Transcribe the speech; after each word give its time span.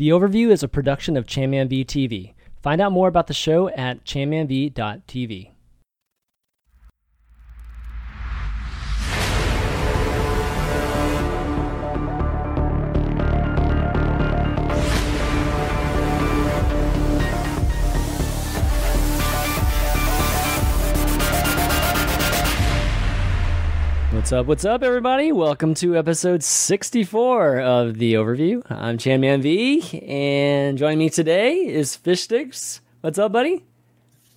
The 0.00 0.08
Overview 0.08 0.50
is 0.50 0.62
a 0.62 0.68
production 0.68 1.14
of 1.18 1.26
Chanman 1.26 1.68
TV. 1.68 2.32
Find 2.62 2.80
out 2.80 2.90
more 2.90 3.06
about 3.06 3.26
the 3.26 3.34
show 3.34 3.68
at 3.68 4.02
chanmanv.tv. 4.06 5.50
What's 24.30 24.38
up? 24.42 24.46
What's 24.46 24.64
up, 24.64 24.84
everybody? 24.84 25.32
Welcome 25.32 25.74
to 25.74 25.96
episode 25.96 26.44
64 26.44 27.58
of 27.62 27.98
The 27.98 28.14
Overview. 28.14 28.62
I'm 28.70 28.96
Chanman 28.96 29.42
V, 29.42 30.00
and 30.06 30.78
joining 30.78 30.98
me 31.00 31.10
today 31.10 31.56
is 31.56 31.96
Fish 31.96 32.22
Sticks. 32.22 32.80
What's 33.00 33.18
up, 33.18 33.32
buddy? 33.32 33.64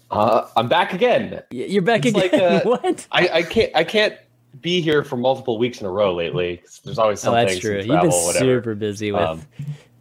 Uh, 0.09 0.47
I'm 0.57 0.67
back 0.67 0.93
again. 0.93 1.43
Y- 1.52 1.67
You're 1.69 1.83
back 1.83 2.07
It's 2.07 2.17
again. 2.17 2.31
like, 2.31 2.66
uh, 2.66 2.67
what? 2.81 3.07
I, 3.11 3.27
I 3.27 3.43
can't 3.43 3.71
I 3.75 3.83
can't 3.83 4.16
be 4.61 4.81
here 4.81 5.03
for 5.03 5.16
multiple 5.16 5.59
weeks 5.59 5.79
in 5.79 5.85
a 5.85 5.91
row 5.91 6.11
lately. 6.16 6.63
There's 6.83 6.97
always 6.97 7.19
Oh, 7.19 7.25
something. 7.30 7.45
that's 7.45 7.59
true. 7.59 7.80
some 7.83 7.91
You've 7.91 8.02
been 8.02 8.09
whatever. 8.09 8.45
super 8.45 8.73
busy 8.73 9.11
with 9.11 9.21
Um, 9.21 9.44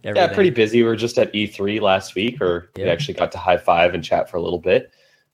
everything. 0.05 0.17
Yeah, 0.31 0.33
pretty 0.35 0.51
busy. 0.51 0.79
We 0.83 0.89
were 0.89 0.97
just 0.97 1.19
at 1.19 1.31
E3 1.35 1.83
last 1.83 2.15
week, 2.15 2.41
or 2.41 2.71
we 2.77 2.85
actually 2.85 3.13
got 3.15 3.31
to 3.33 3.39
high 3.39 3.59
five 3.59 3.93
and 3.93 4.03
chat 4.03 4.31
for 4.31 4.39
a 4.39 4.43
little 4.43 4.59
bit. 4.59 4.91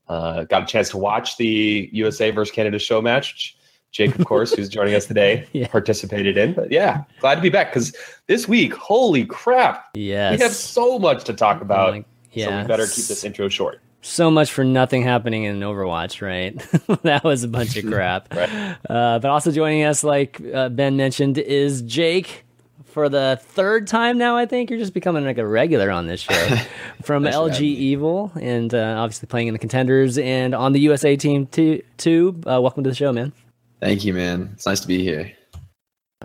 Uh, 0.09 0.43
got 0.45 0.65
a 0.65 0.67
chance 0.67 0.89
to 0.91 0.97
watch 0.99 1.37
the 1.37 1.89
USA 1.93 2.33
versus 2.33 2.51
Canada 2.53 2.81
show 2.81 3.01
match. 3.01 3.55
Jake, 3.91 4.19
of 4.19 4.27
course, 4.27 4.53
who's 4.53 4.69
joining 4.69 4.95
us 4.95 5.07
today, 5.07 5.47
Yeah. 5.53 5.67
participated 5.69 6.37
in. 6.37 6.53
But 6.53 6.71
yeah, 6.71 7.05
glad 7.21 7.37
to 7.37 7.41
be 7.41 7.49
back 7.49 7.73
because 7.73 7.97
this 8.27 8.47
week, 8.47 8.75
holy 8.75 9.25
crap, 9.25 9.89
Yes. 9.95 10.39
we 10.39 10.43
have 10.43 10.53
so 10.53 10.99
much 10.99 11.25
to 11.25 11.33
talk 11.33 11.61
about. 11.63 11.93
Like, 11.95 12.05
So 12.35 12.41
yeah. 12.41 12.63
we 12.63 12.69
better 12.69 12.85
keep 12.87 13.07
this 13.07 13.25
intro 13.25 13.49
short. 13.49 13.81
so 14.03 14.31
much 14.31 14.53
for 14.53 14.63
nothing 14.63 15.03
happening 15.03 15.45
in 15.45 15.61
Overwatch, 15.61 16.21
right? 16.23 16.55
that 17.03 17.25
was 17.25 17.45
a 17.45 17.49
bunch 17.49 17.77
of 17.77 17.87
crap. 17.91 18.33
Right. 18.35 18.77
Uh, 18.89 19.19
but 19.19 19.31
also 19.31 19.51
joining 19.51 19.85
us, 19.85 20.05
like 20.05 20.41
uh, 20.55 20.69
Ben 20.69 20.97
mentioned, 20.97 21.39
is 21.39 21.83
Jake. 21.83 22.45
For 22.85 23.09
the 23.09 23.39
third 23.41 23.87
time 23.87 24.19
now, 24.19 24.37
I 24.37 24.47
think 24.47 24.71
you're 24.71 24.79
just 24.79 24.95
becoming 24.95 25.25
like 25.25 25.39
a 25.39 25.47
regular 25.47 25.91
on 25.91 26.07
this 26.07 26.21
show. 26.21 26.57
From 27.03 27.25
LG. 27.25 27.61
Evil, 27.61 28.33
and 28.41 28.75
uh, 28.75 28.97
obviously 28.99 29.27
playing 29.29 29.47
in 29.49 29.53
the 29.53 29.59
contenders 29.59 30.17
and 30.19 30.55
on 30.55 30.73
the 30.73 30.81
USA 30.81 31.15
team 31.17 31.47
too. 31.47 31.83
too. 31.97 32.41
Uh, 32.47 32.61
welcome 32.61 32.83
to 32.85 32.91
the 32.91 32.97
show, 32.97 33.13
man. 33.13 33.33
Thank 33.81 34.05
you, 34.05 34.13
man. 34.13 34.51
It's 34.55 34.67
nice 34.67 34.81
to 34.81 34.89
be 34.89 35.03
here. 35.03 35.33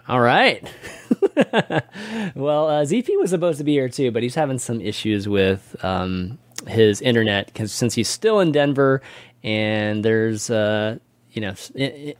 All 0.08 0.20
right. 0.20 0.64
well, 2.36 2.68
uh, 2.68 2.84
ZP 2.84 3.10
was 3.20 3.30
supposed 3.30 3.60
to 3.60 3.64
be 3.64 3.74
here 3.74 3.90
too, 3.90 4.12
but 4.12 4.24
he's 4.24 4.36
having 4.36 4.60
some 4.60 4.82
issues 4.82 5.30
with 5.30 5.76
um, 5.84 6.40
his 6.68 7.02
internet 7.02 7.48
because 7.48 7.72
since 7.72 7.94
he's 7.94 8.10
still 8.10 8.40
in 8.40 8.52
Denver, 8.52 9.02
and 9.44 10.04
there's 10.04 10.50
uh, 10.50 10.98
you 11.32 11.42
know 11.42 11.54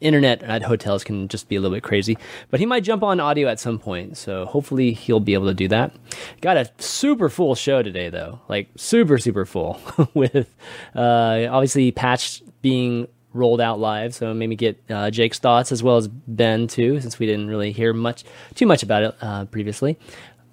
internet 0.02 0.44
at 0.44 0.62
hotels 0.62 1.04
can 1.04 1.28
just 1.28 1.50
be 1.50 1.56
a 1.56 1.62
little 1.62 1.76
bit 1.76 1.84
crazy. 1.84 2.18
But 2.52 2.60
he 2.60 2.66
might 2.66 2.84
jump 2.84 3.04
on 3.04 3.20
audio 3.20 3.48
at 3.48 3.60
some 3.60 3.80
point, 3.80 4.18
so 4.18 4.46
hopefully 4.46 4.94
he'll 4.94 5.20
be 5.20 5.34
able 5.34 5.48
to 5.48 5.54
do 5.54 5.68
that. 5.70 5.94
Got 6.42 6.58
a 6.58 6.70
super 6.78 7.28
full 7.28 7.56
show 7.56 7.82
today, 7.82 8.10
though, 8.10 8.40
like 8.50 8.70
super 8.76 9.18
super 9.18 9.46
full 9.46 9.80
with 10.14 10.56
uh, 10.96 11.48
obviously 11.50 11.92
patch 11.92 12.44
being 12.62 13.08
rolled 13.34 13.60
out 13.62 13.80
live. 13.80 14.14
So 14.16 14.34
maybe 14.34 14.56
get 14.56 14.82
uh, 14.90 15.10
Jake's 15.12 15.40
thoughts 15.40 15.72
as 15.72 15.84
well 15.84 15.98
as 15.98 16.08
Ben 16.08 16.68
too, 16.68 17.02
since 17.02 17.20
we 17.20 17.26
didn't 17.26 17.48
really 17.48 17.72
hear 17.72 17.94
much 17.94 18.24
too 18.56 18.66
much 18.66 18.84
about 18.84 19.04
it 19.04 19.16
uh, 19.22 19.46
previously. 19.46 19.98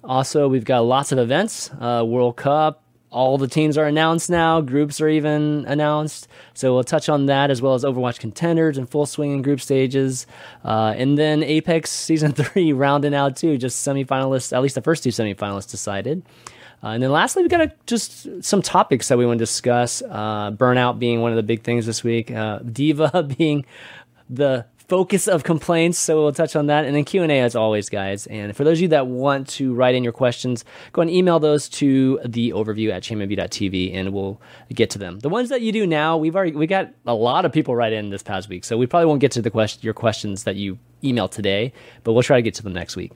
Also, 0.03 0.47
we've 0.47 0.65
got 0.65 0.79
lots 0.79 1.11
of 1.11 1.19
events. 1.19 1.69
Uh, 1.79 2.03
World 2.05 2.37
Cup. 2.37 2.83
All 3.11 3.37
the 3.37 3.47
teams 3.47 3.77
are 3.77 3.85
announced 3.85 4.29
now. 4.29 4.61
Groups 4.61 5.01
are 5.01 5.09
even 5.09 5.65
announced. 5.67 6.29
So 6.53 6.73
we'll 6.73 6.85
touch 6.85 7.09
on 7.09 7.25
that 7.25 7.51
as 7.51 7.61
well 7.61 7.73
as 7.73 7.83
Overwatch 7.83 8.19
contenders 8.19 8.77
and 8.77 8.89
full 8.89 9.05
swing 9.05 9.31
in 9.31 9.41
group 9.41 9.59
stages. 9.59 10.25
Uh, 10.63 10.93
and 10.95 11.17
then 11.17 11.43
Apex 11.43 11.89
Season 11.91 12.31
3 12.33 12.71
rounding 12.71 13.13
out 13.13 13.35
too. 13.35 13.57
Just 13.57 13.85
semifinalists, 13.85 14.53
at 14.55 14.61
least 14.61 14.75
the 14.75 14.81
first 14.81 15.03
two 15.03 15.09
semifinalists 15.09 15.69
decided. 15.69 16.23
Uh, 16.83 16.89
and 16.89 17.03
then 17.03 17.11
lastly, 17.11 17.43
we've 17.43 17.51
got 17.51 17.61
a, 17.61 17.71
just 17.85 18.43
some 18.43 18.61
topics 18.61 19.07
that 19.09 19.17
we 19.17 19.25
want 19.25 19.37
to 19.37 19.43
discuss. 19.43 20.01
Uh, 20.01 20.51
burnout 20.51 20.99
being 20.99 21.21
one 21.21 21.31
of 21.31 21.35
the 21.35 21.43
big 21.43 21.63
things 21.63 21.85
this 21.85 22.03
week. 22.03 22.31
Uh, 22.31 22.59
D.Va 22.59 23.23
being 23.37 23.65
the 24.29 24.65
focus 24.91 25.25
of 25.29 25.45
complaints. 25.45 25.97
So 25.97 26.21
we'll 26.21 26.33
touch 26.33 26.53
on 26.53 26.65
that, 26.65 26.83
and 26.83 26.93
then 26.93 27.05
Q 27.05 27.23
and 27.23 27.31
A 27.31 27.39
as 27.39 27.55
always, 27.55 27.87
guys. 27.87 28.27
And 28.27 28.53
for 28.53 28.65
those 28.65 28.79
of 28.79 28.81
you 28.81 28.87
that 28.89 29.07
want 29.07 29.47
to 29.49 29.73
write 29.73 29.95
in 29.95 30.03
your 30.03 30.11
questions, 30.11 30.65
go 30.91 31.01
and 31.01 31.09
email 31.09 31.39
those 31.39 31.69
to 31.69 32.19
the 32.25 32.49
overview 32.51 32.91
at 32.91 33.01
chanmanv.tv, 33.01 33.95
and 33.95 34.11
we'll 34.11 34.41
get 34.73 34.89
to 34.89 34.99
them. 34.99 35.19
The 35.19 35.29
ones 35.29 35.47
that 35.47 35.61
you 35.61 35.71
do 35.71 35.87
now, 35.87 36.17
we've 36.17 36.35
already 36.35 36.51
we 36.51 36.67
got 36.67 36.89
a 37.05 37.13
lot 37.13 37.45
of 37.45 37.53
people 37.53 37.73
write 37.73 37.93
in 37.93 38.09
this 38.09 38.21
past 38.21 38.49
week, 38.49 38.65
so 38.65 38.77
we 38.77 38.85
probably 38.85 39.05
won't 39.05 39.21
get 39.21 39.31
to 39.31 39.41
the 39.41 39.49
question 39.49 39.79
your 39.81 39.93
questions 39.93 40.43
that 40.43 40.57
you 40.57 40.77
email 41.05 41.29
today, 41.29 41.71
but 42.03 42.11
we'll 42.11 42.21
try 42.23 42.37
to 42.37 42.41
get 42.41 42.55
to 42.55 42.63
them 42.63 42.73
next 42.73 42.97
week. 42.97 43.13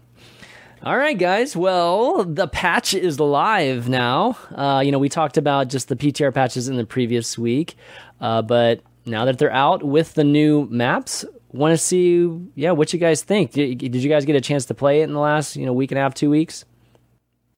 All 0.83 0.97
right, 0.97 1.17
guys. 1.17 1.55
Well, 1.55 2.23
the 2.25 2.47
patch 2.47 2.93
is 2.93 3.19
live 3.19 3.89
now. 3.89 4.37
Uh, 4.53 4.81
you 4.85 4.91
know, 4.91 4.99
we 4.99 5.09
talked 5.09 5.37
about 5.37 5.69
just 5.69 5.87
the 5.87 5.95
PTR 5.95 6.33
patches 6.33 6.67
in 6.67 6.75
the 6.75 6.85
previous 6.85 7.37
week, 7.37 7.75
uh, 8.21 8.41
but 8.41 8.81
now 9.05 9.25
that 9.25 9.39
they're 9.39 9.51
out 9.51 9.83
with 9.83 10.13
the 10.13 10.23
new 10.23 10.67
maps, 10.69 11.25
want 11.51 11.71
to 11.71 11.77
see, 11.77 12.29
yeah, 12.55 12.71
what 12.71 12.93
you 12.93 12.99
guys 12.99 13.23
think. 13.23 13.51
Did, 13.51 13.77
did 13.79 13.95
you 13.95 14.09
guys 14.09 14.25
get 14.25 14.35
a 14.35 14.41
chance 14.41 14.65
to 14.65 14.73
play 14.73 15.01
it 15.01 15.05
in 15.05 15.13
the 15.13 15.19
last, 15.19 15.55
you 15.55 15.65
know, 15.65 15.73
week 15.73 15.91
and 15.91 15.97
a 15.97 16.01
half, 16.01 16.13
two 16.13 16.29
weeks? 16.29 16.65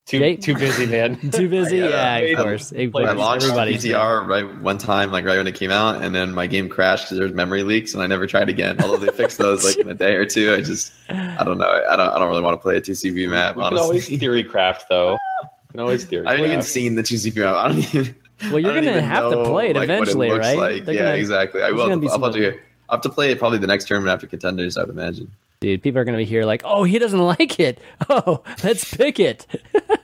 Too 0.08 0.20
Jake? 0.20 0.42
too 0.42 0.56
busy, 0.56 0.86
man. 0.86 1.20
Too 1.32 1.50
busy? 1.50 1.80
Yeah, 1.80 2.18
yeah, 2.20 2.38
of 2.38 2.46
course. 2.46 2.72
Of 2.72 2.96
I 2.96 3.00
I 3.00 3.12
launched 3.12 3.44
Everybody's 3.44 3.84
PTR 3.84 4.26
right 4.26 4.62
one 4.62 4.78
time, 4.78 5.12
like 5.12 5.26
right 5.26 5.36
when 5.36 5.48
it 5.48 5.56
came 5.56 5.70
out, 5.70 6.02
and 6.02 6.16
then 6.16 6.34
my 6.34 6.48
game 6.48 6.70
crashed 6.70 7.06
because 7.06 7.18
there 7.18 7.28
was 7.28 7.36
memory 7.36 7.64
leaks, 7.64 7.94
and 7.94 8.02
I 8.02 8.08
never 8.08 8.26
tried 8.26 8.48
again. 8.48 8.82
Although 8.82 8.96
they 9.06 9.12
fixed 9.12 9.38
those 9.38 9.66
like 9.66 9.76
in 9.76 9.90
a 9.90 9.94
day 9.94 10.16
or 10.16 10.26
two, 10.26 10.54
I 10.54 10.62
just 10.62 10.94
I 11.10 11.44
don't 11.44 11.58
know. 11.58 11.70
I 11.90 11.98
don't 11.98 12.10
I 12.10 12.20
don't 12.20 12.30
really 12.30 12.42
want 12.42 12.54
to 12.54 12.62
play 12.62 12.78
a 12.78 12.82
two 12.82 12.94
CP 12.94 13.30
map. 13.30 13.58
We 13.58 13.64
can 13.64 13.78
always 13.78 14.08
theory 14.08 14.46
craft 14.46 14.86
though. 14.88 15.18
We 15.44 15.72
can 15.72 15.80
always 15.82 16.06
theory. 16.06 16.26
I 16.26 16.32
haven't 16.38 16.46
even 16.52 16.62
seen 16.62 16.96
the 16.96 17.04
two 17.04 17.16
CP 17.16 17.36
map. 17.44 17.56
I 17.56 17.68
don't 17.68 17.78
even. 17.80 18.16
Well, 18.44 18.60
you're 18.60 18.74
gonna 18.74 18.90
even 18.92 19.04
have 19.04 19.30
to 19.30 19.44
play 19.44 19.72
it 19.72 19.76
like, 19.76 19.90
what 19.90 19.96
eventually, 19.98 20.30
looks 20.30 20.40
right? 20.48 20.58
Like. 20.58 20.88
Yeah, 20.88 21.04
gonna- 21.04 21.16
exactly. 21.16 21.62
I 21.62 21.66
there's 21.66 21.76
will. 21.76 21.88
gonna 21.90 22.00
be 22.00 22.08
I'll 22.08 22.24
have 22.24 22.34
to. 22.34 22.58
I 22.90 22.94
have 22.94 23.02
to 23.02 23.10
play 23.10 23.32
it 23.32 23.40
probably 23.40 23.58
the 23.58 23.68
next 23.68 23.90
tournament 23.90 24.14
after 24.14 24.26
contenders. 24.28 24.78
I 24.78 24.84
would 24.84 24.90
imagine. 24.92 25.30
Dude, 25.60 25.82
people 25.82 26.00
are 26.00 26.04
going 26.04 26.14
to 26.14 26.24
be 26.24 26.26
here 26.26 26.46
like, 26.46 26.62
oh, 26.64 26.84
he 26.84 27.00
doesn't 27.00 27.20
like 27.38 27.60
it. 27.60 27.80
Oh, 28.10 28.44
let's 28.64 28.94
pick 28.94 29.20
it. 29.20 29.48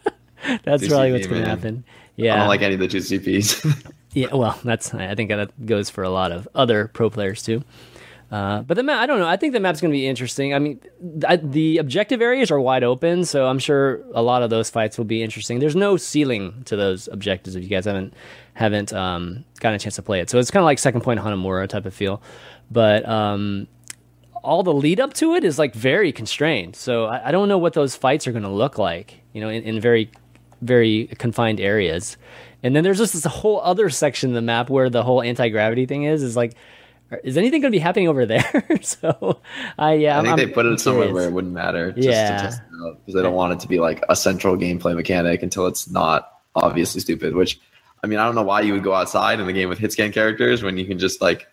That's 0.63 0.87
probably 0.87 1.11
what's 1.11 1.27
going 1.27 1.43
to 1.43 1.49
happen. 1.49 1.83
I 2.33 2.37
don't 2.37 2.47
like 2.47 2.61
any 2.61 2.75
of 2.75 2.79
the 2.79 2.87
two 2.87 2.99
CPs. 2.99 3.91
Yeah, 4.13 4.27
well, 4.31 4.59
that's 4.63 4.93
I 4.93 5.15
think 5.15 5.29
that 5.29 5.65
goes 5.65 5.89
for 5.89 6.03
a 6.03 6.09
lot 6.09 6.31
of 6.31 6.47
other 6.53 6.87
pro 6.87 7.09
players 7.09 7.41
too. 7.41 7.63
Uh, 8.31 8.61
but 8.63 8.75
the 8.75 8.83
map, 8.83 8.99
I 8.99 9.05
don't 9.05 9.19
know. 9.19 9.27
I 9.27 9.37
think 9.37 9.53
the 9.53 9.59
map's 9.59 9.79
going 9.79 9.91
to 9.91 9.97
be 9.97 10.07
interesting. 10.07 10.53
I 10.55 10.59
mean, 10.59 10.79
th- 11.21 11.41
the 11.43 11.77
objective 11.77 12.21
areas 12.21 12.49
are 12.49 12.59
wide 12.59 12.83
open, 12.83 13.25
so 13.25 13.45
I'm 13.45 13.59
sure 13.59 14.03
a 14.13 14.23
lot 14.23 14.41
of 14.41 14.49
those 14.49 14.71
fights 14.71 14.97
will 14.97 15.05
be 15.05 15.21
interesting. 15.21 15.59
There's 15.59 15.75
no 15.75 15.97
ceiling 15.97 16.63
to 16.65 16.75
those 16.75 17.07
objectives 17.09 17.55
if 17.55 17.63
you 17.63 17.69
guys 17.69 17.85
haven't 17.85 18.13
haven't 18.53 18.91
um, 18.93 19.45
gotten 19.59 19.75
a 19.75 19.79
chance 19.79 19.95
to 19.97 20.01
play 20.01 20.19
it. 20.19 20.29
So 20.29 20.39
it's 20.39 20.49
kind 20.49 20.61
of 20.61 20.65
like 20.65 20.79
Second 20.79 21.01
Point 21.01 21.19
Hanamura 21.19 21.67
type 21.67 21.85
of 21.85 21.93
feel, 21.93 22.21
but 22.71 23.07
um, 23.07 23.67
all 24.43 24.63
the 24.63 24.73
lead 24.73 24.99
up 24.99 25.13
to 25.15 25.35
it 25.35 25.43
is 25.43 25.59
like 25.59 25.73
very 25.75 26.11
constrained. 26.11 26.75
So 26.75 27.05
I, 27.05 27.29
I 27.29 27.31
don't 27.31 27.47
know 27.49 27.57
what 27.57 27.73
those 27.73 27.95
fights 27.95 28.25
are 28.27 28.31
going 28.31 28.43
to 28.43 28.49
look 28.49 28.77
like. 28.77 29.21
You 29.33 29.41
know, 29.41 29.49
in, 29.49 29.63
in 29.63 29.79
very 29.79 30.11
very 30.63 31.07
confined 31.17 31.59
areas. 31.59 32.17
And 32.63 32.75
then 32.75 32.83
there's 32.83 32.97
just 32.97 33.13
this 33.13 33.25
whole 33.25 33.59
other 33.61 33.89
section 33.89 34.29
of 34.29 34.35
the 34.35 34.41
map 34.41 34.69
where 34.69 34.89
the 34.89 35.03
whole 35.03 35.21
anti 35.21 35.49
gravity 35.49 35.85
thing 35.85 36.03
is. 36.03 36.23
Is 36.23 36.35
like, 36.37 36.53
is 37.23 37.37
anything 37.37 37.61
going 37.61 37.71
to 37.71 37.75
be 37.75 37.79
happening 37.79 38.07
over 38.07 38.25
there? 38.25 38.65
so, 38.81 39.41
I 39.77 39.93
yeah, 39.95 40.13
I 40.19 40.23
I'm- 40.23 40.25
think 40.25 40.37
they 40.37 40.47
put 40.53 40.65
it 40.65 40.79
somewhere 40.79 41.07
curious. 41.07 41.13
where 41.15 41.29
it 41.29 41.33
wouldn't 41.33 41.53
matter. 41.53 41.91
Just 41.91 42.07
Yeah. 42.07 42.37
to 42.37 42.43
test 42.43 42.61
it 42.61 42.85
out 42.87 42.99
because 43.05 43.15
they 43.15 43.21
don't 43.21 43.35
want 43.35 43.53
it 43.53 43.59
to 43.59 43.67
be 43.67 43.79
like 43.79 44.03
a 44.09 44.15
central 44.15 44.55
gameplay 44.55 44.95
mechanic 44.95 45.43
until 45.43 45.67
it's 45.67 45.89
not 45.89 46.39
obviously 46.55 47.01
stupid. 47.01 47.35
Which, 47.35 47.59
I 48.03 48.07
mean, 48.07 48.19
I 48.19 48.25
don't 48.25 48.35
know 48.35 48.43
why 48.43 48.61
you 48.61 48.73
would 48.73 48.83
go 48.83 48.93
outside 48.93 49.39
in 49.39 49.45
the 49.45 49.53
game 49.53 49.67
with 49.69 49.79
hit 49.79 49.91
scan 49.91 50.11
characters 50.11 50.63
when 50.63 50.77
you 50.77 50.85
can 50.85 50.97
just 50.99 51.21
like 51.21 51.47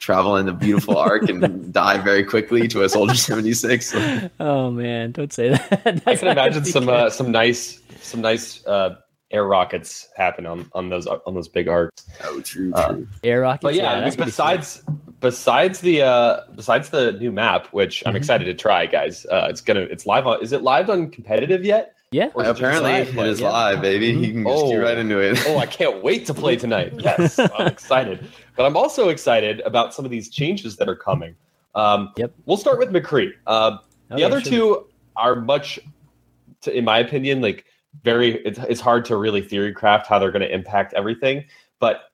travel 0.00 0.36
in 0.36 0.48
a 0.48 0.52
beautiful 0.52 0.96
arc 0.98 1.28
and 1.28 1.72
die 1.72 1.98
very 1.98 2.24
quickly 2.24 2.66
to 2.68 2.82
a 2.82 2.88
soldier 2.88 3.14
76. 3.30 3.94
Oh 4.40 4.70
man, 4.70 5.12
don't 5.12 5.32
say 5.32 5.50
that. 5.50 6.02
I 6.06 6.16
can 6.16 6.28
imagine 6.28 6.64
some 6.64 6.88
uh, 6.88 7.10
some 7.10 7.30
nice 7.30 7.80
some 8.00 8.20
nice 8.22 8.66
uh, 8.66 8.96
air 9.30 9.44
rockets 9.44 10.08
happen 10.16 10.46
on 10.46 10.68
on 10.72 10.88
those 10.88 11.06
on 11.06 11.34
those 11.34 11.48
big 11.48 11.68
arcs. 11.68 12.06
Oh, 12.24 12.40
true, 12.40 12.72
Uh, 12.74 12.88
true. 12.94 13.08
air 13.22 13.42
rockets. 13.42 13.62
But 13.62 13.74
yeah, 13.74 13.92
I 13.92 13.94
mean, 13.96 14.04
that's 14.04 14.16
be 14.16 14.24
besides 14.24 14.82
besides 15.20 15.80
the 15.80 16.02
uh, 16.02 16.40
besides 16.56 16.88
the 16.88 17.12
new 17.12 17.30
map, 17.30 17.66
which 17.68 18.02
I'm 18.06 18.14
Mhm. 18.14 18.18
excited 18.18 18.46
to 18.46 18.54
try, 18.54 18.86
guys. 18.86 19.26
Uh, 19.26 19.46
it's 19.50 19.60
gonna 19.60 19.80
it's 19.82 20.06
live 20.06 20.26
on. 20.26 20.42
Is 20.42 20.52
it 20.52 20.62
live 20.62 20.90
on 20.90 21.10
competitive 21.10 21.64
yet? 21.64 21.94
yeah. 22.12 22.30
Or 22.34 22.42
is 22.42 22.48
it 22.48 22.56
Apparently, 22.56 22.90
live 22.90 23.08
it 23.10 23.14
play? 23.14 23.32
yeah. 23.34 23.50
live, 23.50 23.80
baby. 23.82 24.12
Mhm. 24.14 24.20
You 24.26 24.32
can 24.32 24.44
just 24.44 24.66
get 24.66 24.78
Oh. 24.78 24.82
right 24.82 24.98
into 24.98 25.18
it. 25.20 25.38
oh, 25.46 25.58
I 25.58 25.66
can't 25.66 26.02
wait 26.02 26.26
to 26.26 26.34
play 26.34 26.56
tonight. 26.56 26.94
Yes, 26.98 27.38
I'm 27.38 27.68
excited. 27.68 28.26
But 28.56 28.66
I'm 28.66 28.76
also 28.76 29.08
excited 29.08 29.60
about 29.60 29.94
some 29.94 30.04
of 30.04 30.10
these 30.10 30.28
changes 30.28 30.76
that 30.76 30.88
are 30.88 30.96
coming. 30.96 31.34
Um, 31.74 32.12
Yep. 32.16 32.32
We'll 32.46 32.56
start 32.56 32.78
with 32.78 32.90
McCree. 32.90 33.32
Uh, 33.46 33.78
the 34.08 34.14
Okay, 34.16 34.24
other 34.24 34.40
sure. 34.40 34.50
two 34.52 34.86
are 35.16 35.36
much, 35.36 35.78
to, 36.62 36.76
in 36.76 36.84
my 36.84 36.98
opinion, 36.98 37.40
like 37.40 37.64
very 38.02 38.36
it's, 38.44 38.58
it's 38.58 38.80
hard 38.80 39.04
to 39.06 39.16
really 39.16 39.42
theory 39.42 39.72
craft 39.72 40.06
how 40.06 40.18
they're 40.18 40.30
going 40.30 40.42
to 40.42 40.52
impact 40.52 40.94
everything. 40.94 41.44
But 41.78 42.10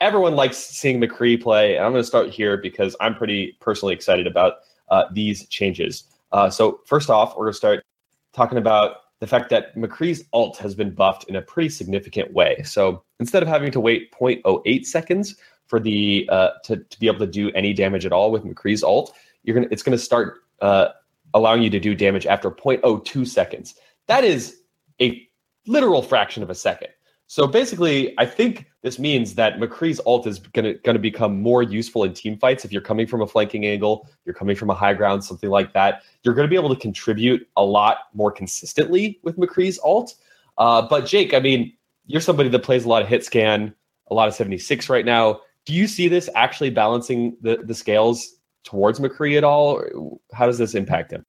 everyone 0.00 0.34
likes 0.36 0.56
seeing 0.56 1.00
McCree 1.00 1.40
play, 1.40 1.76
and 1.76 1.84
I'm 1.84 1.92
going 1.92 2.02
to 2.02 2.06
start 2.06 2.30
here 2.30 2.56
because 2.56 2.96
I'm 3.00 3.14
pretty 3.14 3.56
personally 3.60 3.94
excited 3.94 4.26
about 4.26 4.54
uh, 4.88 5.04
these 5.12 5.46
changes. 5.48 6.04
Uh, 6.32 6.48
so 6.50 6.80
first 6.86 7.10
off, 7.10 7.36
we're 7.36 7.44
going 7.44 7.52
to 7.52 7.58
start 7.58 7.84
talking 8.32 8.58
about 8.58 8.96
the 9.20 9.26
fact 9.26 9.50
that 9.50 9.76
McCree's 9.76 10.24
ult 10.32 10.56
has 10.56 10.74
been 10.74 10.90
buffed 10.90 11.24
in 11.28 11.36
a 11.36 11.42
pretty 11.42 11.68
significant 11.68 12.32
way. 12.32 12.60
So 12.64 13.04
instead 13.20 13.42
of 13.42 13.48
having 13.48 13.70
to 13.70 13.78
wait 13.80 14.10
0.08 14.12 14.84
seconds 14.84 15.36
for 15.72 15.80
the 15.80 16.28
uh, 16.30 16.50
to, 16.64 16.76
to 16.76 17.00
be 17.00 17.06
able 17.06 17.20
to 17.20 17.26
do 17.26 17.50
any 17.52 17.72
damage 17.72 18.04
at 18.04 18.12
all 18.12 18.30
with 18.30 18.44
McCree's 18.44 18.82
ult, 18.82 19.14
you're 19.42 19.54
gonna 19.54 19.68
it's 19.70 19.82
to 19.82 19.96
start 19.96 20.42
uh, 20.60 20.88
allowing 21.32 21.62
you 21.62 21.70
to 21.70 21.80
do 21.80 21.94
damage 21.94 22.26
after 22.26 22.50
0.02 22.50 23.26
seconds. 23.26 23.76
That 24.06 24.22
is 24.22 24.58
a 25.00 25.26
literal 25.66 26.02
fraction 26.02 26.42
of 26.42 26.50
a 26.50 26.54
second. 26.54 26.88
So 27.26 27.46
basically, 27.46 28.14
I 28.18 28.26
think 28.26 28.66
this 28.82 28.98
means 28.98 29.34
that 29.36 29.58
McCree's 29.58 29.98
ult 30.06 30.26
is 30.26 30.40
going 30.40 30.76
to 30.84 30.98
become 30.98 31.40
more 31.40 31.62
useful 31.62 32.04
in 32.04 32.12
team 32.12 32.36
fights. 32.36 32.66
If 32.66 32.70
you're 32.70 32.82
coming 32.82 33.06
from 33.06 33.22
a 33.22 33.26
flanking 33.26 33.64
angle, 33.64 34.06
you're 34.26 34.34
coming 34.34 34.56
from 34.56 34.68
a 34.68 34.74
high 34.74 34.92
ground, 34.92 35.24
something 35.24 35.48
like 35.48 35.72
that, 35.72 36.02
you're 36.22 36.34
going 36.34 36.46
to 36.46 36.50
be 36.50 36.56
able 36.56 36.74
to 36.74 36.78
contribute 36.78 37.48
a 37.56 37.64
lot 37.64 37.96
more 38.12 38.30
consistently 38.30 39.18
with 39.22 39.38
McCree's 39.38 39.80
ult. 39.82 40.16
Uh, 40.58 40.82
but 40.82 41.06
Jake, 41.06 41.32
I 41.32 41.40
mean, 41.40 41.72
you're 42.04 42.20
somebody 42.20 42.50
that 42.50 42.62
plays 42.62 42.84
a 42.84 42.90
lot 42.90 43.00
of 43.00 43.08
hit 43.08 43.24
scan, 43.24 43.74
a 44.10 44.14
lot 44.14 44.28
of 44.28 44.34
76 44.34 44.90
right 44.90 45.06
now. 45.06 45.40
Do 45.64 45.72
you 45.72 45.86
see 45.86 46.08
this 46.08 46.28
actually 46.34 46.70
balancing 46.70 47.36
the, 47.40 47.58
the 47.62 47.74
scales 47.74 48.36
towards 48.64 48.98
McCree 48.98 49.36
at 49.36 49.44
all? 49.44 50.20
How 50.32 50.46
does 50.46 50.58
this 50.58 50.74
impact 50.74 51.12
him? 51.12 51.24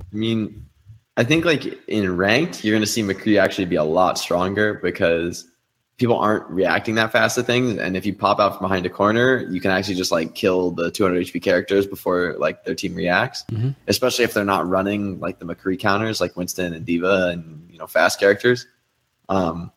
I 0.00 0.16
mean, 0.16 0.66
I 1.16 1.24
think 1.24 1.44
like 1.44 1.64
in 1.88 2.16
ranked, 2.16 2.64
you're 2.64 2.72
going 2.72 2.82
to 2.82 2.86
see 2.86 3.02
McCree 3.02 3.40
actually 3.40 3.66
be 3.66 3.76
a 3.76 3.84
lot 3.84 4.18
stronger 4.18 4.74
because 4.74 5.46
people 5.98 6.16
aren't 6.16 6.48
reacting 6.48 6.94
that 6.94 7.10
fast 7.10 7.34
to 7.34 7.42
things. 7.42 7.76
And 7.76 7.96
if 7.96 8.06
you 8.06 8.14
pop 8.14 8.38
out 8.38 8.56
from 8.56 8.62
behind 8.62 8.86
a 8.86 8.88
corner, 8.88 9.44
you 9.50 9.60
can 9.60 9.72
actually 9.72 9.96
just 9.96 10.12
like 10.12 10.34
kill 10.36 10.70
the 10.70 10.90
200 10.92 11.26
HP 11.26 11.42
characters 11.42 11.86
before 11.86 12.36
like 12.38 12.64
their 12.64 12.76
team 12.76 12.94
reacts. 12.94 13.44
Mm-hmm. 13.50 13.70
Especially 13.88 14.24
if 14.24 14.32
they're 14.32 14.44
not 14.44 14.68
running 14.68 15.18
like 15.18 15.40
the 15.40 15.44
McCree 15.44 15.78
counters, 15.78 16.20
like 16.20 16.36
Winston 16.36 16.72
and 16.72 16.86
D.Va 16.86 17.30
and 17.32 17.68
you 17.70 17.78
know 17.78 17.88
fast 17.88 18.20
characters. 18.20 18.66
Um, 19.28 19.72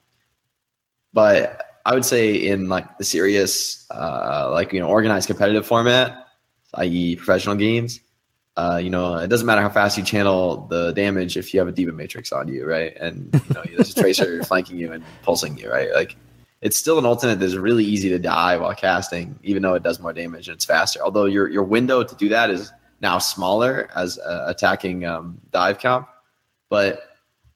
but 1.11 1.70
I 1.85 1.93
would 1.93 2.05
say 2.05 2.33
in 2.33 2.69
like 2.69 2.97
the 2.97 3.03
serious, 3.03 3.85
uh, 3.91 4.49
like 4.51 4.73
you 4.73 4.79
know, 4.79 4.87
organized 4.87 5.27
competitive 5.27 5.65
format, 5.65 6.27
i.e., 6.75 7.15
professional 7.15 7.55
games, 7.55 7.99
uh, 8.57 8.79
you 8.81 8.89
know, 8.89 9.15
it 9.15 9.27
doesn't 9.27 9.47
matter 9.47 9.61
how 9.61 9.69
fast 9.69 9.97
you 9.97 10.03
channel 10.03 10.67
the 10.67 10.91
damage 10.91 11.37
if 11.37 11.53
you 11.53 11.59
have 11.59 11.69
a 11.69 11.71
D.Va 11.71 11.91
Matrix 11.93 12.31
on 12.31 12.47
you, 12.47 12.65
right? 12.65 12.95
And 12.97 13.33
you 13.33 13.53
know, 13.55 13.63
there's 13.75 13.95
a 13.95 14.01
tracer 14.01 14.43
flanking 14.47 14.77
you 14.77 14.91
and 14.91 15.03
pulsing 15.23 15.57
you, 15.57 15.71
right? 15.71 15.89
Like 15.93 16.17
it's 16.61 16.77
still 16.77 16.99
an 16.99 17.05
alternate 17.05 17.39
that's 17.39 17.55
really 17.55 17.85
easy 17.85 18.09
to 18.09 18.19
die 18.19 18.57
while 18.57 18.75
casting, 18.75 19.39
even 19.41 19.63
though 19.63 19.73
it 19.73 19.83
does 19.83 19.99
more 19.99 20.13
damage 20.13 20.47
and 20.47 20.55
it's 20.55 20.65
faster. 20.65 20.99
Although 21.01 21.25
your 21.25 21.47
your 21.47 21.63
window 21.63 22.03
to 22.03 22.15
do 22.15 22.27
that 22.29 22.49
is 22.49 22.71
now 22.99 23.17
smaller 23.17 23.89
as 23.95 24.19
uh, 24.19 24.45
attacking 24.47 25.05
um, 25.05 25.39
dive 25.51 25.79
count, 25.79 26.05
but 26.69 27.03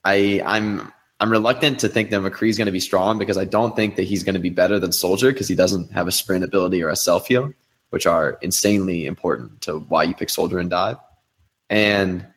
I 0.05 0.41
I'm 0.45 0.93
I'm 1.19 1.31
reluctant 1.31 1.79
to 1.79 1.87
think 1.87 2.09
that 2.09 2.21
McCree 2.21 2.49
is 2.49 2.57
going 2.57 2.65
to 2.65 2.71
be 2.71 2.79
strong 2.79 3.17
because 3.17 3.37
I 3.37 3.45
don't 3.45 3.75
think 3.75 3.95
that 3.95 4.03
he's 4.03 4.23
going 4.23 4.35
to 4.35 4.39
be 4.39 4.49
better 4.49 4.79
than 4.79 4.91
Soldier 4.91 5.31
because 5.31 5.47
he 5.47 5.55
doesn't 5.55 5.91
have 5.91 6.07
a 6.07 6.11
sprint 6.11 6.43
ability 6.43 6.83
or 6.83 6.89
a 6.89 6.95
self 6.95 7.27
heal 7.27 7.53
which 7.95 8.05
are 8.05 8.37
insanely 8.41 9.05
important 9.05 9.61
to 9.61 9.79
why 9.79 10.03
you 10.03 10.13
pick 10.13 10.29
Soldier 10.29 10.59
and 10.59 10.69
Dive. 10.69 10.97
And 11.69 12.27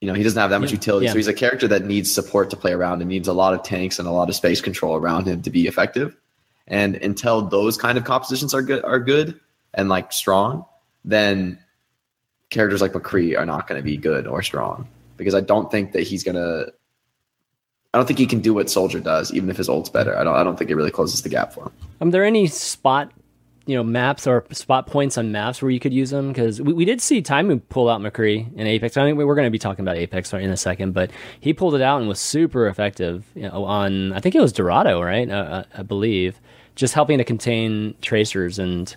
you 0.00 0.06
know, 0.06 0.12
he 0.12 0.22
doesn't 0.22 0.38
have 0.38 0.50
that 0.50 0.60
much 0.60 0.70
yeah, 0.70 0.76
utility. 0.76 1.06
Yeah. 1.06 1.12
So 1.12 1.16
he's 1.16 1.26
a 1.26 1.32
character 1.32 1.66
that 1.68 1.86
needs 1.86 2.12
support 2.12 2.50
to 2.50 2.56
play 2.56 2.72
around 2.72 3.00
and 3.00 3.08
needs 3.08 3.28
a 3.28 3.32
lot 3.32 3.54
of 3.54 3.62
tanks 3.62 3.98
and 3.98 4.06
a 4.06 4.10
lot 4.10 4.28
of 4.28 4.34
space 4.34 4.60
control 4.60 4.94
around 4.94 5.26
him 5.26 5.40
to 5.40 5.48
be 5.48 5.66
effective. 5.66 6.14
And 6.66 6.96
until 6.96 7.40
those 7.40 7.78
kind 7.78 7.96
of 7.96 8.04
compositions 8.04 8.52
are 8.52 8.60
good 8.60 8.84
are 8.84 9.00
good 9.00 9.40
and 9.72 9.88
like 9.88 10.12
strong, 10.12 10.66
then 11.02 11.58
characters 12.50 12.82
like 12.82 12.92
McCree 12.92 13.38
are 13.38 13.46
not 13.46 13.66
going 13.66 13.80
to 13.80 13.82
be 13.82 13.96
good 13.96 14.26
or 14.26 14.42
strong. 14.42 14.86
Because 15.16 15.34
I 15.34 15.40
don't 15.40 15.70
think 15.70 15.92
that 15.92 16.02
he's 16.02 16.22
gonna 16.22 16.66
I 17.98 18.00
don't 18.00 18.06
think 18.06 18.20
he 18.20 18.26
can 18.26 18.40
do 18.40 18.54
what 18.54 18.70
Soldier 18.70 19.00
does, 19.00 19.34
even 19.34 19.50
if 19.50 19.56
his 19.56 19.68
ult's 19.68 19.90
better. 19.90 20.16
I 20.16 20.22
don't 20.22 20.36
I 20.36 20.44
don't 20.44 20.56
think 20.56 20.70
it 20.70 20.76
really 20.76 20.92
closes 20.92 21.22
the 21.22 21.28
gap 21.28 21.52
for 21.52 21.64
him. 21.64 21.72
Are 22.00 22.10
there 22.10 22.24
any 22.24 22.46
spot 22.46 23.10
you 23.66 23.74
know 23.74 23.82
maps 23.82 24.26
or 24.26 24.46
spot 24.52 24.86
points 24.86 25.18
on 25.18 25.32
maps 25.32 25.60
where 25.60 25.70
you 25.70 25.80
could 25.80 25.92
use 25.92 26.10
them 26.10 26.28
because 26.28 26.62
we, 26.62 26.72
we 26.72 26.84
did 26.84 27.02
see 27.02 27.20
Taimou 27.20 27.60
pull 27.68 27.90
out 27.90 28.00
McCree 28.00 28.56
in 28.56 28.66
Apex. 28.68 28.96
I 28.96 29.04
think 29.04 29.18
we're 29.18 29.34
going 29.34 29.46
to 29.46 29.50
be 29.50 29.58
talking 29.58 29.84
about 29.84 29.96
Apex 29.96 30.32
in 30.32 30.48
a 30.48 30.56
second, 30.56 30.92
but 30.92 31.10
he 31.40 31.52
pulled 31.52 31.74
it 31.74 31.82
out 31.82 31.98
and 31.98 32.08
was 32.08 32.20
super 32.20 32.68
effective 32.68 33.26
you 33.34 33.42
know, 33.42 33.64
on 33.64 34.14
I 34.14 34.20
think 34.20 34.36
it 34.36 34.40
was 34.40 34.52
Dorado, 34.52 35.02
right? 35.02 35.28
Uh, 35.28 35.34
uh, 35.34 35.64
I 35.76 35.82
believe 35.82 36.40
just 36.76 36.94
helping 36.94 37.18
to 37.18 37.24
contain 37.24 37.94
tracers 38.00 38.58
and 38.58 38.94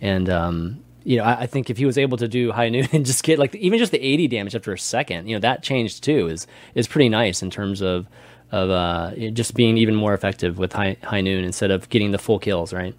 and 0.00 0.28
um, 0.28 0.84
you 1.04 1.16
know 1.16 1.24
I, 1.24 1.40
I, 1.40 1.46
think 1.46 1.70
if 1.70 1.78
he 1.78 1.86
was 1.86 1.98
able 1.98 2.18
to 2.18 2.28
do 2.28 2.52
high 2.52 2.68
noon 2.68 2.86
and 2.92 3.06
just 3.06 3.24
get 3.24 3.40
like 3.40 3.54
even 3.56 3.78
just 3.78 3.90
the 3.90 4.00
80 4.00 4.28
damage 4.28 4.54
after 4.54 4.72
a 4.72 4.78
second, 4.78 5.26
you 5.26 5.34
know 5.34 5.40
that 5.40 5.64
changed 5.64 6.04
too 6.04 6.28
is 6.28 6.46
is 6.76 6.86
pretty 6.86 7.08
nice 7.08 7.42
in 7.42 7.50
terms 7.50 7.82
of 7.82 8.06
of 8.52 8.70
uh, 8.70 9.30
just 9.32 9.54
being 9.54 9.78
even 9.78 9.94
more 9.94 10.14
effective 10.14 10.58
with 10.58 10.72
high 10.72 10.96
high 11.02 11.22
noon 11.22 11.44
instead 11.44 11.70
of 11.70 11.88
getting 11.88 12.12
the 12.12 12.18
full 12.18 12.38
kills, 12.38 12.72
right? 12.72 12.94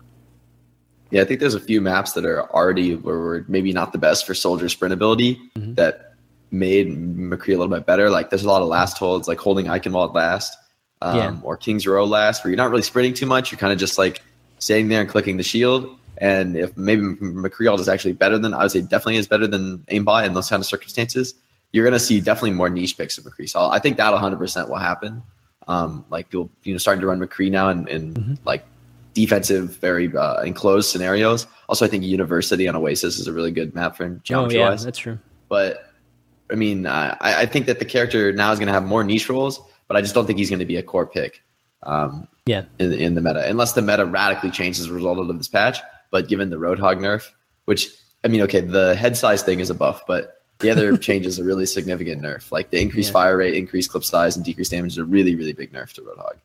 Yeah, 1.11 1.21
I 1.21 1.25
think 1.25 1.39
there's 1.39 1.53
a 1.53 1.59
few 1.59 1.79
maps 1.79 2.13
that 2.13 2.25
are 2.25 2.51
already 2.51 2.95
where 2.95 3.19
we're 3.19 3.45
maybe 3.47 3.71
not 3.71 3.91
the 3.91 3.99
best 3.99 4.25
for 4.25 4.33
soldier 4.33 4.67
sprint 4.67 4.93
ability 4.93 5.39
mm-hmm. 5.55 5.75
that 5.75 6.15
made 6.49 6.87
McCree 6.87 7.53
a 7.53 7.57
little 7.57 7.67
bit 7.67 7.85
better. 7.85 8.09
Like 8.09 8.31
there's 8.31 8.43
a 8.43 8.47
lot 8.47 8.63
of 8.63 8.67
last 8.67 8.97
holds, 8.97 9.27
like 9.27 9.37
holding 9.37 9.67
Eichenwalde 9.67 10.15
last, 10.15 10.57
um, 11.03 11.17
yeah. 11.17 11.35
or 11.43 11.55
King's 11.55 11.85
Row 11.85 12.03
last, 12.05 12.43
where 12.43 12.49
you're 12.49 12.57
not 12.57 12.71
really 12.71 12.81
sprinting 12.81 13.13
too 13.13 13.27
much. 13.27 13.51
You're 13.51 13.59
kind 13.59 13.71
of 13.71 13.77
just 13.77 13.99
like 13.99 14.23
standing 14.57 14.87
there 14.87 15.01
and 15.01 15.09
clicking 15.09 15.37
the 15.37 15.43
shield. 15.43 15.87
And 16.17 16.55
if 16.55 16.75
maybe 16.77 17.03
McCree 17.03 17.69
ult 17.69 17.79
is 17.79 17.89
actually 17.89 18.13
better 18.13 18.39
than, 18.39 18.53
I 18.53 18.63
would 18.63 18.71
say 18.71 18.81
definitely 18.81 19.17
is 19.17 19.27
better 19.27 19.45
than 19.45 19.79
aimbot 19.89 20.25
in 20.25 20.33
those 20.33 20.49
kind 20.49 20.61
of 20.61 20.65
circumstances, 20.65 21.35
you're 21.73 21.83
going 21.83 21.93
to 21.93 21.99
see 21.99 22.21
definitely 22.21 22.51
more 22.51 22.69
niche 22.69 22.97
picks 22.97 23.17
of 23.17 23.23
McCree. 23.23 23.49
So 23.49 23.67
I 23.67 23.79
think 23.79 23.97
that 23.97 24.13
100% 24.13 24.69
will 24.69 24.77
happen. 24.77 25.21
Um, 25.67 26.05
like 26.09 26.27
you'll, 26.31 26.49
you 26.63 26.73
know, 26.73 26.77
starting 26.77 27.01
to 27.01 27.07
run 27.07 27.19
McCree 27.19 27.51
now 27.51 27.69
and, 27.69 27.87
and 27.87 28.15
mm-hmm. 28.15 28.33
like 28.45 28.65
defensive, 29.13 29.77
very 29.77 30.15
uh, 30.15 30.41
enclosed 30.41 30.89
scenarios. 30.89 31.47
Also, 31.69 31.85
I 31.85 31.87
think 31.87 32.03
University 32.03 32.67
on 32.67 32.75
Oasis 32.75 33.19
is 33.19 33.27
a 33.27 33.33
really 33.33 33.51
good 33.51 33.73
map 33.73 33.95
for 33.95 34.05
him. 34.05 34.21
Oh 34.31 34.49
yeah, 34.49 34.75
that's 34.75 34.97
true. 34.97 35.19
But 35.49 35.91
I 36.51 36.55
mean, 36.55 36.85
uh, 36.85 37.17
I, 37.21 37.41
I, 37.41 37.45
think 37.45 37.65
that 37.67 37.79
the 37.79 37.85
character 37.85 38.33
now 38.33 38.51
is 38.51 38.59
going 38.59 38.67
to 38.67 38.73
have 38.73 38.83
more 38.83 39.03
niche 39.03 39.29
roles, 39.29 39.61
but 39.87 39.95
I 39.95 40.01
just 40.01 40.13
don't 40.13 40.25
think 40.25 40.39
he's 40.39 40.49
going 40.49 40.59
to 40.59 40.65
be 40.65 40.77
a 40.77 40.83
core 40.83 41.07
pick. 41.07 41.41
Um, 41.83 42.27
yeah, 42.45 42.65
in, 42.79 42.93
in 42.93 43.15
the 43.15 43.21
meta, 43.21 43.47
unless 43.47 43.73
the 43.73 43.81
meta 43.81 44.05
radically 44.05 44.51
changes 44.51 44.85
as 44.85 44.87
a 44.89 44.93
result 44.93 45.17
of 45.17 45.37
this 45.37 45.47
patch. 45.47 45.79
But 46.11 46.27
given 46.27 46.49
the 46.49 46.57
Roadhog 46.57 46.99
nerf, 46.99 47.29
which 47.65 47.89
I 48.23 48.27
mean, 48.27 48.41
okay, 48.41 48.61
the 48.61 48.95
head 48.95 49.17
size 49.17 49.43
thing 49.43 49.59
is 49.59 49.69
a 49.69 49.73
buff, 49.73 50.03
but 50.07 50.42
the 50.59 50.69
other 50.69 50.97
change 50.97 51.25
is 51.25 51.39
a 51.39 51.43
really 51.43 51.65
significant 51.65 52.21
nerf. 52.21 52.51
Like 52.51 52.69
the 52.69 52.81
increased 52.81 53.09
yeah. 53.09 53.13
fire 53.13 53.37
rate, 53.37 53.55
increased 53.55 53.91
clip 53.91 54.03
size, 54.03 54.35
and 54.35 54.45
decreased 54.45 54.71
damage 54.71 54.93
is 54.93 54.97
a 54.97 55.05
really, 55.05 55.35
really 55.35 55.53
big 55.53 55.73
nerf 55.73 55.93
to 55.93 56.01
Roadhog. 56.01 56.37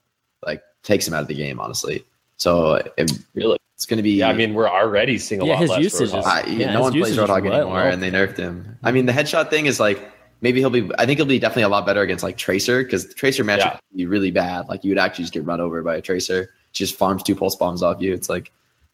Like 0.45 0.63
takes 0.83 1.07
him 1.07 1.15
out 1.15 1.23
of 1.23 1.29
the 1.29 1.35
game, 1.35 1.61
honestly. 1.61 2.05
So 2.37 2.75
it, 2.75 3.13
really, 3.35 3.59
it's 3.75 3.87
going 3.87 3.99
to 3.99 4.03
be. 4.03 4.13
Yeah, 4.13 4.29
I 4.29 4.33
mean, 4.33 4.55
we're 4.55 4.69
already 4.69 5.19
seeing 5.19 5.41
a 5.41 5.45
yeah, 5.45 5.53
lot 5.53 5.61
his 5.61 5.71
less 5.71 5.83
usage 5.83 6.09
is, 6.09 6.15
uh, 6.15 6.43
yeah, 6.47 6.73
no 6.73 6.83
one 6.83 6.93
plays 6.93 7.17
Roadhog 7.17 7.47
anymore, 7.47 7.75
well. 7.75 7.93
and 7.93 8.03
they 8.03 8.11
nerfed 8.11 8.37
him. 8.37 8.79
I 8.83 8.93
mean, 8.93 9.07
the 9.07 9.13
headshot 9.13 9.51
thing 9.51 9.67
is 9.67 9.81
like 9.81 10.01
maybe 10.41 10.61
he'll 10.61 10.71
be. 10.71 10.91
I 10.99 11.07
think 11.07 11.19
he'll 11.19 11.27
be 11.27 11.39
definitely 11.39 11.65
a 11.65 11.69
lot 11.69 11.87
better 11.87 12.03
against 12.03 12.25
like 12.25 12.37
Tracer 12.37 12.83
because 12.83 13.13
Tracer 13.15 13.45
matchup 13.45 13.59
yeah. 13.59 13.79
be 13.95 14.07
really 14.07 14.31
bad. 14.31 14.69
Like 14.69 14.85
you 14.85 14.91
would 14.91 14.99
actually 14.99 15.25
just 15.25 15.35
get 15.35 15.45
run 15.45 15.61
over 15.61 15.83
by 15.83 15.97
a 15.97 16.01
Tracer. 16.01 16.51
She 16.73 16.85
just 16.85 16.97
farms 16.97 17.23
two 17.23 17.35
pulse 17.35 17.57
bombs 17.57 17.83
off 17.83 18.01
you. 18.01 18.13
It's 18.13 18.29
like 18.29 18.53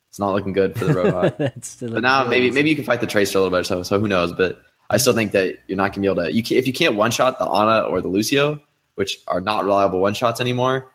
it's 0.08 0.18
not 0.18 0.32
looking 0.32 0.52
good 0.52 0.78
for 0.78 0.84
the 0.84 0.92
Roadhog. 0.92 1.92
but 1.92 2.02
now 2.02 2.26
maybe 2.26 2.50
maybe 2.50 2.70
you 2.70 2.76
can 2.76 2.84
fight 2.84 3.00
the 3.00 3.06
Tracer 3.06 3.38
a 3.38 3.42
little 3.42 3.50
better. 3.50 3.64
So 3.64 3.82
so 3.82 3.98
who 3.98 4.08
knows? 4.08 4.32
But 4.32 4.62
I 4.90 4.98
still 4.98 5.14
think 5.14 5.32
that 5.32 5.58
you're 5.66 5.76
not 5.76 5.92
gonna 5.92 6.02
be 6.02 6.06
able 6.06 6.24
to. 6.24 6.32
You 6.32 6.42
can, 6.42 6.56
if 6.56 6.66
you 6.66 6.72
can't 6.72 6.94
one 6.94 7.10
shot 7.10 7.38
the 7.38 7.46
Ana 7.46 7.86
or 7.86 8.00
the 8.00 8.08
Lucio, 8.08 8.60
which 8.94 9.18
are 9.26 9.40
not 9.40 9.64
reliable 9.64 10.00
one 10.00 10.14
shots 10.14 10.40
anymore 10.40 10.90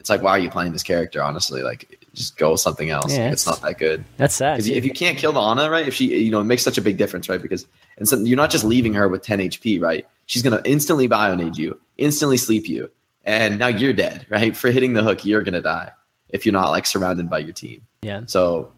it's 0.00 0.10
like 0.10 0.22
why 0.22 0.30
are 0.30 0.38
you 0.38 0.50
playing 0.50 0.72
this 0.72 0.82
character 0.82 1.22
honestly? 1.22 1.62
Like 1.62 2.06
just 2.14 2.36
go 2.36 2.52
with 2.52 2.60
something 2.60 2.90
else. 2.90 3.12
Yeah, 3.12 3.30
it's, 3.30 3.42
it's, 3.42 3.46
not 3.46 3.60
that 3.62 3.78
good. 3.78 4.04
that's 4.16 4.34
sad 4.34 4.56
because 4.56 4.68
if 4.68 4.84
you 4.84 4.90
can't 4.90 5.18
kill 5.18 5.32
the 5.32 5.40
Ana 5.40 5.70
right 5.70 5.86
if 5.86 5.94
she 5.94 6.24
you 6.24 6.30
know 6.30 6.40
it 6.40 6.44
makes 6.44 6.62
such 6.62 6.78
a 6.78 6.82
big 6.82 6.96
difference 6.96 7.28
right 7.28 7.40
because 7.40 7.66
and 7.96 8.08
so 8.08 8.16
you're 8.18 8.36
not 8.36 8.50
just 8.50 8.64
leaving 8.64 8.94
her 8.94 9.08
with 9.08 9.22
10 9.22 9.40
HP 9.40 9.80
right? 9.80 10.06
She's 10.26 10.42
gonna 10.42 10.62
instantly 10.64 11.08
bionade 11.08 11.56
you 11.56 11.78
instantly 11.96 12.36
sleep 12.36 12.68
you 12.68 12.90
and 13.24 13.58
now 13.58 13.66
you're 13.66 13.92
dead 13.92 14.26
right? 14.30 14.56
For 14.56 14.70
hitting 14.70 14.94
the 14.94 15.02
hook 15.02 15.24
you're 15.24 15.42
gonna 15.42 15.62
die 15.62 15.90
if 16.30 16.46
you're 16.46 16.52
not 16.52 16.70
like 16.70 16.86
surrounded 16.86 17.28
by 17.28 17.38
your 17.38 17.52
team. 17.52 17.82
Yeah. 18.02 18.22
So 18.26 18.72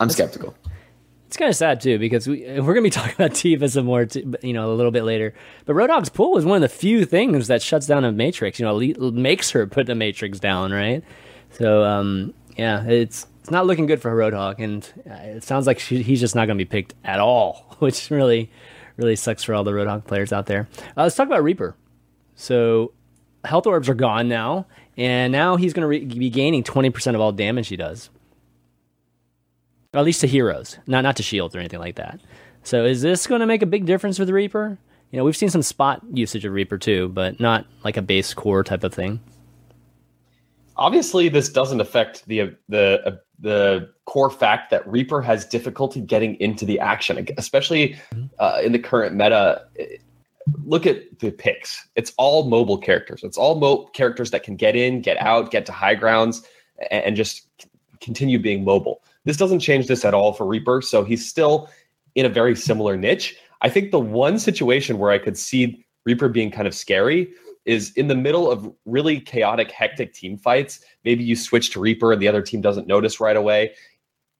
I'm 0.00 0.08
that's, 0.08 0.16
skeptical 0.16 0.54
it's 1.32 1.38
kind 1.38 1.48
of 1.48 1.56
sad 1.56 1.80
too 1.80 1.98
because 1.98 2.28
we 2.28 2.42
we're 2.60 2.74
gonna 2.74 2.82
be 2.82 2.90
talking 2.90 3.14
about 3.14 3.32
D.Va 3.32 3.66
some 3.66 3.86
more, 3.86 4.06
you 4.42 4.52
know, 4.52 4.70
a 4.70 4.74
little 4.74 4.90
bit 4.92 5.04
later. 5.04 5.32
But 5.64 5.76
Roadhog's 5.76 6.10
pull 6.10 6.36
is 6.36 6.44
one 6.44 6.56
of 6.56 6.60
the 6.60 6.68
few 6.68 7.06
things 7.06 7.48
that 7.48 7.62
shuts 7.62 7.86
down 7.86 8.04
a 8.04 8.12
matrix. 8.12 8.60
You 8.60 8.66
know, 8.66 8.78
makes 9.12 9.50
her 9.52 9.66
put 9.66 9.86
the 9.86 9.94
matrix 9.94 10.38
down, 10.38 10.72
right? 10.72 11.02
So, 11.52 11.84
um, 11.84 12.34
yeah, 12.58 12.84
it's 12.84 13.26
it's 13.40 13.50
not 13.50 13.64
looking 13.64 13.86
good 13.86 14.02
for 14.02 14.14
Roadhog, 14.14 14.58
and 14.58 14.86
uh, 15.10 15.36
it 15.36 15.42
sounds 15.42 15.66
like 15.66 15.78
she, 15.78 16.02
he's 16.02 16.20
just 16.20 16.34
not 16.34 16.44
gonna 16.44 16.58
be 16.58 16.66
picked 16.66 16.92
at 17.02 17.18
all, 17.18 17.76
which 17.78 18.10
really 18.10 18.50
really 18.98 19.16
sucks 19.16 19.42
for 19.42 19.54
all 19.54 19.64
the 19.64 19.72
Roadhog 19.72 20.04
players 20.04 20.34
out 20.34 20.44
there. 20.44 20.68
Uh, 20.98 21.04
let's 21.04 21.16
talk 21.16 21.28
about 21.28 21.42
Reaper. 21.42 21.74
So 22.34 22.92
health 23.42 23.66
orbs 23.66 23.88
are 23.88 23.94
gone 23.94 24.28
now, 24.28 24.66
and 24.98 25.32
now 25.32 25.56
he's 25.56 25.72
to 25.72 25.86
re- 25.86 26.04
be 26.04 26.28
gaining 26.28 26.62
twenty 26.62 26.90
percent 26.90 27.14
of 27.14 27.22
all 27.22 27.32
damage 27.32 27.68
he 27.68 27.76
does. 27.76 28.10
Or 29.94 29.98
at 29.98 30.04
least 30.04 30.22
to 30.22 30.26
heroes, 30.26 30.78
not 30.86 31.02
not 31.02 31.16
to 31.16 31.22
shields 31.22 31.54
or 31.54 31.58
anything 31.58 31.80
like 31.80 31.96
that. 31.96 32.20
So 32.62 32.84
is 32.84 33.02
this 33.02 33.26
going 33.26 33.40
to 33.40 33.46
make 33.46 33.62
a 33.62 33.66
big 33.66 33.84
difference 33.86 34.18
with 34.18 34.30
Reaper? 34.30 34.78
You 35.10 35.18
know, 35.18 35.24
we've 35.24 35.36
seen 35.36 35.50
some 35.50 35.62
spot 35.62 36.02
usage 36.12 36.44
of 36.44 36.52
Reaper 36.52 36.78
too, 36.78 37.08
but 37.08 37.38
not 37.38 37.66
like 37.84 37.98
a 37.98 38.02
base 38.02 38.32
core 38.32 38.64
type 38.64 38.84
of 38.84 38.94
thing. 38.94 39.20
Obviously, 40.76 41.28
this 41.28 41.50
doesn't 41.50 41.80
affect 41.80 42.26
the 42.26 42.56
the 42.68 43.02
uh, 43.06 43.16
the 43.38 43.90
core 44.06 44.30
fact 44.30 44.70
that 44.70 44.86
Reaper 44.88 45.20
has 45.20 45.44
difficulty 45.44 46.00
getting 46.00 46.36
into 46.36 46.64
the 46.64 46.80
action, 46.80 47.26
especially 47.36 47.96
uh, 48.38 48.60
in 48.64 48.72
the 48.72 48.78
current 48.78 49.14
meta. 49.14 49.66
Look 50.64 50.86
at 50.86 51.18
the 51.18 51.30
picks; 51.30 51.86
it's 51.94 52.14
all 52.16 52.48
mobile 52.48 52.78
characters. 52.78 53.22
It's 53.22 53.36
all 53.36 53.56
mo- 53.56 53.86
characters 53.92 54.30
that 54.30 54.42
can 54.42 54.56
get 54.56 54.74
in, 54.74 55.02
get 55.02 55.20
out, 55.20 55.50
get 55.50 55.66
to 55.66 55.72
high 55.72 55.94
grounds, 55.94 56.42
and, 56.90 57.04
and 57.04 57.16
just 57.16 57.46
continue 58.00 58.38
being 58.38 58.64
mobile. 58.64 59.02
This 59.24 59.36
doesn't 59.36 59.60
change 59.60 59.86
this 59.86 60.04
at 60.04 60.14
all 60.14 60.32
for 60.32 60.46
Reaper, 60.46 60.82
so 60.82 61.04
he's 61.04 61.28
still 61.28 61.68
in 62.14 62.26
a 62.26 62.28
very 62.28 62.56
similar 62.56 62.96
niche. 62.96 63.36
I 63.62 63.68
think 63.68 63.90
the 63.90 64.00
one 64.00 64.38
situation 64.38 64.98
where 64.98 65.10
I 65.10 65.18
could 65.18 65.38
see 65.38 65.84
Reaper 66.04 66.28
being 66.28 66.50
kind 66.50 66.66
of 66.66 66.74
scary 66.74 67.32
is 67.64 67.92
in 67.92 68.08
the 68.08 68.14
middle 68.16 68.50
of 68.50 68.70
really 68.86 69.20
chaotic, 69.20 69.70
hectic 69.70 70.12
team 70.12 70.36
fights. 70.36 70.80
Maybe 71.04 71.22
you 71.22 71.36
switch 71.36 71.70
to 71.70 71.80
Reaper 71.80 72.12
and 72.12 72.20
the 72.20 72.26
other 72.26 72.42
team 72.42 72.60
doesn't 72.60 72.88
notice 72.88 73.20
right 73.20 73.36
away. 73.36 73.72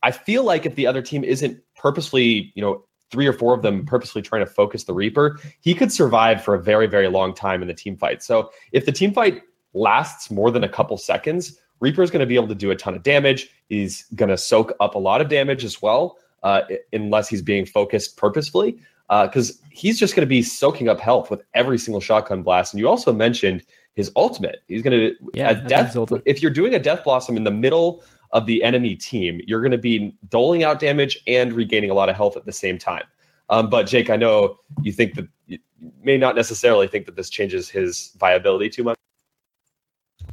I 0.03 0.11
feel 0.11 0.43
like 0.43 0.67
if 0.67 0.75
the 0.75 0.89
other 0.89 1.03
team 1.03 1.23
isn't 1.23 1.61
purposely, 1.77 2.53
you 2.57 2.63
know, 2.63 2.85
three 3.13 3.27
or 3.27 3.33
four 3.33 3.55
of 3.55 3.63
them 3.63 3.87
purposely 3.87 4.23
trying 4.23 4.45
to 4.45 4.51
focus 4.51 4.85
the 4.85 4.95
Reaper, 4.95 5.39
he 5.61 5.75
could 5.75 5.93
survive 5.93 6.43
for 6.43 6.55
a 6.55 6.63
very, 6.63 6.89
very 6.89 7.09
long 7.09 7.33
time 7.33 7.63
in 7.63 7.69
the 7.69 7.75
team 7.75 7.97
fight. 7.97 8.23
So 8.23 8.51
if 8.73 8.87
the 8.87 8.93
team 8.93 9.13
fight 9.13 9.43
lasts 9.75 10.31
more 10.31 10.51
than 10.51 10.65
a 10.65 10.69
couple 10.69 10.97
seconds, 10.97 11.59
Reaper 11.83 12.03
is 12.03 12.11
going 12.11 12.21
to 12.21 12.27
be 12.27 12.37
able 12.37 12.49
to 12.49 12.55
do 12.55 12.71
a 12.71 12.77
ton 12.77 12.95
of 12.95 13.03
damage. 13.03 13.51
He's 13.69 14.05
going 14.15 14.29
to 14.29 14.39
soak 14.39 14.73
up 14.81 14.95
a 14.95 14.99
lot 14.99 15.21
of 15.21 15.29
damage 15.29 15.65
as 15.65 15.83
well, 15.83 16.17
uh, 16.45 16.63
unless 16.93 17.29
he's 17.29 17.43
being 17.43 17.67
focused 17.67 18.17
purposefully 18.17 18.79
because 19.09 19.51
uh, 19.51 19.67
he's 19.71 19.99
just 19.99 20.15
going 20.15 20.27
to 20.27 20.29
be 20.29 20.43
soaking 20.43 20.89
up 20.89 21.01
health 21.01 21.31
with 21.31 21.43
every 21.55 21.79
single 21.79 22.01
shotgun 22.01 22.43
blast. 22.43 22.73
And 22.73 22.81
you 22.81 22.89
also 22.89 23.13
mentioned 23.13 23.65
his 23.95 24.11
ultimate. 24.17 24.63
He's 24.69 24.81
going 24.81 24.99
to 24.99 25.15
yeah, 25.35 25.53
death. 25.53 25.95
If 26.25 26.41
you're 26.41 26.53
doing 26.53 26.75
a 26.75 26.79
death 26.79 27.05
blossom 27.05 27.37
in 27.37 27.45
the 27.45 27.51
middle 27.51 28.03
of 28.31 28.47
the 28.47 28.63
enemy 28.63 28.95
team, 28.95 29.41
you're 29.47 29.61
going 29.61 29.73
to 29.73 29.77
be 29.77 30.17
doling 30.31 30.63
out 30.63 30.79
damage 30.79 31.19
and 31.27 31.53
regaining 31.53 31.91
a 31.91 31.95
lot 31.95 32.09
of 32.09 32.17
health 32.17 32.37
at 32.37 32.47
the 32.47 32.53
same 32.53 32.79
time. 32.79 33.05
Um, 33.51 33.69
but 33.69 33.87
Jake, 33.87 34.09
I 34.09 34.17
know 34.17 34.61
you 34.83 34.93
think 34.93 35.15
that 35.17 35.29
you 35.47 35.59
may 36.03 36.17
not 36.17 36.37
necessarily 36.37 36.87
think 36.87 37.05
that 37.07 37.17
this 37.17 37.29
changes 37.29 37.69
his 37.69 38.13
viability 38.19 38.71
too 38.71 38.85
much. 38.85 38.97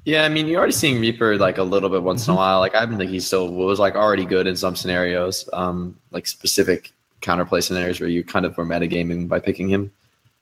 Yeah, 0.10 0.24
I 0.24 0.30
mean, 0.30 0.48
you're 0.48 0.58
already 0.58 0.74
seeing 0.74 1.00
Reaper 1.00 1.38
like 1.38 1.60
a 1.60 1.64
little 1.64 1.88
bit 1.88 2.02
once 2.02 2.26
in 2.26 2.32
a 2.32 2.34
mm-hmm. 2.34 2.40
while. 2.40 2.60
Like 2.62 2.74
I 2.74 2.84
think 2.88 3.12
he 3.12 3.20
still 3.20 3.54
was 3.54 3.78
like 3.78 3.94
already 3.94 4.26
good 4.26 4.48
in 4.48 4.56
some 4.56 4.76
scenarios, 4.76 5.48
um, 5.54 6.00
like 6.10 6.26
specific 6.26 6.94
counterplay 7.22 7.62
scenarios 7.62 8.00
where 8.00 8.10
you 8.10 8.24
kind 8.24 8.44
of 8.44 8.58
were 8.58 8.66
metagaming 8.66 9.28
by 9.28 9.40
picking 9.40 9.70
him. 9.70 9.92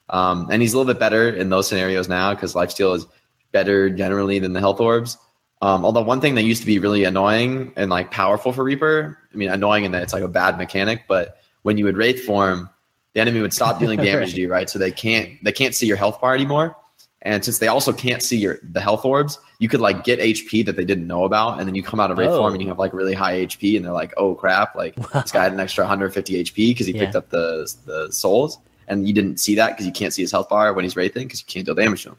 Um, 0.09 0.47
and 0.50 0.62
he's 0.62 0.74
a 0.74 0.77
little 0.77 0.93
bit 0.93 1.01
better 1.01 1.29
in 1.29 1.50
those 1.50 1.67
scenarios 1.67 2.07
now 2.07 2.33
because 2.33 2.53
lifesteal 2.53 2.95
is 2.95 3.07
better 3.51 3.89
generally 3.89 4.39
than 4.39 4.53
the 4.53 4.62
health 4.62 4.79
orbs. 4.79 5.17
Um, 5.62 5.83
although 5.83 6.01
one 6.01 6.21
thing 6.21 6.36
that 6.36 6.43
used 6.43 6.62
to 6.62 6.65
be 6.65 6.79
really 6.79 7.03
annoying 7.03 7.74
and 7.75 7.89
like 7.89 8.09
powerful 8.09 8.53
for 8.53 8.63
Reaper, 8.63 9.17
I 9.33 9.36
mean 9.36 9.50
annoying 9.50 9.83
in 9.83 9.91
that 9.91 10.01
it's 10.01 10.13
like 10.13 10.24
a 10.24 10.29
bad 10.29 10.57
mechanic, 10.57 11.03
but 11.09 11.41
when 11.63 11.77
you 11.77 11.83
would 11.83 11.97
wraith 11.97 12.24
form, 12.24 12.69
the 13.12 13.19
enemy 13.19 13.41
would 13.41 13.53
stop 13.53 13.79
dealing 13.79 14.00
damage 14.01 14.33
to 14.36 14.39
you, 14.39 14.50
right? 14.50 14.69
So 14.69 14.79
they 14.79 14.93
can't 14.93 15.43
they 15.43 15.51
can't 15.51 15.75
see 15.75 15.88
your 15.88 15.97
health 15.97 16.21
bar 16.21 16.33
anymore. 16.33 16.77
And 17.24 17.43
since 17.43 17.57
they 17.57 17.67
also 17.67 17.91
can't 17.91 18.21
see 18.21 18.38
your 18.38 18.59
the 18.63 18.79
health 18.79 19.03
orbs, 19.03 19.39
you 19.59 19.67
could 19.67 19.81
like 19.81 20.03
get 20.03 20.19
HP 20.19 20.65
that 20.65 20.75
they 20.75 20.86
didn't 20.86 21.07
know 21.07 21.24
about, 21.24 21.59
and 21.59 21.67
then 21.67 21.74
you 21.74 21.81
come 21.81 22.00
out 22.00 22.12
of 22.12 22.17
Wraith 22.17 22.29
oh. 22.29 22.38
form 22.38 22.53
and 22.53 22.62
you 22.62 22.67
have 22.69 22.77
like 22.77 22.93
really 22.93 23.13
high 23.13 23.45
HP, 23.45 23.75
and 23.75 23.83
they're 23.83 23.91
like, 23.91 24.13
"Oh 24.17 24.36
crap! 24.36 24.75
Like 24.75 24.95
wow. 24.97 25.07
this 25.21 25.31
guy 25.31 25.43
had 25.43 25.53
an 25.53 25.59
extra 25.59 25.83
150 25.83 26.43
HP 26.43 26.55
because 26.69 26.86
he 26.86 26.93
yeah. 26.93 27.05
picked 27.05 27.15
up 27.15 27.29
the 27.29 27.74
the 27.86 28.12
souls, 28.12 28.59
and 28.88 29.07
you 29.07 29.13
didn't 29.13 29.39
see 29.39 29.55
that 29.55 29.69
because 29.69 29.86
you 29.86 29.91
can't 29.91 30.13
see 30.13 30.21
his 30.21 30.31
health 30.31 30.50
bar 30.50 30.74
when 30.74 30.86
he's 30.86 30.95
wraithing 30.95 31.27
because 31.27 31.41
you 31.41 31.47
can't 31.47 31.65
deal 31.65 31.75
damage 31.75 32.03
to 32.03 32.09
him." 32.09 32.17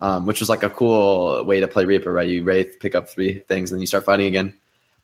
Um, 0.00 0.26
which 0.26 0.40
was 0.40 0.48
like 0.48 0.64
a 0.64 0.70
cool 0.70 1.44
way 1.44 1.60
to 1.60 1.68
play 1.68 1.84
Reaper, 1.84 2.12
right? 2.12 2.28
You 2.28 2.42
wraith, 2.42 2.78
pick 2.80 2.96
up 2.96 3.08
three 3.08 3.38
things, 3.40 3.70
and 3.70 3.76
then 3.76 3.80
you 3.80 3.86
start 3.86 4.04
fighting 4.04 4.26
again. 4.26 4.52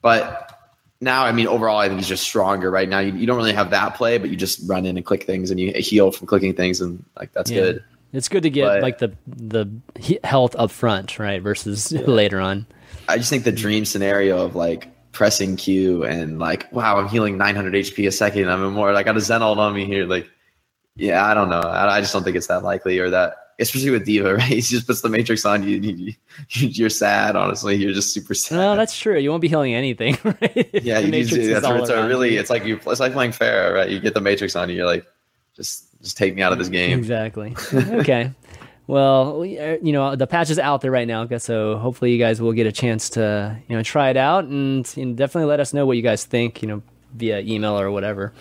But 0.02 0.58
now, 1.00 1.24
I 1.24 1.32
mean, 1.32 1.46
overall, 1.46 1.78
I 1.78 1.88
think 1.88 2.00
he's 2.00 2.08
just 2.08 2.24
stronger 2.24 2.70
right 2.70 2.88
now. 2.88 2.98
You, 2.98 3.12
you 3.12 3.26
don't 3.26 3.36
really 3.36 3.52
have 3.52 3.70
that 3.70 3.94
play, 3.94 4.18
but 4.18 4.28
you 4.28 4.36
just 4.36 4.68
run 4.68 4.84
in 4.84 4.96
and 4.96 5.06
click 5.06 5.24
things, 5.24 5.50
and 5.50 5.60
you 5.60 5.72
heal 5.72 6.10
from 6.10 6.26
clicking 6.26 6.54
things, 6.54 6.80
and 6.80 7.02
like 7.16 7.32
that's 7.32 7.50
yeah. 7.50 7.60
good. 7.60 7.84
It's 8.12 8.28
good 8.28 8.42
to 8.42 8.50
get 8.50 8.66
but, 8.66 8.82
like 8.82 8.98
the 8.98 9.12
the 9.26 9.70
health 10.24 10.56
up 10.58 10.70
front, 10.70 11.18
right, 11.18 11.40
versus 11.40 11.92
yeah. 11.92 12.00
later 12.06 12.40
on. 12.40 12.66
I 13.08 13.18
just 13.18 13.30
think 13.30 13.44
the 13.44 13.52
dream 13.52 13.84
scenario 13.84 14.44
of 14.44 14.56
like 14.56 14.88
pressing 15.12 15.56
Q 15.56 16.04
and 16.04 16.38
like, 16.38 16.70
wow, 16.72 16.98
I'm 16.98 17.08
healing 17.08 17.36
900 17.38 17.72
HP 17.74 18.06
a 18.06 18.12
second. 18.12 18.48
I'm 18.50 18.72
more. 18.72 18.92
I 18.94 19.02
got 19.02 19.16
a 19.16 19.20
Zen 19.20 19.42
on 19.42 19.74
me 19.74 19.84
here. 19.84 20.06
Like, 20.06 20.28
yeah, 20.96 21.26
I 21.26 21.34
don't 21.34 21.48
know. 21.48 21.60
I, 21.60 21.96
I, 21.96 22.00
just 22.00 22.12
don't 22.12 22.24
think 22.24 22.36
it's 22.36 22.46
that 22.48 22.62
likely 22.62 22.98
or 22.98 23.10
that, 23.10 23.34
especially 23.58 23.90
with 23.90 24.04
D.Va, 24.04 24.34
right? 24.36 24.42
He 24.42 24.60
just 24.60 24.86
puts 24.86 25.00
the 25.00 25.08
Matrix 25.08 25.44
on 25.44 25.62
you. 25.62 25.76
you, 25.78 26.14
you 26.50 26.86
are 26.86 26.90
sad, 26.90 27.36
honestly. 27.36 27.76
You're 27.76 27.92
just 27.92 28.12
super 28.12 28.34
sad. 28.34 28.56
No, 28.56 28.76
that's 28.76 28.98
true. 28.98 29.18
You 29.18 29.30
won't 29.30 29.42
be 29.42 29.48
healing 29.48 29.74
anything, 29.74 30.18
right? 30.24 30.70
Yeah, 30.82 30.98
you 30.98 31.10
need 31.10 31.28
to. 31.28 31.60
That's 31.60 31.66
it's 31.66 31.90
a 31.90 32.06
really. 32.06 32.36
It's 32.36 32.50
like 32.50 32.64
you. 32.64 32.80
It's 32.86 33.00
like 33.00 33.12
playing 33.12 33.32
Pharah, 33.32 33.74
right? 33.74 33.88
You 33.88 34.00
get 34.00 34.14
the 34.14 34.20
Matrix 34.20 34.56
on 34.56 34.68
you. 34.68 34.76
You're 34.76 34.86
like, 34.86 35.06
just 35.54 35.89
just 36.02 36.16
take 36.16 36.34
me 36.34 36.42
out 36.42 36.52
of 36.52 36.58
this 36.58 36.68
game. 36.68 36.98
Exactly. 36.98 37.56
okay. 37.72 38.32
Well, 38.90 39.42
uh, 39.42 39.76
you 39.80 39.92
know, 39.92 40.16
the 40.16 40.26
patch 40.26 40.50
is 40.50 40.58
out 40.58 40.80
there 40.80 40.90
right 40.90 41.06
now, 41.06 41.24
so 41.38 41.76
hopefully 41.78 42.10
you 42.10 42.18
guys 42.18 42.40
will 42.40 42.50
get 42.50 42.66
a 42.66 42.72
chance 42.72 43.08
to, 43.10 43.56
you 43.68 43.76
know, 43.76 43.84
try 43.84 44.10
it 44.10 44.16
out 44.16 44.46
and 44.46 44.84
definitely 45.16 45.44
let 45.44 45.60
us 45.60 45.72
know 45.72 45.86
what 45.86 45.96
you 45.96 46.02
guys 46.02 46.24
think, 46.24 46.60
you 46.60 46.66
know, 46.66 46.82
via 47.14 47.38
email 47.38 47.78
or 47.78 47.92
whatever. 47.92 48.32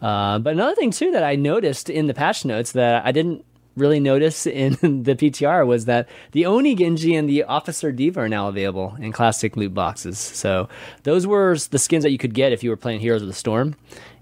Uh, 0.00 0.38
but 0.38 0.52
another 0.52 0.76
thing 0.76 0.92
too 0.92 1.10
that 1.10 1.24
I 1.24 1.34
noticed 1.34 1.90
in 1.90 2.06
the 2.06 2.14
patch 2.14 2.44
notes 2.44 2.70
that 2.70 3.04
I 3.04 3.10
didn't 3.10 3.44
really 3.76 3.98
notice 3.98 4.46
in 4.46 4.74
the 4.74 5.16
PTR 5.16 5.66
was 5.66 5.86
that 5.86 6.08
the 6.30 6.46
Oni 6.46 6.76
Genji 6.76 7.16
and 7.16 7.28
the 7.28 7.42
Officer 7.42 7.90
D.Va 7.90 8.20
are 8.20 8.28
now 8.28 8.46
available 8.46 8.96
in 9.00 9.10
classic 9.10 9.56
loot 9.56 9.74
boxes. 9.74 10.20
So 10.20 10.68
those 11.02 11.26
were 11.26 11.56
the 11.56 11.80
skins 11.80 12.04
that 12.04 12.12
you 12.12 12.18
could 12.18 12.32
get 12.34 12.52
if 12.52 12.62
you 12.62 12.70
were 12.70 12.76
playing 12.76 13.00
Heroes 13.00 13.22
of 13.22 13.28
the 13.28 13.34
Storm 13.34 13.74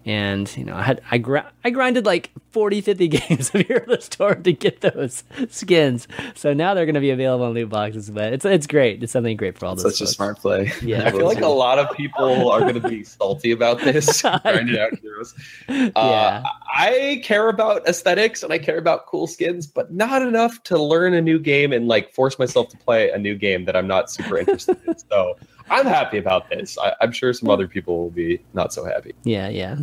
and 0.06 0.54
you 0.56 0.64
know 0.64 0.74
i 0.74 0.82
had 0.82 1.00
i, 1.10 1.18
gr- 1.18 1.38
I 1.64 1.70
grinded 1.70 2.04
like 2.04 2.30
40 2.54 2.82
50 2.82 3.08
games 3.18 3.52
of 3.52 3.62
Hero 3.62 3.84
the 3.84 4.00
Storm 4.00 4.44
to 4.44 4.52
get 4.52 4.80
those 4.80 5.24
skins. 5.48 6.06
So 6.36 6.54
now 6.54 6.72
they're 6.74 6.86
going 6.86 6.94
to 6.94 7.00
be 7.00 7.10
available 7.10 7.48
in 7.48 7.54
loot 7.54 7.68
boxes 7.68 8.10
but 8.10 8.32
it's 8.32 8.44
it's 8.44 8.68
great. 8.68 9.02
It's 9.02 9.12
something 9.12 9.36
great 9.36 9.58
for 9.58 9.66
all 9.66 9.74
those 9.74 9.82
such 9.82 9.98
folks. 9.98 10.12
a 10.12 10.14
smart 10.14 10.38
play. 10.38 10.72
Yeah. 10.80 11.02
I 11.08 11.10
feel 11.10 11.26
like 11.26 11.40
a 11.40 11.48
lot 11.48 11.80
of 11.80 11.90
people 11.96 12.48
are 12.52 12.60
going 12.60 12.80
to 12.80 12.88
be 12.88 13.02
salty 13.04 13.50
about 13.50 13.80
this 13.80 14.22
grinded 14.22 14.78
out 14.78 14.96
heroes. 15.00 15.34
Uh, 15.68 15.90
yeah. 15.96 16.42
i 16.76 17.20
care 17.24 17.48
about 17.48 17.86
aesthetics 17.88 18.42
and 18.44 18.52
i 18.52 18.58
care 18.58 18.78
about 18.78 19.06
cool 19.06 19.26
skins 19.26 19.66
but 19.66 19.92
not 19.92 20.22
enough 20.22 20.62
to 20.64 20.80
learn 20.80 21.14
a 21.14 21.20
new 21.20 21.38
game 21.38 21.72
and 21.72 21.88
like 21.88 22.12
force 22.12 22.38
myself 22.38 22.68
to 22.68 22.76
play 22.76 23.10
a 23.10 23.18
new 23.18 23.34
game 23.34 23.64
that 23.64 23.74
i'm 23.74 23.88
not 23.88 24.10
super 24.10 24.38
interested 24.38 24.76
in. 24.86 24.96
So 25.10 25.36
I'm 25.70 25.86
happy 25.86 26.18
about 26.18 26.48
this. 26.50 26.78
I, 26.78 26.94
am 27.00 27.12
sure 27.12 27.32
some 27.32 27.50
other 27.50 27.66
people 27.66 27.98
will 27.98 28.10
be 28.10 28.40
not 28.52 28.72
so 28.72 28.84
happy. 28.84 29.14
Yeah, 29.24 29.48
yeah. 29.48 29.78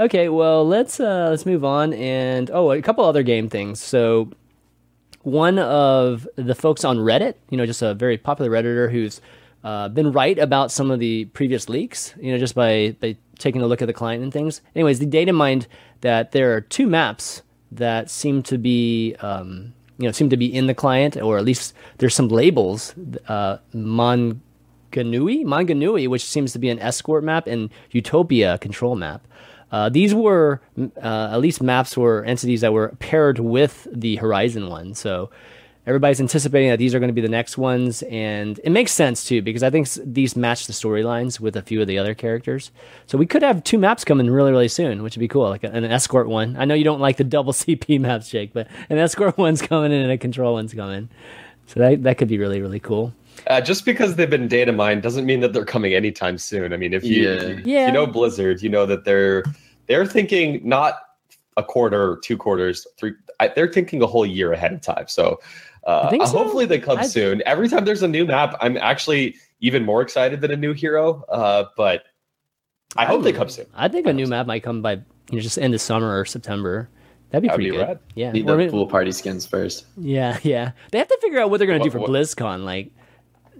Okay, 0.00 0.28
well 0.28 0.66
let's 0.66 1.00
uh, 1.00 1.28
let's 1.30 1.44
move 1.44 1.64
on 1.64 1.92
and 1.92 2.50
oh, 2.52 2.70
a 2.70 2.80
couple 2.80 3.04
other 3.04 3.22
game 3.22 3.48
things. 3.48 3.80
So 3.80 4.30
one 5.22 5.58
of 5.58 6.26
the 6.36 6.54
folks 6.54 6.84
on 6.84 6.98
Reddit, 6.98 7.34
you 7.50 7.56
know, 7.56 7.66
just 7.66 7.82
a 7.82 7.94
very 7.94 8.16
popular 8.16 8.50
redditor 8.50 8.90
who's 8.90 9.20
uh, 9.64 9.88
been 9.88 10.12
right 10.12 10.38
about 10.38 10.70
some 10.70 10.90
of 10.90 11.00
the 11.00 11.24
previous 11.26 11.68
leaks, 11.68 12.14
you 12.20 12.32
know, 12.32 12.38
just 12.38 12.54
by, 12.54 12.96
by 13.00 13.16
taking 13.38 13.60
a 13.60 13.66
look 13.66 13.82
at 13.82 13.86
the 13.86 13.92
client 13.92 14.22
and 14.22 14.32
things. 14.32 14.60
Anyways, 14.74 15.00
the 15.00 15.06
data 15.06 15.32
mined 15.32 15.66
that 16.00 16.32
there 16.32 16.54
are 16.54 16.60
two 16.60 16.86
maps 16.86 17.42
that 17.72 18.08
seem 18.08 18.42
to 18.44 18.56
be 18.56 19.14
um, 19.20 19.74
you 19.98 20.06
know 20.06 20.12
seem 20.12 20.30
to 20.30 20.36
be 20.36 20.46
in 20.46 20.66
the 20.66 20.74
client, 20.74 21.16
or 21.16 21.38
at 21.38 21.44
least 21.44 21.74
there's 21.98 22.14
some 22.14 22.28
labels. 22.28 22.94
Uh, 23.26 23.58
Mon 23.72 24.40
Ganui, 24.90 25.44
Manganui, 25.44 26.08
which 26.08 26.24
seems 26.24 26.52
to 26.52 26.58
be 26.58 26.70
an 26.70 26.78
escort 26.78 27.24
map, 27.24 27.46
and 27.46 27.70
Utopia 27.90 28.58
control 28.58 28.96
map. 28.96 29.26
Uh, 29.70 29.88
these 29.88 30.14
were 30.14 30.60
uh, 31.02 31.30
at 31.32 31.40
least 31.40 31.62
maps 31.62 31.96
were 31.96 32.24
entities 32.24 32.62
that 32.62 32.72
were 32.72 32.94
paired 33.00 33.38
with 33.38 33.86
the 33.92 34.16
Horizon 34.16 34.68
one. 34.68 34.94
So 34.94 35.30
everybody's 35.86 36.20
anticipating 36.20 36.68
that 36.68 36.78
these 36.78 36.94
are 36.94 36.98
going 36.98 37.08
to 37.08 37.14
be 37.14 37.20
the 37.20 37.28
next 37.28 37.58
ones, 37.58 38.02
and 38.04 38.60
it 38.64 38.70
makes 38.70 38.92
sense 38.92 39.24
too 39.24 39.42
because 39.42 39.62
I 39.62 39.70
think 39.70 39.88
these 40.04 40.36
match 40.36 40.66
the 40.66 40.72
storylines 40.72 41.40
with 41.40 41.56
a 41.56 41.62
few 41.62 41.80
of 41.80 41.86
the 41.86 41.98
other 41.98 42.14
characters. 42.14 42.70
So 43.06 43.18
we 43.18 43.26
could 43.26 43.42
have 43.42 43.64
two 43.64 43.78
maps 43.78 44.04
coming 44.04 44.30
really, 44.30 44.52
really 44.52 44.68
soon, 44.68 45.02
which 45.02 45.16
would 45.16 45.20
be 45.20 45.28
cool, 45.28 45.48
like 45.48 45.64
an 45.64 45.84
escort 45.84 46.28
one. 46.28 46.56
I 46.56 46.64
know 46.64 46.74
you 46.74 46.84
don't 46.84 47.00
like 47.00 47.16
the 47.16 47.24
double 47.38 47.52
CP 47.52 48.00
maps, 48.00 48.28
Jake, 48.30 48.52
but 48.52 48.68
an 48.88 48.98
escort 48.98 49.36
one's 49.38 49.60
coming 49.60 49.92
and 49.92 50.10
a 50.10 50.18
control 50.18 50.54
one's 50.54 50.72
coming. 50.72 51.08
So 51.66 51.80
that 51.80 52.02
that 52.04 52.18
could 52.18 52.28
be 52.28 52.38
really, 52.38 52.60
really 52.60 52.80
cool. 52.80 53.12
Uh, 53.46 53.60
just 53.60 53.84
because 53.84 54.16
they've 54.16 54.28
been 54.30 54.48
data 54.48 54.72
mined 54.72 55.02
doesn't 55.02 55.24
mean 55.24 55.40
that 55.40 55.52
they're 55.52 55.64
coming 55.64 55.94
anytime 55.94 56.36
soon. 56.38 56.72
I 56.72 56.76
mean, 56.76 56.92
if 56.92 57.04
you, 57.04 57.22
yeah. 57.22 57.42
you, 57.42 57.62
yeah. 57.64 57.86
you 57.86 57.92
know 57.92 58.06
Blizzard, 58.06 58.62
you 58.62 58.68
know 58.68 58.84
that 58.86 59.04
they're 59.04 59.44
they're 59.86 60.06
thinking 60.06 60.60
not 60.66 60.94
a 61.56 61.62
quarter, 61.62 62.18
two 62.22 62.36
quarters, 62.36 62.86
three. 62.98 63.12
I, 63.40 63.48
they're 63.48 63.72
thinking 63.72 64.02
a 64.02 64.06
whole 64.06 64.26
year 64.26 64.52
ahead 64.52 64.72
of 64.72 64.80
time. 64.80 65.06
So, 65.08 65.40
uh, 65.86 66.10
so? 66.26 66.38
hopefully 66.38 66.66
they 66.66 66.78
come 66.78 66.98
I- 66.98 67.06
soon. 67.06 67.42
Every 67.46 67.68
time 67.68 67.84
there's 67.84 68.02
a 68.02 68.08
new 68.08 68.26
map, 68.26 68.56
I'm 68.60 68.76
actually 68.76 69.36
even 69.60 69.84
more 69.84 70.02
excited 70.02 70.40
than 70.40 70.50
a 70.50 70.56
new 70.56 70.72
hero. 70.72 71.24
Uh, 71.28 71.64
but 71.76 72.04
I 72.96 73.04
hope 73.04 73.22
they 73.22 73.32
come 73.32 73.48
soon. 73.48 73.66
I 73.74 73.88
think 73.88 74.06
a 74.06 74.12
new 74.12 74.26
map 74.26 74.46
might 74.46 74.62
come 74.62 74.82
by 74.82 74.92
you 74.92 75.02
know 75.32 75.40
just 75.40 75.58
end 75.58 75.74
of 75.74 75.80
summer 75.80 76.18
or 76.18 76.24
September. 76.24 76.88
That'd 77.30 77.42
be 77.42 77.48
That'd 77.48 77.56
pretty 77.58 77.70
be 77.70 77.76
good. 77.76 77.86
rad. 77.88 77.98
Yeah. 78.14 78.32
Need 78.32 78.44
Or 78.48 78.52
the 78.52 78.56
maybe- 78.56 78.70
pool 78.70 78.86
party 78.86 79.12
skins 79.12 79.44
first. 79.44 79.84
Yeah, 79.98 80.38
yeah. 80.42 80.72
They 80.92 80.98
have 80.98 81.08
to 81.08 81.18
figure 81.20 81.40
out 81.40 81.50
what 81.50 81.58
they're 81.58 81.66
going 81.66 81.78
to 81.78 81.84
do 81.84 81.90
for 81.90 81.98
What- 81.98 82.08
what- 82.10 82.20
BlizzCon. 82.20 82.64
Like, 82.64 82.90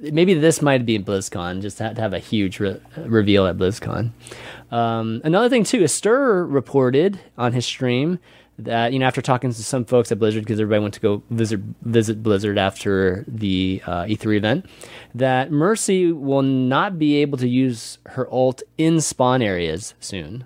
maybe 0.00 0.34
this 0.34 0.62
might 0.62 0.86
be 0.86 0.98
BlizzCon, 0.98 1.62
just 1.62 1.78
to 1.78 1.94
have, 1.94 2.12
a 2.12 2.18
huge 2.18 2.60
re- 2.60 2.80
reveal 2.96 3.46
at 3.46 3.56
BlizzCon. 3.56 4.10
Um, 4.70 5.20
another 5.24 5.48
thing 5.48 5.64
too, 5.64 5.82
is 5.82 5.92
Stir 5.92 6.44
reported 6.44 7.18
on 7.36 7.52
his 7.52 7.66
stream 7.66 8.18
that 8.60 8.92
you 8.92 8.98
know 8.98 9.06
after 9.06 9.22
talking 9.22 9.52
to 9.52 9.62
some 9.62 9.84
folks 9.84 10.10
at 10.10 10.18
Blizzard 10.18 10.42
because 10.42 10.58
everybody 10.58 10.82
went 10.82 10.94
to 10.94 11.00
go 11.00 11.22
visit 11.30 11.60
visit 11.82 12.22
Blizzard 12.22 12.58
after 12.58 13.24
the 13.28 13.80
uh, 13.86 14.02
E3 14.04 14.36
event, 14.36 14.66
that 15.14 15.50
Mercy 15.50 16.12
will 16.12 16.42
not 16.42 16.98
be 16.98 17.16
able 17.16 17.38
to 17.38 17.48
use 17.48 17.98
her 18.06 18.28
ult 18.32 18.62
in 18.76 19.00
spawn 19.00 19.42
areas 19.42 19.94
soon 20.00 20.44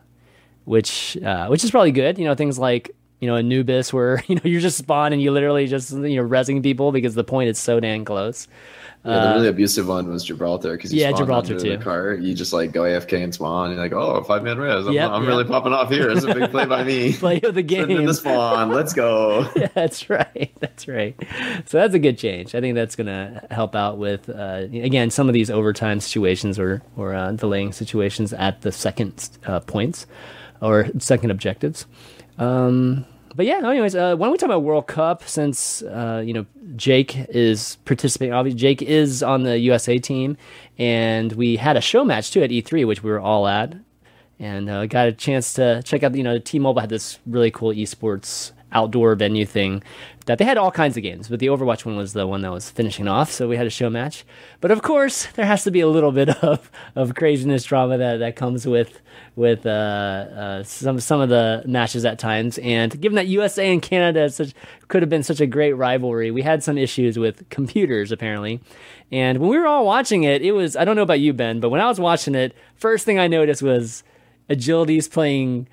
which 0.65 1.17
uh, 1.19 1.47
which 1.49 1.65
is 1.65 1.71
probably 1.71 1.93
good. 1.93 2.19
You 2.19 2.25
know, 2.25 2.35
things 2.35 2.59
like 2.59 2.95
you 3.21 3.29
know 3.29 3.37
Anubis, 3.37 3.93
where 3.93 4.23
you 4.29 4.37
know 4.37 4.43
you're 4.45 4.61
just 4.61 4.79
spawn 4.79 5.13
and 5.13 5.23
you 5.23 5.31
literally 5.31 5.67
just 5.67 5.93
you 5.93 6.17
know 6.17 6.29
resing 6.29 6.63
people 6.63 6.93
because 6.93 7.15
the 7.15 7.25
point 7.25 7.49
is 7.49 7.59
so 7.59 7.81
dang 7.81 8.05
close. 8.05 8.49
Yeah, 9.05 9.27
the 9.31 9.35
really 9.35 9.49
abusive 9.49 9.89
one 9.89 10.09
was 10.09 10.23
Gibraltar 10.25 10.77
because 10.77 10.93
Uh, 10.93 10.97
yeah, 10.97 11.11
Gibraltar 11.13 11.59
too. 11.59 11.77
the 11.77 11.83
car. 11.83 12.15
You 12.15 12.35
just 12.35 12.53
like 12.53 12.71
go 12.71 12.83
AFK 12.83 13.23
and 13.25 13.35
spawn. 13.35 13.71
And 13.71 13.75
you're 13.75 13.83
like, 13.85 13.93
oh, 13.93 14.23
five 14.23 14.45
man 14.45 14.59
res. 14.59 14.87
I'm, 14.87 14.93
Yep, 14.93 15.11
I'm 15.11 15.23
yep. 15.23 15.29
really 15.29 15.45
popping 15.45 15.73
off 15.73 15.91
here. 15.91 16.09
It's 16.09 16.23
a 16.25 16.33
big 16.33 16.51
play 16.53 16.67
by 16.67 16.85
me. 16.85 17.13
Play 17.19 17.41
of 17.43 17.55
the 17.57 17.63
Sitting 17.63 17.91
in 17.91 17.97
game. 17.97 18.07
the 18.07 18.15
spawn. 18.15 18.71
Let's 18.71 18.93
go. 18.93 19.51
Yeah, 19.57 19.69
that's 19.75 20.09
right. 20.09 20.53
That's 20.61 20.87
right. 20.87 21.17
So 21.67 21.79
that's 21.79 21.95
a 21.95 21.99
good 21.99 22.17
change. 22.17 22.55
I 22.55 22.61
think 22.61 22.77
that's 22.77 22.95
going 22.97 23.09
to 23.09 23.45
help 23.51 23.75
out 23.75 23.99
with 23.99 24.29
uh, 24.31 24.67
again 24.73 25.11
some 25.11 25.29
of 25.29 25.33
these 25.35 25.51
overtime 25.51 25.99
situations 26.01 26.59
or 26.59 26.81
or 26.97 27.13
uh, 27.15 27.33
delaying 27.33 27.73
situations 27.73 28.33
at 28.33 28.63
the 28.63 28.71
second 28.73 29.29
uh, 29.47 29.59
points 29.61 30.07
or 30.61 30.87
second 30.99 31.31
objectives. 31.33 31.87
Um, 32.39 33.05
but 33.35 33.47
yeah, 33.47 33.59
anyways, 33.59 33.95
uh, 33.95 34.17
why 34.17 34.27
don't 34.27 34.33
we 34.33 34.39
talk 34.39 34.49
about 34.49 34.63
World 34.63 34.87
Cup 34.87 35.27
since 35.27 35.83
uh, 35.83 36.23
you 36.25 36.33
know 36.33 36.47
Jake 36.77 37.17
is 37.31 37.77
participating. 37.85 38.33
Obviously, 38.33 38.59
Jake 38.59 38.83
is 38.83 39.23
on 39.23 39.43
the 39.43 39.59
USA 39.59 39.99
team, 39.99 40.37
and 40.79 41.33
we 41.33 41.57
had 41.57 41.77
a 41.77 41.81
show 41.81 42.05
match 42.05 42.31
too 42.31 42.43
at 42.43 42.51
E3, 42.51 42.87
which 42.87 43.03
we 43.03 43.11
were 43.11 43.21
all 43.21 43.47
at, 43.47 43.75
and 44.39 44.69
uh, 44.69 44.87
got 44.87 45.09
a 45.09 45.13
chance 45.13 45.55
to 45.55 45.83
check 45.83 46.03
out. 46.03 46.15
You 46.15 46.23
know, 46.23 46.39
T-Mobile 46.39 46.81
had 46.81 46.91
this 46.91 47.19
really 47.27 47.51
cool 47.51 47.71
esports 47.73 48.53
outdoor 48.73 49.15
venue 49.15 49.47
thing 49.47 49.83
that 50.27 50.39
they 50.39 50.45
had 50.45 50.57
all 50.57 50.71
kinds 50.71 50.97
of 50.97 51.03
games, 51.03 51.29
but 51.29 51.41
the 51.41 51.47
Overwatch 51.47 51.85
one 51.85 51.97
was 51.97 52.13
the 52.13 52.27
one 52.27 52.43
that 52.43 52.53
was 52.53 52.71
finishing 52.71 53.09
off. 53.09 53.31
So 53.31 53.49
we 53.49 53.57
had 53.57 53.67
a 53.67 53.71
show 53.71 53.91
match. 53.91 54.25
But 54.61 54.71
of 54.71 54.83
course, 54.83 55.27
there 55.35 55.47
has 55.47 55.65
to 55.65 55.71
be 55.71 55.81
a 55.81 55.89
little 55.89 56.13
bit 56.13 56.29
of, 56.45 56.71
of 56.95 57.15
craziness 57.15 57.65
drama 57.65 57.99
that, 57.99 58.19
that 58.19 58.37
comes 58.37 58.67
with 58.67 59.01
with 59.35 59.65
uh, 59.65 59.71
uh, 59.71 60.63
some 60.63 61.01
some 61.01 61.21
of 61.21 61.29
the 61.29 61.63
matches 61.67 62.05
at 62.05 62.19
times. 62.19 62.59
And 62.59 62.99
given 63.01 63.17
that 63.17 63.27
USA 63.29 63.73
and 63.73 63.83
Canada 63.83 64.29
such, 64.31 64.53
could 64.89 65.03
have 65.03 65.09
been 65.09 65.23
such 65.23 65.41
a 65.41 65.47
great 65.47 65.73
rivalry, 65.73 66.31
we 66.31 66.43
had 66.43 66.63
some 66.63 66.79
issues 66.79 67.19
with 67.19 67.49
computers 67.49 68.13
apparently. 68.13 68.61
And 69.11 69.39
when 69.39 69.51
we 69.51 69.59
were 69.59 69.67
all 69.67 69.87
watching 69.87 70.25
it, 70.25 70.43
it 70.43 70.53
was 70.53 70.77
I 70.77 70.85
don't 70.85 70.97
know 70.97 71.03
about 71.03 71.21
you, 71.21 71.33
Ben, 71.33 71.61
but 71.61 71.71
when 71.71 71.81
I 71.81 71.89
was 71.89 71.99
watching 71.99 72.35
it, 72.35 72.55
first 72.77 73.05
thing 73.05 73.19
I 73.19 73.27
noticed 73.27 73.63
was 73.63 74.05
Agilities 74.51 75.11
playing 75.11 75.69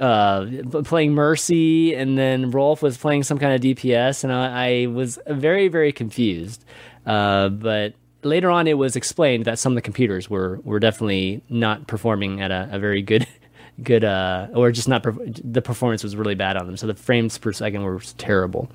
uh 0.00 0.46
playing 0.84 1.12
mercy 1.12 1.94
and 1.94 2.18
then 2.18 2.50
Roolf 2.50 2.82
was 2.82 2.96
playing 2.96 3.22
some 3.22 3.38
kind 3.38 3.54
of 3.54 3.60
dps 3.60 4.24
and 4.24 4.32
i, 4.32 4.82
I 4.82 4.86
was 4.86 5.18
very 5.28 5.68
very 5.68 5.92
confused. 5.92 6.64
Uh 7.06 7.48
but 7.48 7.94
later 8.22 8.50
on 8.50 8.66
it 8.66 8.76
was 8.76 8.96
explained 8.96 9.44
that 9.44 9.58
some 9.58 9.72
of 9.72 9.76
the 9.76 9.82
computers 9.82 10.28
were 10.28 10.58
were 10.64 10.80
definitely 10.80 11.42
not 11.48 11.86
performing 11.86 12.40
at 12.40 12.50
a, 12.50 12.68
a 12.72 12.78
very 12.78 13.02
good 13.02 13.26
good 13.82 14.04
uh 14.04 14.48
or 14.54 14.72
just 14.72 14.88
not 14.88 15.04
the 15.04 15.62
performance 15.62 16.02
was 16.02 16.16
really 16.16 16.34
bad 16.34 16.56
on 16.56 16.66
them. 16.66 16.76
So 16.76 16.86
the 16.86 16.94
frames 16.94 17.38
per 17.38 17.52
second 17.52 17.82
were 17.82 18.00
terrible. 18.18 18.68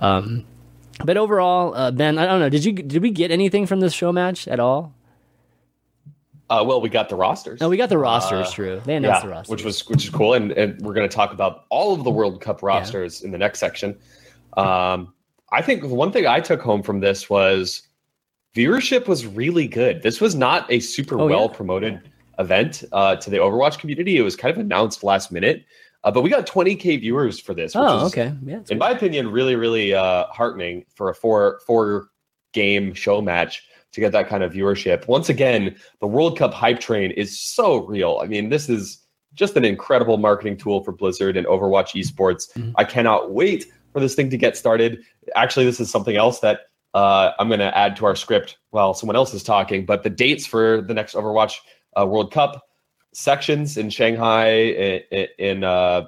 Um 0.00 0.44
but 1.04 1.16
overall 1.16 1.74
uh 1.74 1.90
ben 1.90 2.18
i 2.18 2.26
don't 2.26 2.40
know 2.40 2.50
did 2.50 2.62
you 2.64 2.72
did 2.72 3.00
we 3.00 3.10
get 3.10 3.30
anything 3.30 3.66
from 3.66 3.80
this 3.80 3.92
show 3.92 4.12
match 4.12 4.46
at 4.46 4.60
all 4.60 4.92
Uh, 6.50 6.64
well, 6.66 6.80
we 6.80 6.88
got 6.88 7.08
the 7.08 7.14
rosters. 7.16 7.60
no 7.60 7.68
we 7.68 7.76
got 7.76 7.88
the 7.88 7.96
rosters 7.96 8.48
Uh, 8.48 8.52
true 8.52 8.82
they 8.84 8.96
announced 8.96 9.22
yeah, 9.22 9.26
the 9.28 9.32
rosters 9.32 9.50
which 9.50 9.64
was 9.64 9.88
which 9.88 10.04
is 10.04 10.10
cool, 10.10 10.34
and, 10.34 10.52
and 10.52 10.80
we're 10.82 10.92
going 10.94 11.08
to 11.08 11.14
talk 11.14 11.32
about 11.32 11.64
all 11.70 11.94
of 11.94 12.04
the 12.04 12.10
World 12.10 12.40
Cup 12.40 12.62
rosters 12.62 13.22
in 13.22 13.30
the 13.30 13.38
next 13.38 13.60
section. 13.60 13.96
Um, 14.56 15.14
I 15.52 15.62
think 15.62 15.84
one 15.84 16.12
thing 16.12 16.26
I 16.26 16.40
took 16.40 16.60
home 16.60 16.82
from 16.82 17.00
this 17.00 17.30
was 17.30 17.82
viewership 18.54 19.06
was 19.06 19.26
really 19.26 19.66
good. 19.68 20.02
This 20.02 20.20
was 20.20 20.34
not 20.34 20.70
a 20.72 20.80
super 20.80 21.18
Oh, 21.20 21.28
yeah. 21.28 21.36
well 21.36 21.48
promoted 21.48 22.00
event 22.38 22.84
uh, 22.92 23.16
to 23.16 23.30
the 23.30 23.36
Overwatch 23.36 23.78
community. 23.78 24.16
It 24.16 24.22
was 24.22 24.34
kind 24.36 24.52
of 24.52 24.58
announced 24.58 25.04
last 25.04 25.30
minute, 25.30 25.64
uh, 26.04 26.10
but 26.10 26.22
we 26.22 26.30
got 26.30 26.46
20k 26.46 27.00
viewers 27.00 27.38
for 27.38 27.54
this. 27.54 27.74
Which 27.74 27.84
oh 27.86 28.06
is, 28.06 28.12
okay 28.12 28.32
yeah 28.44 28.56
in 28.56 28.62
good. 28.64 28.78
my 28.78 28.90
opinion, 28.90 29.30
really 29.30 29.54
really 29.56 29.94
uh, 29.94 30.26
heartening 30.26 30.84
for 30.94 31.10
a 31.10 31.14
four 31.14 31.60
four 31.66 32.08
game 32.52 32.92
show 32.94 33.20
match 33.22 33.62
to 33.92 34.00
get 34.00 34.12
that 34.12 34.28
kind 34.28 34.42
of 34.42 34.52
viewership. 34.52 35.06
Once 35.08 35.28
again, 35.28 35.76
the 36.00 36.06
World 36.06 36.38
Cup 36.38 36.54
hype 36.54 36.80
train 36.80 37.10
is 37.12 37.38
so 37.40 37.84
real. 37.86 38.20
I 38.22 38.26
mean, 38.26 38.48
this 38.48 38.68
is 38.68 39.04
just 39.34 39.56
an 39.56 39.64
incredible 39.64 40.16
marketing 40.16 40.56
tool 40.56 40.82
for 40.82 40.92
Blizzard 40.92 41.36
and 41.36 41.46
Overwatch 41.46 42.00
esports. 42.00 42.52
Mhm. 42.52 42.72
I 42.76 42.84
cannot 42.84 43.32
wait 43.32 43.66
for 43.92 44.00
this 44.00 44.14
thing 44.14 44.30
to 44.30 44.36
get 44.36 44.56
started. 44.56 45.02
Actually, 45.34 45.66
this 45.66 45.80
is 45.80 45.90
something 45.90 46.16
else 46.16 46.40
that 46.40 46.60
uh, 46.92 47.32
I'm 47.38 47.46
going 47.46 47.60
to 47.60 47.76
add 47.76 47.94
to 47.96 48.04
our 48.06 48.16
script 48.16 48.58
while 48.70 48.94
someone 48.94 49.14
else 49.14 49.32
is 49.32 49.44
talking. 49.44 49.86
But 49.86 50.02
the 50.02 50.10
dates 50.10 50.44
for 50.44 50.80
the 50.80 50.92
next 50.92 51.14
Overwatch 51.14 51.54
uh, 51.96 52.04
World 52.04 52.32
Cup 52.32 52.64
sections 53.12 53.76
in 53.76 53.90
Shanghai, 53.90 54.50
in, 54.50 55.28
in 55.38 55.64
uh, 55.64 56.06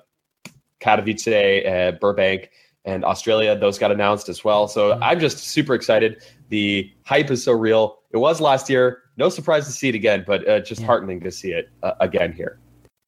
Katowice, 0.80 1.66
uh, 1.66 1.92
Burbank, 1.92 2.50
and 2.84 3.04
Australia. 3.04 3.56
Those 3.56 3.78
got 3.78 3.92
announced 3.92 4.28
as 4.28 4.44
well. 4.44 4.66
So 4.66 4.98
I'm 5.00 5.20
just 5.20 5.38
super 5.38 5.74
excited. 5.74 6.22
The 6.52 6.92
hype 7.06 7.30
is 7.30 7.42
so 7.42 7.52
real. 7.52 8.00
It 8.10 8.18
was 8.18 8.38
last 8.38 8.68
year. 8.68 8.98
No 9.16 9.30
surprise 9.30 9.64
to 9.64 9.72
see 9.72 9.88
it 9.88 9.94
again, 9.94 10.22
but 10.26 10.46
uh, 10.46 10.60
just 10.60 10.82
Yeah. 10.82 10.86
heartening 10.86 11.20
to 11.20 11.30
see 11.30 11.50
it 11.52 11.70
uh, 11.82 11.92
again 11.98 12.30
here. 12.30 12.58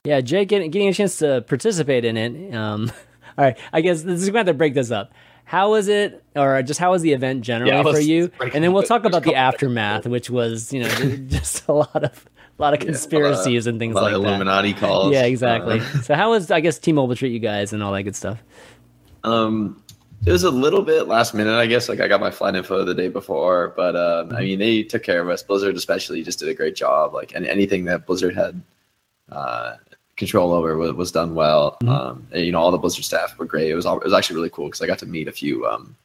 Yeah, 0.05 0.23
Jake 0.23 0.49
getting, 0.49 0.71
getting 0.71 0.89
a 0.89 0.95
chance 0.95 1.19
to 1.19 1.45
participate 1.47 2.07
in 2.07 2.17
it. 2.17 2.55
Um, 2.55 2.91
all 3.39 3.45
right, 3.45 3.59
I 3.71 3.83
guess 3.83 4.01
this 4.03 4.23
is 4.23 4.31
going 4.31 4.33
to 4.33 4.39
have 4.39 4.47
to 4.47 4.55
break 4.55 4.73
this 4.73 4.91
up. 4.91 5.13
How 5.45 5.73
was 5.73 5.89
it, 5.89 6.25
or 6.35 6.63
just 6.63 6.81
how 6.81 6.93
was 6.93 7.03
the 7.03 7.13
event 7.13 7.43
generally 7.43 7.71
Yeah, 7.71 7.83
for 7.83 7.99
you? 8.01 8.31
And 8.41 8.65
then 8.65 8.73
we'll 8.73 8.83
talk 8.83 9.05
about 9.05 9.25
the 9.25 9.35
aftermath, 9.35 10.07
which 10.07 10.31
was 10.31 10.73
you 10.73 10.81
know 10.81 10.89
just 11.29 11.69
a 11.69 11.75
lot 11.75 12.03
of 12.03 12.25
a 12.59 12.63
lot 12.63 12.73
of 12.73 12.81
conspiracies 12.81 13.67
and 13.67 13.79
things 13.79 13.95
A 13.95 13.97
lot 14.01 14.05
like 14.05 14.15
of 14.15 14.23
that. 14.23 14.29
Illuminati 14.29 14.73
calls. 14.73 15.13
Yeah, 15.13 15.25
exactly. 15.25 15.81
Uh, 15.81 15.85
so 16.03 16.15
how 16.15 16.31
was 16.31 16.51
I 16.51 16.61
guess 16.61 16.79
T-Mobile 16.79 17.15
treat 17.15 17.33
you 17.33 17.41
guys 17.41 17.75
and 17.75 17.83
all 17.83 17.93
that 17.93 18.05
good 18.05 18.17
stuff? 18.17 18.43
Um, 19.23 19.83
it 20.27 20.33
was 20.33 20.45
a 20.45 20.51
little 20.51 20.83
bit 20.83 21.07
last 21.07 21.35
minute, 21.35 21.55
I 21.55 21.67
guess. 21.67 21.89
Like 21.89 22.01
I 22.01 22.09
got 22.09 22.21
my 22.21 22.31
flight 22.31 22.55
info 22.55 22.85
the 22.85 22.95
day 22.95 23.09
before, 23.09 23.75
but 23.77 23.97
um, 23.97 24.35
I 24.35 24.41
mean, 24.41 24.59
they 24.59 24.83
took 24.83 25.03
care 25.03 25.21
of 25.21 25.29
us. 25.29 25.43
Blizzard, 25.43 25.77
especially, 25.77 26.23
just 26.23 26.39
did 26.39 26.49
a 26.49 26.55
great 26.55 26.77
job. 26.77 27.15
Like, 27.15 27.35
and 27.35 27.47
anything 27.47 27.85
that 27.87 28.07
Blizzard 28.07 28.35
had 28.35 28.61
uh, 29.31 29.77
control 30.17 30.53
over 30.53 30.77
was, 30.77 30.93
was 30.93 31.13
done 31.13 31.35
well. 31.35 31.77
Mhm. 31.83 31.89
Um, 31.89 32.27
and, 32.33 32.45
you 32.45 32.53
know, 32.53 32.61
all 32.61 32.71
the 32.71 32.79
Blizzard 32.79 33.05
staff 33.05 33.37
were 33.39 33.45
great. 33.45 33.71
It 33.71 33.75
was 33.75 33.87
all, 33.87 33.99
it 33.99 34.05
was 34.05 34.15
actually 34.15 34.37
really 34.37 34.51
cool 34.51 34.67
because 34.67 34.81
I 34.81 34.87
got 34.87 34.99
to 35.01 35.07
meet 35.07 35.29
a 35.29 35.33
few 35.33 35.67
um, 35.67 35.97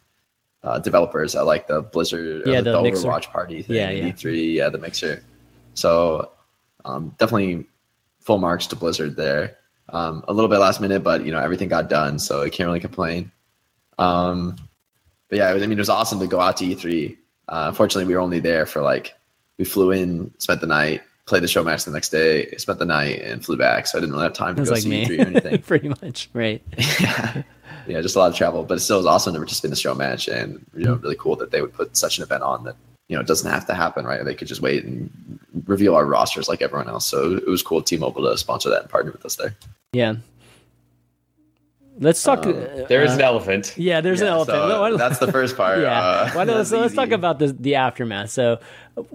uh, 0.63 0.79
developers 0.79 1.35
at 1.35 1.45
like 1.45 1.67
the 1.67 1.81
Blizzard, 1.81 2.43
Yeah, 2.45 2.61
the, 2.61 2.71
the. 2.71 2.91
Overwatch 2.91 3.29
party 3.31 3.61
thing, 3.61 3.75
Yeah, 3.75 3.89
yeah, 3.89 4.05
yeah. 4.07 4.11
E3, 4.11 4.53
yeah, 4.53 4.69
the 4.69 4.77
mixer. 4.77 5.23
So 5.75 6.31
um, 6.85 7.15
definitely 7.17 7.65
full 8.19 8.37
marks 8.37 8.67
to 8.67 8.75
Blizzard 8.75 9.15
there. 9.15 9.57
Um, 9.91 10.23
a 10.27 10.33
little 10.33 10.49
bit 10.49 10.59
last 10.59 10.81
minute, 10.81 11.03
but 11.03 11.25
you 11.25 11.31
know 11.31 11.39
everything 11.39 11.67
got 11.67 11.89
done, 11.89 12.19
so 12.19 12.43
I 12.43 12.49
can't 12.49 12.67
really 12.67 12.79
complain. 12.79 13.31
Um, 13.99 14.55
but 15.29 15.37
yeah, 15.37 15.49
I 15.49 15.59
mean, 15.59 15.71
it 15.73 15.77
was 15.77 15.89
awesome 15.89 16.19
to 16.19 16.27
go 16.27 16.39
out 16.39 16.57
to 16.57 16.65
E3. 16.65 17.15
Uh, 17.47 17.65
unfortunately, 17.67 18.05
we 18.05 18.15
were 18.15 18.21
only 18.21 18.39
there 18.39 18.65
for 18.65 18.81
like 18.81 19.13
we 19.57 19.65
flew 19.65 19.91
in, 19.91 20.31
spent 20.39 20.61
the 20.61 20.67
night, 20.67 21.01
played 21.25 21.43
the 21.43 21.47
show 21.47 21.63
match 21.63 21.85
the 21.85 21.91
next 21.91 22.09
day, 22.09 22.49
spent 22.57 22.79
the 22.79 22.85
night, 22.85 23.21
and 23.21 23.43
flew 23.43 23.57
back. 23.57 23.87
So 23.87 23.97
I 23.97 24.01
didn't 24.01 24.13
really 24.13 24.23
have 24.23 24.33
time 24.33 24.55
to 24.55 24.63
go 24.63 24.71
like 24.71 24.81
see 24.81 24.89
me, 24.89 25.05
E3 25.05 25.19
or 25.19 25.21
anything. 25.27 25.61
pretty 25.61 25.89
much, 25.89 26.29
right? 26.33 26.61
yeah. 26.99 27.43
yeah, 27.87 28.01
just 28.01 28.15
a 28.15 28.19
lot 28.19 28.31
of 28.31 28.37
travel, 28.37 28.63
but 28.63 28.77
it 28.77 28.81
still 28.81 28.97
was 28.97 29.05
awesome 29.05 29.33
to 29.33 29.39
participate 29.39 29.67
in 29.67 29.71
the 29.71 29.75
show 29.75 29.93
match, 29.93 30.27
and 30.27 30.65
you 30.75 30.85
know, 30.85 30.95
really 30.95 31.15
cool 31.15 31.35
that 31.37 31.51
they 31.51 31.61
would 31.61 31.73
put 31.73 31.95
such 31.95 32.17
an 32.17 32.23
event 32.23 32.43
on 32.43 32.63
that 32.63 32.75
you 33.07 33.15
know 33.15 33.21
it 33.21 33.27
doesn't 33.27 33.49
have 33.49 33.65
to 33.67 33.73
happen, 33.73 34.05
right? 34.05 34.23
They 34.23 34.35
could 34.35 34.47
just 34.47 34.61
wait 34.61 34.83
and 34.85 35.09
reveal 35.65 35.95
our 35.95 36.05
rosters 36.05 36.47
like 36.47 36.61
everyone 36.61 36.89
else. 36.89 37.05
So 37.05 37.33
it 37.33 37.47
was 37.47 37.61
cool, 37.61 37.81
T-Mobile 37.81 38.29
to 38.29 38.37
sponsor 38.37 38.69
that 38.69 38.81
and 38.81 38.89
partner 38.89 39.11
with 39.11 39.25
us 39.25 39.35
there. 39.35 39.55
Yeah. 39.93 40.15
Let's 41.99 42.23
talk. 42.23 42.45
Um, 42.45 42.53
uh, 42.53 42.85
There 42.87 43.03
is 43.03 43.11
uh, 43.11 43.15
an 43.15 43.21
elephant. 43.21 43.73
Yeah, 43.77 44.01
there's 44.01 44.21
an 44.21 44.27
elephant. 44.27 44.57
so 44.57 44.67
No, 44.89 44.97
that's 44.97 45.19
the 45.19 45.31
first 45.31 45.57
part. 45.61 45.81
yeah. 45.81 45.99
Uh, 46.01 46.31
Why 46.31 46.45
don't, 46.45 46.65
so 46.71 46.79
let's 46.79 46.95
talk 46.95 47.11
about 47.11 47.39
the 47.39 47.47
the 47.47 47.75
aftermath. 47.75 48.29
So, 48.29 48.59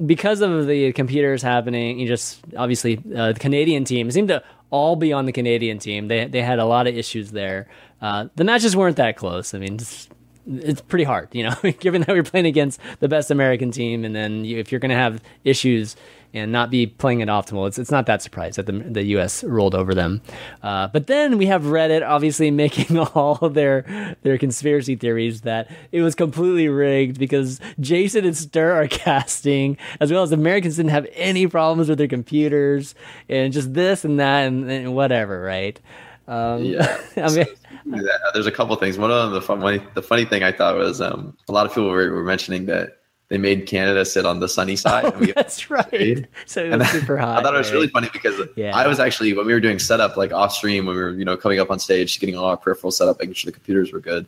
because 0.05 0.41
of 0.43 0.67
the 0.67 0.93
computers 0.93 1.43
happening, 1.43 1.99
you 1.99 2.07
just 2.07 2.41
obviously 2.57 2.99
uh, 3.17 3.33
the 3.33 3.41
Canadian 3.41 3.85
team 3.85 4.11
seemed 4.11 4.29
to 4.29 4.43
all 4.71 4.97
be 4.97 5.13
on 5.13 5.25
the 5.25 5.33
Canadian 5.33 5.79
team. 5.79 6.09
They 6.09 6.27
they 6.27 6.43
had 6.43 6.59
a 6.59 6.67
lot 6.67 6.87
of 6.87 6.97
issues 6.97 7.31
there. 7.31 7.69
Uh, 8.03 8.27
the 8.37 8.45
matches 8.45 8.77
weren't 8.77 8.97
that 8.97 9.17
close. 9.17 9.55
I 9.55 9.59
mean, 9.59 9.75
it's, 9.75 10.09
it's 10.47 10.81
pretty 10.81 11.05
hard, 11.05 11.29
you 11.33 11.43
know, 11.45 11.55
given 11.81 12.03
that 12.03 12.11
we're 12.11 12.23
playing 12.23 12.47
against 12.47 12.81
the 13.01 13.09
best 13.09 13.31
American 13.31 13.71
team, 13.71 14.05
and 14.05 14.15
then 14.15 14.45
you, 14.45 14.59
if 14.59 14.71
you're 14.73 14.81
going 14.81 14.91
to 14.91 14.97
have 14.97 15.23
issues 15.45 15.97
and 16.33 16.51
not 16.51 16.69
be 16.69 16.85
playing 16.87 17.21
it 17.21 17.29
optimal, 17.29 17.69
it's 17.69 17.79
it's 17.79 17.93
not 17.93 18.07
that 18.07 18.21
surprised 18.21 18.59
that 18.59 18.67
the 18.67 18.73
the 18.73 19.05
U.S. 19.05 19.45
rolled 19.45 19.75
over 19.75 19.95
them. 19.95 20.21
Uh, 20.65 20.89
but 20.89 21.07
then 21.07 21.39
we 21.39 21.47
have 21.47 21.63
Reddit 21.63 22.07
obviously 22.07 22.51
making 22.65 22.99
all 22.99 23.49
their 23.49 24.17
their 24.23 24.37
conspiracy 24.37 24.97
theories 24.97 25.43
that 25.43 25.71
it 25.93 26.03
was 26.03 26.15
completely 26.17 26.69
rigged 26.69 27.19
because 27.19 27.61
Jason 27.79 28.25
and 28.25 28.37
Stir 28.37 28.73
are 28.73 28.89
casting, 28.89 29.77
as 30.01 30.11
well 30.11 30.25
as 30.25 30.33
Americans 30.33 30.77
didn't 30.77 30.91
have 30.91 31.07
any 31.15 31.47
problems 31.47 31.89
with 31.89 31.99
their 31.99 32.09
computers, 32.09 32.95
and 33.29 33.53
just 33.53 33.73
this 33.73 34.05
and 34.05 34.19
that 34.19 34.47
and, 34.49 34.69
and 34.71 34.95
whatever, 34.95 35.41
right? 35.41 35.79
Um, 36.27 36.65
Yeah. 36.65 37.01
I 37.17 37.31
mean, 37.31 37.47
there's 37.87 38.47
a 38.47 38.53
couple 38.53 38.75
things. 38.77 38.99
One 38.99 39.11
of 39.11 39.25
them, 39.25 39.33
the 39.35 39.43
funny, 39.43 39.83
the 39.95 40.03
funny 40.03 40.25
thing 40.25 40.43
I 40.43 40.53
thought 40.53 40.77
was 40.77 41.01
um, 41.01 41.37
a 41.49 41.53
lot 41.53 41.67
of 41.67 41.73
people 41.73 41.91
were, 41.91 42.11
were 42.13 42.25
mentioning 42.25 42.67
that 42.67 42.99
they 43.29 43.39
made 43.39 43.67
Canada 43.67 44.05
sit 44.05 44.27
on 44.27 44.41
the 44.41 44.49
sunny 44.49 44.77
side. 44.85 45.05
and 45.07 45.19
we- 45.21 45.33
that's 45.33 45.71
right. 45.71 46.27
So 46.47 46.63
it 46.65 46.73
and 46.73 46.87
super 46.87 47.17
hot. 47.17 47.39
I 47.39 47.43
thought 47.43 47.55
it 47.55 47.59
was 47.59 47.73
really 47.73 47.89
funny 47.89 48.09
because 48.13 48.41
Yeah. 48.57 48.77
I 48.77 48.87
was 48.87 49.01
actually 49.01 49.33
when 49.33 49.47
we 49.47 49.53
were 49.53 49.61
doing 49.61 49.79
setup 49.79 50.17
like 50.17 50.33
off 50.33 50.53
stream 50.53 50.87
when 50.87 50.97
we 50.97 51.03
were 51.03 51.11
you 51.13 51.25
know 51.25 51.37
coming 51.37 51.59
up 51.61 51.71
on 51.71 51.79
stage, 51.79 52.19
getting 52.21 52.37
all 52.37 52.45
our 52.47 52.57
peripherals 52.57 52.95
set 52.95 53.09
up, 53.09 53.19
making 53.19 53.35
sure 53.35 53.49
the 53.51 53.53
computers 53.55 53.93
were 53.93 54.01
good. 54.01 54.27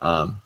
Um, 0.00 0.40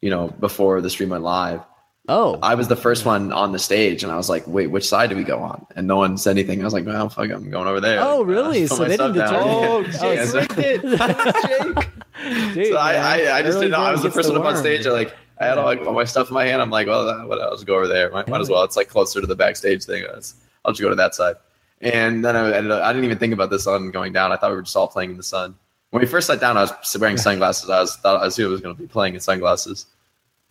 you 0.00 0.10
know, 0.10 0.28
before 0.28 0.80
the 0.80 0.90
stream 0.90 1.10
went 1.10 1.22
live, 1.22 1.60
Oh, 2.06 2.38
I 2.42 2.54
was 2.54 2.68
the 2.68 2.76
first 2.76 3.06
one 3.06 3.32
on 3.32 3.52
the 3.52 3.58
stage, 3.58 4.02
and 4.02 4.12
I 4.12 4.16
was 4.16 4.28
like, 4.28 4.46
"Wait, 4.46 4.66
which 4.66 4.86
side 4.86 5.08
do 5.08 5.16
we 5.16 5.24
go 5.24 5.38
on?" 5.38 5.64
And 5.74 5.86
no 5.86 5.96
one 5.96 6.18
said 6.18 6.32
anything. 6.32 6.60
I 6.60 6.64
was 6.64 6.74
like, 6.74 6.84
"Well, 6.84 7.08
fuck, 7.08 7.30
I'm 7.30 7.48
going 7.48 7.66
over 7.66 7.80
there." 7.80 8.00
Oh, 8.02 8.18
Like, 8.18 8.20
uh, 8.20 8.24
really? 8.24 8.66
So 8.68 8.84
they 8.84 8.94
stuff 8.96 9.14
didn't 9.14 9.30
down. 9.30 9.84
determine- 9.84 9.94
Oh, 10.00 10.00
Oh, 10.02 10.14
Jake 10.14 10.28
so- 10.28 10.38
it. 10.60 11.74
Jake. 11.74 12.54
dude, 12.54 12.66
So 12.72 12.76
I. 12.76 12.92
I, 12.94 13.38
I 13.38 13.42
just 13.42 13.58
didn't 13.58 13.70
know. 13.72 13.78
I 13.80 13.90
was 13.92 14.02
the 14.02 14.08
gets 14.08 14.16
first 14.16 14.28
one 14.30 14.38
up 14.38 14.44
on 14.44 14.56
stage. 14.56 14.86
I 14.86 14.90
like 14.90 15.14
I 15.40 15.46
had 15.46 15.58
all, 15.58 15.64
like, 15.64 15.80
all 15.80 15.94
my 15.94 16.04
stuff 16.04 16.28
in 16.28 16.34
my 16.34 16.44
hand. 16.44 16.60
I'm 16.62 16.70
like, 16.70 16.86
well, 16.86 17.08
uh, 17.08 17.26
what? 17.26 17.40
I'll 17.40 17.52
just 17.52 17.66
go 17.66 17.74
over 17.76 17.88
there. 17.88 18.10
Might, 18.10 18.28
might 18.28 18.40
as 18.40 18.48
well. 18.50 18.62
It's 18.64 18.76
like 18.76 18.88
closer 18.88 19.20
to 19.20 19.26
the 19.26 19.34
backstage 19.36 19.84
thing. 19.84 20.04
Let's- 20.12 20.34
I'll 20.64 20.72
just 20.72 20.82
go 20.82 20.88
to 20.90 20.94
that 20.94 21.14
side. 21.14 21.36
And 21.80 22.24
then 22.24 22.36
I 22.36 22.52
ended 22.52 22.70
up, 22.70 22.82
I 22.82 22.92
didn't 22.92 23.04
even 23.04 23.18
think 23.18 23.32
about 23.34 23.50
the 23.50 23.58
sun 23.58 23.90
going 23.90 24.12
down. 24.12 24.30
I 24.32 24.36
thought 24.36 24.50
we 24.50 24.56
were 24.56 24.62
just 24.62 24.76
all 24.76 24.88
playing 24.88 25.10
in 25.10 25.16
the 25.16 25.22
sun. 25.22 25.54
When 25.90 26.00
we 26.00 26.06
first 26.06 26.26
sat 26.28 26.40
down, 26.40 26.56
I 26.56 26.62
was 26.62 26.96
wearing 26.98 27.16
sunglasses. 27.18 27.68
I 27.68 27.80
was 27.80 27.96
thought 27.96 28.22
I 28.22 28.26
assumed 28.26 28.48
I 28.48 28.50
was 28.52 28.60
going 28.60 28.76
to 28.76 28.80
be 28.82 28.88
playing 28.88 29.14
in 29.14 29.20
sunglasses. 29.20 29.86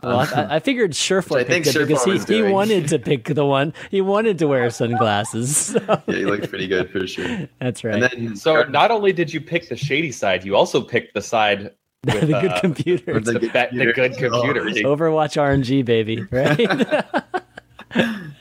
Well, 0.03 0.19
I, 0.19 0.55
I 0.55 0.59
figured 0.59 0.95
Surefour 0.95 1.37
Which 1.39 1.47
I 1.47 1.49
think 1.49 1.65
picked 1.65 1.75
it 1.75 1.87
because 1.87 2.27
he, 2.27 2.35
he 2.35 2.43
wanted 2.43 2.87
to 2.89 2.99
pick 2.99 3.25
the 3.25 3.45
one. 3.45 3.73
He 3.89 4.01
wanted 4.01 4.37
to 4.39 4.47
wear 4.47 4.69
sunglasses. 4.69 5.53
So, 5.73 6.01
Yeah, 6.07 6.15
he 6.15 6.25
looked 6.25 6.49
pretty 6.49 6.67
good 6.67 6.89
for 6.91 7.07
sure. 7.07 7.47
that's 7.59 7.83
right. 7.83 7.95
And 7.95 8.03
then 8.03 8.35
So 8.35 8.63
not 8.63 8.91
only 8.91 9.13
did 9.13 9.33
you 9.33 9.39
pick 9.41 9.69
the 9.69 9.75
shady 9.77 10.11
side, 10.11 10.43
you 10.43 10.55
also 10.55 10.81
picked 10.81 11.13
the 11.13 11.21
side 11.21 11.71
with 12.05 12.21
the 12.21 12.41
good 12.41 12.51
uh, 12.51 12.59
computer. 12.59 13.13
with 13.13 13.25
the, 13.25 13.33
good 13.39 13.53
the, 13.53 13.69
the 13.71 13.85
good 13.93 14.11
computer. 14.17 14.29
computers. 14.29 14.77
Overwatch 14.83 15.37
RNG, 15.39 15.85
baby. 15.85 16.21
Right? 16.31 16.59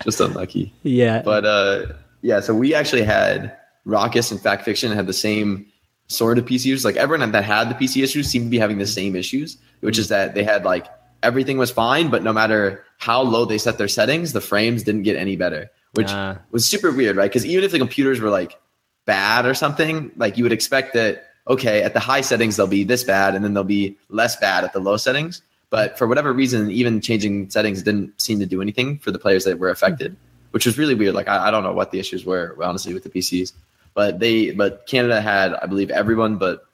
just 0.02 0.20
unlucky. 0.20 0.72
yeah. 0.82 1.22
But 1.22 1.44
uh, 1.44 1.86
yeah, 2.22 2.40
so 2.40 2.54
we 2.54 2.74
actually 2.74 3.02
had 3.04 3.56
Rawkus 3.86 4.30
and 4.32 4.40
Fact 4.40 4.64
Fiction 4.64 4.92
had 4.92 5.06
the 5.06 5.12
same 5.12 5.66
sort 6.08 6.38
of 6.38 6.44
PC 6.44 6.54
issues. 6.66 6.84
Like 6.84 6.96
everyone 6.96 7.30
that 7.32 7.44
had 7.44 7.68
the 7.70 7.74
PC 7.74 8.02
issues 8.02 8.28
seemed 8.28 8.46
to 8.46 8.50
be 8.50 8.58
having 8.58 8.78
the 8.78 8.86
same 8.86 9.16
issues, 9.16 9.58
which 9.80 9.98
is 9.98 10.08
that 10.08 10.34
they 10.34 10.44
had 10.44 10.64
like 10.64 10.86
everything 11.22 11.58
was 11.58 11.70
fine, 11.70 12.10
but 12.10 12.22
no 12.22 12.32
matter 12.32 12.84
how 12.98 13.22
low 13.22 13.44
they 13.44 13.58
set 13.58 13.78
their 13.78 13.88
settings, 13.88 14.32
the 14.32 14.40
frames 14.40 14.82
didn't 14.82 15.02
get 15.02 15.16
any 15.16 15.36
better, 15.36 15.70
which 15.94 16.10
was 16.50 16.66
super 16.66 16.90
weird, 16.92 17.16
right? 17.16 17.30
Because 17.30 17.46
even 17.46 17.64
if 17.64 17.72
the 17.72 17.78
computers 17.78 18.20
were 18.20 18.30
like 18.30 18.58
bad 19.04 19.46
or 19.46 19.54
something, 19.54 20.10
like 20.16 20.36
you 20.36 20.44
would 20.44 20.52
expect 20.52 20.94
that 20.94 21.26
okay, 21.48 21.82
at 21.82 21.92
the 21.92 22.00
high 22.00 22.20
settings 22.20 22.56
they'll 22.56 22.66
be 22.66 22.84
this 22.84 23.04
bad, 23.04 23.34
and 23.34 23.44
then 23.44 23.54
they'll 23.54 23.64
be 23.64 23.96
less 24.08 24.36
bad 24.36 24.64
at 24.64 24.72
the 24.72 24.78
low 24.78 24.96
settings. 24.96 25.42
But 25.70 25.98
for 25.98 26.06
whatever 26.06 26.32
reason, 26.32 26.70
even 26.70 27.00
changing 27.00 27.50
settings 27.50 27.82
didn't 27.82 28.20
seem 28.20 28.38
to 28.40 28.46
do 28.46 28.60
anything 28.60 28.98
for 28.98 29.10
the 29.10 29.18
players 29.18 29.44
that 29.44 29.58
were 29.58 29.70
affected, 29.70 30.16
which 30.50 30.66
was 30.66 30.78
really 30.78 30.94
weird. 30.94 31.14
Like 31.14 31.28
I, 31.28 31.48
I 31.48 31.50
don't 31.50 31.64
know 31.64 31.72
what 31.72 31.90
the 31.90 31.98
issues 31.98 32.24
were, 32.24 32.56
honestly, 32.62 32.94
with 32.94 33.02
the 33.04 33.10
PCs. 33.10 33.52
But 33.94 34.20
they, 34.20 34.52
but 34.52 34.86
Canada 34.86 35.20
had, 35.20 35.54
I 35.54 35.66
believe, 35.66 35.90
everyone 35.90 36.36
but 36.36 36.66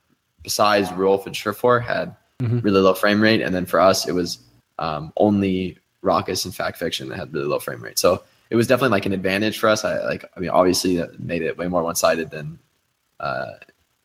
besides 0.43 0.89
Roolf 0.91 1.27
and 1.27 1.35
Surefour 1.35 1.81
had 1.81 2.15
Mhm. 2.41 2.63
really 2.63 2.81
low 2.81 2.95
frame 2.95 3.21
rate, 3.21 3.41
and 3.43 3.55
then 3.55 3.67
for 3.67 3.81
us, 3.81 4.07
it 4.09 4.13
was 4.13 4.39
um, 4.79 5.13
only 5.17 5.77
Rawkus 6.05 6.45
and 6.45 6.55
Fact 6.55 6.79
Fiction 6.79 7.09
that 7.09 7.17
had 7.17 7.35
really 7.35 7.47
low 7.47 7.59
frame 7.59 7.83
rate. 7.83 7.99
So 7.99 8.23
it 8.51 8.55
was 8.57 8.69
definitely 8.69 8.91
like 8.91 9.07
an 9.07 9.13
advantage 9.13 9.59
for 9.59 9.69
us. 9.69 9.85
I 9.85 10.05
like, 10.05 10.25
I 10.37 10.41
mean, 10.41 10.51
obviously 10.51 10.97
that 10.99 11.19
made 11.19 11.43
it 11.43 11.59
way 11.59 11.67
more 11.67 11.83
one 11.83 11.97
sided 11.97 12.31
than 12.31 12.59
uh, 13.19 13.55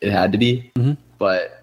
it 0.02 0.12
had 0.12 0.32
to 0.32 0.38
be, 0.38 0.72
Mhm. 0.76 0.98
but. 1.18 1.60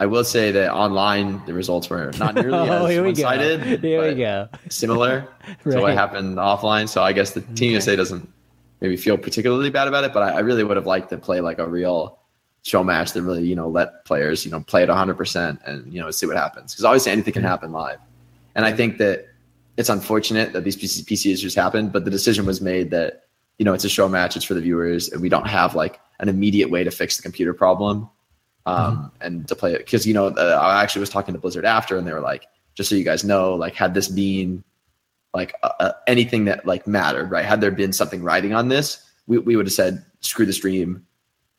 I 0.00 0.06
will 0.06 0.24
say 0.24 0.50
that 0.50 0.72
online 0.72 1.40
the 1.46 1.54
results 1.54 1.88
were 1.88 2.10
not 2.18 2.34
nearly 2.34 2.52
oh, 2.68 2.84
as 2.86 3.00
one 3.00 3.14
sided. 3.14 3.80
Here 3.80 4.02
we 4.08 4.14
go. 4.16 4.48
Similar 4.68 5.28
to 5.62 5.70
Right. 5.70 5.80
what 5.80 5.94
happened 5.94 6.36
offline. 6.36 6.88
So 6.88 7.00
I 7.02 7.12
guess 7.12 7.30
the 7.30 7.42
Team 7.42 7.70
USA 7.70 7.94
doesn't 7.94 8.28
maybe 8.80 8.96
feel 8.96 9.16
particularly 9.16 9.70
bad 9.70 9.86
about 9.86 10.02
it, 10.02 10.12
but 10.12 10.24
I, 10.24 10.30
I 10.32 10.40
really 10.40 10.64
would 10.64 10.76
have 10.76 10.84
liked 10.86 11.10
to 11.10 11.16
play 11.16 11.40
like 11.40 11.60
a 11.60 11.66
real 11.66 12.18
show 12.64 12.82
match 12.82 13.12
that 13.12 13.22
really, 13.22 13.44
you 13.44 13.54
know, 13.54 13.68
let 13.68 14.04
players, 14.04 14.44
you 14.44 14.50
know, 14.50 14.60
play 14.60 14.82
it 14.82 14.88
100% 14.88 15.66
and, 15.66 15.92
you 15.92 16.00
know, 16.00 16.10
see 16.10 16.26
what 16.26 16.36
happens. 16.36 16.72
Because 16.72 16.84
obviously 16.84 17.12
anything 17.12 17.34
can 17.34 17.42
happen 17.42 17.72
live. 17.72 17.98
And 18.54 18.64
I 18.64 18.72
think 18.72 18.98
that 18.98 19.28
it's 19.76 19.88
unfortunate 19.88 20.52
that 20.54 20.64
these 20.64 20.76
PC, 20.76 21.04
PC 21.04 21.32
issues 21.32 21.54
happen, 21.54 21.88
but 21.88 22.04
the 22.04 22.10
decision 22.10 22.46
was 22.46 22.60
made 22.60 22.90
that, 22.90 23.24
you 23.58 23.64
know, 23.64 23.74
it's 23.74 23.84
a 23.84 23.88
show 23.88 24.08
match, 24.08 24.34
it's 24.34 24.44
for 24.44 24.54
the 24.54 24.60
viewers, 24.60 25.10
and 25.10 25.20
we 25.20 25.28
don't 25.28 25.46
have 25.46 25.74
like 25.74 26.00
an 26.20 26.28
immediate 26.28 26.70
way 26.70 26.84
to 26.84 26.90
fix 26.90 27.16
the 27.16 27.22
computer 27.22 27.52
problem 27.52 28.08
um, 28.66 29.12
and 29.20 29.46
to 29.48 29.54
play 29.54 29.74
it. 29.74 29.78
Because, 29.78 30.06
you 30.06 30.14
know, 30.14 30.28
uh, 30.28 30.58
I 30.60 30.82
actually 30.82 31.00
was 31.00 31.10
talking 31.10 31.34
to 31.34 31.40
Blizzard 31.40 31.64
after, 31.64 31.98
and 31.98 32.06
they 32.06 32.12
were 32.12 32.20
like, 32.20 32.46
just 32.74 32.88
so 32.88 32.96
you 32.96 33.04
guys 33.04 33.24
know, 33.24 33.54
like, 33.54 33.74
had 33.74 33.94
this 33.94 34.08
been 34.08 34.64
like 35.34 35.54
uh, 35.62 35.70
uh, 35.80 35.92
anything 36.06 36.46
that 36.46 36.64
like 36.64 36.86
mattered, 36.86 37.30
right? 37.30 37.44
Had 37.44 37.60
there 37.60 37.70
been 37.70 37.92
something 37.92 38.22
writing 38.22 38.54
on 38.54 38.68
this, 38.68 39.04
we, 39.26 39.38
we 39.38 39.56
would 39.56 39.66
have 39.66 39.72
said, 39.72 40.04
screw 40.20 40.46
the 40.46 40.52
stream. 40.52 41.04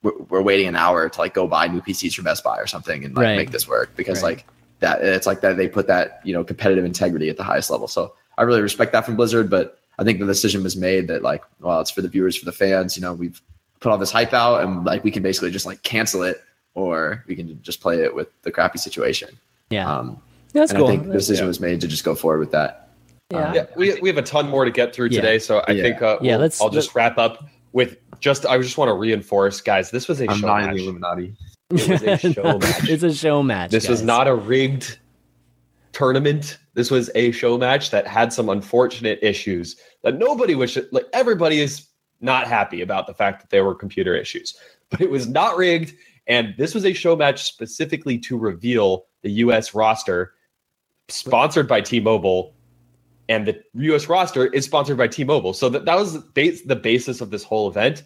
We're, 0.06 0.18
we're 0.30 0.42
waiting 0.44 0.68
an 0.68 0.76
hour 0.76 1.10
to 1.10 1.20
like 1.20 1.34
go 1.34 1.48
buy 1.48 1.68
new 1.68 1.82
PCs 1.82 2.14
from 2.14 2.26
Best 2.26 2.44
Buy 2.44 2.58
or 2.60 2.68
something 2.68 3.04
and 3.04 3.16
like 3.16 3.24
Right. 3.24 3.36
make 3.38 3.50
this 3.52 3.68
work 3.68 3.96
because 3.96 4.22
Right. 4.22 4.38
like 4.38 4.46
that 4.82 5.02
it's 5.04 5.26
like 5.26 5.42
that 5.42 5.58
they 5.58 5.68
put 5.68 5.88
that 5.88 6.22
you 6.24 6.32
know 6.34 6.44
competitive 6.44 6.86
integrity 6.86 7.28
at 7.30 7.38
the 7.38 7.44
highest 7.44 7.70
level. 7.72 7.88
So 7.88 8.14
I 8.38 8.44
really 8.44 8.62
respect 8.62 8.92
that 8.94 9.04
from 9.06 9.16
Blizzard, 9.16 9.50
but 9.50 9.80
I 9.98 10.04
think 10.04 10.20
the 10.20 10.26
decision 10.28 10.62
was 10.62 10.76
made 10.78 11.08
that 11.08 11.24
like, 11.24 11.42
well, 11.60 11.80
it's 11.82 11.90
for 11.90 12.02
the 12.04 12.08
viewers, 12.10 12.36
for 12.38 12.46
the 12.46 12.52
fans. 12.52 12.96
You 12.98 13.02
know, 13.02 13.14
we've 13.14 13.42
put 13.80 13.92
all 13.92 13.98
this 13.98 14.12
hype 14.12 14.34
out, 14.34 14.62
and 14.64 14.86
like 14.86 15.04
we 15.04 15.10
can 15.12 15.24
basically 15.24 15.50
just 15.52 15.66
like 15.66 15.82
cancel 15.84 16.22
it, 16.24 16.42
or 16.76 17.24
we 17.28 17.36
can 17.36 17.60
just 17.64 17.80
play 17.82 18.02
it 18.04 18.14
with 18.14 18.28
the 18.44 18.52
crappy 18.52 18.78
situation. 18.78 19.30
Yeah. 19.72 19.90
Um, 19.92 20.22
That's 20.54 20.72
and 20.72 20.80
cool. 20.80 20.88
I 20.90 20.92
think 20.92 21.08
the 21.08 21.14
decision 21.14 21.48
was 21.48 21.60
made 21.60 21.82
to 21.82 21.88
just 21.88 22.04
go 22.04 22.14
forward 22.14 22.40
with 22.40 22.52
that. 22.52 22.90
yeah. 23.32 23.54
Yeah, 23.54 23.66
we, 23.76 24.00
we 24.02 24.10
have 24.10 24.18
a 24.18 24.22
ton 24.22 24.50
more 24.50 24.66
to 24.66 24.72
get 24.72 24.94
through 24.94 25.08
Yeah. 25.08 25.22
today, 25.22 25.40
so 25.40 25.64
I 25.68 25.72
Yeah. 25.72 25.82
think 25.84 26.02
uh, 26.02 26.18
Yeah, 26.22 26.34
we'll- 26.34 26.42
let's- 26.42 26.62
I'll 26.62 26.70
just 26.70 26.94
wrap 26.94 27.18
up 27.18 27.44
with 27.76 27.98
just 28.22 28.46
I 28.46 28.58
just 28.58 28.78
want 28.78 28.88
to 28.88 28.94
reinforce, 28.94 29.60
guys. 29.60 29.92
This 29.92 30.08
was 30.08 30.22
a 30.22 30.30
I'm 30.30 30.40
show 30.40 30.48
not 30.48 30.62
in 30.62 30.68
match. 30.68 30.76
the 30.78 30.82
Illuminati. 30.84 31.36
It 31.72 31.90
was 31.90 32.02
a 32.04 32.18
show 32.34 32.58
match. 32.58 32.90
it's 32.90 33.04
a 33.04 33.14
show 33.14 33.44
match. 33.44 33.70
This 33.70 33.90
was 33.90 34.02
not 34.02 34.28
a 34.28 34.34
rigged 34.34 34.98
tournament. 35.92 36.58
This 36.74 36.90
was 36.90 37.12
a 37.16 37.32
show 37.32 37.58
match 37.58 37.92
that 37.92 38.08
had 38.08 38.32
some 38.32 38.48
unfortunate 38.48 39.20
issues 39.22 39.76
that 40.04 40.18
nobody 40.18 40.56
was 40.56 40.78
like 40.94 41.06
everybody 41.12 41.60
is 41.60 41.88
not 42.22 42.48
happy 42.48 42.82
about 42.82 43.08
the 43.08 43.14
fact 43.14 43.42
that 43.42 43.50
there 43.50 43.66
were 43.66 43.76
computer 43.76 44.16
issues. 44.16 44.56
But 44.90 45.02
it 45.02 45.12
was 45.12 45.28
not 45.28 45.58
rigged 45.58 45.94
and 46.28 46.56
this 46.58 46.74
was 46.74 46.86
a 46.86 46.94
show 46.94 47.16
match 47.16 47.44
specifically 47.44 48.18
to 48.20 48.38
reveal 48.38 49.06
the 49.22 49.32
US 49.32 49.74
roster 49.76 50.34
sponsored 51.10 51.68
by 51.68 51.82
T-Mobile 51.82 52.55
and 53.30 53.48
the 53.48 53.62
US 53.74 54.08
roster 54.08 54.48
is 54.48 54.66
sponsored 54.66 54.98
by 54.98 55.08
T-Mobile. 55.08 55.54
So 55.54 55.70
that, 55.70 55.86
that 55.86 55.96
was 55.96 56.24
the 56.34 56.62
the 56.66 56.76
basis 56.76 57.22
of 57.22 57.32
this 57.32 57.44
whole 57.44 57.70
event. 57.70 58.04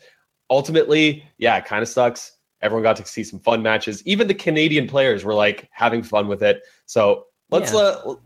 Ultimately, 0.49 1.23
yeah, 1.37 1.57
it 1.57 1.65
kind 1.65 1.81
of 1.81 1.89
sucks. 1.89 2.37
Everyone 2.61 2.83
got 2.83 2.95
to 2.97 3.05
see 3.05 3.23
some 3.23 3.39
fun 3.39 3.61
matches. 3.61 4.05
Even 4.05 4.27
the 4.27 4.33
Canadian 4.33 4.87
players 4.87 5.23
were 5.23 5.33
like 5.33 5.69
having 5.71 6.03
fun 6.03 6.27
with 6.27 6.43
it. 6.43 6.61
So 6.85 7.25
let's 7.51 7.71
Yeah. 7.71 7.77
let 8.05 8.17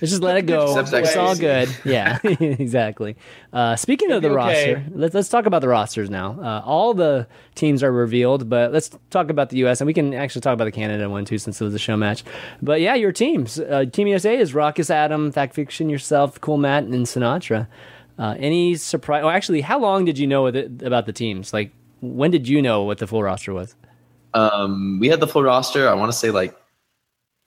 Let's 0.00 0.10
just 0.10 0.22
let 0.22 0.36
it 0.36 0.46
go. 0.46 0.78
It's 0.78 1.16
all 1.16 1.36
good. 1.36 1.68
Yeah, 1.84 2.18
exactly. 2.24 3.16
Uh, 3.52 3.76
speaking 3.76 4.10
of 4.12 4.22
the 4.22 4.28
It'll 4.28 4.38
be 4.38 4.42
okay. 4.50 4.74
roster, 4.74 4.90
let's 4.94 5.14
let's 5.14 5.28
talk 5.28 5.46
about 5.46 5.60
the 5.60 5.68
rosters 5.68 6.10
now. 6.10 6.38
Uh, 6.40 6.62
all 6.64 6.94
the 6.94 7.26
teams 7.54 7.82
are 7.82 7.92
revealed, 7.92 8.48
but 8.48 8.72
let's 8.72 8.90
talk 9.10 9.30
about 9.30 9.50
the 9.50 9.58
U.S. 9.58 9.80
and 9.80 9.86
we 9.86 9.94
can 9.94 10.14
actually 10.14 10.40
talk 10.42 10.54
about 10.54 10.64
the 10.64 10.72
Canada 10.72 11.08
one 11.10 11.24
too, 11.24 11.38
since 11.38 11.60
it 11.60 11.64
was 11.64 11.74
a 11.74 11.78
show 11.78 11.96
match. 11.96 12.24
But 12.60 12.80
yeah, 12.80 12.94
your 12.94 13.12
teams. 13.12 13.58
Uh, 13.58 13.84
Team 13.84 14.06
USA 14.08 14.36
is 14.36 14.52
Rawkus, 14.52 14.90
Adam, 14.90 15.32
Fact 15.32 15.54
Fiction, 15.54 15.88
yourself, 15.90 16.40
Cool 16.40 16.58
Matt, 16.58 16.84
and 16.84 17.06
Sinatraa. 17.06 17.66
Uh, 18.18 18.36
any 18.38 18.76
surprise? 18.76 19.22
Oh, 19.24 19.28
actually, 19.28 19.62
how 19.62 19.78
long 19.78 20.04
did 20.04 20.18
you 20.18 20.26
know 20.26 20.44
with 20.44 20.56
it, 20.56 20.82
about 20.82 21.06
the 21.06 21.12
teams? 21.12 21.52
Like, 21.52 21.72
when 22.00 22.30
did 22.30 22.46
you 22.46 22.62
know 22.62 22.82
what 22.82 22.98
the 22.98 23.06
full 23.06 23.22
roster 23.22 23.52
was? 23.52 23.74
Um, 24.34 24.98
we 25.00 25.08
had 25.08 25.20
the 25.20 25.26
full 25.26 25.42
roster. 25.42 25.88
I 25.88 25.94
want 25.94 26.12
to 26.12 26.16
say 26.16 26.30
like 26.30 26.56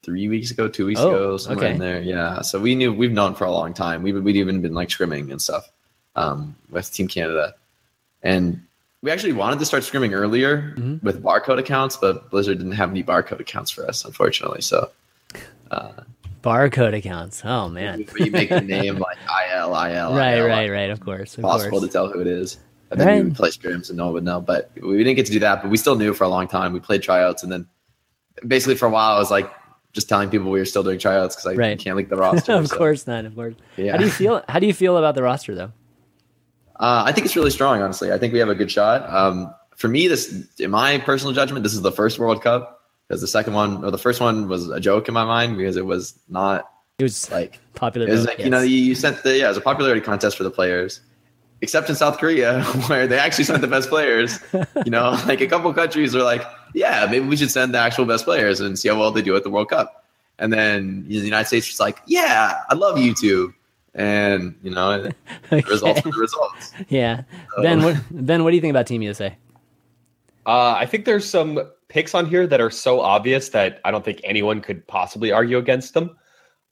three 0.06 0.28
weeks 0.30 0.52
ago, 0.52 0.68
two 0.68 0.86
weeks 0.86 1.00
Oh, 1.02 1.10
ago, 1.10 1.38
somewhere 1.38 1.65
okay. 1.65 1.74
in 1.74 1.80
there. 1.80 2.02
Yeah. 2.02 2.41
So 2.41 2.60
we 2.60 2.76
knew 2.76 2.94
we've 2.94 3.12
known 3.12 3.34
for 3.36 3.46
a 3.46 3.52
long 3.52 3.74
time. 3.74 4.04
We've 4.04 4.22
we'd 4.24 4.36
even 4.38 4.62
been 4.62 4.74
like 4.76 4.89
scrimming 4.89 5.32
and 5.32 5.41
stuff 5.41 5.70
um, 6.15 6.56
with 6.70 6.91
Team 6.94 7.08
Canada, 7.08 7.56
and 8.24 8.62
we 9.02 9.12
actually 9.12 9.34
wanted 9.34 9.60
to 9.60 9.65
start 9.65 9.84
scrimming 9.84 10.13
earlier 10.13 10.74
Mhm. 10.78 11.04
with 11.04 11.22
barcode 11.24 11.60
accounts, 11.60 11.98
but 11.98 12.30
Blizzard 12.32 12.58
didn't 12.60 12.74
have 12.74 12.89
any 12.91 13.04
barcode 13.04 13.39
accounts 13.39 13.72
for 13.72 13.86
us, 13.88 14.06
unfortunately. 14.06 14.62
So 14.62 14.89
uh, 15.72 15.91
Barcode 16.44 16.96
accounts. 16.96 17.41
Oh 17.44 17.68
man. 17.70 18.06
you 18.20 18.30
make 18.32 18.50
the 18.50 18.62
name 18.62 18.98
like 19.00 19.18
IL, 19.52 19.70
IL, 19.76 20.13
Right, 20.15 20.38
IL, 20.38 20.46
right, 20.48 20.70
right. 20.70 20.89
Of 20.91 21.00
course. 21.00 21.36
Of 21.38 21.41
Possible 21.41 21.80
course. 21.80 21.84
to 21.86 21.89
tell 21.91 22.08
who 22.12 22.22
it 22.22 22.28
is. 22.28 22.58
And 22.91 23.00
then 23.00 23.08
Right. 23.08 23.15
we 23.24 23.30
would 23.30 23.36
play 23.36 23.50
scrims 23.50 23.89
and 23.89 23.98
no 23.98 24.06
one 24.06 24.13
would 24.13 24.24
know. 24.24 24.39
But 24.41 24.70
we 24.80 24.98
didn't 25.00 25.15
get 25.15 25.26
to 25.26 25.32
do 25.32 25.39
that, 25.39 25.63
but 25.63 25.72
we 25.72 25.78
still 25.78 25.96
knew 25.96 26.13
for 26.13 26.24
a 26.24 26.28
long 26.30 26.48
time. 26.48 26.72
We 26.72 26.80
played 26.80 27.02
tryouts 27.02 27.41
and 27.41 27.52
then 27.52 27.65
basically 28.48 28.76
for 28.76 28.86
a 28.86 28.89
while 28.91 29.15
I 29.15 29.20
was 29.20 29.32
like 29.32 29.52
just 29.95 30.08
telling 30.10 30.29
people 30.29 30.51
we 30.51 30.60
were 30.60 30.65
still 30.65 30.84
doing 30.84 30.99
tryouts 30.99 31.36
because 31.36 31.47
I 31.47 31.55
Right. 31.55 31.79
can't 31.79 31.95
leak 31.97 32.10
the 32.10 32.17
roster. 32.17 32.53
of 32.60 32.67
so, 32.67 32.77
course 32.77 33.08
not. 33.08 33.25
Of 33.25 33.34
course. 33.34 33.55
Yeah. 33.77 33.93
How 33.93 33.97
do 33.97 34.03
you 34.05 34.12
feel? 34.12 34.43
How 34.47 34.60
do 34.60 34.67
you 34.67 34.73
feel 34.73 34.97
about 34.97 35.15
the 35.15 35.23
roster 35.23 35.55
though? 35.55 35.71
Uh, 36.77 37.03
I 37.05 37.13
think 37.13 37.25
it's 37.25 37.36
really 37.36 37.51
strong, 37.51 37.81
honestly. 37.81 38.12
I 38.12 38.17
think 38.17 38.34
we 38.34 38.39
have 38.39 38.49
a 38.49 38.55
good 38.55 38.69
shot. 38.69 39.10
Um, 39.10 39.53
for 39.77 39.88
me, 39.88 40.08
this, 40.10 40.45
in 40.60 40.71
my 40.71 40.97
personal 40.99 41.34
judgment, 41.34 41.63
this 41.63 41.73
is 41.73 41.81
the 41.81 41.91
first 41.91 42.19
World 42.19 42.43
Cup 42.43 42.81
because 43.08 43.21
the 43.21 43.27
second 43.27 43.53
one 43.53 43.84
or 43.86 43.91
the 43.91 43.97
first 43.97 44.19
one 44.19 44.47
was 44.49 44.69
a 44.69 44.79
joke 44.81 45.08
in 45.08 45.13
my 45.13 45.23
mind 45.23 45.58
because 45.58 45.77
it 45.77 45.86
was 45.86 46.19
not 46.27 46.69
It 46.99 47.03
was 47.03 47.31
like 47.31 47.60
popular. 47.75 48.08
it 48.08 48.12
was 48.12 48.25
like 48.25 48.39
you 48.39 48.49
know 48.49 48.62
you, 48.62 48.77
you 48.77 48.95
sent 48.95 49.23
the 49.23 49.38
yeah 49.38 49.45
it 49.45 49.49
was 49.49 49.58
a 49.58 49.62
popularity 49.62 50.01
contest 50.01 50.36
for 50.36 50.43
the 50.43 50.51
players, 50.51 50.99
except 51.62 51.89
in 51.89 51.95
South 51.95 52.17
Korea 52.17 52.63
where 52.88 53.08
they 53.08 53.17
actually 53.19 53.43
sent 53.45 53.62
the 53.62 53.67
best 53.67 53.88
players. 53.89 54.39
You 54.86 54.91
know, 54.91 55.12
like 55.27 55.39
a 55.41 55.47
couple 55.47 55.73
countries 55.73 56.13
were 56.13 56.23
like, 56.23 56.43
yeah, 56.76 57.08
maybe 57.10 57.26
we 57.26 57.36
should 57.38 57.50
send 57.52 57.74
the 57.74 57.80
actual 57.80 58.06
best 58.06 58.26
players 58.26 58.60
and 58.60 58.78
see 58.78 58.90
how 58.90 59.00
well 59.00 59.12
they 59.12 59.22
do 59.22 59.36
at 59.36 59.44
the 59.44 59.50
World 59.50 59.70
Cup. 59.70 60.06
And 60.38 60.52
then 60.52 61.06
you 61.08 61.16
know, 61.16 61.20
the 61.22 61.26
United 61.26 61.48
States 61.48 61.68
was 61.70 61.80
like, 61.80 62.02
yeah, 62.06 62.60
I 62.70 62.76
love 62.76 62.98
YouTube. 62.98 63.54
And 63.94 64.56
you 64.62 64.72
know, 64.72 65.04
the 65.50 65.62
results 65.70 66.00
are 66.06 66.12
the 66.12 66.18
results. 66.20 66.74
yeah. 66.90 67.24
So- 67.56 67.62
Ben, 67.64 67.82
what, 67.84 67.96
Ben, 68.12 68.44
what 68.44 68.52
do 68.52 68.56
you 68.56 68.62
think 68.62 68.72
about 68.72 68.88
Team 68.88 69.02
USA? 69.02 69.36
Uh, 70.46 70.74
I 70.78 70.86
think 70.86 71.06
there's 71.06 71.28
some 71.28 71.60
picks 71.88 72.14
on 72.14 72.26
here 72.26 72.46
that 72.46 72.60
are 72.62 72.70
so 72.70 73.00
obvious 73.00 73.50
that 73.50 73.80
I 73.86 73.92
don't 73.92 74.04
think 74.06 74.22
anyone 74.24 74.62
could 74.62 74.86
possibly 74.88 75.32
argue 75.32 75.58
against 75.58 75.94
them. 75.94 76.18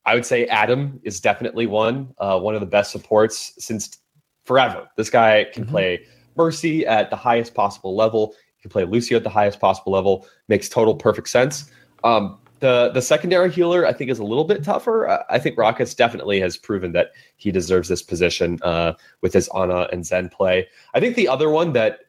I 0.05 0.13
would 0.15 0.25
say 0.25 0.45
Adam 0.47 0.99
is 1.03 1.19
definitely 1.21 1.65
one, 1.65 2.13
uh, 2.19 2.37
one 2.39 2.53
of 2.55 2.59
the 2.59 2.67
best 2.67 2.91
supports 2.91 3.53
since 3.57 3.97
forever. 4.43 4.89
This 4.97 5.09
guy 5.09 5.45
can 5.53 5.65
Mhm. 5.65 5.69
play 5.69 6.05
Mercy 6.35 6.85
at 6.85 7.09
the 7.09 7.15
highest 7.15 7.53
possible 7.55 7.95
level. 7.95 8.35
Can 8.63 8.69
play 8.69 8.85
Lucio 8.85 9.17
at 9.17 9.23
the 9.23 9.29
highest 9.29 9.59
possible 9.59 9.91
level. 9.91 10.25
Makes 10.47 10.69
total 10.69 10.95
perfect 10.95 11.27
sense. 11.27 11.69
Um, 12.05 12.39
the 12.61 12.91
the 12.93 13.01
secondary 13.01 13.51
healer 13.51 13.85
I 13.85 13.91
think 13.91 14.09
is 14.09 14.19
a 14.19 14.23
little 14.23 14.45
bit 14.45 14.63
tougher. 14.63 15.09
I, 15.09 15.23
I 15.31 15.37
think 15.37 15.57
Rawkus 15.57 15.97
definitely 15.97 16.39
has 16.39 16.55
proven 16.55 16.93
that 16.93 17.11
he 17.35 17.51
deserves 17.51 17.89
this 17.89 18.01
position 18.01 18.57
uh, 18.61 18.93
with 19.19 19.33
his 19.33 19.49
Ana 19.49 19.89
and 19.91 20.05
Zen 20.05 20.29
play. 20.29 20.69
I 20.93 21.01
think 21.01 21.17
the 21.17 21.27
other 21.27 21.49
one 21.49 21.73
that 21.73 22.05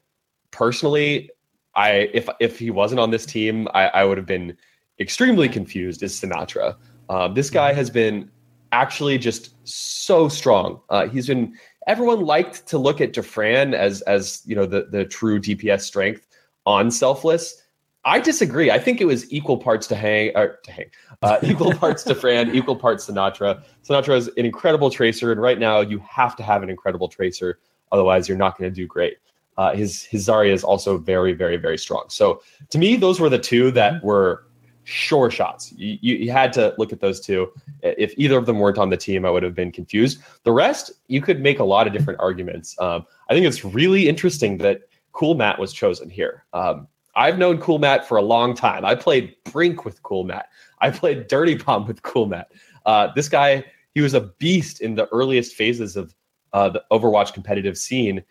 personally 0.52 1.28
I 1.74 2.08
if 2.14 2.28
if 2.38 2.56
he 2.56 2.70
wasn't 2.70 3.00
on 3.00 3.10
this 3.10 3.26
team, 3.26 3.66
I, 3.74 3.88
I 3.88 4.04
would 4.04 4.16
have 4.16 4.28
been 4.28 4.56
extremely 5.00 5.48
confused. 5.48 6.04
Is 6.04 6.20
Sinatraa? 6.20 6.76
Um, 7.08 7.34
this 7.34 7.50
guy 7.50 7.72
has 7.72 7.90
been 7.90 8.30
actually 8.70 9.18
just 9.18 9.56
so 9.66 10.28
strong. 10.28 10.80
Uh, 10.88 11.08
he's 11.08 11.26
been 11.26 11.58
everyone 11.88 12.24
liked 12.24 12.64
to 12.68 12.78
look 12.78 13.00
at 13.00 13.12
Dafran 13.12 13.74
as 13.74 14.02
as 14.02 14.42
you 14.46 14.54
know 14.54 14.66
the 14.66 14.86
the 14.88 15.04
true 15.04 15.40
DPS 15.40 15.80
strength 15.80 16.28
on 16.66 16.90
Selfless. 16.90 17.62
I 18.06 18.20
disagree. 18.20 18.70
I 18.70 18.78
think 18.78 19.00
it 19.00 19.06
was 19.06 19.32
equal 19.32 19.56
parts 19.56 19.86
to 19.86 19.96
hang 19.96 20.36
or 20.36 20.58
to 20.64 20.72
hang, 20.72 20.86
uh, 21.22 21.38
equal 21.42 21.74
parts 21.74 22.04
Dafran, 22.04 22.54
equal 22.54 22.76
parts 22.76 23.08
Sinatraa. 23.08 23.64
Sinatraa 23.82 24.16
is 24.16 24.28
an 24.36 24.44
incredible 24.44 24.90
tracer, 24.90 25.32
and 25.32 25.40
right 25.40 25.58
now 25.58 25.80
you 25.80 25.98
have 26.00 26.36
to 26.36 26.42
have 26.42 26.62
an 26.62 26.68
incredible 26.68 27.08
tracer, 27.08 27.58
otherwise 27.92 28.28
you're 28.28 28.38
not 28.38 28.58
going 28.58 28.70
to 28.70 28.74
do 28.74 28.86
great. 28.86 29.16
Uh, 29.56 29.74
his 29.74 30.02
his 30.02 30.26
Zarya 30.26 30.52
is 30.52 30.64
also 30.64 30.98
very, 30.98 31.32
very, 31.32 31.56
very 31.56 31.78
strong. 31.78 32.04
So 32.08 32.42
to 32.70 32.78
me, 32.78 32.96
those 32.96 33.20
were 33.20 33.28
the 33.28 33.38
two 33.38 33.70
that 33.70 34.02
were 34.02 34.46
sure 34.82 35.30
shots. 35.30 35.72
You, 35.72 35.98
you, 36.00 36.16
you 36.16 36.32
had 36.32 36.52
to 36.54 36.74
look 36.76 36.92
at 36.92 37.00
those 37.00 37.20
two. 37.20 37.52
If 37.82 38.12
either 38.18 38.36
of 38.36 38.46
them 38.46 38.58
weren't 38.58 38.78
on 38.78 38.90
the 38.90 38.96
team, 38.96 39.24
I 39.24 39.30
would 39.30 39.42
have 39.42 39.54
been 39.54 39.72
confused. 39.72 40.20
The 40.42 40.52
rest, 40.52 40.92
you 41.08 41.22
could 41.22 41.40
make 41.40 41.58
a 41.58 41.64
lot 41.64 41.86
of 41.86 41.92
different 41.92 42.20
arguments. 42.20 42.78
Um, 42.78 43.06
I 43.30 43.34
think 43.34 43.46
it's 43.46 43.64
really 43.64 44.08
interesting 44.08 44.58
that 44.58 44.82
Cool 45.14 45.34
Matt 45.34 45.58
was 45.58 45.72
chosen 45.72 46.10
here. 46.10 46.44
Um, 46.52 46.86
I've 47.16 47.38
known 47.38 47.58
Cool 47.58 47.78
Matt 47.78 48.06
for 48.06 48.18
a 48.18 48.22
long 48.22 48.54
time. 48.54 48.84
I 48.84 48.94
played 48.94 49.34
Brink 49.44 49.84
with 49.84 50.02
Cool 50.02 50.24
Matt. 50.24 50.48
I 50.80 50.90
played 50.90 51.28
Dirty 51.28 51.54
Bomb 51.54 51.86
with 51.86 52.02
Cool 52.02 52.26
Matt. 52.26 52.50
Uh, 52.84 53.08
this 53.14 53.28
guy, 53.28 53.64
he 53.94 54.00
was 54.00 54.12
a 54.14 54.20
beast 54.38 54.80
in 54.80 54.96
the 54.96 55.06
earliest 55.12 55.54
phases 55.54 55.96
of 55.96 56.14
uh, 56.52 56.68
the 56.68 56.82
Overwatch 56.90 57.32
competitive 57.32 57.78
scene. 57.78 58.22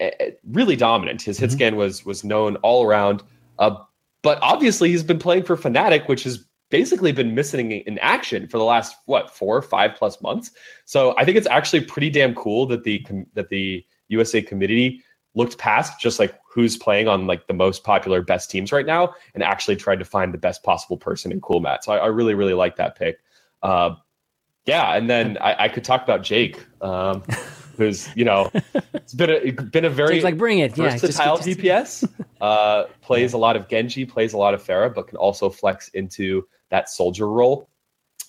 Eh, 0.00 0.10
Really 0.52 0.76
dominant. 0.76 1.22
His 1.22 1.38
hit 1.38 1.50
Mhm. 1.50 1.52
scan 1.54 1.76
was 1.76 2.04
was 2.04 2.22
known 2.22 2.56
all 2.56 2.84
around. 2.84 3.22
Uh, 3.58 3.76
but 4.22 4.38
obviously, 4.42 4.90
he's 4.90 5.02
been 5.02 5.18
playing 5.18 5.44
for 5.44 5.56
Fnatic, 5.56 6.06
which 6.08 6.24
has 6.24 6.44
basically 6.70 7.12
been 7.12 7.34
missing 7.34 7.72
in 7.72 7.98
action 8.00 8.46
for 8.46 8.58
the 8.58 8.64
last 8.64 8.94
what 9.06 9.30
four, 9.34 9.56
or 9.56 9.62
five 9.62 9.94
plus 9.96 10.20
months. 10.20 10.50
So 10.84 11.14
I 11.16 11.24
think 11.24 11.38
it's 11.38 11.46
actually 11.46 11.80
pretty 11.80 12.10
damn 12.10 12.34
cool 12.34 12.66
that 12.66 12.84
the 12.84 13.02
that 13.34 13.48
the 13.48 13.84
USA 14.08 14.42
committee 14.42 15.02
looked 15.34 15.58
past 15.58 16.00
just 16.00 16.18
like 16.18 16.38
who's 16.50 16.76
playing 16.76 17.06
on 17.08 17.26
like 17.26 17.46
the 17.46 17.54
most 17.54 17.84
popular 17.84 18.22
best 18.22 18.50
teams 18.50 18.72
right 18.72 18.86
now 18.86 19.14
and 19.34 19.42
actually 19.42 19.76
tried 19.76 19.98
to 19.98 20.04
find 20.04 20.34
the 20.34 20.38
best 20.38 20.62
possible 20.62 20.96
person 20.96 21.30
in 21.30 21.40
Cool 21.40 21.60
Matt. 21.60 21.84
So 21.84 21.92
I, 21.92 21.98
I 21.98 22.06
really 22.06 22.34
really 22.34 22.54
like 22.54 22.76
that 22.76 22.96
pick. 22.96 23.18
Uh, 23.62 23.94
yeah, 24.66 24.94
and 24.94 25.08
then 25.08 25.38
I, 25.40 25.64
I 25.64 25.68
could 25.68 25.84
talk 25.84 26.02
about 26.02 26.22
Jake, 26.22 26.64
um, 26.82 27.22
who's 27.76 28.14
you 28.14 28.24
know 28.24 28.50
it's 28.94 29.14
been 29.14 29.30
a 29.30 29.52
been 29.52 29.84
a 29.84 29.90
very 29.90 30.14
Jake's 30.14 30.24
like, 30.24 30.38
bring 30.38 30.58
it. 30.58 30.76
Yeah. 30.76 30.90
just- 30.90 31.04
versatile 31.04 31.38
DPS. 31.38 32.08
Uh, 32.40 32.84
plays 33.00 33.32
a 33.32 33.38
lot 33.38 33.56
of 33.56 33.68
Genji, 33.68 34.04
plays 34.04 34.32
a 34.32 34.38
lot 34.38 34.54
of 34.54 34.62
Pharah, 34.62 34.94
but 34.94 35.08
can 35.08 35.16
also 35.16 35.50
flex 35.50 35.88
into 35.88 36.46
that 36.68 36.88
soldier 36.88 37.28
role. 37.28 37.68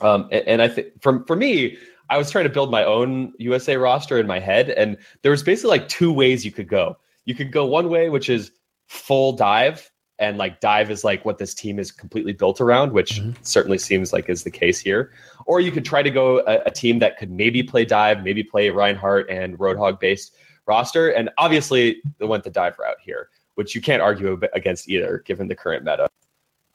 Um, 0.01 0.29
and, 0.31 0.47
and 0.47 0.61
I 0.63 0.67
think 0.67 1.01
from 1.01 1.25
for 1.25 1.35
me, 1.35 1.77
I 2.09 2.17
was 2.17 2.31
trying 2.31 2.45
to 2.45 2.49
build 2.49 2.71
my 2.71 2.83
own 2.83 3.33
USA 3.37 3.77
roster 3.77 4.17
in 4.19 4.25
my 4.27 4.39
head, 4.39 4.69
and 4.71 4.97
there 5.21 5.31
was 5.31 5.43
basically 5.43 5.69
like 5.77 5.87
two 5.89 6.11
ways 6.11 6.43
you 6.43 6.51
could 6.51 6.67
go. 6.67 6.97
You 7.25 7.35
could 7.35 7.51
go 7.51 7.65
one 7.65 7.89
way, 7.89 8.09
which 8.09 8.29
is 8.29 8.51
full 8.87 9.33
dive, 9.33 9.91
and 10.17 10.37
like 10.37 10.59
dive 10.59 10.89
is 10.89 11.03
like 11.03 11.23
what 11.23 11.37
this 11.37 11.53
team 11.53 11.77
is 11.79 11.91
completely 11.91 12.33
built 12.33 12.59
around, 12.59 12.91
which 12.91 13.21
Mhm. 13.21 13.35
certainly 13.43 13.77
seems 13.77 14.11
like 14.11 14.27
is 14.27 14.43
the 14.43 14.51
case 14.51 14.79
here. 14.79 15.11
Or 15.45 15.61
you 15.61 15.71
could 15.71 15.85
try 15.85 16.01
to 16.01 16.09
go 16.09 16.39
a, 16.39 16.61
a 16.65 16.71
team 16.71 16.99
that 16.99 17.17
could 17.17 17.31
maybe 17.31 17.61
play 17.63 17.85
dive, 17.85 18.23
maybe 18.23 18.43
play 18.43 18.69
Reinhardt 18.69 19.29
and 19.29 19.57
Roadhog 19.59 19.99
based 19.99 20.35
roster, 20.65 21.09
and 21.11 21.29
obviously 21.37 22.01
they 22.17 22.25
went 22.25 22.43
the 22.43 22.49
dive 22.49 22.77
route 22.79 22.97
here, 23.01 23.29
which 23.55 23.75
you 23.75 23.81
can't 23.81 24.01
argue 24.01 24.39
against 24.53 24.89
either, 24.89 25.19
given 25.25 25.47
the 25.47 25.55
current 25.55 25.83
meta. 25.85 26.09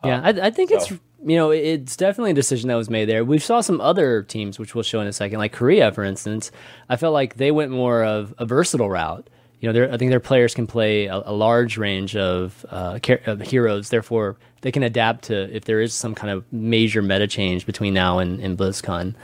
Yeah, 0.05 0.19
Um, 0.19 0.25
I, 0.25 0.47
I 0.47 0.51
think 0.51 0.71
it's 0.71 0.89
so- 0.89 0.99
you 1.25 1.37
know 1.37 1.51
it's 1.51 1.97
definitely 1.97 2.33
a 2.33 2.35
decision 2.35 2.69
that 2.69 2.77
was 2.77 2.91
made 2.91 3.09
there. 3.09 3.25
We 3.25 3.39
saw 3.39 3.61
some 3.61 3.81
other 3.81 4.23
teams, 4.23 4.59
which 4.59 4.75
we'll 4.75 4.85
show 4.85 5.01
in 5.01 5.07
a 5.07 5.13
second, 5.13 5.39
like 5.39 5.53
Korea, 5.53 5.91
for 5.93 6.05
instance. 6.05 6.51
I 6.89 6.97
felt 6.97 7.15
like 7.15 7.37
they 7.37 7.51
went 7.51 7.71
more 7.71 8.05
of 8.05 8.35
a 8.39 8.47
versatile 8.47 8.91
route. 8.91 9.29
You 9.61 9.73
know, 9.73 9.89
I 9.91 9.97
think 9.97 10.11
their 10.11 10.21
players 10.21 10.55
can 10.55 10.67
play 10.67 11.07
a, 11.07 11.17
a 11.25 11.33
large 11.33 11.79
range 11.79 12.17
of, 12.17 12.67
uh, 12.69 12.99
char- 12.99 13.21
of 13.25 13.41
heroes. 13.41 13.89
Therefore, 13.89 14.37
they 14.61 14.71
can 14.71 14.83
adapt 14.83 15.25
to 15.25 15.55
if 15.57 15.65
there 15.65 15.81
is 15.81 15.95
some 15.95 16.15
kind 16.15 16.31
of 16.31 16.45
major 16.53 17.01
meta 17.01 17.27
change 17.27 17.65
between 17.65 17.95
now 17.95 18.19
and, 18.19 18.41
and 18.41 18.59
BlizzCon. 18.59 19.15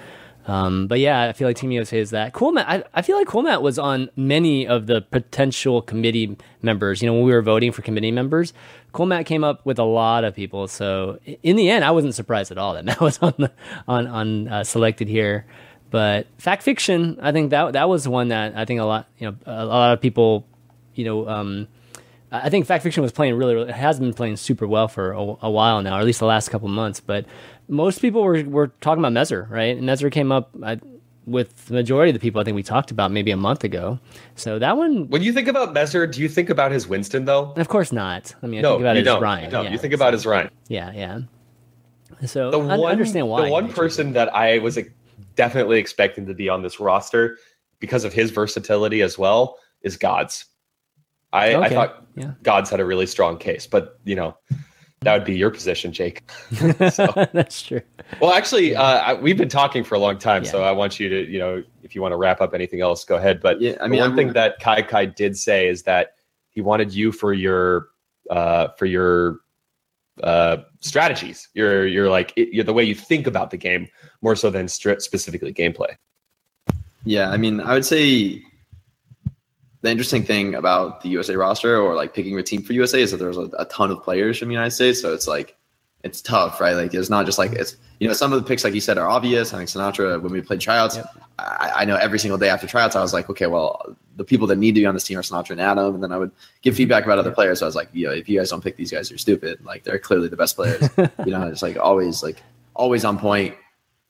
Um, 0.51 0.89
but 0.89 0.99
yeah, 0.99 1.29
I 1.29 1.33
feel 1.33 1.47
like 1.47 1.57
Team 1.57 1.71
USA 1.71 2.01
is 2.01 2.11
that. 2.11 2.33
Cool 2.33 2.51
Matt, 2.51 2.69
I, 2.69 2.83
I 2.93 3.03
feel 3.03 3.17
like 3.17 3.29
Cool 3.29 3.43
Matt 3.43 3.63
was 3.63 3.79
on 3.79 4.11
many 4.17 4.67
of 4.67 4.89
the 4.89 5.01
potential 5.01 5.81
committee 5.81 6.37
members. 6.61 7.01
You 7.01 7.07
know, 7.07 7.15
when 7.15 7.23
we 7.23 7.33
were 7.33 7.41
voting 7.41 7.71
for 7.71 7.83
committee 7.83 8.11
members, 8.11 8.53
Cool 8.91 9.07
Matt 9.07 9.27
came 9.27 9.45
up 9.45 9.65
with 9.65 9.79
a 9.79 9.85
lot 9.85 10.25
of 10.25 10.35
people. 10.35 10.67
So 10.67 11.21
in 11.45 11.55
the 11.55 11.71
end, 11.71 11.85
I 11.85 11.93
wasn't 11.93 12.17
surprised 12.17 12.51
at 12.51 12.59
all 12.59 12.75
that 12.75 12.85
Matt 12.91 13.01
was 13.01 13.21
on 13.21 13.33
the, 13.39 13.53
on 13.87 14.09
on 14.09 14.49
uh, 14.49 14.65
selected 14.65 15.07
here. 15.07 15.47
But 15.93 16.27
fact 16.39 16.65
fiction, 16.65 17.19
I 17.23 17.31
think 17.31 17.51
that 17.51 17.75
that 17.75 17.89
was 17.89 18.09
one 18.09 18.29
that 18.29 18.57
I 18.57 18.65
think 18.65 18.81
a 18.81 18.85
lot 18.85 19.07
you 19.19 19.29
know 19.29 19.37
a, 19.47 19.65
lot 19.67 19.93
of 19.93 20.01
people, 20.01 20.47
you 20.97 21.05
know. 21.05 21.29
Um, 21.29 21.69
I 22.33 22.49
think 22.49 22.67
Fact 22.67 22.83
Fiction 22.83 23.03
was 23.03 23.13
playing 23.13 23.35
really, 23.35 23.55
really, 23.55 23.69
it 23.71 23.75
has 23.75 23.99
been 23.99 24.15
playing 24.15 24.37
super 24.37 24.67
well 24.67 24.87
for 24.89 25.13
a, 25.13 25.19
a 25.43 25.51
while 25.51 25.83
now, 25.83 25.97
or 25.97 26.01
at 26.01 26.07
least 26.07 26.21
the 26.21 26.27
last 26.27 26.49
couple 26.49 26.69
months. 26.69 27.01
But 27.01 27.27
most 27.69 28.01
people 28.01 28.23
were, 28.23 28.43
were 28.45 28.69
talking 28.81 29.05
about 29.05 29.13
Mezzer, 29.13 29.49
right? 29.51 29.77
And 29.77 29.83
Mezzer 29.89 30.13
came 30.13 30.31
up 30.31 30.51
I, 30.63 30.79
with 31.27 31.67
the 31.67 31.75
majority 31.75 32.11
of 32.11 32.15
the 32.15 32.21
people 32.21 32.41
I 32.41 32.45
think 32.45 32.55
we 32.55 32.63
talked 32.63 32.91
about 32.91 33.11
maybe 33.11 33.31
a 33.31 33.37
month 33.37 33.65
ago. 33.65 33.99
So 34.37 34.59
that 34.61 34.77
one, 34.77 35.09
When 35.09 35.23
you 35.23 35.33
think 35.33 35.49
about 35.49 35.73
Messer, 35.73 36.07
do 36.07 36.21
you 36.21 36.29
think 36.29 36.51
about 36.51 36.71
his 36.73 36.87
Winston 36.87 37.25
though? 37.25 37.53
of 37.57 37.69
course 37.69 37.91
not. 37.93 38.35
I 38.43 38.47
mean, 38.47 38.61
I 38.61 38.63
no, 38.63 38.71
think 38.73 38.81
about 38.83 38.97
his 38.97 39.05
don't. 39.05 39.23
Ryan. 39.23 39.51
No, 39.53 39.63
yeah. 39.63 39.71
you 39.73 39.79
think 39.79 39.93
about 39.95 40.13
his 40.13 40.25
Ryan. 40.27 40.51
Yeah, 40.69 40.93
yeah. 40.93 41.21
So 42.27 42.51
The 42.51 42.59
I 42.61 42.77
one, 42.77 42.93
understand 42.93 43.29
why. 43.29 43.47
the 43.47 43.51
one 43.51 43.65
actually. 43.65 43.77
person 43.77 44.13
that 44.13 44.35
I 44.35 44.59
was 44.59 44.79
definitely 45.37 45.79
expecting 45.79 46.27
to 46.27 46.35
be 46.35 46.49
on 46.49 46.63
this 46.63 46.79
roster 46.81 47.39
because 47.79 48.05
of 48.05 48.13
his 48.13 48.31
versatility 48.31 49.01
as 49.03 49.19
well 49.19 49.57
is 49.83 49.97
Gods. 49.97 50.45
I, 51.33 51.55
I 51.57 51.69
thought 51.69 52.05
yeah. 52.17 52.33
Gods 52.43 52.71
had 52.71 52.81
a 52.81 52.85
really 52.85 53.07
strong 53.07 53.39
case, 53.39 53.67
but 53.67 53.99
you 54.05 54.17
know 54.17 54.37
that 55.03 55.15
would 55.15 55.25
be 55.25 55.35
your 55.37 55.51
position, 55.51 55.93
Jake. 55.93 56.23
So- 56.93 57.27
That's 57.33 57.63
true. 57.63 57.81
Well, 58.21 58.33
actually, 58.33 58.75
uh, 58.77 58.83
I, 58.83 59.15
we've 59.15 59.39
been 59.39 59.49
talking 59.49 59.85
for 59.85 59.95
a 59.95 59.99
long 59.99 60.19
time, 60.19 60.43
Yeah. 60.45 60.51
so 60.51 60.63
I 60.65 60.73
want 60.73 60.99
you 61.01 61.09
to, 61.09 61.31
you 61.31 61.39
know, 61.39 61.63
if 61.83 61.95
you 61.95 62.03
want 62.03 62.13
to 62.13 62.17
wrap 62.17 62.41
up 62.41 62.53
anything 62.55 62.81
else, 62.81 63.05
go 63.05 63.17
ahead. 63.17 63.41
But 63.41 63.61
Yeah, 63.61 63.77
I 63.81 63.85
I 63.85 63.87
mean, 63.87 63.93
mean, 63.93 64.01
one 64.01 64.13
I 64.13 64.17
thing 64.17 64.27
would- 64.29 64.37
that 64.37 64.59
Kai 64.61 64.83
Kai 64.83 65.07
did 65.07 65.37
say 65.37 65.69
is 65.69 65.85
that 65.85 66.15
he 66.51 66.61
wanted 66.61 66.93
you 66.93 67.13
for 67.13 67.33
your 67.33 67.89
uh, 68.29 68.69
for 68.77 68.87
your 68.87 69.39
uh, 70.23 70.59
strategies. 70.81 71.49
You're 71.55 71.87
you're 71.87 72.11
like 72.11 72.33
it, 72.37 72.53
you're 72.53 72.65
the 72.65 72.73
way 72.75 72.85
you 72.85 72.95
think 72.95 73.27
about 73.27 73.51
the 73.51 73.57
game 73.57 73.89
more 74.21 74.37
so 74.37 74.51
than 74.51 74.67
stri- 74.67 75.01
specifically 75.01 75.55
gameplay. 75.55 75.97
Yeah, 77.05 77.31
I 77.31 77.37
mean, 77.39 77.61
I 77.61 77.73
would 77.73 77.87
say 77.87 78.43
the 79.83 79.91
interesting 79.91 80.23
thing 80.23 80.55
about 80.55 81.01
the 81.01 81.09
USA 81.11 81.37
roster 81.37 81.81
or 81.81 81.95
like 81.95 82.15
picking 82.15 82.39
a 82.39 82.43
team 82.43 82.63
for 82.63 82.73
USA 82.73 83.01
is 83.01 83.11
that 83.13 83.17
there's 83.17 83.39
a, 83.39 83.51
a 83.59 83.65
ton 83.67 83.91
of 83.91 84.03
players 84.03 84.39
from 84.39 84.49
the 84.49 84.55
United 84.55 84.73
States, 84.73 85.01
so 85.01 85.15
it's 85.15 85.27
like 85.27 85.57
it's 86.03 86.21
tough, 86.23 86.61
right? 86.61 86.75
Like 86.75 86.95
it's 86.95 87.11
not 87.11 87.27
just 87.27 87.39
like 87.39 87.53
it's 87.53 87.77
you 87.99 88.09
know 88.09 88.15
some 88.15 88.33
of 88.33 88.43
the 88.43 88.47
picks 88.47 88.65
like 88.65 88.75
you 88.75 88.81
said 88.81 88.99
are 88.99 89.09
obvious. 89.09 89.53
I 89.53 89.59
think 89.59 89.71
Sinatraa, 89.71 90.21
when 90.23 90.33
we 90.33 90.41
played 90.41 90.61
tryouts, 90.61 90.97
yep. 90.97 91.07
I, 91.39 91.73
I, 91.77 91.85
know 91.85 91.97
every 91.97 92.19
single 92.19 92.39
day 92.39 92.49
after 92.51 92.67
tryouts 92.67 92.97
I 92.97 93.01
was 93.01 93.15
like, 93.15 93.31
okay, 93.31 93.47
well 93.47 93.97
the 94.17 94.25
people 94.25 94.47
that 94.49 94.57
need 94.57 94.75
to 94.75 94.81
be 94.81 94.87
on 94.87 94.95
this 94.95 95.05
team 95.05 95.19
are 95.19 95.23
Sinatraa 95.23 95.53
and 95.53 95.61
Adam, 95.61 95.95
and 95.95 96.03
then 96.03 96.13
I 96.13 96.19
would 96.19 96.31
give 96.63 96.77
feedback 96.77 97.05
about 97.05 97.19
other 97.19 97.33
players. 97.33 97.61
So 97.61 97.67
I 97.67 97.69
was 97.69 97.75
like, 97.75 97.89
you 97.93 98.07
know, 98.07 98.13
if 98.13 98.29
you 98.29 98.39
guys 98.39 98.51
don't 98.51 98.63
pick 98.63 98.77
these 98.77 98.91
guys, 98.91 99.11
you're 99.11 99.19
stupid. 99.19 99.65
Like 99.65 99.85
they're 99.85 99.99
clearly 99.99 100.29
the 100.29 100.37
best 100.37 100.57
players. 100.57 100.89
you 101.25 101.33
know, 101.33 101.49
it's 101.49 101.63
like 101.63 101.79
always 101.79 102.23
like 102.23 102.43
always 102.75 103.05
on 103.05 103.19
point, 103.19 103.55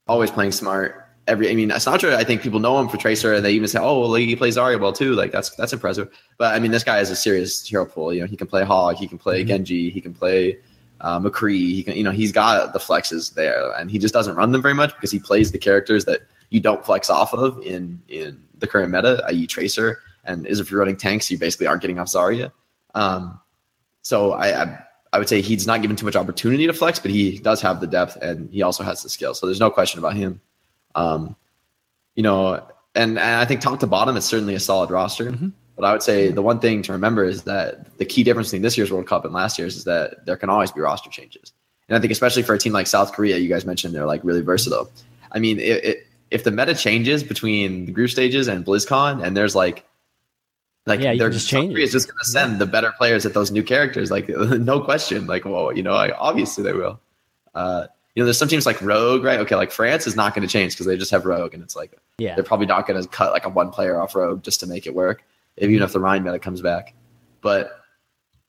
always 0.08 0.30
playing 0.30 0.52
smart. 0.52 1.06
Every, 1.30 1.48
I 1.48 1.54
mean, 1.54 1.70
Sinatraa, 1.70 2.14
I 2.16 2.24
think 2.24 2.42
people 2.42 2.58
know 2.58 2.80
him 2.80 2.88
for 2.88 2.96
Tracer, 2.96 3.32
and 3.32 3.44
they 3.44 3.52
even 3.52 3.68
say, 3.68 3.78
"Oh, 3.80 4.00
well, 4.00 4.14
he 4.14 4.34
plays 4.34 4.56
Zarya 4.56 4.80
well 4.80 4.92
too." 4.92 5.12
Like 5.12 5.30
that's 5.30 5.50
that's 5.50 5.72
impressive. 5.72 6.10
But 6.38 6.54
I 6.54 6.58
mean, 6.58 6.72
this 6.72 6.82
guy 6.82 6.98
is 6.98 7.08
a 7.08 7.14
serious 7.14 7.64
hero 7.64 7.86
pool. 7.86 8.12
You 8.12 8.22
know, 8.22 8.26
he 8.26 8.36
can 8.36 8.48
play 8.48 8.64
Hog, 8.64 8.96
he 8.96 9.06
can 9.06 9.16
play 9.16 9.40
mm-hmm. 9.40 9.48
Genji, 9.48 9.90
he 9.90 10.00
can 10.00 10.12
play 10.12 10.58
uh, 11.02 11.20
McCree. 11.20 11.54
He 11.54 11.84
can, 11.84 11.96
you 11.96 12.02
know, 12.02 12.10
he's 12.10 12.32
got 12.32 12.72
the 12.72 12.80
flexes 12.80 13.34
there, 13.34 13.70
and 13.78 13.90
he 13.90 13.98
just 13.98 14.12
doesn't 14.12 14.34
run 14.34 14.50
them 14.50 14.60
very 14.60 14.74
much 14.74 14.92
because 14.96 15.12
he 15.12 15.20
plays 15.20 15.52
the 15.52 15.58
characters 15.58 16.04
that 16.06 16.22
you 16.50 16.58
don't 16.58 16.84
flex 16.84 17.08
off 17.08 17.32
of 17.32 17.62
in 17.62 18.02
in 18.08 18.42
the 18.58 18.66
current 18.66 18.90
meta, 18.90 19.22
i.e., 19.28 19.46
Tracer. 19.46 20.00
And 20.24 20.46
is 20.46 20.60
if 20.60 20.70
you're 20.70 20.80
running 20.80 20.96
tanks, 20.96 21.30
you 21.30 21.38
basically 21.38 21.66
aren't 21.66 21.80
getting 21.80 21.98
off 21.98 22.08
Zarya. 22.08 22.52
Um, 22.94 23.40
so 24.02 24.32
I, 24.32 24.64
I, 24.64 24.84
I 25.12 25.18
would 25.18 25.28
say 25.28 25.40
he's 25.40 25.66
not 25.66 25.82
given 25.82 25.96
too 25.96 26.04
much 26.04 26.16
opportunity 26.16 26.66
to 26.66 26.72
flex, 26.72 26.98
but 26.98 27.10
he 27.10 27.38
does 27.38 27.60
have 27.62 27.80
the 27.80 27.86
depth 27.86 28.16
and 28.16 28.50
he 28.50 28.62
also 28.62 28.84
has 28.84 29.02
the 29.02 29.08
skill. 29.08 29.34
So 29.34 29.46
there's 29.46 29.60
no 29.60 29.70
question 29.70 29.98
about 29.98 30.14
him. 30.14 30.40
Um, 30.94 31.36
you 32.14 32.22
know, 32.22 32.66
and, 32.94 33.18
and 33.18 33.18
I 33.18 33.44
think 33.44 33.60
top 33.60 33.80
to 33.80 33.86
bottom, 33.86 34.16
it's 34.16 34.26
certainly 34.26 34.54
a 34.54 34.60
solid 34.60 34.90
roster. 34.90 35.30
Mm-hmm. 35.30 35.48
But 35.76 35.86
I 35.86 35.92
would 35.92 36.02
say 36.02 36.30
the 36.30 36.42
one 36.42 36.60
thing 36.60 36.82
to 36.82 36.92
remember 36.92 37.24
is 37.24 37.44
that 37.44 37.96
the 37.96 38.04
key 38.04 38.22
difference 38.22 38.48
between 38.48 38.62
this 38.62 38.76
year's 38.76 38.92
World 38.92 39.06
Cup 39.06 39.24
and 39.24 39.32
last 39.32 39.58
year's 39.58 39.76
is 39.76 39.84
that 39.84 40.26
there 40.26 40.36
can 40.36 40.50
always 40.50 40.70
be 40.70 40.80
roster 40.80 41.08
changes. 41.08 41.52
And 41.88 41.96
I 41.96 42.00
think 42.00 42.12
especially 42.12 42.42
for 42.42 42.54
a 42.54 42.58
team 42.58 42.72
like 42.72 42.86
South 42.86 43.12
Korea, 43.12 43.38
you 43.38 43.48
guys 43.48 43.64
mentioned 43.64 43.94
they're 43.94 44.06
like 44.06 44.22
really 44.22 44.42
versatile. 44.42 44.90
I 45.32 45.38
mean, 45.38 45.58
it, 45.58 45.84
it, 45.84 46.06
if 46.30 46.44
the 46.44 46.50
meta 46.50 46.74
changes 46.74 47.24
between 47.24 47.86
the 47.86 47.92
group 47.92 48.10
stages 48.10 48.46
and 48.46 48.64
BlizzCon, 48.64 49.24
and 49.24 49.36
there's 49.36 49.54
like 49.54 49.84
like 50.86 51.00
yeah, 51.00 51.14
they're 51.16 51.30
just 51.30 51.48
change. 51.48 51.76
Is 51.78 51.92
just 51.92 52.08
going 52.08 52.18
to 52.18 52.28
send 52.28 52.58
the 52.58 52.66
better 52.66 52.92
players 52.96 53.26
at 53.26 53.34
those 53.34 53.50
new 53.50 53.62
characters. 53.62 54.10
Like 54.10 54.28
no 54.28 54.80
question. 54.80 55.26
Like 55.26 55.44
well, 55.44 55.74
you 55.74 55.82
know, 55.82 55.92
like, 55.92 56.14
obviously 56.18 56.64
they 56.64 56.72
will. 56.72 57.00
Uh, 57.54 57.86
you 58.14 58.22
know, 58.22 58.24
there's 58.24 58.38
some 58.38 58.48
teams 58.48 58.66
like 58.66 58.80
Rogue, 58.82 59.22
right? 59.22 59.38
Okay, 59.40 59.54
like 59.54 59.70
France 59.70 60.06
is 60.06 60.16
not 60.16 60.34
going 60.34 60.46
to 60.46 60.52
change 60.52 60.74
because 60.74 60.86
they 60.86 60.96
just 60.96 61.10
have 61.10 61.24
Rogue, 61.24 61.54
and 61.54 61.62
it's 61.62 61.76
like 61.76 61.96
yeah, 62.18 62.34
they're 62.34 62.44
probably 62.44 62.66
not 62.66 62.86
going 62.86 63.00
to 63.00 63.08
cut 63.08 63.32
like 63.32 63.46
a 63.46 63.48
one 63.48 63.70
player 63.70 64.00
off 64.00 64.14
Rogue 64.14 64.42
just 64.42 64.60
to 64.60 64.66
make 64.66 64.86
it 64.86 64.94
work 64.94 65.22
even 65.60 65.82
if 65.82 65.92
the 65.92 66.00
Rein 66.00 66.22
meta 66.22 66.38
comes 66.38 66.60
back. 66.60 66.94
But 67.40 67.80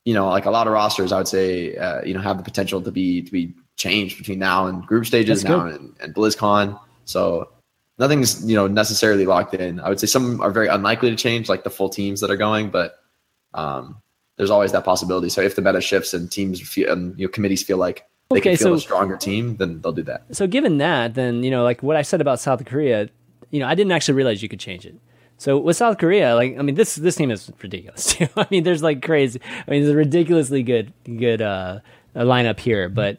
you 0.06 0.14
know, 0.14 0.28
like 0.30 0.46
a 0.46 0.52
lot 0.52 0.68
of 0.68 0.74
rosters, 0.74 1.12
I 1.12 1.18
would 1.18 1.28
say, 1.28 1.76
uh, 1.76 2.02
you 2.04 2.14
know, 2.14 2.22
have 2.22 2.38
the 2.38 2.44
potential 2.44 2.82
to 2.82 2.92
be 2.92 3.22
to 3.22 3.32
be 3.32 3.54
changed 3.76 4.18
between 4.18 4.40
now 4.40 4.68
and 4.68 4.86
group 4.86 5.06
stages, 5.06 5.44
now 5.44 5.66
and, 5.66 5.96
and 6.00 6.14
BlizzCon. 6.14 6.80
So 7.06 7.50
nothing's 7.98 8.44
you 8.46 8.56
know 8.56 8.68
necessarily 8.68 9.26
locked 9.26 9.54
in. 9.54 9.80
I 9.80 9.90
would 9.90 10.00
say 10.00 10.08
some 10.08 10.42
are 10.42 10.52
very 10.52 10.68
unlikely 10.68 11.10
to 11.12 11.16
change, 11.16 11.50
like 11.50 11.64
the 11.64 11.70
full 11.70 11.90
teams 11.90 12.22
that 12.22 12.32
are 12.32 12.38
going, 12.38 12.70
but 12.70 13.00
um, 13.54 14.02
there's 14.38 14.50
always 14.50 14.72
that 14.72 14.86
possibility. 14.86 15.30
So 15.30 15.42
if 15.42 15.56
the 15.56 15.62
meta 15.62 15.82
shifts 15.82 16.14
and 16.14 16.32
teams 16.32 16.60
feel 16.62 16.92
and 16.92 17.18
you 17.20 17.28
know 17.28 17.32
committees 17.32 17.64
feel 17.64 17.78
like 17.78 18.06
they 18.36 18.40
okay, 18.40 18.50
can 18.52 18.58
feel 18.58 18.68
so, 18.68 18.74
a 18.74 18.80
stronger 18.80 19.18
team, 19.18 19.58
then 19.58 19.82
they'll 19.82 19.92
do 19.92 20.04
that. 20.04 20.24
So 20.32 20.48
given 20.48 20.78
that, 20.80 21.14
then 21.14 21.44
you 21.44 21.52
know, 21.52 21.64
like 21.64 21.84
what 21.84 21.96
I 21.96 22.02
said 22.02 22.22
about 22.22 22.40
South 22.40 22.66
Korea, 22.66 23.10
you 23.52 23.60
know, 23.60 23.68
I 23.68 23.76
didn't 23.76 23.92
actually 23.92 24.16
realize 24.16 24.42
you 24.42 24.50
could 24.50 24.60
change 24.60 24.86
it. 24.86 24.96
So 25.38 25.58
with 25.58 25.76
South 25.76 25.98
Korea, 25.98 26.36
like 26.36 26.58
I 26.58 26.62
mean, 26.62 26.76
this 26.76 26.96
this 26.96 27.16
team 27.16 27.32
is 27.32 27.52
ridiculous 27.62 28.06
too. 28.14 28.28
I 28.38 28.46
mean, 28.52 28.64
there's 28.64 28.84
like 28.84 29.02
crazy. 29.02 29.42
I 29.44 29.72
mean, 29.72 29.82
there's 29.82 29.94
a 29.94 29.98
ridiculously 29.98 30.62
good 30.62 30.94
good 31.06 31.42
uh, 31.42 31.80
lineup 32.16 32.60
here, 32.60 32.90
but 32.90 33.18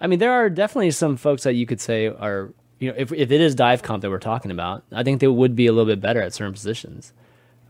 I 0.00 0.06
mean, 0.06 0.18
there 0.18 0.32
are 0.32 0.48
definitely 0.48 0.90
some 0.92 1.16
folks 1.16 1.42
that 1.42 1.54
you 1.54 1.66
could 1.66 1.80
say 1.80 2.06
are 2.06 2.52
you 2.78 2.90
know 2.90 2.94
if 2.96 3.12
if 3.12 3.32
it 3.32 3.40
is 3.40 3.54
dive 3.54 3.82
comp 3.82 4.02
that 4.02 4.10
we're 4.10 4.18
talking 4.18 4.50
about, 4.50 4.84
I 4.92 5.02
think 5.02 5.20
they 5.20 5.26
would 5.26 5.56
be 5.56 5.66
a 5.66 5.72
little 5.72 5.90
bit 5.90 6.00
better 6.00 6.20
at 6.22 6.32
certain 6.32 6.52
positions. 6.52 7.12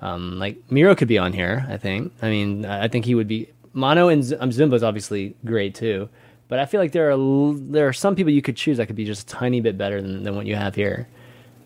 Um, 0.01 0.39
like 0.39 0.59
Miro 0.71 0.95
could 0.95 1.09
be 1.09 1.17
on 1.17 1.33
here. 1.33 1.65
I 1.69 1.79
think. 1.79 2.13
I 2.21 2.29
mean, 2.29 2.67
I 2.67 2.89
think 2.89 3.07
he 3.07 3.15
would 3.15 3.29
be. 3.29 3.49
Mano 3.73 4.09
and 4.09 4.23
Z- 4.23 4.37
um, 4.37 4.51
is 4.51 4.83
obviously 4.83 5.35
great 5.45 5.75
too, 5.75 6.09
but 6.55 6.61
I 6.61 6.67
feel 6.67 6.81
like 6.81 6.93
there 6.93 7.11
are 7.11 7.53
there 7.57 7.89
are 7.89 7.93
some 7.93 8.15
people 8.15 8.33
you 8.33 8.41
could 8.41 8.55
choose 8.55 8.77
that 8.77 8.87
could 8.87 8.95
be 8.95 9.05
just 9.05 9.29
a 9.29 9.35
tiny 9.35 9.61
bit 9.61 9.77
better 9.77 10.01
than, 10.01 10.23
than 10.23 10.37
what 10.37 10.47
you 10.47 10.55
have 10.55 10.73
here. 10.73 11.09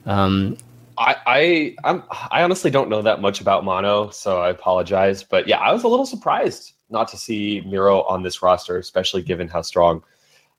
Um, 0.07 0.57
I 0.97 1.15
I 1.27 1.77
I'm, 1.85 2.03
I 2.31 2.43
honestly 2.43 2.71
don't 2.71 2.89
know 2.89 3.03
that 3.03 3.21
much 3.21 3.43
about 3.43 3.67
Mano, 3.67 4.09
so 4.09 4.41
I 4.41 4.49
apologize. 4.49 5.23
But 5.23 5.47
yeah, 5.47 5.59
I 5.59 5.75
was 5.75 5.83
a 5.83 5.89
little 5.89 6.07
surprised 6.07 6.73
not 6.89 7.07
to 7.09 7.19
see 7.19 7.63
Miro 7.67 8.01
on 8.05 8.23
this 8.23 8.41
roster, 8.41 8.79
especially 8.79 9.21
given 9.21 9.47
how 9.47 9.61
strong 9.61 10.03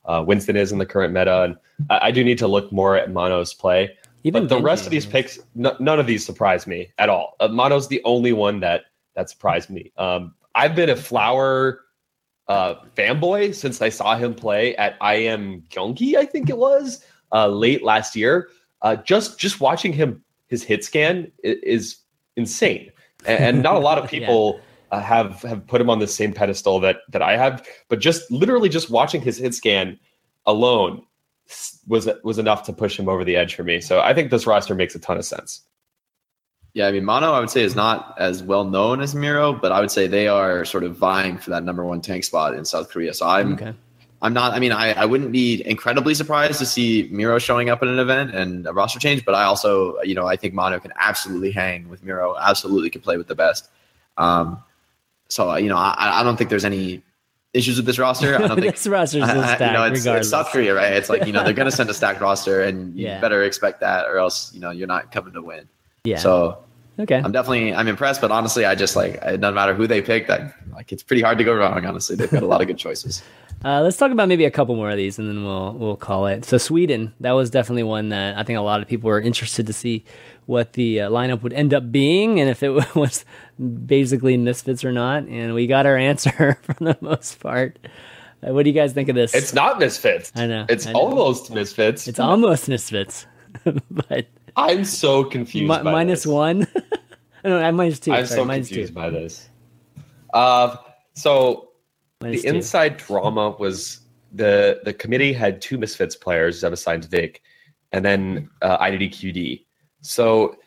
uh, 0.06 0.24
Winston 0.24 0.56
is 0.56 0.72
in 0.72 0.78
the 0.78 0.86
current 0.86 1.12
meta. 1.12 1.46
And 1.46 1.58
I, 1.90 2.10
I, 2.10 2.12
do 2.12 2.24
need 2.24 2.38
to 2.38 2.48
look 2.48 2.72
more 2.72 2.96
at 2.96 3.12
Mano's 3.12 3.56
play. 3.56 3.98
Even 4.26 4.44
but 4.44 4.58
the 4.58 4.62
rest 4.62 4.86
of 4.86 4.92
these 4.92 5.08
picks, 5.08 5.40
n- 5.58 5.76
none 5.80 6.00
of 6.00 6.06
these 6.06 6.24
surprise 6.24 6.68
me 6.68 6.92
at 7.00 7.10
all. 7.10 7.36
Uh, 7.40 7.48
Mano's 7.48 7.88
the 7.88 8.00
only 8.06 8.34
one 8.34 8.60
that 8.60 8.84
that 9.16 9.28
surprised 9.32 9.72
me. 9.72 9.92
Um, 9.98 10.36
I've 10.54 10.76
been 10.76 10.92
a 10.92 10.96
Flow3r 10.96 11.78
uh, 12.50 12.76
fanboy 12.98 13.54
since 13.56 13.82
I 13.82 13.90
saw 13.90 14.18
him 14.18 14.34
play 14.34 14.76
at 14.76 15.00
IEM 15.00 15.62
Gyeonggi, 15.70 16.16
I 16.16 16.26
think 16.26 16.50
it 16.50 16.58
was 16.58 17.06
uh, 17.32 17.48
late 17.48 17.84
last 17.84 18.16
year. 18.16 18.50
Uh, 18.82 18.96
just 18.98 19.40
just 19.40 19.62
watching 19.62 19.94
him 19.94 20.24
his 20.48 20.64
hit 20.64 20.84
scan 20.84 21.32
is 21.44 21.98
insane, 22.36 22.92
and 23.26 23.62
not 23.62 23.76
a 23.76 23.80
lot 23.80 23.98
of 23.98 24.10
people. 24.10 24.56
yeah. 24.58 24.64
Uh, 24.92 25.00
have 25.00 25.44
have 25.44 25.68
put 25.68 25.80
him 25.80 25.88
on 25.88 26.00
the 26.00 26.08
same 26.08 26.34
pedestal 26.34 26.80
that 26.80 27.02
that 27.10 27.22
I 27.22 27.38
have, 27.38 27.64
but 27.90 28.00
just 28.00 28.32
literally 28.32 28.70
just 28.70 28.90
watching 28.90 29.22
his 29.22 29.38
hit 29.38 29.54
scan 29.54 30.00
alone 30.48 31.06
was 31.88 32.10
was 32.24 32.40
enough 32.40 32.64
to 32.64 32.74
push 32.74 32.98
him 32.98 33.08
over 33.08 33.24
the 33.24 33.36
edge 33.36 33.54
for 33.54 33.64
me. 33.64 33.82
So 33.82 34.02
I 34.02 34.16
think 34.16 34.32
this 34.32 34.48
roster 34.48 34.74
makes 34.74 34.96
a 34.96 35.00
ton 35.00 35.18
of 35.18 35.26
sense. 35.26 35.62
Yeah, 36.74 36.88
I 36.88 36.92
mean 36.92 37.04
Mano, 37.04 37.32
I 37.34 37.40
would 37.40 37.50
say 37.50 37.64
is 37.64 37.76
not 37.76 38.16
as 38.20 38.44
well 38.44 38.64
known 38.64 39.02
as 39.02 39.16
Miro, 39.16 39.54
but 39.54 39.72
I 39.72 39.80
would 39.80 39.92
say 39.92 40.08
they 40.08 40.28
are 40.28 40.66
sort 40.66 40.84
of 40.84 40.96
vying 40.96 41.38
for 41.38 41.50
that 41.50 41.64
number 41.64 41.84
one 41.84 42.02
tank 42.02 42.24
spot 42.24 42.54
in 42.54 42.64
South 42.66 42.90
Korea. 42.90 43.14
So 43.14 43.28
I'm 43.28 43.54
okay. 43.54 43.74
I'm 44.22 44.34
not. 44.34 44.54
I 44.54 44.60
mean, 44.60 44.72
I, 44.74 44.92
I 44.94 45.06
wouldn't 45.06 45.32
be 45.32 45.66
incredibly 45.66 46.14
surprised 46.14 46.60
to 46.60 46.66
see 46.66 47.08
Miro 47.12 47.40
showing 47.40 47.70
up 47.70 47.82
at 47.82 47.88
an 47.88 48.00
event 48.00 48.36
and 48.36 48.68
a 48.68 48.74
roster 48.74 49.00
change. 49.00 49.24
But 49.24 49.34
I 49.34 49.44
also, 49.44 50.00
you 50.02 50.14
know, 50.14 50.28
I 50.28 50.36
think 50.36 50.54
Mano 50.54 50.80
can 50.80 50.92
absolutely 50.98 51.52
hang 51.52 51.88
with 51.88 52.04
Miro. 52.04 52.36
Absolutely 52.38 52.90
can 52.90 53.02
play 53.02 53.18
with 53.18 53.28
the 53.28 53.36
best. 53.36 53.70
Um, 54.18 54.62
so 55.30 55.56
you 55.56 55.70
know, 55.70 55.78
I, 55.78 56.20
I 56.20 56.24
don't 56.24 56.36
think 56.36 56.50
there's 56.50 56.66
any 56.66 57.02
issues 57.54 57.78
with 57.78 57.86
this 57.86 57.98
roster. 57.98 58.36
I 58.36 58.48
don't 58.48 58.60
think 58.60 58.76
this 58.76 58.88
roster 58.88 59.20
is 59.20 59.24
stacked. 59.30 59.62
you 59.62 59.72
know, 59.72 59.84
it's, 59.86 60.06
it's, 60.06 60.30
South 60.30 60.52
Korea, 60.52 60.76
right? 60.76 60.94
It's 60.94 61.10
like 61.10 61.26
you 61.26 61.32
know 61.32 61.44
they're 61.44 61.54
going 61.54 61.70
to 61.70 61.76
send 61.76 61.90
a 61.90 61.94
stacked 61.94 62.20
roster, 62.20 62.62
and 62.62 62.98
you 62.98 63.06
yeah. 63.08 63.22
better 63.22 63.44
expect 63.44 63.80
that, 63.80 64.06
or 64.06 64.18
else 64.18 64.54
you 64.54 64.60
know 64.60 64.72
you're 64.72 64.88
not 64.88 65.12
coming 65.12 65.34
to 65.34 65.42
win. 65.42 65.70
Yeah. 66.04 66.18
So 66.18 66.64
okay, 67.00 67.18
I'm 67.18 67.32
definitely 67.32 67.74
I'm 67.74 67.88
impressed, 67.88 68.22
but 68.22 68.32
honestly, 68.32 68.66
I 68.66 68.76
just 68.76 68.96
like 68.96 69.16
it 69.16 69.42
doesn't 69.42 69.56
matter 69.56 69.74
who 69.74 69.88
they 69.88 70.02
pick. 70.02 70.28
That 70.28 70.54
like 70.72 70.92
it's 70.92 71.04
pretty 71.04 71.22
hard 71.22 71.38
to 71.38 71.44
go 71.44 71.54
wrong. 71.54 71.86
Honestly, 71.86 72.16
they've 72.16 72.32
got 72.32 72.44
a 72.44 72.48
lot 72.48 72.62
of 72.62 72.68
good 72.68 72.78
choices. 72.78 73.24
Uh, 73.64 73.82
let's 73.82 73.98
talk 73.98 74.10
about 74.12 74.30
maybe 74.30 74.46
a 74.46 74.52
couple 74.52 74.74
more 74.74 74.90
of 74.90 74.96
these, 74.96 75.20
and 75.20 75.28
then 75.28 75.44
we'll 75.44 75.74
we'll 75.74 75.98
call 75.98 76.28
it. 76.28 76.46
So 76.46 76.58
Sweden, 76.58 77.14
that 77.20 77.34
was 77.34 77.50
definitely 77.50 77.84
one 77.84 78.08
that 78.08 78.38
I 78.38 78.44
think 78.44 78.58
a 78.58 78.62
lot 78.62 78.82
of 78.82 78.88
people 78.88 79.10
were 79.10 79.20
interested 79.20 79.68
to 79.68 79.74
see 79.74 80.06
what 80.46 80.74
the 80.74 81.02
uh, 81.02 81.10
lineup 81.10 81.44
would 81.44 81.52
end 81.52 81.74
up 81.74 81.92
being, 81.92 82.40
and 82.40 82.50
if 82.50 82.64
it 82.64 82.70
was 82.96 83.26
basically 83.86 84.38
misfits 84.38 84.86
or 84.86 84.94
not. 84.94 85.24
And 85.24 85.54
we 85.54 85.68
got 85.68 85.86
our 85.86 85.98
answer 85.98 86.58
for 86.62 86.74
the 86.76 86.98
most 87.02 87.42
part. 87.42 87.78
Uh, 88.42 88.54
what 88.54 88.64
do 88.64 88.70
you 88.70 88.74
guys 88.74 88.94
think 88.94 89.10
of 89.10 89.16
this? 89.16 89.36
It's 89.36 89.54
not 89.54 89.78
misfits. 89.78 90.32
I 90.36 90.48
know. 90.48 90.66
It's 90.70 90.88
I 90.88 90.94
know. 90.94 91.00
almost 91.00 91.52
misfits. 91.52 92.08
It's 92.08 92.20
almost 92.20 92.70
misfits, 92.70 93.26
but 93.92 94.28
I'm 94.60 94.84
so 94.86 95.24
confused. 95.24 95.68
minus 95.68 96.26
one. 96.26 96.68
no, 97.44 97.60
I'm 97.60 97.76
minus 97.76 98.00
two. 98.00 98.12
I'm 98.12 98.26
Sorry, 98.26 98.40
so 98.42 98.46
confused 98.46 98.90
two. 98.90 98.94
by 98.94 99.10
this. 99.10 99.50
Uh, 100.34 100.76
so 101.14 101.70
Minus 102.22 102.42
the 102.42 102.50
two. 102.50 102.56
inside 102.56 102.98
drama 102.98 103.52
was 103.52 104.02
the 104.34 104.82
the 104.84 104.94
committee 104.94 105.34
had 105.34 105.62
two 105.62 105.78
misfits 105.78 106.16
players 106.16 106.64
assigned 106.64 107.06
Vic, 107.06 107.42
and 107.92 108.04
then 108.04 108.50
uh, 108.62 108.78
IDDQD. 108.80 109.66
So 110.02 110.58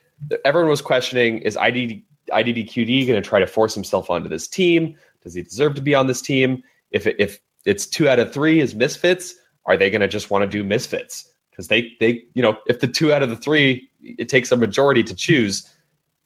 everyone 0.45 0.71
was 0.71 0.81
questioning: 0.83 1.39
Is 1.39 1.57
IDD, 1.57 2.03
IDDQD 2.31 3.07
going 3.07 3.23
to 3.23 3.29
try 3.29 3.41
to 3.41 3.47
force 3.47 3.75
himself 3.75 4.11
onto 4.11 4.29
this 4.29 4.49
team? 4.49 4.97
Does 5.23 5.35
he 5.35 5.43
deserve 5.43 5.75
to 5.75 5.83
be 5.83 5.95
on 5.95 6.07
this 6.07 6.23
team? 6.23 6.63
If 6.91 7.07
it, 7.07 7.17
if 7.19 7.41
it's 7.65 7.87
two 7.87 8.09
out 8.09 8.19
of 8.19 8.33
three 8.33 8.61
is 8.61 8.75
misfits, 8.75 9.35
are 9.67 9.77
they 9.77 9.91
going 9.91 10.01
to 10.01 10.09
just 10.09 10.31
want 10.31 10.43
to 10.43 10.49
do 10.49 10.65
misfits? 10.65 11.32
Because 11.53 11.69
they 11.69 11.93
they 12.01 12.25
you 12.35 12.43
know 12.43 12.59
if 12.67 12.81
the 12.81 12.89
two 12.89 13.13
out 13.13 13.23
of 13.23 13.29
the 13.31 13.37
three 13.37 13.89
it 14.03 14.29
takes 14.29 14.51
a 14.51 14.57
majority 14.57 15.03
to 15.05 15.15
choose, 15.15 15.69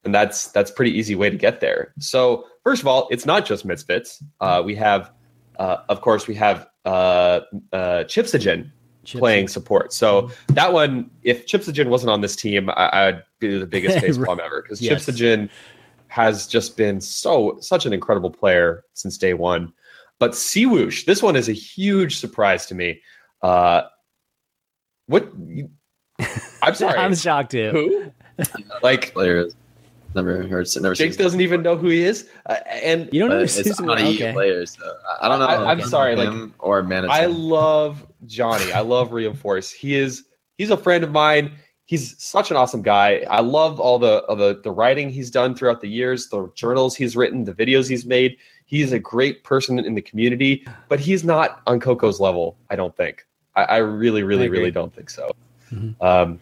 and 0.04 0.14
that's 0.14 0.48
that's 0.52 0.70
pretty 0.70 0.96
easy 0.96 1.14
way 1.14 1.28
to 1.28 1.36
get 1.36 1.60
there. 1.60 1.92
So 1.98 2.46
first 2.62 2.80
of 2.80 2.88
all, 2.88 3.08
it's 3.10 3.26
not 3.26 3.44
just 3.44 3.64
Misfits. 3.64 4.22
Uh, 4.40 4.62
we 4.64 4.74
have, 4.76 5.12
uh, 5.58 5.78
of 5.88 6.00
course, 6.00 6.26
we 6.26 6.34
have 6.36 6.68
uh, 6.84 7.40
uh, 7.72 8.04
Chipshajen 8.04 8.70
Chips- 9.04 9.18
playing 9.20 9.48
support. 9.48 9.92
So 9.92 10.30
that 10.48 10.72
one, 10.72 11.10
if 11.22 11.46
Chipshajen 11.46 11.88
wasn't 11.88 12.10
on 12.10 12.20
this 12.20 12.36
team, 12.36 12.70
I, 12.70 12.90
I'd 12.92 13.22
be 13.40 13.58
the 13.58 13.66
biggest 13.66 13.98
facepalm 14.04 14.38
ever 14.38 14.62
because 14.62 14.80
Yes. 14.80 15.04
Chipshajen 15.06 15.50
has 16.08 16.46
just 16.46 16.76
been 16.76 17.00
so 17.00 17.58
such 17.60 17.84
an 17.84 17.92
incredible 17.92 18.30
player 18.30 18.84
since 18.94 19.18
day 19.18 19.34
one. 19.34 19.72
But 20.18 20.34
Swoosh, 20.34 21.04
this 21.04 21.22
one 21.22 21.36
is 21.36 21.48
a 21.48 21.52
huge 21.52 22.16
surprise 22.16 22.64
to 22.66 22.74
me. 22.74 23.02
Uh, 23.42 23.82
what? 25.06 25.30
I'm 26.62 26.74
sorry. 26.74 26.98
I'm 26.98 27.14
shocked 27.14 27.50
too. 27.52 27.70
Who? 27.70 28.44
Like 28.82 29.12
Players 29.14 29.54
never 30.14 30.42
heard, 30.46 30.66
never 30.80 30.94
seen. 30.94 31.10
Jake 31.10 31.16
doesn't 31.18 31.40
even 31.40 31.62
know 31.62 31.76
who 31.76 31.88
he 31.88 32.02
is, 32.02 32.28
uh, 32.46 32.56
and 32.70 33.08
You 33.12 33.20
don't 33.20 33.28
know 33.30 33.36
But 33.36 33.38
who 33.38 33.44
it's 33.44 33.54
Susan 33.54 33.86
not 33.86 33.98
a 33.98 34.02
okay. 34.02 34.28
EU 34.28 34.32
player, 34.32 34.66
so 34.66 34.92
I 35.22 35.28
don't 35.28 35.38
know. 35.38 35.46
I- 35.46 35.70
I'm 35.70 35.80
if 35.80 35.86
sorry, 35.86 36.16
like, 36.16 36.50
or 36.58 36.82
Manitoba. 36.82 37.14
I 37.14 37.26
love 37.26 38.06
Johnny. 38.26 38.72
I 38.72 38.80
love 38.80 39.12
Reinforce. 39.12 39.70
He 39.70 39.94
is 39.96 40.24
he's 40.58 40.70
a 40.70 40.76
friend 40.76 41.02
of 41.04 41.12
mine. 41.12 41.52
He's 41.86 42.20
such 42.22 42.50
an 42.50 42.56
awesome 42.56 42.82
guy. 42.82 43.24
I 43.30 43.40
love 43.40 43.78
all 43.80 43.98
the 43.98 44.22
all 44.24 44.36
the 44.36 44.60
the 44.62 44.70
writing 44.70 45.08
he's 45.08 45.30
done 45.30 45.54
throughout 45.54 45.80
the 45.80 45.88
years, 45.88 46.28
the 46.28 46.50
journals 46.54 46.94
he's 46.96 47.16
written, 47.16 47.44
the 47.44 47.54
videos 47.54 47.88
he's 47.88 48.04
made. 48.04 48.36
He's 48.66 48.92
a 48.92 48.98
great 48.98 49.44
person 49.44 49.78
in 49.78 49.94
the 49.94 50.02
community, 50.02 50.66
but 50.88 50.98
he's 50.98 51.24
not 51.24 51.62
on 51.66 51.78
Coco's 51.80 52.20
level. 52.20 52.58
I 52.68 52.76
don't 52.76 52.96
think. 52.96 53.24
I, 53.56 53.62
I 53.64 53.76
really, 53.78 54.22
really, 54.22 54.44
I 54.44 54.48
really 54.48 54.70
don't 54.70 54.94
think 54.94 55.10
so. 55.10 55.30
Mhm. 55.72 56.00
Um, 56.00 56.38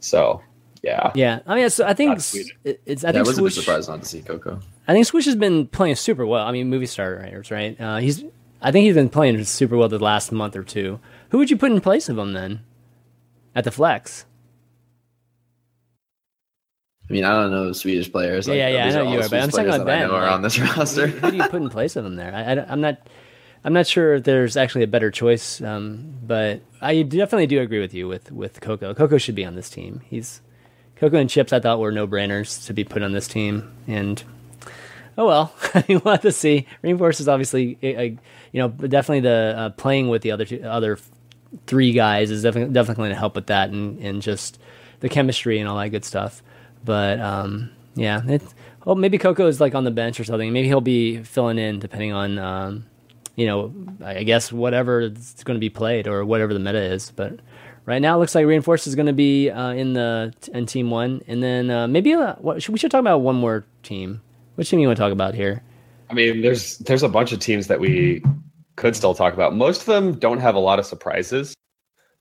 so 0.00 0.42
yeah, 0.82 1.10
Yeah, 1.14 1.40
I 1.46 1.54
mean, 1.56 1.70
so 1.70 1.84
I 1.86 1.92
think 1.94 2.10
Not 2.10 2.34
it- 2.64 2.80
it's. 2.86 3.04
I 3.04 3.08
yeah, 3.08 3.10
I 3.10 3.12
think 3.12 3.26
was 3.26 3.38
a 3.38 3.42
bit 3.42 3.52
Swoosh, 3.52 3.64
surprised 3.64 3.88
not 3.88 4.02
to 4.02 4.08
see 4.08 4.22
Coco. 4.22 4.60
I 4.86 4.92
think 4.92 5.06
Swoosh 5.06 5.26
has 5.26 5.36
been 5.36 5.66
playing 5.66 5.96
super 5.96 6.24
well. 6.24 6.46
I 6.46 6.52
mean, 6.52 6.68
movie 6.70 6.86
star 6.86 7.14
writers, 7.16 7.50
right? 7.50 7.78
Uh, 7.80 7.96
he's. 7.98 8.24
I 8.62 8.72
think 8.72 8.84
he's 8.86 8.94
been 8.94 9.08
playing 9.08 9.42
super 9.44 9.76
well 9.76 9.88
the 9.88 9.98
last 9.98 10.32
month 10.32 10.56
or 10.56 10.62
two. 10.64 10.98
Who 11.30 11.38
would 11.38 11.50
you 11.50 11.56
put 11.56 11.70
in 11.70 11.80
place 11.80 12.08
of 12.08 12.16
him 12.18 12.32
then? 12.32 12.60
At 13.54 13.64
the 13.64 13.70
flex. 13.70 14.24
I 17.08 17.12
mean, 17.12 17.24
I 17.24 17.32
don't 17.42 17.50
know 17.50 17.72
Swedish 17.72 18.10
players. 18.12 18.46
Yeah, 18.46 18.54
yeah, 18.54 18.68
yeah, 18.68 18.84
I 18.86 18.90
know 19.04 19.12
you 19.12 19.20
are, 19.20 19.28
but 19.28 19.40
I'm 19.40 19.50
Swedish 19.50 19.52
talking 19.72 19.82
about 19.82 19.86
Ben, 19.86 20.08
know 20.08 20.14
like- 20.14 20.30
on 20.30 20.42
this 20.42 20.58
roster. 20.76 21.06
who 21.06 21.30
do 21.30 21.36
you 21.38 21.44
put 21.44 21.62
in 21.62 21.70
place 21.70 21.96
of 21.96 22.04
him 22.04 22.16
there? 22.16 22.34
I, 22.34 22.72
am 22.72 22.80
not. 22.80 22.98
I'm 23.64 23.72
not 23.72 23.86
sure 23.86 24.14
if 24.14 24.24
there's 24.24 24.56
actually 24.56 24.84
a 24.84 24.88
better 24.88 25.10
choice, 25.10 25.60
um, 25.60 26.14
but 26.26 26.60
I 26.80 27.02
definitely 27.02 27.46
do 27.48 27.60
agree 27.60 27.80
with 27.80 27.92
you 27.94 28.08
with 28.08 28.30
with 28.32 28.60
Coco. 28.60 28.94
Coco 28.94 29.18
should 29.18 29.34
be 29.34 29.44
on 29.44 29.54
this 29.54 29.68
team. 29.68 30.00
He's 30.08 30.40
Coco 30.96 31.16
and 31.18 31.28
Chips. 31.28 31.52
I 31.52 31.60
thought 31.60 31.78
were 31.78 31.92
no 31.92 32.06
brainers 32.06 32.64
to 32.66 32.72
be 32.72 32.84
put 32.84 33.02
on 33.02 33.12
this 33.12 33.28
team, 33.28 33.72
and 33.86 34.22
oh 35.16 35.26
well, 35.26 35.54
we'll 35.88 36.00
have 36.00 36.22
to 36.22 36.32
see. 36.32 36.66
Reinforce 36.82 37.20
is 37.20 37.28
obviously, 37.28 37.78
a, 37.82 38.00
a- 38.00 38.18
you 38.52 38.62
know, 38.62 38.68
definitely 38.68 39.20
the 39.20 39.54
uh, 39.56 39.70
playing 39.70 40.08
with 40.08 40.22
the 40.22 40.30
other 40.30 40.44
two, 40.44 40.62
other 40.62 40.98
three 41.66 41.92
guys 41.92 42.30
is 42.30 42.42
definitely 42.42 42.72
definitely 42.72 43.02
going 43.02 43.10
to 43.10 43.16
help 43.18 43.34
with 43.34 43.46
that 43.46 43.70
and 43.70 43.98
and 44.00 44.22
just 44.22 44.58
the 45.00 45.08
chemistry 45.08 45.58
and 45.58 45.68
all 45.68 45.76
that 45.78 45.88
good 45.90 46.04
stuff. 46.04 46.42
But 46.84 47.20
um, 47.20 47.70
yeah, 47.96 48.22
it, 48.26 48.42
well, 48.84 48.94
maybe 48.94 49.18
Coco 49.18 49.46
is 49.46 49.60
like 49.60 49.74
on 49.74 49.84
the 49.84 49.90
bench 49.90 50.18
or 50.20 50.24
something. 50.24 50.52
Maybe 50.52 50.68
he'll 50.68 50.80
be 50.80 51.22
filling 51.24 51.58
in 51.58 51.80
depending 51.80 52.12
on 52.12 52.38
um, 52.38 52.86
you 53.38 53.46
know, 53.46 53.72
I 54.04 54.24
guess 54.24 54.52
whatever 54.52 55.00
it's 55.02 55.44
going 55.44 55.54
to 55.54 55.60
be 55.60 55.70
played 55.70 56.08
or 56.08 56.24
whatever 56.24 56.52
the 56.52 56.58
meta 56.58 56.82
is. 56.82 57.12
But 57.12 57.38
right 57.86 58.02
now, 58.02 58.16
it 58.16 58.18
looks 58.18 58.34
like 58.34 58.44
Reinforced 58.44 58.88
is 58.88 58.96
going 58.96 59.06
to 59.06 59.12
be 59.12 59.48
uh, 59.48 59.70
in 59.70 59.92
the 59.92 60.34
in 60.52 60.66
Team 60.66 60.90
One, 60.90 61.22
and 61.28 61.40
then 61.40 61.70
uh, 61.70 61.86
maybe 61.86 62.12
uh, 62.14 62.34
what, 62.40 62.60
should, 62.60 62.72
we 62.72 62.78
should 62.78 62.90
talk 62.90 62.98
about 63.00 63.18
one 63.18 63.36
more 63.36 63.64
team. 63.84 64.20
Which 64.56 64.70
team 64.70 64.80
you 64.80 64.88
want 64.88 64.96
to 64.96 65.02
talk 65.02 65.12
about 65.12 65.34
here? 65.34 65.62
I 66.10 66.14
mean, 66.14 66.42
there's 66.42 66.78
there's 66.78 67.04
a 67.04 67.08
bunch 67.08 67.30
of 67.30 67.38
teams 67.38 67.68
that 67.68 67.78
we 67.78 68.24
could 68.74 68.96
still 68.96 69.14
talk 69.14 69.34
about. 69.34 69.54
Most 69.54 69.82
of 69.82 69.86
them 69.86 70.18
don't 70.18 70.40
have 70.40 70.56
a 70.56 70.60
lot 70.60 70.80
of 70.80 70.86
surprises. 70.86 71.54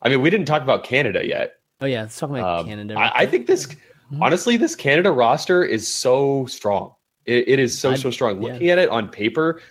I 0.03 0.09
mean, 0.09 0.21
we 0.21 0.29
didn't 0.29 0.45
talk 0.45 0.61
about 0.61 0.83
Canada 0.83 1.25
yet. 1.25 1.53
Oh 1.81 1.87
yeah, 1.87 2.01
let's 2.01 2.19
talk 2.19 2.29
about 2.29 2.59
Um, 2.59 2.67
Canada. 2.67 2.93
I, 2.95 3.21
I 3.21 3.25
think 3.25 3.47
this, 3.47 3.67
honestly, 4.21 4.55
this 4.55 4.75
Canada 4.75 5.11
roster 5.11 5.63
is 5.63 5.87
so 5.87 6.45
strong. 6.45 6.93
It, 7.25 7.47
it 7.47 7.59
is 7.59 7.77
so 7.77 7.95
so 7.95 8.11
strong. 8.11 8.39
yeah. 8.41 8.53
Looking 8.53 8.69
at 8.69 8.77
it 8.77 8.89
on 8.89 9.09
paper, 9.09 9.61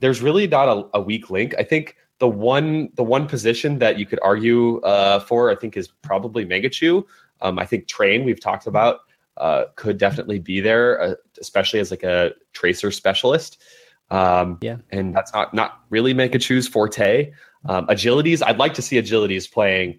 there's 0.00 0.22
really 0.22 0.46
not 0.46 0.68
a, 0.68 0.86
a 0.94 1.00
weak 1.00 1.30
link. 1.30 1.54
I 1.58 1.62
think 1.62 1.96
the 2.18 2.28
one 2.28 2.90
the 2.94 3.04
one 3.04 3.26
position 3.26 3.78
that 3.78 3.98
you 3.98 4.06
could 4.06 4.20
argue 4.22 4.80
uh, 4.80 5.20
for, 5.20 5.50
I 5.50 5.54
think, 5.54 5.76
is 5.76 5.88
probably 6.02 6.46
Mangachu. 6.46 7.04
Um, 7.42 7.58
I 7.58 7.66
think 7.66 7.86
Train 7.88 8.24
we've 8.24 8.40
talked 8.40 8.66
about 8.66 9.00
uh, 9.36 9.66
could 9.74 9.98
definitely 9.98 10.38
be 10.38 10.60
there, 10.60 11.00
uh, 11.00 11.14
especially 11.40 11.80
as 11.80 11.90
like 11.90 12.02
a 12.02 12.32
tracer 12.52 12.90
specialist. 12.90 13.62
Um, 14.10 14.58
Yeah. 14.62 14.76
and 14.90 15.14
that's 15.14 15.32
not 15.32 15.52
not 15.52 15.80
really 15.90 16.14
Mangachu's 16.14 16.68
forte. 16.68 17.32
Um, 17.68 17.86
agilities, 17.88 18.42
I'd 18.46 18.58
like 18.58 18.74
to 18.74 18.82
see 18.82 18.96
agilities 18.96 19.50
playing 19.50 19.98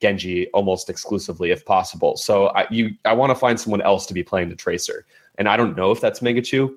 Genji 0.00 0.48
almost 0.52 0.90
exclusively 0.90 1.50
if 1.50 1.64
possible. 1.64 2.16
So 2.16 2.48
I 2.48 2.66
you 2.70 2.90
I 3.04 3.12
want 3.12 3.30
to 3.30 3.34
find 3.36 3.60
someone 3.60 3.82
else 3.82 4.06
to 4.06 4.14
be 4.14 4.22
playing 4.22 4.48
the 4.48 4.56
tracer, 4.56 5.06
and 5.38 5.48
I 5.48 5.56
don't 5.56 5.76
know 5.76 5.90
if 5.92 6.00
that's 6.00 6.20
Mangachu. 6.20 6.74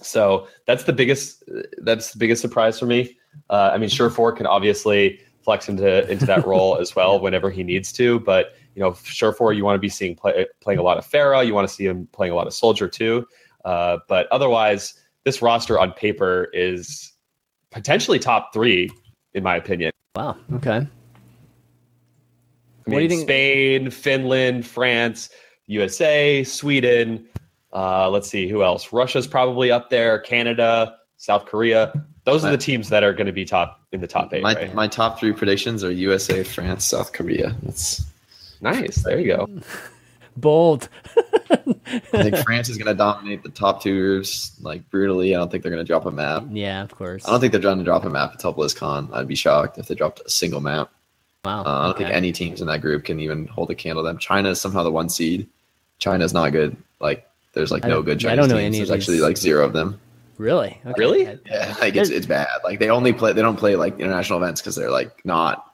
So 0.00 0.48
that's 0.66 0.84
the 0.84 0.92
biggest 0.92 1.42
that's 1.78 2.12
the 2.12 2.18
biggest 2.18 2.40
surprise 2.42 2.78
for 2.78 2.86
me. 2.86 3.16
Uh, 3.50 3.70
I 3.72 3.78
mean, 3.78 3.88
Surefour 3.88 4.32
can 4.32 4.46
obviously 4.46 5.20
flex 5.42 5.68
into 5.68 6.08
into 6.10 6.26
that 6.26 6.46
role 6.52 6.76
as 6.78 6.94
well 6.94 7.20
whenever 7.20 7.50
he 7.50 7.62
needs 7.62 7.92
to, 7.92 8.20
but 8.20 8.54
you 8.74 8.82
know, 8.82 8.92
Surefour 8.92 9.52
you 9.52 9.64
want 9.64 9.74
to 9.74 9.80
be 9.80 9.88
seeing 9.88 10.14
play, 10.14 10.46
playing 10.60 10.78
a 10.78 10.82
lot 10.82 10.98
of 10.98 11.06
Pharah, 11.06 11.44
you 11.46 11.54
want 11.54 11.66
to 11.68 11.74
see 11.74 11.84
him 11.86 12.06
playing 12.12 12.32
a 12.32 12.36
lot 12.36 12.46
of 12.46 12.54
Soldier 12.54 12.88
too. 12.88 13.26
Uh, 13.64 13.98
but 14.08 14.28
otherwise, 14.30 14.94
this 15.24 15.42
roster 15.42 15.78
on 15.78 15.92
paper 15.92 16.48
is 16.52 17.12
potentially 17.70 18.18
top 18.18 18.52
three 18.52 18.88
in 19.34 19.42
my 19.42 19.56
opinion. 19.56 19.92
wow. 20.16 20.36
Okay. 20.54 20.76
I 20.76 20.86
What 22.86 22.96
do 22.96 23.02
you 23.02 23.08
think- 23.08 23.22
Spain, 23.22 23.90
Finland, 23.90 24.66
France, 24.66 25.28
USA, 25.66 26.42
Sweden. 26.44 27.26
Uh, 27.72 28.08
let's 28.08 28.28
see 28.28 28.48
who 28.48 28.62
else. 28.62 28.92
Russia's 28.92 29.26
probably 29.26 29.70
up 29.70 29.90
there. 29.90 30.18
Canada, 30.18 30.96
South 31.18 31.46
Korea. 31.46 31.92
Those 32.24 32.44
are 32.44 32.50
the 32.50 32.58
teams 32.58 32.88
that 32.90 33.02
are 33.02 33.12
going 33.12 33.26
to 33.26 33.32
be 33.32 33.44
top 33.44 33.80
in 33.92 34.00
the 34.00 34.06
top 34.06 34.32
eight. 34.34 34.42
My 34.42 34.54
right? 34.54 34.74
my 34.74 34.86
top 34.86 35.18
three 35.18 35.32
predictions 35.32 35.82
are 35.82 35.90
USA, 35.90 36.44
France, 36.44 36.84
South 36.84 37.12
Korea. 37.12 37.56
That's 37.62 38.04
nice. 38.60 38.96
There 38.96 39.18
you 39.18 39.36
go. 39.36 39.48
Bold. 40.36 40.88
I 41.50 42.22
think 42.22 42.36
France 42.36 42.68
is 42.68 42.76
going 42.76 42.86
to 42.86 42.94
dominate 42.94 43.42
the 43.42 43.48
top 43.48 43.82
two 43.82 43.98
groups 43.98 44.52
like 44.60 44.88
brutally. 44.90 45.34
I 45.34 45.38
don't 45.38 45.50
think 45.50 45.62
they're 45.62 45.72
going 45.72 45.84
to 45.84 45.86
drop 45.86 46.06
a 46.06 46.10
map. 46.10 46.44
yeah, 46.50 46.82
of 46.82 46.94
course. 46.94 47.26
I 47.26 47.30
don't 47.30 47.40
think 47.40 47.52
they're 47.52 47.60
going 47.60 47.78
to 47.78 47.84
drop 47.84 48.04
a 48.04 48.10
map 48.10 48.32
until 48.32 48.54
BlizzCon. 48.54 49.12
I'd 49.12 49.26
be 49.26 49.34
shocked 49.34 49.78
if 49.78 49.88
they 49.88 49.94
dropped 49.94 50.20
a 50.24 50.30
single 50.30 50.60
map. 50.60 50.90
wow. 51.44 51.60
Uh, 51.60 51.62
I 51.62 51.82
don't 51.82 51.90
okay. 51.90 52.04
think 52.04 52.14
any 52.14 52.30
teams 52.30 52.60
in 52.60 52.68
that 52.68 52.82
group 52.82 53.04
can 53.04 53.18
even 53.18 53.46
hold 53.46 53.70
a 53.70 53.74
candle 53.74 54.04
to 54.04 54.08
them. 54.08 54.18
China 54.18 54.50
is 54.50 54.60
somehow 54.60 54.84
the 54.84 54.92
one 54.92 55.08
seed. 55.08 55.48
China 55.98 56.24
is 56.24 56.32
not 56.32 56.50
good. 56.52 56.76
Like 57.00 57.27
there's 57.58 57.70
like 57.70 57.84
no 57.84 58.00
good 58.02 58.24
I 58.24 58.34
don't 58.36 58.48
know 58.48 58.56
teams. 58.56 58.64
any 58.66 58.80
of 58.80 58.88
There's 58.88 58.98
actually 59.00 59.16
these. 59.16 59.22
like 59.24 59.36
zero 59.36 59.64
of 59.66 59.72
them. 59.74 60.00
Really? 60.38 60.80
Okay. 60.86 60.94
Really? 60.96 61.22
Yeah, 61.46 61.74
like 61.80 61.96
it's 61.96 62.10
it's 62.10 62.26
bad. 62.26 62.46
Like 62.64 62.78
they 62.78 62.88
only 62.90 63.12
play. 63.12 63.32
They 63.32 63.42
don't 63.42 63.56
play 63.58 63.76
like 63.76 63.98
international 63.98 64.42
events 64.42 64.60
because 64.60 64.76
they're 64.76 64.90
like 64.90 65.24
not. 65.24 65.64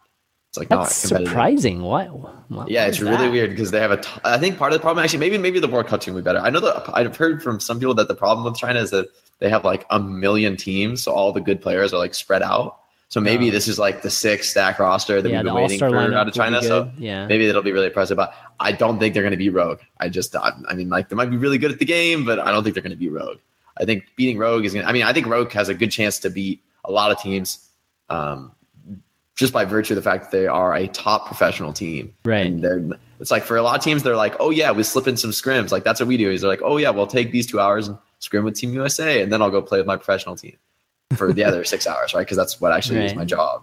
It's 0.48 0.58
like 0.58 0.68
That's 0.68 1.10
not 1.10 1.20
surprising. 1.22 1.82
Why? 1.82 2.06
why 2.06 2.64
Yeah, 2.68 2.86
it's 2.86 3.00
really 3.00 3.16
that? 3.26 3.30
weird 3.32 3.50
because 3.50 3.70
they 3.72 3.80
have 3.80 3.90
a. 3.90 3.98
T- 3.98 4.08
I 4.24 4.38
think 4.38 4.56
part 4.56 4.72
of 4.72 4.78
the 4.78 4.82
problem, 4.82 5.04
actually, 5.04 5.18
maybe 5.18 5.36
maybe 5.36 5.58
the 5.60 5.68
World 5.68 5.86
Cup 5.88 6.00
team 6.00 6.14
will 6.14 6.22
be 6.22 6.24
better. 6.24 6.38
I 6.38 6.48
know 6.50 6.60
that 6.60 6.88
I've 6.94 7.16
heard 7.16 7.42
from 7.42 7.60
some 7.60 7.78
people 7.78 7.94
that 7.94 8.08
the 8.08 8.14
problem 8.14 8.44
with 8.44 8.56
China 8.56 8.80
is 8.80 8.90
that 8.90 9.08
they 9.40 9.48
have 9.50 9.64
like 9.64 9.84
a 9.90 9.98
million 10.00 10.56
teams, 10.56 11.02
so 11.02 11.12
all 11.12 11.32
the 11.32 11.40
good 11.40 11.60
players 11.60 11.92
are 11.92 11.98
like 11.98 12.14
spread 12.14 12.42
out. 12.42 12.78
So 13.08 13.20
maybe 13.20 13.48
Oh. 13.48 13.50
this 13.52 13.68
is 13.68 13.78
like 13.78 14.02
the 14.02 14.10
six 14.10 14.48
stack 14.48 14.78
roster 14.78 15.20
that 15.20 15.28
Yeah, 15.28 15.38
we've 15.38 15.44
been 15.44 15.54
waiting 15.54 15.78
for 15.78 15.94
out 15.96 16.12
of 16.14 16.24
would 16.26 16.34
China. 16.34 16.62
So 16.62 16.90
yeah. 16.98 17.26
maybe 17.26 17.46
it'll 17.46 17.62
be 17.62 17.70
really 17.72 17.86
impressive. 17.88 18.16
But 18.16 18.32
I 18.60 18.72
don't 18.72 18.98
think 18.98 19.14
they're 19.14 19.22
going 19.22 19.32
to 19.32 19.36
be 19.36 19.50
Rogue. 19.50 19.80
I 19.98 20.08
just, 20.08 20.34
I, 20.36 20.52
I 20.68 20.74
mean, 20.74 20.88
like 20.88 21.08
they 21.08 21.16
might 21.16 21.30
be 21.30 21.36
really 21.36 21.58
good 21.58 21.70
at 21.70 21.78
the 21.78 21.84
game, 21.84 22.24
but 22.24 22.38
I 22.38 22.50
don't 22.50 22.62
think 22.62 22.74
they're 22.74 22.82
going 22.82 22.90
to 22.90 22.96
be 22.96 23.08
Rogue. 23.08 23.38
I 23.76 23.84
think 23.84 24.04
beating 24.16 24.38
Rogue 24.38 24.64
is 24.64 24.72
going 24.72 24.84
to. 24.84 24.88
I 24.88 24.92
mean, 24.92 25.02
I 25.02 25.12
think 25.12 25.26
Rogue 25.26 25.50
has 25.52 25.68
a 25.68 25.74
good 25.74 25.90
chance 25.90 26.18
to 26.20 26.30
beat 26.30 26.62
a 26.84 26.92
lot 26.92 27.10
of 27.10 27.20
teams, 27.20 27.68
um, 28.08 28.52
just 29.34 29.52
by 29.52 29.64
virtue 29.64 29.94
of 29.94 29.96
the 29.96 30.02
fact 30.02 30.24
that 30.24 30.36
they 30.36 30.46
are 30.46 30.74
a 30.74 30.86
top 30.88 31.26
professional 31.26 31.72
team. 31.72 32.14
Right. 32.24 32.46
And 32.46 32.62
they're, 32.62 32.98
it's 33.18 33.30
like 33.30 33.42
for 33.42 33.56
a 33.56 33.62
lot 33.62 33.76
of 33.76 33.82
teams, 33.82 34.02
they're 34.02 34.16
like, 34.16 34.36
oh 34.38 34.50
yeah, 34.50 34.70
we 34.70 34.82
slip 34.84 35.08
in 35.08 35.16
some 35.16 35.30
scrims. 35.30 35.72
Like 35.72 35.82
that's 35.82 35.98
what 35.98 36.08
we 36.08 36.16
do. 36.16 36.30
Is 36.30 36.42
they're 36.42 36.50
like, 36.50 36.62
oh 36.62 36.76
yeah, 36.76 36.90
we'll 36.90 37.06
take 37.06 37.32
these 37.32 37.46
two 37.46 37.58
hours 37.58 37.88
and 37.88 37.98
scrim 38.20 38.44
with 38.44 38.54
Team 38.54 38.72
USA, 38.74 39.22
and 39.22 39.32
then 39.32 39.42
I'll 39.42 39.50
go 39.50 39.60
play 39.60 39.78
with 39.78 39.86
my 39.86 39.96
professional 39.96 40.36
team 40.36 40.56
for 41.16 41.32
the 41.32 41.44
other 41.44 41.64
six 41.64 41.86
hours, 41.86 42.14
right? 42.14 42.20
Because 42.20 42.36
that's 42.36 42.60
what 42.60 42.72
actually 42.72 43.04
is 43.04 43.14
my 43.14 43.24
job. 43.24 43.62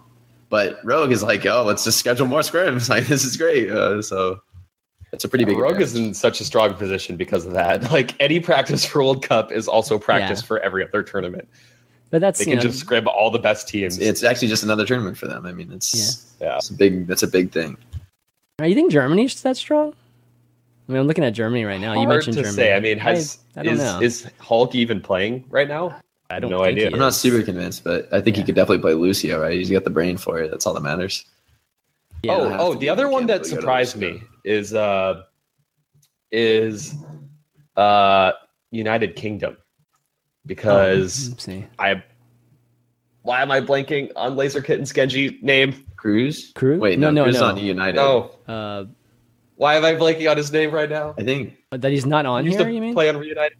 But 0.50 0.78
Rogue 0.84 1.12
is 1.12 1.22
like, 1.22 1.46
oh, 1.46 1.64
let's 1.64 1.84
just 1.84 1.98
schedule 1.98 2.26
more 2.26 2.40
scrims. 2.40 2.88
Like 2.92 3.06
this 3.06 3.24
is 3.24 3.38
great. 3.38 3.70
Uh, 3.70 4.02
so 4.02 4.42
it's 5.12 5.24
a 5.24 5.28
pretty 5.28 5.44
big. 5.44 5.58
Rogue 5.58 5.80
is 5.80 5.94
in 5.94 6.14
such 6.14 6.40
a 6.40 6.44
strong 6.44 6.74
position 6.74 7.16
because 7.16 7.46
of 7.46 7.52
that. 7.52 7.82
Like 7.92 8.14
any 8.20 8.40
practice 8.40 8.84
for 8.84 9.00
World 9.00 9.22
Cup 9.22 9.52
is 9.52 9.68
also 9.68 9.98
practice 9.98 10.40
Yeah. 10.40 10.46
for 10.46 10.60
every 10.60 10.86
other 10.86 11.02
tournament. 11.02 11.48
But 12.10 12.20
that's 12.20 12.38
They 12.38 12.44
can 12.46 12.56
know, 12.56 12.62
just 12.62 12.78
scrim 12.78 13.06
all 13.08 13.30
the 13.30 13.38
best 13.38 13.68
teams. 13.68 13.98
It's 13.98 14.22
actually 14.22 14.48
just 14.48 14.62
another 14.62 14.84
tournament 14.84 15.16
for 15.16 15.26
them. 15.28 15.46
I 15.46 15.52
mean, 15.52 15.72
it's 15.72 16.34
Yeah. 16.40 16.56
it's 16.56 16.70
a 16.70 16.74
big. 16.74 17.06
That's 17.06 17.22
a 17.22 17.28
big 17.28 17.52
thing. 17.52 17.76
Are 18.58 18.66
you 18.66 18.74
think 18.74 18.92
Germany's 18.92 19.40
that 19.42 19.56
strong? 19.56 19.94
I 20.88 20.92
mean, 20.92 21.00
I'm 21.00 21.06
looking 21.06 21.24
at 21.24 21.30
Germany 21.32 21.64
right 21.64 21.80
now. 21.80 21.92
you 21.92 22.00
Hard 22.00 22.08
mentioned 22.10 22.36
to 22.36 22.42
Germany. 22.42 22.56
say. 22.56 22.74
I 22.74 22.80
mean, 22.80 22.98
has 22.98 23.38
I, 23.56 23.60
I 23.60 23.62
don't 23.62 23.74
is 23.74 23.80
know. 23.80 24.00
is 24.00 24.26
Hulk 24.40 24.74
even 24.74 25.00
playing 25.00 25.44
right 25.48 25.68
now? 25.68 25.96
I 26.28 26.38
don't 26.40 26.50
no 26.50 26.58
think 26.64 26.68
idea. 26.72 26.88
he 26.88 26.92
I'm 26.94 26.98
not 26.98 27.14
super 27.14 27.42
convinced, 27.42 27.84
but 27.84 28.08
I 28.12 28.20
think 28.20 28.36
he 28.36 28.42
could 28.42 28.54
definitely 28.54 28.78
play 28.80 28.94
Lucio, 28.94 29.40
right? 29.40 29.52
He's 29.52 29.70
got 29.70 29.84
the 29.84 29.90
brain 29.90 30.16
for 30.16 30.38
it. 30.40 30.50
That's 30.50 30.66
all 30.66 30.74
that 30.74 30.82
matters. 30.82 31.24
Yeah. 32.22 32.32
oh, 32.34 32.56
oh, 32.58 32.74
the 32.74 32.88
other 32.88 33.08
one 33.08 33.26
that 33.26 33.40
mechanically 33.42 33.60
surprised 33.60 33.96
me 33.96 34.22
is 34.44 34.74
uh 34.74 35.22
is 36.30 36.94
uh 37.76 38.32
United 38.70 39.16
Kingdom 39.16 39.56
because 40.46 41.30
Let's. 41.30 41.48
I 41.78 42.02
why 43.22 43.42
am 43.42 43.50
I 43.50 43.60
blanking 43.60 44.10
on 44.16 44.36
Laser 44.36 44.60
Kitten's 44.60 44.92
Genji 44.92 45.38
name? 45.42 45.84
Kruise? 45.96 46.52
Kruise? 46.54 46.80
Wait, 46.80 46.98
No, 46.98 47.10
no, 47.10 47.24
no, 47.24 47.30
Kruise 47.30 47.34
is 47.34 47.40
no. 47.40 47.46
on 47.48 47.56
United. 47.58 47.96
No, 47.96 48.30
Uh, 48.48 48.84
why 49.54 49.76
am 49.76 49.84
I 49.84 49.94
blanking 49.94 50.28
on 50.28 50.36
his 50.36 50.50
name 50.52 50.72
right 50.72 50.90
now? 50.90 51.14
I 51.18 51.22
think. 51.22 51.56
that 51.70 51.90
he's 51.92 52.04
not 52.06 52.26
on 52.26 52.42
He 52.44 52.50
used 52.50 52.58
here. 52.58 52.66
to 52.68 52.74
You 52.74 52.80
mean? 52.80 52.94
play 52.94 53.08
on 53.08 53.16
Reunited. 53.18 53.58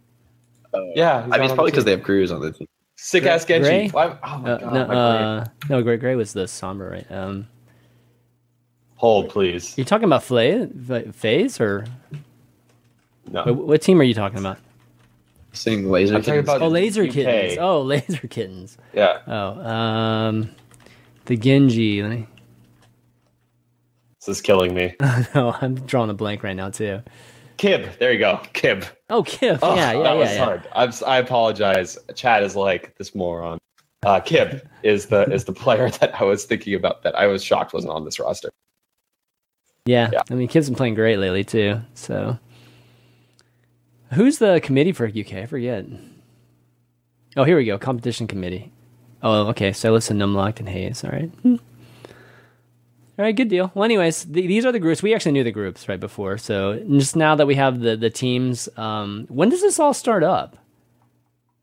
Uh, 0.75 0.81
Yeah, 0.97 1.19
I 1.31 1.37
mean, 1.39 1.45
it's 1.45 1.53
probably 1.55 1.71
because 1.71 1.85
team. 1.85 1.85
they 1.85 1.91
have 1.93 2.01
Kruise 2.01 2.35
on 2.35 2.41
the 2.41 2.51
team. 2.53 2.67
Sick 2.97 3.25
ass 3.25 3.45
Genji. 3.45 3.89
Why, 3.91 4.17
oh 4.25 4.39
my 4.39 4.51
Uh, 4.51 4.59
god, 4.59 4.73
no, 4.73 4.87
my 4.87 4.95
uh, 4.95 5.45
no, 5.69 5.83
Gray 5.83 5.97
Gray 5.97 6.15
was 6.17 6.33
the 6.33 6.45
Sombra, 6.45 6.91
right? 6.91 7.13
Um, 7.13 7.47
Hold, 9.03 9.31
please. 9.31 9.77
you 9.77 9.85
talking 9.85 10.05
about 10.05 10.23
Flay, 10.23 10.67
Phase, 11.13 11.61
or 11.61 11.85
No. 13.29 13.43
what, 13.45 13.57
what 13.57 13.83
team 13.83 14.01
are 14.01 14.05
you 14.05 14.15
talking 14.15 14.39
about? 14.39 14.59
Sing 15.53 15.91
laser. 15.91 16.15
I'm 16.15 16.23
Kittens. 16.23 16.45
about- 16.49 16.63
Oh, 16.63 16.69
Laser 16.69 17.03
UK. 17.03 17.11
Kittens. 17.11 17.59
Oh, 17.61 17.83
Laser 17.83 18.29
Kittens. 18.29 18.79
Yeah. 18.95 19.19
Oh, 19.27 19.61
um, 19.69 20.51
the 21.27 21.37
Genji. 21.37 22.01
Let 22.03 22.11
me. 22.13 22.27
This 24.21 24.37
is 24.37 24.41
killing 24.41 24.73
me. 24.73 24.95
no, 25.35 25.55
I'm 25.61 25.75
drawing 25.75 26.09
a 26.11 26.15
blank 26.15 26.45
right 26.45 26.55
now 26.57 26.71
too. 26.71 27.03
Kib. 27.59 27.99
There 27.99 28.13
you 28.13 28.21
go. 28.21 28.41
Kib. 28.55 28.87
Oh, 29.11 29.25
Kib. 29.25 29.59
Oh, 29.63 29.75
yeah, 29.75 29.93
yeah, 29.93 30.03
that 30.05 30.13
yeah. 30.13 30.15
was 30.15 30.31
yeah. 30.31 30.45
hard. 30.45 30.69
I'm, 30.75 30.89
s- 30.91 31.03
I 31.03 31.19
apologize. 31.19 31.99
Chad 32.15 32.45
is 32.45 32.55
like 32.57 32.97
this 32.99 33.15
moron. 33.17 33.59
Uh, 34.05 34.21
Kib 34.21 34.63
is 34.85 35.07
the 35.07 35.23
is 35.33 35.45
the 35.45 35.53
player 35.53 35.91
that 36.01 36.21
I 36.21 36.25
was 36.25 36.45
thinking 36.45 36.75
about 36.75 37.03
that 37.03 37.17
I 37.19 37.27
was 37.27 37.43
shocked 37.43 37.75
wasn't 37.75 37.93
on 37.93 38.05
this 38.05 38.21
roster. 38.21 38.51
Yeah. 39.85 40.11
Yeah. 40.13 40.23
I 40.31 40.35
mean, 40.35 40.49
Kip's 40.49 40.69
been 40.69 40.77
playing 40.77 40.95
great 40.95 41.19
lately 41.19 41.45
too. 41.45 41.81
So, 41.95 42.39
who's 44.13 44.39
the 44.39 44.61
committee 44.63 44.93
for 44.93 45.07
UK? 45.07 45.35
I 45.35 45.47
forget. 45.47 45.85
Oh, 47.37 47.45
here 47.45 47.57
we 47.57 47.65
go. 47.65 47.79
Competition 47.79 48.27
committee. 48.27 48.73
Oh, 49.23 49.49
okay. 49.49 49.73
So 49.73 49.93
listen, 49.93 50.19
Numlocked 50.19 50.59
and 50.61 50.69
Hayes. 50.69 51.03
All 51.05 51.11
right. 51.11 51.29
Hmm. 51.43 51.57
All 53.19 53.27
right, 53.27 53.37
good 53.37 53.49
deal. 53.49 53.71
Well, 53.75 53.85
anyways, 53.85 54.25
th- 54.25 54.49
these 54.49 54.65
are 54.65 54.73
the 54.73 54.79
groups. 54.79 55.03
We 55.03 55.15
actually 55.15 55.33
knew 55.33 55.45
the 55.45 55.53
groups 55.53 55.89
right 55.89 56.01
before. 56.01 56.39
So 56.39 56.79
just 56.97 57.15
now 57.15 57.35
that 57.35 57.47
we 57.47 57.55
have 57.57 57.81
the 57.81 57.97
the 57.97 58.11
teams, 58.11 58.69
um, 58.77 59.27
when 59.29 59.49
does 59.51 59.61
this 59.61 59.79
all 59.79 59.95
start 59.95 60.23
up? 60.25 60.57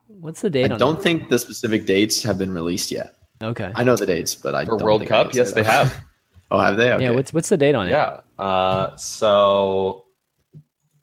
What's 0.08 0.42
the 0.42 0.50
date 0.50 0.70
I 0.70 0.74
on 0.76 0.80
don't 0.80 1.02
think 1.02 1.30
the 1.30 1.40
specific 1.40 1.86
dates 1.86 2.22
have 2.24 2.38
been 2.38 2.54
released 2.54 2.92
yet. 2.92 3.16
Okay. 3.42 3.72
I 3.74 3.84
know 3.84 3.96
the 3.96 4.06
dates, 4.06 4.36
but 4.36 4.54
I 4.54 4.66
For 4.66 4.72
don't 4.72 4.84
World 4.84 5.02
think 5.02 5.12
I 5.12 5.24
Cup, 5.24 5.32
can 5.32 5.38
yes, 5.38 5.54
they 5.54 5.64
have. 5.64 5.96
Oh, 6.52 6.60
have 6.60 6.78
they? 6.78 6.92
Okay. 6.94 7.04
Yeah. 7.04 7.12
What's 7.12 7.34
what's 7.34 7.50
the 7.50 7.58
date 7.58 7.76
on 7.76 7.88
it? 7.88 7.92
Yeah. 7.92 8.22
Uh, 8.38 8.96
so 8.96 10.06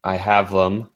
I 0.04 0.16
have 0.16 0.50
them. 0.50 0.90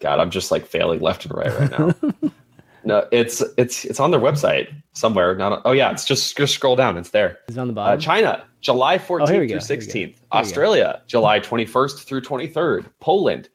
God, 0.00 0.20
I'm 0.20 0.30
just 0.30 0.50
like 0.50 0.66
failing 0.66 1.00
left 1.00 1.24
and 1.24 1.34
right 1.34 1.58
right 1.58 1.70
now. 1.70 2.30
no, 2.84 3.08
it's 3.10 3.42
it's 3.56 3.84
it's 3.84 3.98
on 3.98 4.10
their 4.10 4.20
website 4.20 4.68
somewhere. 4.92 5.34
Not 5.34 5.52
on, 5.52 5.62
oh 5.64 5.72
yeah, 5.72 5.90
it's 5.90 6.04
just 6.04 6.36
just 6.36 6.54
scroll 6.54 6.76
down. 6.76 6.96
It's 6.98 7.10
there. 7.10 7.38
it 7.48 7.58
on 7.58 7.68
the 7.68 7.72
Uh, 7.72 7.74
bottom? 7.74 8.00
China, 8.00 8.44
July 8.60 8.98
14th 8.98 9.22
Oh, 9.22 9.26
through 9.26 9.26
go, 9.26 9.32
here 9.32 9.40
we 9.40 9.46
go. 9.48 9.56
16th. 9.56 9.92
Here 9.92 10.06
we 10.08 10.12
go. 10.12 10.18
Australia, 10.32 11.02
July 11.06 11.40
21st 11.40 12.04
through 12.04 12.20
23rd. 12.20 12.86
Poland, 13.00 13.48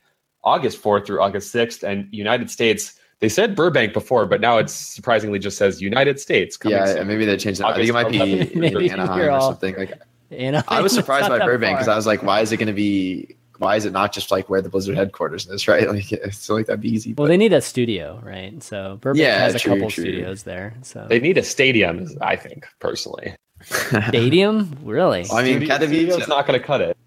August 0.43 0.81
4th 0.81 1.05
through 1.05 1.21
August 1.21 1.53
6th. 1.53 1.83
And 1.83 2.07
United 2.11 2.49
States, 2.49 2.99
they 3.21 3.29
said 3.29 3.55
Burbank 3.55 3.93
before, 3.93 4.25
but 4.25 4.41
now 4.41 4.57
it's 4.57 4.73
surprisingly 4.73 5.39
just 5.39 5.57
says 5.57 5.81
United 5.81 6.19
States. 6.19 6.57
coming 6.57 6.77
Yeah, 6.77 6.85
soon. 6.93 7.07
maybe 7.07 7.23
they 7.25 7.37
changed 7.37 7.61
it. 7.61 7.65
I 7.65 7.75
think 7.75 7.87
it 7.87 7.93
might 7.93 8.09
be 8.11 8.51
Maybe 8.59 8.89
Anaheim 8.91 9.29
or 9.33 9.41
something. 9.51 9.75
Like, 9.77 9.93
You 10.29 10.51
know, 10.51 10.61
I 10.67 10.81
was 10.81 10.91
surprised 10.93 11.29
by 11.29 11.39
Burbank 11.39 11.77
because. 11.77 11.87
I 11.87 11.95
was 11.95 12.05
like, 12.07 12.23
why 12.23 12.41
is 12.41 12.51
it 12.51 12.57
going 12.57 12.67
to 12.67 12.73
be? 12.73 13.35
Why 13.59 13.75
is 13.75 13.85
it 13.85 13.93
not 13.93 14.11
just 14.11 14.31
like 14.31 14.49
where 14.49 14.59
the 14.59 14.69
Blizzard 14.69 14.97
headquarters 14.97 15.47
is? 15.47 15.67
Right? 15.67 15.87
Like, 15.87 16.11
it's 16.11 16.49
like 16.49 16.65
that'd 16.65 16.81
be 16.81 16.89
easy. 16.89 17.13
Well, 17.13 17.25
but- 17.25 17.29
they 17.29 17.37
need 17.37 17.53
a 17.53 17.61
studio, 17.61 18.19
right? 18.23 18.61
So 18.63 18.97
Burbank 19.01 19.21
Yeah, 19.21 19.37
has 19.37 19.53
a 19.55 19.59
couple 19.59 19.89
true. 19.91 20.03
studios 20.03 20.41
there. 20.43 20.73
So 20.81 21.05
They 21.07 21.19
need 21.19 21.37
a 21.37 21.43
stadium, 21.43 22.07
I 22.21 22.35
think, 22.35 22.65
personally. 22.79 23.35
stadium, 24.07 24.75
really? 24.83 25.25
I 25.31 25.43
mean, 25.43 25.57
Studio- 25.57 25.75
studio's 25.77 26.17
Katowice, 26.23 26.27
not 26.27 26.47
going 26.47 26.59
to 26.59 26.65
cut 26.65 26.81
it. 26.81 26.97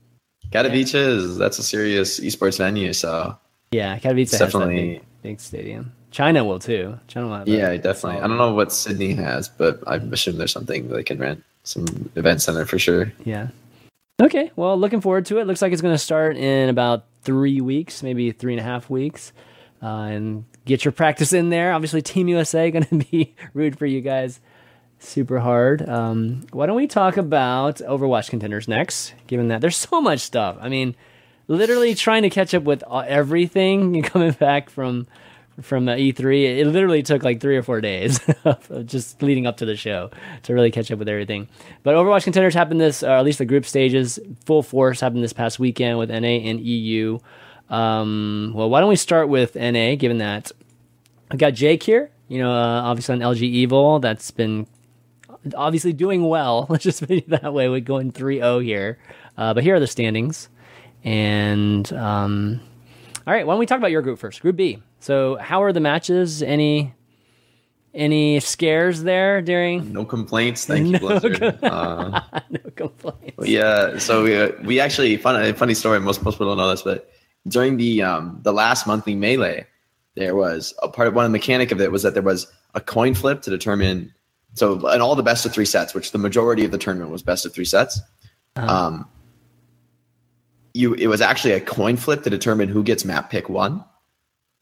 Katowice 0.53 0.95
is 0.95 1.37
that's 1.37 1.59
a 1.59 1.63
serious 1.65 2.21
esports 2.21 2.59
venue. 2.59 2.93
So 2.93 3.37
yeah, 3.73 3.99
Katowice 3.99 4.21
it's 4.21 4.31
has 4.33 4.39
that 4.41 4.45
definitely 4.47 4.77
big, 4.91 5.03
big 5.23 5.41
stadium. 5.41 5.93
China 6.15 6.45
will 6.45 6.61
too. 6.61 6.97
China 7.09 7.27
will 7.27 7.37
have. 7.39 7.49
yeah, 7.49 7.77
definitely. 7.77 8.23
I 8.23 8.29
don't 8.29 8.39
know 8.39 8.55
what 8.55 8.71
Sydney 8.71 9.15
has, 9.15 9.49
but 9.49 9.81
I 9.85 9.97
assume 9.97 10.39
there's 10.39 10.53
something 10.53 10.87
they 10.87 11.03
can 11.03 11.19
rent 11.19 11.43
some 11.65 11.87
event 12.15 12.41
center 12.41 12.65
for 12.65 12.79
sure. 12.79 13.13
Yeah. 13.25 13.49
Okay. 14.23 14.53
Well, 14.55 14.79
looking 14.79 15.01
forward 15.01 15.27
to 15.27 15.39
it. 15.39 15.47
Looks 15.49 15.61
like 15.61 15.73
it's 15.73 15.83
going 15.83 15.93
to 15.93 15.99
start 15.99 16.37
in 16.37 16.69
about 16.69 17.07
three 17.23 17.61
weeks, 17.61 18.05
maybe 18.05 18.31
three 18.31 18.53
and 18.53 18.61
a 18.61 18.63
half 18.63 18.89
weeks, 18.89 19.33
uh, 19.83 19.87
and 19.87 20.45
get 20.65 20.85
your 20.85 20.93
practice 20.93 21.33
in 21.33 21.51
there. 21.51 21.73
Obviously, 21.73 22.01
Team 22.01 22.29
USA 22.29 22.71
going 22.71 22.85
to 22.85 22.97
be 23.11 23.35
rude 23.53 23.77
for 23.77 23.87
you 23.87 24.01
guys 24.01 24.39
super 25.01 25.41
hard. 25.41 25.87
Um, 25.89 26.47
why 26.53 26.67
don't 26.67 26.77
we 26.77 26.87
talk 26.87 27.17
about 27.17 27.79
Overwatch 27.79 28.31
contenders 28.31 28.69
next? 28.69 29.15
Given 29.27 29.49
that 29.49 29.61
there's 29.61 29.77
so 29.77 30.01
much 30.01 30.21
stuff. 30.21 30.59
I 30.61 30.69
mean, 30.69 30.95
literally 31.49 31.97
trying 31.97 32.23
to 32.23 32.31
catch 32.31 32.55
up 32.55 32.63
with 32.63 32.85
everything 32.89 34.01
coming 34.05 34.31
back 34.31 34.71
from 34.71 35.09
from 35.63 35.89
uh, 35.89 35.95
E3. 35.95 36.59
It 36.59 36.67
literally 36.67 37.03
took 37.03 37.23
like 37.23 37.41
three 37.41 37.57
or 37.57 37.63
four 37.63 37.81
days 37.81 38.21
just 38.85 39.23
leading 39.23 39.47
up 39.47 39.59
to 39.59 39.67
the 39.67 39.77
show 39.77 40.11
to 40.45 40.55
really 40.55 40.71
catch 40.71 40.91
up 40.91 40.99
with 40.99 41.09
everything. 41.09 41.49
But 41.83 41.95
Overwatch 41.95 42.25
contenders 42.25 42.55
happened 42.55 42.81
this, 42.81 43.03
or 43.03 43.11
at 43.11 43.25
least 43.25 43.39
the 43.39 43.45
group 43.45 43.67
stages, 43.67 44.19
full 44.45 44.63
force 44.63 45.01
happened 45.01 45.23
this 45.23 45.33
past 45.33 45.59
weekend 45.59 45.99
with 45.99 46.11
NA 46.11 46.17
and 46.17 46.61
EU. 46.61 47.19
Um, 47.71 48.53
well, 48.55 48.69
why 48.69 48.81
don't 48.81 48.89
we 48.89 48.97
start 48.97 49.29
with 49.29 49.55
NA, 49.55 49.95
given 49.95 50.19
that 50.19 50.53
I've 51.31 51.39
got 51.39 51.55
Jake 51.55 51.83
here. 51.83 52.11
You 52.29 52.39
know, 52.39 52.53
uh, 52.53 52.83
obviously 52.83 53.15
on 53.15 53.21
LG 53.21 53.43
Evil, 53.43 54.01
that's 54.01 54.31
been 54.31 54.67
obviously 55.57 55.93
doing 55.93 56.27
well. 56.27 56.67
Let's 56.71 56.85
just 56.85 57.01
put 57.01 57.11
it 57.11 57.29
that 57.31 57.53
way. 57.53 57.69
We're 57.69 57.81
going 57.81 58.13
3-0 58.13 58.65
here. 58.65 58.99
Uh, 59.37 59.53
but 59.55 59.63
here 59.63 59.75
are 59.75 59.81
the 59.81 59.87
standings. 59.87 60.49
And 61.03 61.93
um, 61.93 62.61
all 63.27 63.35
right, 63.35 63.47
why 63.47 63.53
don't 63.53 63.61
we 63.61 63.67
talk 63.67 63.79
about 63.79 63.91
your 63.91 64.03
group 64.03 64.19
first? 64.19 64.41
Group 64.41 64.57
B. 64.57 64.83
So, 65.05 65.37
how 65.37 65.63
are 65.63 65.71
the 65.75 65.81
matches? 65.81 66.43
Any 66.43 66.95
any 67.93 68.41
scares 68.41 69.03
there 69.03 69.43
during? 69.43 69.93
No 69.93 70.07
complaints. 70.07 70.65
Thank 70.65 70.87
you, 70.87 70.93
No 70.99 70.99
Blizzard. 70.99 71.43
Uh, 71.63 72.23
no 72.51 72.59
complaints. 72.75 73.47
yeah, 73.47 73.99
so 73.99 74.25
we, 74.25 74.35
uh, 74.35 74.49
we 74.65 74.81
actually 74.81 75.19
fun 75.19 75.53
funny 75.57 75.75
story. 75.75 76.01
Most 76.01 76.23
most 76.23 76.37
people 76.37 76.47
don't 76.47 76.57
know 76.57 76.71
this, 76.71 76.81
but 76.81 77.11
during 77.49 77.77
the 77.77 78.01
um 78.01 78.41
the 78.45 78.53
last 78.55 78.87
monthly 78.87 79.15
melee, 79.15 79.67
there 80.15 80.35
was 80.35 80.73
a 80.83 80.89
part 80.89 81.07
of 81.07 81.15
one 81.15 81.31
mechanic 81.31 81.71
of 81.71 81.83
it 81.83 81.93
was 81.93 82.03
that 82.03 82.15
there 82.15 82.23
was 82.23 82.51
a 82.73 82.81
coin 82.81 83.13
flip 83.13 83.43
to 83.43 83.51
determine. 83.51 84.11
So 84.55 84.89
in 84.89 85.03
all 85.03 85.17
the 85.17 85.23
best 85.23 85.45
of 85.45 85.53
three 85.53 85.67
sets, 85.67 85.93
which 85.93 86.13
the 86.13 86.19
majority 86.19 86.65
of 86.65 86.71
the 86.71 86.79
tournament 86.79 87.11
was 87.11 87.23
best 87.23 87.45
of 87.45 87.53
three 87.53 87.67
sets, 87.67 88.01
Uh-huh. 88.57 88.87
um, 88.87 89.09
you 90.73 90.95
it 90.95 91.09
was 91.09 91.21
actually 91.21 91.53
a 91.53 91.61
coin 91.61 91.99
flip 91.99 92.23
to 92.23 92.31
determine 92.31 92.71
who 92.71 92.83
gets 92.83 93.05
map 93.05 93.29
pick 93.29 93.51
one. 93.51 93.85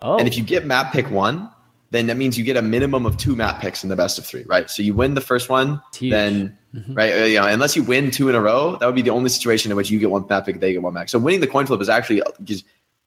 Oh, 0.03 0.19
And 0.19 0.27
if 0.29 0.37
you 0.37 0.43
get 0.43 0.67
map 0.67 0.93
pick 0.93 1.11
one, 1.11 1.49
then 1.93 2.07
that 2.07 2.17
means 2.17 2.39
you 2.39 2.45
get 2.45 2.57
a 2.57 2.63
minimum 2.63 3.05
of 3.07 3.17
two 3.19 3.37
map 3.37 3.61
picks 3.61 3.85
in 3.85 3.91
the 3.91 3.97
best 3.97 4.19
of 4.19 4.25
three, 4.25 4.45
right? 4.45 4.69
So 4.71 4.83
you 4.83 4.95
win 4.95 5.15
the 5.15 5.21
first 5.21 5.49
one, 5.51 5.81
then 6.11 6.59
right, 6.95 7.13
uh, 7.13 7.25
you 7.25 7.39
know, 7.39 7.47
unless 7.47 7.77
you 7.77 7.83
win 7.83 8.11
two 8.11 8.29
in 8.31 8.35
a 8.35 8.41
row, 8.41 8.77
that 8.77 8.87
would 8.87 8.95
be 8.95 9.03
the 9.03 9.11
only 9.11 9.29
situation 9.29 9.71
in 9.71 9.77
which 9.77 9.91
you 9.91 9.99
get 9.99 10.11
one 10.11 10.27
map 10.29 10.47
pick, 10.47 10.59
they 10.59 10.73
get 10.73 10.83
one 10.83 10.95
map. 10.95 11.11
So 11.11 11.19
winning 11.19 11.41
the 11.41 11.47
coin 11.47 11.67
flip 11.67 11.83
is 11.83 11.91
actually 11.91 12.21
a, 12.21 12.25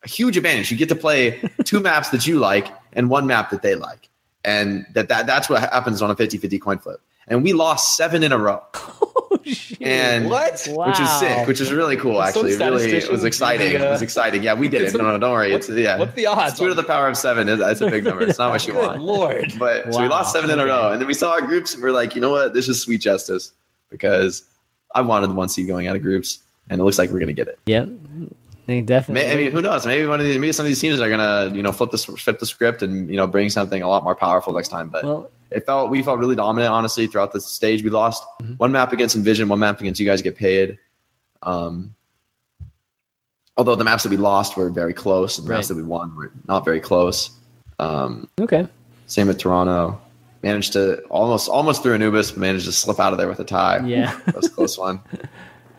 a 0.04 0.08
huge 0.08 0.38
advantage. 0.38 0.70
You 0.72 0.78
get 0.78 0.90
to 0.90 0.96
play 0.96 1.42
two 1.64 1.80
maps 1.80 2.10
that 2.10 2.28
you 2.28 2.38
like 2.38 2.68
and 2.94 3.10
one 3.10 3.26
map 3.26 3.50
that 3.50 3.64
they 3.64 3.74
like, 3.74 4.08
and 4.44 4.86
that, 4.94 5.10
that 5.10 5.26
that's 5.26 5.50
what 5.50 5.62
happens 5.62 6.04
on 6.04 6.12
a 6.12 6.16
50-50 6.16 6.62
coin 6.62 6.78
flip. 6.78 7.02
And 7.28 7.44
we 7.44 7.54
lost 7.54 7.98
seven 7.98 8.22
in 8.22 8.32
a 8.32 8.38
row, 8.38 8.62
oh, 8.76 9.25
shit. 9.46 9.82
and 9.82 10.30
What? 10.30 10.68
Wow. 10.72 10.88
which 10.88 11.00
is 11.00 11.10
sick, 11.20 11.48
which 11.48 11.62
is 11.62 11.72
really 11.72 11.96
cool. 11.98 12.22
Actually, 12.22 12.54
it 12.54 12.60
really, 12.60 12.92
it 12.92 13.10
was 13.12 13.24
exciting. 13.24 13.72
giving, 13.72 13.82
uh, 13.86 13.90
It 13.90 13.92
was 13.92 14.02
exciting. 14.02 14.44
Yeah, 14.44 14.54
we 14.56 14.68
did 14.68 14.82
it. 14.82 14.94
No, 14.94 15.04
no, 15.04 15.18
don't 15.18 15.32
worry. 15.32 15.54
It's 15.54 15.70
yeah. 15.70 15.98
What's 15.98 16.14
the 16.16 16.26
odds? 16.28 16.60
Two 16.60 16.68
to 16.68 16.74
the 16.74 16.84
power 16.84 17.08
of 17.08 17.18
seven. 17.18 17.48
is 17.50 17.60
That's 17.60 17.82
a 17.82 17.90
big 17.90 18.04
number. 18.04 18.24
It's 18.24 18.40
not 18.40 18.52
what 18.52 18.66
you 18.68 18.74
Good 18.76 18.88
want. 18.88 19.02
lord. 19.02 19.54
But 19.58 19.94
so 19.94 20.02
we 20.02 20.08
lost 20.08 20.34
seven 20.34 20.50
in 20.50 20.60
a 20.60 20.66
row, 20.66 20.92
and 20.92 21.00
then 21.02 21.08
we 21.08 21.14
saw 21.14 21.32
our 21.32 21.42
groups, 21.42 21.74
and 21.74 21.84
we're 21.84 21.92
like, 21.92 22.16
you 22.16 22.22
know 22.22 22.32
what? 22.32 22.54
This 22.54 22.68
is 22.68 22.82
sweet 22.82 23.02
justice 23.02 23.52
because 23.90 24.44
I 24.94 25.02
wanted 25.02 25.32
one 25.32 25.50
seed 25.50 25.68
going 25.68 25.88
out 25.88 25.96
of 25.96 26.02
groups, 26.02 26.40
and 26.70 26.80
it 26.80 26.84
looks 26.84 26.98
like 26.98 27.10
we're 27.12 27.20
gonna 27.20 27.34
get 27.34 27.48
it. 27.48 27.60
Yep. 27.66 27.90
They 28.68 28.82
definitely. 28.82 29.28
May, 29.28 29.32
I 29.32 29.36
mean, 29.36 29.52
who 29.52 29.62
knows? 29.62 29.86
Maybe 29.86 30.08
one 30.08 30.20
of 30.20 30.26
these, 30.26 30.40
maybe 30.40 30.52
some 30.52 30.66
of 30.66 30.70
these 30.70 30.80
teams 30.82 31.00
are 31.00 31.08
gonna, 31.10 31.52
you 31.56 31.62
know, 31.62 31.72
flip 31.72 31.92
the 31.92 31.98
flip 32.00 32.40
the 32.40 32.48
script 32.48 32.82
and 32.82 33.10
you 33.12 33.16
know 33.16 33.28
bring 33.28 33.50
something 33.52 33.82
a 33.84 33.88
lot 33.88 34.04
more 34.04 34.16
powerful 34.16 34.54
next 34.54 34.70
time. 34.70 34.90
But 34.90 35.04
well, 35.04 35.30
it 35.56 35.66
felt 35.66 35.90
we 35.90 36.04
felt 36.04 36.20
really 36.20 36.36
dominant, 36.36 36.72
honestly, 36.72 37.08
throughout 37.08 37.32
the 37.32 37.42
stage. 37.42 37.84
We 37.84 37.90
lost 37.90 38.24
Mhm. 38.42 38.60
one 38.60 38.72
map 38.72 38.92
against 38.94 39.16
Envision, 39.16 39.48
one 39.48 39.60
map 39.60 39.80
against 39.80 40.00
you 40.00 40.06
guys 40.06 40.22
get 40.22 40.36
paid. 40.36 40.78
Um, 41.44 41.96
although 43.58 43.76
the 43.76 43.84
maps 43.84 44.04
that 44.04 44.10
we 44.10 44.18
lost 44.18 44.58
were 44.58 44.70
very 44.70 44.94
close, 44.94 45.38
and 45.38 45.48
the 45.48 45.54
maps 45.54 45.68
that 45.70 45.76
we 45.78 45.84
won 45.84 46.16
were 46.16 46.32
not 46.48 46.66
very 46.66 46.80
close. 46.80 47.30
Um, 47.80 48.28
Okay. 48.40 48.68
same 49.08 49.28
with 49.28 49.38
Toronto. 49.38 50.00
Managed 50.44 50.74
to 50.74 51.02
almost 51.10 51.50
almost 51.50 51.82
through 51.82 51.96
Anubis, 51.96 52.38
managed 52.38 52.66
to 52.66 52.72
slip 52.72 53.00
out 53.00 53.14
of 53.14 53.18
there 53.18 53.28
with 53.28 53.40
a 53.40 53.44
tie. 53.46 53.84
Yeah. 53.86 54.16
that 54.26 54.36
was 54.36 54.46
a 54.46 54.50
close 54.50 54.78
one. 54.78 55.00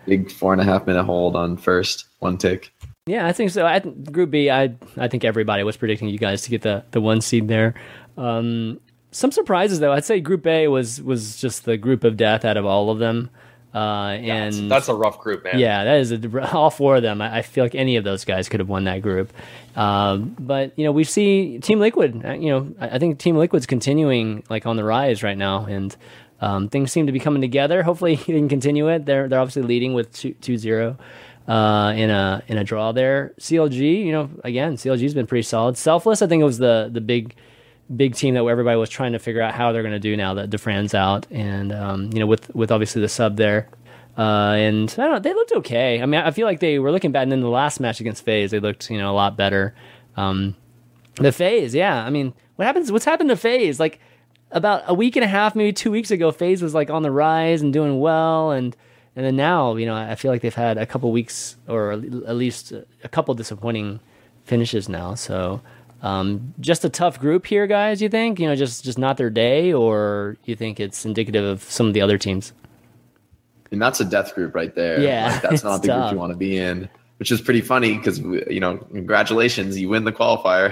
Big 0.06 0.30
four 0.30 0.52
and 0.52 0.60
a 0.60 0.64
half 0.64 0.86
minute 0.86 1.04
hold 1.04 1.36
on 1.36 1.56
first, 1.56 2.06
one 2.20 2.36
tick. 2.38 2.72
Yeah, 3.06 3.26
I 3.28 3.32
think 3.32 3.50
so. 3.50 3.64
I, 3.64 3.78
Group 3.78 4.30
B, 4.32 4.50
I 4.50 4.74
I 4.96 5.06
think 5.06 5.24
everybody 5.24 5.62
was 5.62 5.76
predicting 5.76 6.08
you 6.08 6.18
guys 6.18 6.42
to 6.42 6.50
get 6.50 6.62
the, 6.62 6.84
the 6.90 7.00
one 7.00 7.20
seed 7.20 7.46
there. 7.46 7.74
Um, 8.18 8.80
some 9.16 9.32
surprises 9.32 9.80
though. 9.80 9.92
I'd 9.92 10.04
say 10.04 10.20
Group 10.20 10.46
A 10.46 10.68
was 10.68 11.00
was 11.02 11.36
just 11.40 11.64
the 11.64 11.76
group 11.76 12.04
of 12.04 12.16
death 12.16 12.44
out 12.44 12.56
of 12.56 12.66
all 12.66 12.90
of 12.90 12.98
them. 12.98 13.30
Uh, 13.74 14.16
and 14.22 14.70
That's, 14.70 14.88
a 14.88 14.94
rough 14.94 15.18
group, 15.18 15.44
man. 15.44 15.58
yeah, 15.58 15.84
that 15.84 15.98
is 16.00 16.10
a, 16.10 16.52
all 16.54 16.70
four 16.70 16.96
of 16.96 17.02
them. 17.02 17.20
I, 17.20 17.38
I 17.38 17.42
feel 17.42 17.62
like 17.62 17.74
any 17.74 17.96
of 17.96 18.04
those 18.04 18.24
guys 18.24 18.48
could 18.48 18.60
have 18.60 18.70
won 18.70 18.84
that 18.84 19.02
group. 19.02 19.30
Um, 19.74 20.34
but 20.38 20.72
you 20.78 20.84
know, 20.84 20.92
we 20.92 21.04
see 21.04 21.58
Team 21.58 21.78
Liquid. 21.78 22.24
uh, 22.24 22.32
You 22.32 22.48
know, 22.52 22.74
I, 22.80 22.90
I 22.90 22.98
think 22.98 23.18
Team 23.18 23.36
Liquid's 23.36 23.66
continuing 23.66 24.44
like 24.48 24.64
on 24.64 24.76
the 24.76 24.84
rise 24.84 25.22
right 25.22 25.36
now, 25.36 25.66
and 25.66 25.94
um, 26.40 26.68
things 26.70 26.90
seem 26.90 27.04
to 27.06 27.12
be 27.12 27.18
coming 27.20 27.42
together. 27.42 27.82
Hopefully, 27.82 28.14
he 28.26 28.32
can 28.32 28.48
continue 28.48 28.88
it. 28.88 29.04
They're 29.04 29.28
they're 29.28 29.40
obviously 29.40 29.62
leading 29.62 29.92
with 29.92 30.10
2-0 30.12 30.96
uh, 31.46 31.92
in 31.96 32.08
a 32.08 32.42
in 32.48 32.56
a 32.56 32.64
draw 32.64 32.92
there. 32.92 33.34
CLG, 33.40 34.04
you 34.06 34.12
know, 34.12 34.30
again, 34.42 34.76
CLG's 34.76 35.12
been 35.12 35.26
pretty 35.26 35.42
solid. 35.42 35.76
Selfless, 35.76 36.22
I 36.22 36.26
think 36.28 36.40
it 36.40 36.44
was 36.46 36.56
the 36.58 36.88
the 36.90 37.02
big 37.02 37.34
big 37.94 38.14
team 38.14 38.34
that 38.34 38.44
everybody 38.44 38.76
was 38.76 38.90
trying 38.90 39.12
to 39.12 39.18
figure 39.18 39.42
out 39.42 39.54
how 39.54 39.72
they're 39.72 39.82
going 39.82 39.92
to 39.92 40.00
do 40.00 40.16
now 40.16 40.34
that 40.34 40.50
Dafran's 40.50 40.94
out, 40.94 41.26
and 41.30 41.72
um, 41.72 42.10
you 42.12 42.20
know, 42.20 42.26
with 42.26 42.54
with 42.54 42.72
obviously 42.72 43.02
the 43.02 43.08
sub 43.08 43.36
there. 43.36 43.68
Uh, 44.18 44.54
and 44.56 44.90
I 44.92 45.02
don't 45.02 45.12
know, 45.12 45.18
they 45.18 45.34
looked 45.34 45.52
okay. 45.52 46.00
I 46.00 46.06
mean, 46.06 46.20
I 46.20 46.30
feel 46.30 46.46
like 46.46 46.60
they 46.60 46.78
were 46.78 46.90
looking 46.90 47.12
bad. 47.12 47.24
And 47.24 47.32
then 47.32 47.42
the 47.42 47.50
last 47.50 47.80
match 47.80 48.00
against 48.00 48.24
FaZe, 48.24 48.50
they 48.50 48.60
looked, 48.60 48.90
you 48.90 48.96
know, 48.96 49.10
a 49.10 49.14
lot 49.14 49.36
better. 49.36 49.74
Um, 50.16 50.56
the 51.16 51.32
FaZe, 51.32 51.74
yeah. 51.74 52.02
I 52.02 52.08
mean, 52.08 52.32
what 52.56 52.64
happens? 52.64 52.90
What's 52.90 53.04
happened 53.04 53.28
to 53.28 53.36
FaZe? 53.36 53.78
Like 53.78 54.00
about 54.50 54.84
a 54.86 54.94
week 54.94 55.16
and 55.16 55.24
a 55.24 55.28
half, 55.28 55.54
maybe 55.54 55.72
two 55.72 55.90
weeks 55.90 56.10
ago, 56.10 56.32
FaZe 56.32 56.62
was 56.62 56.72
like 56.72 56.88
on 56.88 57.02
the 57.02 57.10
rise 57.10 57.60
and 57.60 57.72
doing 57.72 58.00
well, 58.00 58.52
and 58.52 58.74
and 59.14 59.24
then 59.24 59.36
now, 59.36 59.76
you 59.76 59.86
know, 59.86 59.94
I 59.94 60.14
feel 60.14 60.30
like 60.30 60.42
they've 60.42 60.54
had 60.54 60.78
a 60.78 60.86
couple 60.86 61.10
weeks 61.12 61.56
or 61.68 61.92
at 61.92 62.36
least 62.36 62.72
a 62.72 63.08
couple 63.08 63.34
disappointing 63.34 64.00
finishes 64.44 64.88
now. 64.88 65.14
So, 65.14 65.60
um, 66.06 66.54
just 66.60 66.84
a 66.84 66.88
tough 66.88 67.18
group 67.18 67.46
here, 67.46 67.66
guys. 67.66 68.00
You 68.00 68.08
think? 68.08 68.38
You 68.38 68.46
know, 68.46 68.54
just 68.54 68.84
just 68.84 68.98
not 68.98 69.16
their 69.16 69.30
day, 69.30 69.72
or 69.72 70.36
you 70.44 70.54
think 70.54 70.78
it's 70.78 71.04
indicative 71.04 71.44
of 71.44 71.62
some 71.64 71.86
of 71.86 71.94
the 71.94 72.00
other 72.00 72.18
teams? 72.18 72.52
And 73.72 73.82
that's 73.82 74.00
a 74.00 74.04
death 74.04 74.34
group 74.34 74.54
right 74.54 74.74
there. 74.74 75.00
Yeah, 75.00 75.32
Like, 75.32 75.42
that's 75.42 75.64
not 75.70 75.82
the 75.82 75.88
group 75.88 76.12
you 76.12 76.18
want 76.18 76.32
to 76.32 76.36
be 76.36 76.56
in. 76.56 76.88
Which 77.18 77.32
is 77.32 77.40
pretty 77.40 77.62
funny 77.62 77.96
because 77.96 78.18
you 78.18 78.60
know, 78.60 78.76
congratulations, 78.76 79.78
you 79.78 79.88
win 79.88 80.04
the 80.04 80.12
qualifier. 80.12 80.70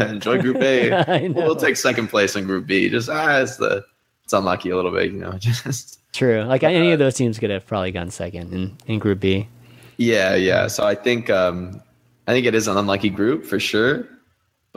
Enjoy 0.10 0.40
Group 0.40 0.58
A. 0.58 0.90
Know. 1.28 1.32
We'll 1.34 1.56
take 1.56 1.76
second 1.76 2.08
place 2.08 2.36
in 2.36 2.44
Group 2.44 2.66
B. 2.66 2.90
Just 2.90 3.08
ah, 3.08 3.38
it's 3.38 3.56
the 3.56 3.82
it's 4.22 4.34
unlucky 4.34 4.68
a 4.70 4.76
little 4.76 4.90
bit, 4.90 5.10
you 5.10 5.18
know. 5.18 5.32
Just 5.38 6.00
True. 6.12 6.42
Like 6.42 6.62
any 6.62 6.92
of 6.92 6.98
those 6.98 7.14
teams 7.14 7.38
could 7.38 7.50
have 7.50 7.66
probably 7.66 7.92
gone 7.92 8.10
second 8.10 8.52
in, 8.52 8.76
in 8.86 8.98
Group 8.98 9.20
B. 9.20 9.48
yeah, 9.96 10.34
yeah. 10.34 10.66
So 10.66 10.86
I 10.86 10.94
think 10.94 11.30
um, 11.30 11.80
I 12.26 12.32
think 12.32 12.44
it 12.46 12.54
is 12.54 12.68
an 12.68 12.76
unlucky 12.76 13.10
group 13.10 13.46
for 13.46 13.58
sure. 13.58 14.06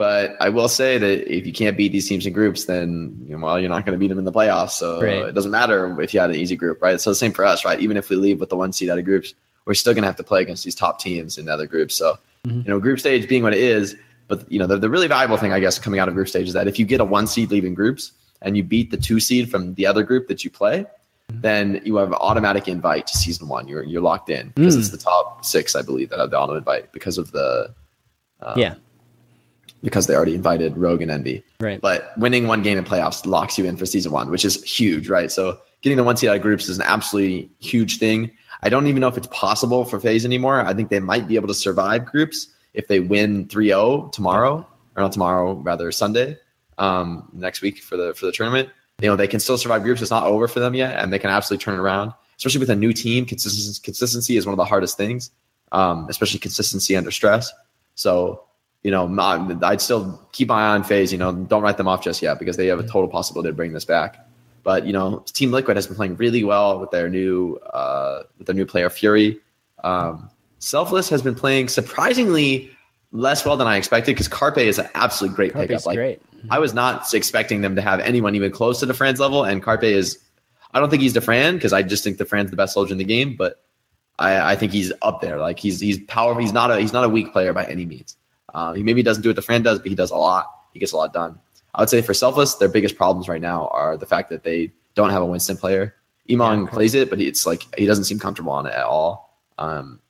But 0.00 0.34
I 0.40 0.48
will 0.48 0.70
say 0.70 0.96
that 0.96 1.30
if 1.30 1.46
you 1.46 1.52
can't 1.52 1.76
beat 1.76 1.92
these 1.92 2.08
teams 2.08 2.24
in 2.24 2.32
groups, 2.32 2.64
then 2.64 3.22
you 3.22 3.36
know, 3.36 3.44
well, 3.44 3.60
you're 3.60 3.68
not 3.68 3.84
going 3.84 3.92
to 3.92 3.98
beat 3.98 4.08
them 4.08 4.18
in 4.18 4.24
the 4.24 4.32
playoffs. 4.32 4.70
So 4.70 4.98
Right. 4.98 5.28
it 5.28 5.34
doesn't 5.34 5.50
matter 5.50 6.00
if 6.00 6.14
you 6.14 6.20
had 6.20 6.30
an 6.30 6.36
easy 6.36 6.56
group, 6.56 6.80
right? 6.80 6.98
So 6.98 7.10
the 7.10 7.14
same 7.14 7.32
for 7.32 7.44
us, 7.44 7.66
right? 7.66 7.78
Even 7.78 7.98
if 7.98 8.08
we 8.08 8.16
leave 8.16 8.40
with 8.40 8.48
the 8.48 8.56
one 8.56 8.72
seed 8.72 8.88
out 8.88 8.98
of 8.98 9.04
groups, 9.04 9.34
we're 9.66 9.74
still 9.74 9.92
going 9.92 10.00
to 10.00 10.06
have 10.06 10.16
to 10.16 10.22
play 10.22 10.40
against 10.40 10.64
these 10.64 10.74
top 10.74 11.00
teams 11.00 11.36
in 11.36 11.50
other 11.50 11.66
groups. 11.66 11.96
So 11.96 12.16
mm-hmm. 12.46 12.60
you 12.60 12.68
know, 12.68 12.80
group 12.80 12.98
stage 12.98 13.28
being 13.28 13.42
what 13.42 13.52
it 13.52 13.60
is, 13.60 13.94
but 14.26 14.50
you 14.50 14.58
know, 14.58 14.66
the, 14.66 14.78
the 14.78 14.88
really 14.88 15.06
valuable 15.06 15.36
thing, 15.36 15.52
I 15.52 15.60
guess, 15.60 15.78
coming 15.78 16.00
out 16.00 16.08
of 16.08 16.14
group 16.14 16.28
stage 16.28 16.48
is 16.48 16.54
that 16.54 16.66
if 16.66 16.78
you 16.78 16.86
get 16.86 17.02
a 17.02 17.04
one 17.04 17.26
seed 17.26 17.50
leaving 17.50 17.74
groups 17.74 18.12
and 18.40 18.56
you 18.56 18.62
beat 18.62 18.90
the 18.90 18.96
two 18.96 19.20
seed 19.20 19.50
from 19.50 19.74
the 19.74 19.84
other 19.84 20.02
group 20.02 20.28
that 20.28 20.44
you 20.44 20.50
play, 20.50 20.86
mm-hmm. 21.30 21.42
then 21.42 21.82
you 21.84 21.96
have 21.96 22.08
an 22.08 22.14
automatic 22.14 22.68
invite 22.68 23.06
to 23.08 23.18
season 23.18 23.48
one. 23.48 23.68
You're 23.68 23.82
you're 23.82 24.00
locked 24.00 24.30
in 24.30 24.52
because 24.54 24.76
mm. 24.76 24.78
it's 24.78 24.88
the 24.88 24.96
top 24.96 25.44
six, 25.44 25.76
I 25.76 25.82
believe, 25.82 26.08
that 26.08 26.20
have 26.20 26.30
the 26.30 26.40
auto 26.40 26.54
invite 26.54 26.90
because 26.90 27.18
of 27.18 27.32
the 27.32 27.74
uh, 28.40 28.54
yeah. 28.56 28.76
Because 29.82 30.06
they 30.06 30.14
already 30.14 30.34
invited 30.34 30.76
Rogue 30.76 31.02
and 31.02 31.10
Envy. 31.10 31.42
Right. 31.60 31.80
But 31.80 32.16
winning 32.18 32.46
one 32.46 32.62
game 32.62 32.78
in 32.78 32.84
playoffs 32.84 33.24
locks 33.24 33.58
you 33.58 33.64
in 33.64 33.76
for 33.76 33.86
season 33.86 34.12
one, 34.12 34.30
which 34.30 34.44
is 34.44 34.62
huge, 34.64 35.08
right? 35.08 35.30
So 35.30 35.58
getting 35.82 35.96
the 35.96 36.04
one 36.04 36.16
seed 36.16 36.30
out 36.30 36.36
of 36.36 36.42
groups 36.42 36.68
is 36.68 36.78
an 36.78 36.84
absolutely 36.86 37.50
huge 37.60 37.98
thing. 37.98 38.30
I 38.62 38.68
don't 38.68 38.86
even 38.86 39.00
know 39.00 39.08
if 39.08 39.16
it's 39.16 39.28
possible 39.28 39.84
for 39.84 39.98
FaZe 39.98 40.24
anymore. 40.24 40.60
I 40.60 40.74
think 40.74 40.90
they 40.90 41.00
might 41.00 41.26
be 41.26 41.36
able 41.36 41.48
to 41.48 41.54
survive 41.54 42.04
groups 42.04 42.48
if 42.74 42.88
they 42.88 43.00
win 43.00 43.46
3-0 43.46 44.12
tomorrow, 44.12 44.66
or 44.96 45.02
not 45.02 45.12
tomorrow, 45.12 45.54
rather 45.54 45.90
Sunday, 45.90 46.36
um, 46.78 47.28
next 47.32 47.62
week 47.62 47.78
for 47.78 47.96
the 47.96 48.14
for 48.14 48.26
the 48.26 48.32
tournament. 48.32 48.68
You 49.00 49.08
know, 49.08 49.16
they 49.16 49.26
can 49.26 49.40
still 49.40 49.56
survive 49.56 49.82
groups. 49.82 50.02
It's 50.02 50.10
not 50.10 50.24
over 50.24 50.46
for 50.46 50.60
them 50.60 50.74
yet, 50.74 51.02
and 51.02 51.12
they 51.12 51.18
can 51.18 51.30
absolutely 51.30 51.64
turn 51.64 51.74
it 51.74 51.78
around. 51.78 52.12
Especially 52.36 52.60
with 52.60 52.70
a 52.70 52.76
new 52.76 52.92
team, 52.92 53.24
consistency 53.24 53.80
consistency 53.82 54.36
is 54.36 54.46
one 54.46 54.52
of 54.52 54.58
the 54.58 54.64
hardest 54.64 54.96
things, 54.96 55.30
um, 55.72 56.06
especially 56.08 56.38
consistency 56.38 56.96
under 56.96 57.10
stress. 57.10 57.50
So 57.94 58.44
you 58.82 58.90
know, 58.90 59.14
I'd 59.62 59.80
still 59.80 60.20
keep 60.32 60.48
my 60.48 60.62
eye 60.62 60.74
on 60.74 60.84
FaZe. 60.84 61.12
You 61.12 61.18
know, 61.18 61.32
don't 61.32 61.62
write 61.62 61.76
them 61.76 61.88
off 61.88 62.02
just 62.02 62.22
yet 62.22 62.38
because 62.38 62.56
they 62.56 62.66
have 62.68 62.78
a 62.78 62.86
total 62.86 63.08
possibility 63.08 63.50
of 63.50 63.56
bringing 63.56 63.74
this 63.74 63.84
back. 63.84 64.26
But 64.62 64.86
you 64.86 64.92
know, 64.92 65.24
Team 65.32 65.52
Liquid 65.52 65.76
has 65.76 65.86
been 65.86 65.96
playing 65.96 66.16
really 66.16 66.44
well 66.44 66.78
with 66.78 66.90
their 66.90 67.08
new 67.08 67.56
uh, 67.72 68.22
with 68.38 68.46
their 68.46 68.54
new 68.54 68.66
player 68.66 68.90
Fury. 68.90 69.38
Um, 69.84 70.30
Selfless 70.58 71.08
has 71.08 71.22
been 71.22 71.34
playing 71.34 71.68
surprisingly 71.68 72.70
less 73.12 73.44
well 73.44 73.56
than 73.56 73.66
I 73.66 73.76
expected 73.76 74.14
because 74.14 74.28
Carpe 74.28 74.58
is 74.58 74.78
an 74.78 74.88
absolutely 74.94 75.36
great 75.36 75.52
Carpe's 75.52 75.68
pickup. 75.68 75.86
Like 75.86 75.96
great. 75.96 76.22
I 76.50 76.58
was 76.58 76.74
not 76.74 77.12
expecting 77.12 77.62
them 77.62 77.76
to 77.76 77.82
have 77.82 78.00
anyone 78.00 78.34
even 78.34 78.52
close 78.52 78.80
to 78.80 78.86
Dafran's 78.86 79.20
level, 79.20 79.44
and 79.44 79.62
Carpe 79.62 79.84
is. 79.84 80.18
I 80.72 80.78
don't 80.78 80.88
think 80.88 81.02
he's 81.02 81.14
Dafran 81.14 81.54
because 81.54 81.72
I 81.72 81.82
just 81.82 82.04
think 82.04 82.18
Dafran's 82.18 82.50
the 82.50 82.56
best 82.56 82.74
soldier 82.74 82.92
in 82.92 82.98
the 82.98 83.04
game, 83.04 83.34
but 83.36 83.60
I, 84.20 84.52
I 84.52 84.56
think 84.56 84.70
he's 84.70 84.92
up 85.02 85.20
there. 85.20 85.38
Like 85.38 85.58
he's 85.58 85.80
he's 85.80 85.98
powerful. 86.04 86.40
He's 86.40 86.52
not 86.52 86.70
a 86.70 86.78
he's 86.78 86.92
not 86.92 87.04
a 87.04 87.08
weak 87.08 87.32
player 87.32 87.52
by 87.52 87.64
any 87.64 87.86
means. 87.86 88.16
Uh, 88.54 88.72
he 88.72 88.82
maybe 88.82 89.02
doesn't 89.02 89.22
do 89.22 89.28
what 89.30 89.36
Dafran 89.36 89.62
does, 89.62 89.78
but 89.78 89.88
he 89.88 89.94
does 89.94 90.10
a 90.10 90.16
lot. 90.16 90.46
He 90.72 90.80
gets 90.80 90.92
a 90.92 90.96
lot 90.96 91.12
done. 91.12 91.38
I 91.74 91.82
would 91.82 91.88
say 91.90 92.02
for 92.02 92.14
Selfless, 92.14 92.54
their 92.56 92.68
biggest 92.68 92.96
problems 92.96 93.28
right 93.28 93.40
now 93.40 93.68
are 93.68 93.96
the 93.96 94.06
fact 94.06 94.30
that 94.30 94.42
they 94.42 94.72
don't 94.94 95.10
have 95.10 95.22
a 95.22 95.26
Winston 95.26 95.56
player. 95.56 95.94
Iman 96.30 96.64
Yeah. 96.64 96.70
plays 96.70 96.94
it, 96.94 97.10
but 97.10 97.20
it's 97.20 97.46
like 97.46 97.62
he 97.78 97.86
doesn't 97.86 98.04
seem 98.04 98.18
comfortable 98.18 98.52
on 98.52 98.66
it 98.66 98.72
at 98.72 98.84
all. 98.84 99.38
Um, 99.58 100.00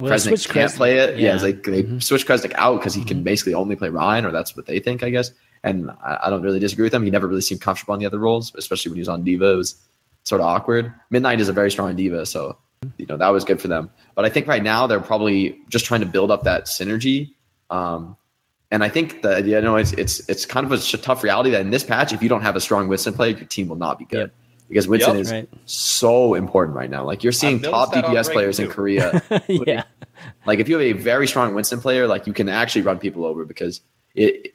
Well, 0.00 0.10
Kresnik 0.10 0.48
can't 0.50 0.70
Kresnik. 0.70 0.76
play 0.76 0.98
it. 0.98 1.18
Yeah, 1.18 1.28
Yeah. 1.28 1.34
it's 1.34 1.42
like 1.42 1.62
they 1.64 1.82
Mhm. 1.84 2.02
switch 2.02 2.26
Kresnik 2.26 2.52
out 2.54 2.78
because 2.78 2.94
he 2.94 3.04
can 3.04 3.22
basically 3.22 3.54
only 3.54 3.76
play 3.76 3.88
Rein, 3.88 4.24
or 4.24 4.30
that's 4.32 4.56
what 4.56 4.66
they 4.66 4.78
think, 4.80 5.02
I 5.02 5.10
guess. 5.10 5.30
And 5.64 5.90
I, 6.02 6.18
I 6.24 6.30
don't 6.30 6.42
really 6.42 6.58
disagree 6.58 6.84
with 6.84 6.94
him. 6.94 7.04
He 7.04 7.10
never 7.10 7.28
really 7.28 7.40
seemed 7.40 7.60
comfortable 7.60 7.92
on 7.94 8.00
the 8.00 8.06
other 8.06 8.18
roles, 8.18 8.52
especially 8.56 8.90
when 8.90 8.96
he 8.96 9.00
was 9.02 9.08
on 9.08 9.22
D.Va. 9.22 9.52
It 9.52 9.56
was 9.56 9.76
sort 10.24 10.40
of 10.40 10.46
awkward. 10.46 10.92
Midnight 11.10 11.40
is 11.40 11.48
a 11.48 11.52
very 11.52 11.70
strong 11.70 11.94
D.Va, 11.94 12.26
so 12.26 12.56
you 12.96 13.06
know 13.06 13.16
that 13.16 13.28
was 13.28 13.44
good 13.44 13.60
for 13.60 13.68
them. 13.68 13.90
But 14.16 14.24
I 14.24 14.28
think 14.28 14.48
right 14.48 14.62
now 14.62 14.86
they're 14.88 14.98
probably 15.00 15.56
just 15.68 15.84
trying 15.84 16.00
to 16.00 16.06
build 16.06 16.30
up 16.32 16.42
that 16.44 16.64
synergy. 16.66 17.34
Um, 17.72 18.16
and 18.70 18.82
I 18.84 18.88
think 18.88 19.22
that 19.22 19.44
you 19.44 19.60
know 19.60 19.76
it's 19.76 19.92
it's 19.92 20.20
it's 20.28 20.46
kind 20.46 20.64
of 20.66 20.72
a 20.72 20.80
sh- 20.80 20.94
tough 21.02 21.22
reality 21.22 21.50
that 21.50 21.60
in 21.60 21.70
this 21.70 21.84
patch, 21.84 22.12
if 22.12 22.22
you 22.22 22.28
don't 22.28 22.42
have 22.42 22.56
a 22.56 22.60
strong 22.60 22.88
Winston 22.88 23.12
player, 23.14 23.36
your 23.36 23.46
team 23.46 23.68
will 23.68 23.76
not 23.76 23.98
be 23.98 24.04
good 24.06 24.30
Yep. 24.30 24.32
because 24.68 24.88
Winston 24.88 25.14
Yep. 25.16 25.22
is 25.22 25.32
Right. 25.32 25.48
so 25.66 26.34
important 26.34 26.76
right 26.76 26.88
now. 26.90 27.04
Like 27.04 27.22
you're 27.22 27.32
seeing 27.32 27.60
top 27.60 27.92
DPS 27.92 28.14
rank, 28.14 28.32
players 28.32 28.58
in. 28.58 28.68
Korea 28.68 29.22
yeah. 29.48 29.84
like 30.46 30.58
if 30.58 30.68
you 30.68 30.78
have 30.78 30.96
a 30.96 30.98
very 30.98 31.26
strong 31.28 31.54
Winston 31.54 31.80
player, 31.80 32.06
like 32.06 32.26
you 32.26 32.32
can 32.32 32.48
actually 32.48 32.82
run 32.82 32.98
people 32.98 33.24
over 33.26 33.44
because 33.44 33.80
it, 34.14 34.54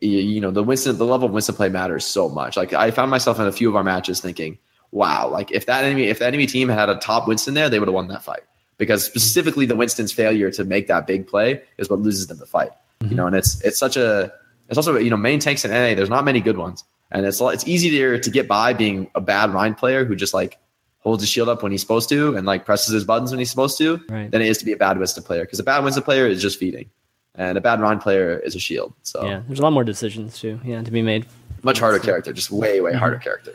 you, 0.00 0.18
you 0.18 0.40
know, 0.40 0.52
the 0.52 0.62
Winston, 0.62 0.96
the 0.96 1.04
level 1.06 1.26
of 1.26 1.32
Winston 1.34 1.56
play 1.56 1.68
matters 1.68 2.04
so 2.04 2.28
much. 2.28 2.56
Like 2.56 2.72
I 2.72 2.90
found 2.92 3.10
myself 3.10 3.40
in 3.40 3.46
a 3.46 3.52
few 3.52 3.68
of 3.68 3.74
our 3.74 3.82
matches 3.84 4.20
thinking, 4.20 4.58
wow, 4.92 5.28
like 5.28 5.50
if 5.50 5.66
that 5.66 5.82
enemy, 5.84 6.04
if 6.04 6.20
the 6.20 6.26
enemy 6.26 6.46
team 6.46 6.68
had 6.68 6.88
a 6.88 6.94
top 6.96 7.26
Winston 7.26 7.54
there, 7.54 7.68
they 7.68 7.78
would 7.80 7.88
have 7.88 7.94
won 7.94 8.06
that 8.08 8.22
fight 8.22 8.42
because 8.78 9.04
specifically 9.04 9.66
the 9.66 9.76
Winston's 9.76 10.12
failure 10.12 10.50
to 10.52 10.64
make 10.64 10.86
that 10.86 11.06
big 11.06 11.26
play 11.26 11.62
is 11.76 11.90
what 11.90 12.00
loses 12.00 12.26
them 12.28 12.38
the 12.38 12.46
fight. 12.46 12.70
You 13.02 13.14
know, 13.14 13.26
and 13.26 13.36
it's 13.36 13.60
it's 13.62 13.78
such 13.78 13.96
a 13.96 14.32
it's 14.68 14.76
also 14.76 14.96
you 14.96 15.10
know 15.10 15.16
main 15.16 15.38
tanks 15.38 15.64
in 15.64 15.70
NA. 15.70 15.94
There's 15.94 16.10
not 16.10 16.24
many 16.24 16.40
good 16.40 16.56
ones, 16.56 16.82
and 17.12 17.24
it's 17.26 17.40
it's 17.40 17.66
easier 17.68 18.18
to 18.18 18.30
get 18.30 18.48
by 18.48 18.72
being 18.72 19.08
a 19.14 19.20
bad 19.20 19.52
Rein 19.54 19.74
player 19.74 20.04
who 20.04 20.16
just 20.16 20.34
like 20.34 20.58
holds 21.00 21.22
his 21.22 21.30
shield 21.30 21.48
up 21.48 21.62
when 21.62 21.70
he's 21.70 21.80
supposed 21.80 22.08
to 22.08 22.34
and 22.36 22.44
like 22.46 22.64
presses 22.64 22.92
his 22.92 23.04
buttons 23.04 23.30
when 23.30 23.38
he's 23.38 23.50
supposed 23.50 23.78
to 23.78 24.00
Right. 24.08 24.28
than 24.32 24.42
it 24.42 24.48
is 24.48 24.58
to 24.58 24.64
be 24.64 24.72
a 24.72 24.76
bad 24.76 24.98
Winston 24.98 25.22
player 25.22 25.42
because 25.44 25.60
a 25.60 25.62
bad 25.62 25.84
Winston 25.84 26.02
player 26.02 26.26
is 26.26 26.42
just 26.42 26.58
feeding, 26.58 26.90
and 27.36 27.56
a 27.56 27.60
bad 27.60 27.80
Rein 27.80 27.98
player 28.00 28.36
is 28.40 28.56
a 28.56 28.58
shield. 28.58 28.92
So 29.04 29.24
Yeah. 29.24 29.42
There's 29.46 29.60
a 29.60 29.62
lot 29.62 29.72
more 29.72 29.84
decisions 29.84 30.38
too. 30.40 30.60
Yeah, 30.64 30.82
to 30.82 30.90
be 30.90 31.02
made. 31.02 31.24
much 31.62 31.78
harder 31.78 31.98
character, 32.00 32.32
just 32.32 32.50
way 32.50 32.80
way 32.80 32.90
Mm-hmm. 32.90 32.98
harder 32.98 33.18
character. 33.18 33.52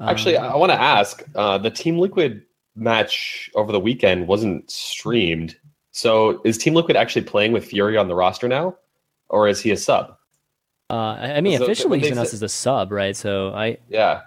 Actually, 0.00 0.36
Um, 0.38 0.52
I 0.52 0.56
want 0.56 0.70
to 0.72 0.80
ask 0.80 1.22
uh, 1.34 1.58
the 1.58 1.70
Team 1.70 1.98
Liquid 1.98 2.42
match 2.78 3.50
over 3.54 3.72
the 3.72 3.80
weekend 3.80 4.28
wasn't 4.28 4.70
streamed. 4.70 5.56
So 5.92 6.40
is 6.44 6.56
Team 6.58 6.74
Liquid 6.74 6.96
actually 6.96 7.22
playing 7.22 7.52
with 7.52 7.64
Fury 7.64 7.96
on 7.96 8.08
the 8.08 8.14
roster 8.14 8.48
now? 8.48 8.76
Or 9.28 9.48
is 9.48 9.60
he 9.60 9.70
a 9.70 9.76
sub? 9.76 10.16
uh, 10.90 10.94
I 10.94 11.34
I 11.36 11.40
mean, 11.42 11.58
So, 11.58 11.64
officially 11.64 11.98
he's 11.98 12.10
announced 12.12 12.30
said- 12.30 12.38
as 12.38 12.42
a 12.42 12.48
sub, 12.48 12.92
right? 12.92 13.14
So 13.16 13.52
I 13.54 13.78
Yeah. 13.88 14.22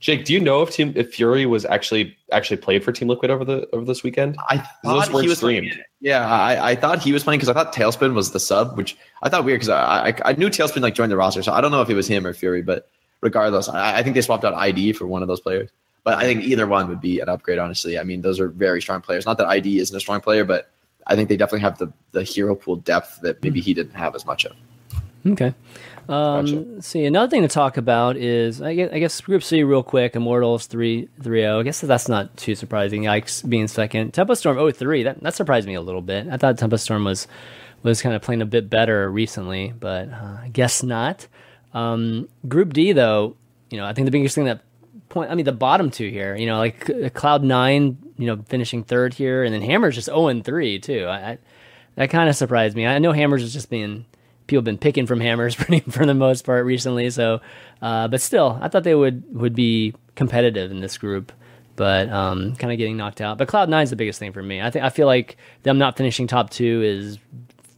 Jake, 0.00 0.26
do 0.26 0.34
you 0.34 0.40
know 0.40 0.60
if 0.62 0.70
Team 0.70 0.92
if 0.96 1.14
Fury 1.14 1.46
was 1.46 1.64
actually 1.64 2.14
actually 2.30 2.58
played 2.58 2.84
for 2.84 2.92
Team 2.92 3.08
Liquid 3.08 3.30
over 3.30 3.42
the 3.44 3.66
over 3.72 3.84
this 3.86 4.02
weekend? 4.02 4.36
I 4.50 4.58
thought 4.84 5.08
he 5.20 5.28
was 5.28 5.38
streamed. 5.38 5.68
Playing, 5.70 5.84
yeah, 6.00 6.26
I, 6.30 6.70
I 6.72 6.74
thought 6.76 7.02
he 7.02 7.12
was 7.12 7.24
playing 7.24 7.38
because 7.38 7.48
I 7.48 7.54
thought 7.54 7.74
Tailspin 7.74 8.12
was 8.14 8.32
the 8.32 8.40
sub, 8.40 8.76
which 8.76 8.96
I 9.22 9.30
thought 9.30 9.44
weird 9.46 9.60
because 9.60 9.70
I, 9.70 10.08
I, 10.08 10.14
I 10.26 10.32
knew 10.34 10.48
Tailspin 10.50 10.82
like 10.82 10.94
joined 10.94 11.10
the 11.10 11.16
roster, 11.16 11.42
so 11.42 11.52
I 11.52 11.62
don't 11.62 11.70
know 11.70 11.80
if 11.80 11.88
it 11.88 11.94
was 11.94 12.06
him 12.06 12.26
or 12.26 12.34
Fury, 12.34 12.60
but 12.60 12.86
regardless, 13.22 13.68
I, 13.70 13.98
I 13.98 14.02
think 14.02 14.14
they 14.14 14.20
swapped 14.20 14.44
out 14.44 14.52
ID 14.52 14.92
for 14.92 15.06
one 15.06 15.22
of 15.22 15.28
those 15.28 15.40
players. 15.40 15.70
But 16.04 16.18
I 16.18 16.24
think 16.24 16.44
either 16.44 16.66
one 16.66 16.88
would 16.88 17.00
be 17.00 17.20
an 17.20 17.28
upgrade. 17.28 17.58
Honestly, 17.58 17.98
I 17.98 18.04
mean 18.04 18.20
those 18.20 18.38
are 18.38 18.48
very 18.48 18.80
strong 18.80 19.00
players. 19.00 19.26
Not 19.26 19.38
that 19.38 19.46
ID 19.46 19.78
isn't 19.78 19.96
a 19.96 20.00
strong 20.00 20.20
player, 20.20 20.44
but 20.44 20.70
I 21.06 21.16
think 21.16 21.28
they 21.28 21.36
definitely 21.36 21.60
have 21.60 21.78
the 21.78 21.92
the 22.12 22.22
hero 22.22 22.54
pool 22.54 22.76
depth 22.76 23.20
that 23.22 23.42
maybe 23.42 23.60
he 23.60 23.74
didn't 23.74 23.94
have 23.94 24.14
as 24.14 24.26
much 24.26 24.44
of. 24.44 24.54
Okay. 25.26 25.54
Um, 26.06 26.44
gotcha. 26.44 26.82
See, 26.82 27.06
another 27.06 27.30
thing 27.30 27.40
to 27.42 27.48
talk 27.48 27.78
about 27.78 28.18
is 28.18 28.60
I 28.60 28.74
guess, 28.74 28.92
I 28.92 28.98
guess 28.98 29.20
Group 29.22 29.42
C 29.42 29.62
real 29.62 29.82
quick. 29.82 30.14
Immortals 30.14 30.66
3 30.66 31.08
0. 31.22 31.60
I 31.60 31.62
guess 31.62 31.80
that's 31.80 32.08
not 32.08 32.36
too 32.36 32.54
surprising. 32.54 33.04
Yikes 33.04 33.48
being 33.48 33.68
second. 33.68 34.12
Tempest 34.12 34.40
Storm 34.40 34.72
03. 34.72 35.04
That 35.04 35.22
that 35.22 35.34
surprised 35.34 35.66
me 35.66 35.74
a 35.74 35.80
little 35.80 36.02
bit. 36.02 36.28
I 36.28 36.36
thought 36.36 36.58
Tempest 36.58 36.84
Storm 36.84 37.04
was 37.04 37.26
was 37.82 38.02
kind 38.02 38.14
of 38.14 38.22
playing 38.22 38.42
a 38.42 38.46
bit 38.46 38.68
better 38.68 39.10
recently, 39.10 39.72
but 39.78 40.10
uh, 40.10 40.38
I 40.42 40.50
guess 40.52 40.82
not. 40.82 41.26
Um, 41.72 42.28
group 42.46 42.72
D 42.72 42.92
though, 42.92 43.36
you 43.70 43.78
know, 43.78 43.86
I 43.86 43.94
think 43.94 44.04
the 44.04 44.10
biggest 44.10 44.34
thing 44.34 44.44
that 44.44 44.60
point. 45.14 45.30
I 45.30 45.34
mean, 45.34 45.46
the 45.46 45.52
bottom 45.52 45.90
two 45.90 46.10
here. 46.10 46.36
You 46.36 46.46
know, 46.46 46.58
like 46.58 47.14
Cloud 47.14 47.42
Nine. 47.42 47.98
You 48.16 48.26
know, 48.26 48.44
finishing 48.46 48.84
third 48.84 49.14
here, 49.14 49.42
and 49.42 49.52
then 49.52 49.62
Hammers 49.62 49.96
just 49.96 50.06
0 50.06 50.28
and 50.28 50.44
3 50.44 50.78
too. 50.78 51.06
I, 51.06 51.16
I 51.16 51.38
that 51.96 52.10
kind 52.10 52.28
of 52.28 52.36
surprised 52.36 52.76
me. 52.76 52.86
I 52.86 52.98
know 52.98 53.12
Hammers 53.12 53.42
is 53.42 53.52
just 53.52 53.70
being 53.70 54.04
people 54.46 54.60
have 54.60 54.64
been 54.64 54.78
picking 54.78 55.06
from 55.06 55.20
hammers 55.20 55.54
pretty 55.56 55.80
for 55.90 56.06
the 56.06 56.14
most 56.14 56.44
part 56.44 56.64
recently. 56.64 57.10
So, 57.10 57.40
uh, 57.82 58.08
but 58.08 58.20
still, 58.20 58.58
I 58.60 58.68
thought 58.68 58.84
they 58.84 58.94
would 58.94 59.24
would 59.34 59.54
be 59.54 59.94
competitive 60.14 60.70
in 60.70 60.80
this 60.80 60.98
group, 60.98 61.32
but 61.76 62.08
um, 62.08 62.54
kind 62.56 62.72
of 62.72 62.78
getting 62.78 62.96
knocked 62.96 63.20
out. 63.20 63.38
But 63.38 63.48
Cloud 63.48 63.68
Nine 63.68 63.84
is 63.84 63.90
the 63.90 63.96
biggest 63.96 64.18
thing 64.18 64.32
for 64.32 64.42
me. 64.42 64.60
I 64.60 64.70
think 64.70 64.84
I 64.84 64.90
feel 64.90 65.06
like 65.06 65.36
them 65.62 65.78
not 65.78 65.96
finishing 65.96 66.26
top 66.26 66.50
two 66.50 66.82
is 66.82 67.18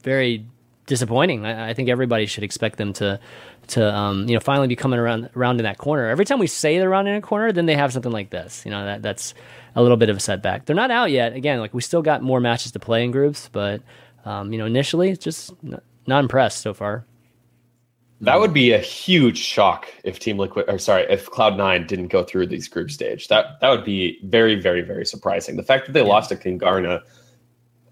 very 0.03 0.45
disappointing. 0.87 1.45
I, 1.45 1.71
I 1.71 1.75
think 1.75 1.89
everybody 1.89 2.27
should 2.27 2.45
expect 2.45 2.79
them 2.79 2.93
to 2.95 3.21
to 3.69 3.95
um, 3.95 4.29
you 4.29 4.35
know 4.35 4.41
finally 4.41 4.69
be 4.69 4.77
coming 4.77 4.99
around 4.99 5.31
around 5.37 5.59
in 5.59 5.65
that 5.65 5.79
corner. 5.79 6.09
Every 6.09 6.25
time 6.25 6.39
we 6.39 6.47
say 6.47 6.79
they're 6.79 6.91
around 6.91 7.07
in 7.07 7.15
a 7.15 7.21
corner, 7.21 7.53
then 7.53 7.67
they 7.67 7.75
have 7.75 7.93
something 7.93 8.13
like 8.13 8.31
this. 8.31 8.65
You 8.65 8.71
know 8.71 8.85
that 8.85 9.03
that's 9.03 9.35
a 9.75 9.83
little 9.83 9.97
bit 9.97 10.09
of 10.09 10.17
a 10.17 10.21
setback. 10.21 10.67
They're 10.67 10.77
not 10.77 10.91
out 10.91 11.11
yet. 11.11 11.35
Again, 11.35 11.61
like 11.61 11.75
we 11.75 11.83
still 11.83 12.03
got 12.03 12.23
more 12.23 12.41
matches 12.41 12.73
to 12.73 12.79
play 12.79 13.05
in 13.05 13.11
groups, 13.11 13.49
but 13.53 13.83
um, 14.25 14.53
you 14.53 14.59
know 14.59 14.67
initially 14.67 15.11
it's 15.11 15.25
just 15.25 15.53
not 15.63 16.21
impressed 16.21 16.61
so 16.61 16.75
far. 16.75 17.05
That 18.23 18.41
would 18.41 18.55
be 18.55 18.73
a 18.73 18.79
huge 18.79 19.37
shock 19.37 19.93
if 20.03 20.19
Team 20.19 20.39
Liquid, 20.39 20.65
or 20.69 20.79
sorry, 20.79 21.05
if 21.11 21.31
Cloud 21.31 21.59
Nine 21.59 21.87
didn't 21.87 22.09
go 22.09 22.25
through 22.25 22.47
these 22.47 22.67
group 22.67 22.91
stage. 22.91 23.29
That 23.29 23.61
that 23.61 23.69
would 23.69 23.85
be 23.85 24.19
very, 24.25 24.55
very, 24.55 24.81
very 24.81 25.05
surprising. 25.05 25.57
The 25.57 25.63
fact 25.63 25.87
that 25.87 25.93
they 25.93 26.01
yeah. 26.01 26.09
lost 26.09 26.31
to 26.31 26.37
Kungarna, 26.37 27.03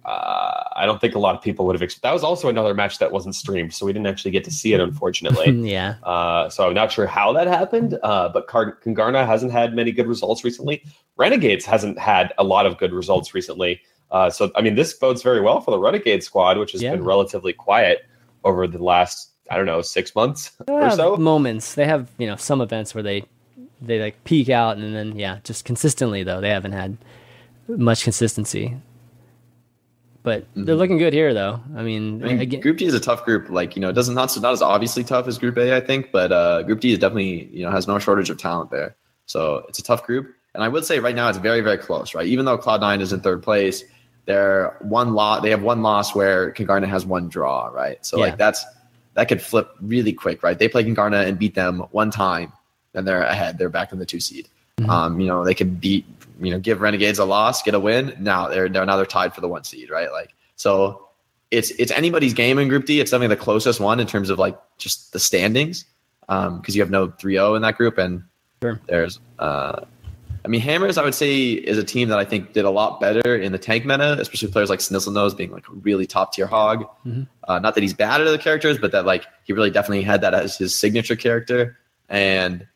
uh, 0.05 0.65
I 0.77 0.85
don't 0.85 1.01
think 1.01 1.15
a 1.15 1.19
lot 1.19 1.35
of 1.35 1.43
people 1.43 1.67
would 1.67 1.75
have. 1.75 1.83
Ex- 1.83 1.99
that 1.99 2.13
was 2.13 2.23
also 2.23 2.49
another 2.49 2.75
match 2.75 2.99
that 2.99 3.11
wasn't 3.11 3.35
streamed, 3.35 3.73
so 3.73 3.87
we 3.87 3.93
didn't 3.93 4.07
actually 4.07 4.33
get 4.33 4.45
to 4.45 4.51
see 4.51 4.75
it, 4.75 4.81
unfortunately. 4.81 5.51
yeah. 5.71 5.97
Uh, 6.03 6.49
so 6.51 6.69
I'm 6.69 6.75
not 6.75 6.93
sure 6.93 7.07
how 7.07 7.33
that 7.33 7.47
happened, 7.47 7.99
uh, 8.03 8.29
but 8.29 8.47
Car- 8.47 8.79
Kungarna 8.85 9.27
hasn't 9.27 9.53
had 9.53 9.75
many 9.75 9.93
good 9.93 10.07
results 10.07 10.45
recently. 10.45 10.85
Renegades 11.17 11.65
hasn't 11.65 11.99
had 11.99 12.33
a 12.39 12.45
lot 12.45 12.67
of 12.67 12.77
good 12.79 12.93
results 12.93 13.35
recently. 13.35 13.81
Uh, 14.11 14.31
so, 14.31 14.51
I 14.55 14.61
mean, 14.61 14.75
this 14.75 14.93
bodes 14.93 15.23
very 15.23 15.41
well 15.41 15.61
for 15.61 15.71
the 15.71 15.79
Renegade 15.79 16.23
squad, 16.23 16.59
which 16.59 16.73
has 16.73 16.83
yeah. 16.83 16.93
been 16.93 17.05
relatively 17.05 17.53
quiet 17.53 18.07
over 18.45 18.67
the 18.67 18.83
last, 18.83 19.31
I 19.51 19.57
don't 19.57 19.67
know, 19.67 19.81
six 19.81 20.15
months 20.15 20.53
or 20.69 20.91
so. 20.91 21.17
Moments. 21.17 21.75
They 21.75 21.87
have, 21.87 22.11
you 22.19 22.27
know, 22.27 22.37
some 22.37 22.61
events 22.61 22.95
where 22.95 23.03
they 23.03 23.25
they 23.81 24.01
like 24.01 24.23
peak 24.25 24.49
out, 24.51 24.77
and 24.77 24.95
then 24.95 25.19
yeah, 25.19 25.39
just 25.45 25.65
consistently 25.65 26.23
though 26.23 26.41
they 26.41 26.51
haven't 26.51 26.73
had 26.73 26.97
much 27.69 28.05
consistency. 28.05 28.77
But 30.25 30.43
mm-hmm. 30.51 30.65
they're 30.65 30.75
looking 30.75 30.97
good 30.97 31.13
here, 31.13 31.35
though. 31.35 31.61
I 31.77 31.83
mean, 31.83 32.25
I 32.25 32.29
mean 32.29 32.41
again, 32.41 32.61
Group 32.61 32.79
D 32.79 32.87
is 32.87 32.95
a 32.95 32.99
tough 33.01 33.25
group. 33.27 33.51
Like 33.51 33.77
you 33.77 33.83
know, 33.83 33.91
it 33.91 33.93
doesn't 33.93 34.15
not 34.15 34.35
not 34.41 34.53
as 34.53 34.63
obviously 34.63 35.05
tough 35.05 35.29
as 35.29 35.39
Group 35.39 35.59
A, 35.59 35.77
I 35.77 35.81
think, 35.81 36.11
but 36.11 36.33
uh, 36.33 36.63
Group 36.63 36.81
D 36.81 36.93
is 36.93 36.99
definitely 36.99 37.51
you 37.53 37.63
know 37.63 37.71
has 37.71 37.87
no 37.87 37.99
shortage 37.99 38.31
of 38.31 38.39
talent 38.39 38.71
there. 38.71 38.97
So 39.27 39.65
it's 39.69 39.79
a 39.79 39.83
tough 39.83 40.05
group. 40.05 40.35
And 40.55 40.65
I 40.65 40.69
would 40.69 40.85
say 40.85 40.99
right 40.99 41.15
now 41.15 41.29
it's 41.29 41.39
very 41.39 41.61
very 41.61 41.79
close, 41.79 42.15
right? 42.15 42.27
Even 42.27 42.47
though 42.47 42.57
Cloud 42.57 42.81
Nine 42.81 43.03
is 43.03 43.13
in 43.13 43.21
third 43.21 43.43
place, 43.43 43.85
they're 44.25 44.77
one 44.81 45.13
lot. 45.13 45.43
They 45.43 45.51
have 45.51 45.63
one 45.63 45.83
loss 45.83 46.15
where 46.15 46.53
Kungarna 46.53 46.89
has 46.89 47.05
one 47.05 47.29
draw, 47.29 47.67
right? 47.67 48.05
So 48.05 48.17
yeah. 48.17 48.25
like 48.25 48.39
that's 48.39 48.65
that 49.13 49.29
could 49.29 49.43
flip 49.43 49.69
really 49.83 50.15
quick, 50.15 50.43
right? 50.43 50.59
They 50.59 50.69
play 50.69 50.85
Kungarna 50.85 51.27
and 51.27 51.39
beat 51.39 51.55
them 51.55 51.81
one 51.91 52.11
time, 52.11 52.53
then 52.93 53.05
they're 53.05 53.23
ahead. 53.23 53.59
They're 53.59 53.69
back 53.69 53.93
in 53.93 53.99
the 53.99 54.07
two 54.07 54.21
seed. 54.21 54.49
Mm-hmm. 54.79 54.91
Um, 54.91 55.21
you 55.21 55.27
know, 55.27 55.45
they 55.45 55.55
could 55.55 55.81
beat, 55.81 56.05
you 56.41 56.51
know, 56.51 56.59
give 56.59 56.81
Renegades 56.81 57.19
a 57.19 57.25
loss, 57.25 57.63
get 57.63 57.75
a 57.75 57.81
win. 57.81 58.15
Now 58.19 58.49
they're, 58.49 58.69
they're 58.69 58.87
now 58.87 58.97
they're 58.97 59.07
tied 59.07 59.35
for 59.35 59.41
the 59.41 59.49
one 59.49 59.65
seed, 59.65 59.91
right? 59.91 60.11
Like 60.11 60.35
so, 60.57 61.09
it's 61.51 61.71
it's 61.73 61.93
anybody's 61.93 62.35
game 62.35 62.59
in 62.59 62.69
Group 62.69 62.87
D. 62.87 63.01
It's 63.01 63.11
definitely 63.11 63.35
the 63.35 63.43
closest 63.43 63.81
one 63.81 64.01
in 64.01 64.07
terms 64.07 64.31
of 64.31 64.39
like 64.39 64.59
just 64.79 65.13
the 65.13 65.21
standings, 65.21 65.85
because 66.21 66.49
um, 66.49 66.63
you 66.67 66.81
have 66.81 66.91
no 66.91 67.09
3-0 67.09 67.57
in 67.57 67.63
that 67.63 67.77
group, 67.77 67.99
and 67.99 68.25
sure. 68.63 68.81
there's 68.87 69.21
uh, 69.39 69.85
I 70.45 70.49
mean, 70.49 70.61
Hammers, 70.61 70.99
I 70.99 71.05
would 71.05 71.15
say, 71.15 71.53
is 71.53 71.79
a 71.79 71.85
team 71.85 72.09
that 72.11 72.19
I 72.19 72.25
think 72.25 72.53
did 72.53 72.67
a 72.67 72.71
lot 72.71 73.01
better 73.01 73.35
in 73.35 73.53
the 73.53 73.59
tank 73.59 73.87
meta, 73.87 74.21
especially 74.21 74.49
players 74.49 74.69
like 74.69 74.81
Snizzlenose 74.81 75.35
being 75.35 75.51
like 75.51 75.67
a 75.69 75.73
really 75.73 76.07
top 76.07 76.35
tier 76.35 76.47
hog. 76.47 76.83
Mm-hmm. 77.07 77.23
Uh, 77.49 77.59
not 77.61 77.75
that 77.75 77.81
he's 77.81 77.95
bad 77.95 78.21
at 78.21 78.27
other 78.27 78.37
characters, 78.37 78.77
but 78.77 78.93
that 78.93 79.07
like 79.07 79.25
he 79.45 79.55
really 79.55 79.71
definitely 79.71 80.03
had 80.03 80.21
that 80.21 80.35
as 80.35 80.59
his 80.59 80.79
signature 80.79 81.17
character. 81.17 81.79
And 82.11 82.67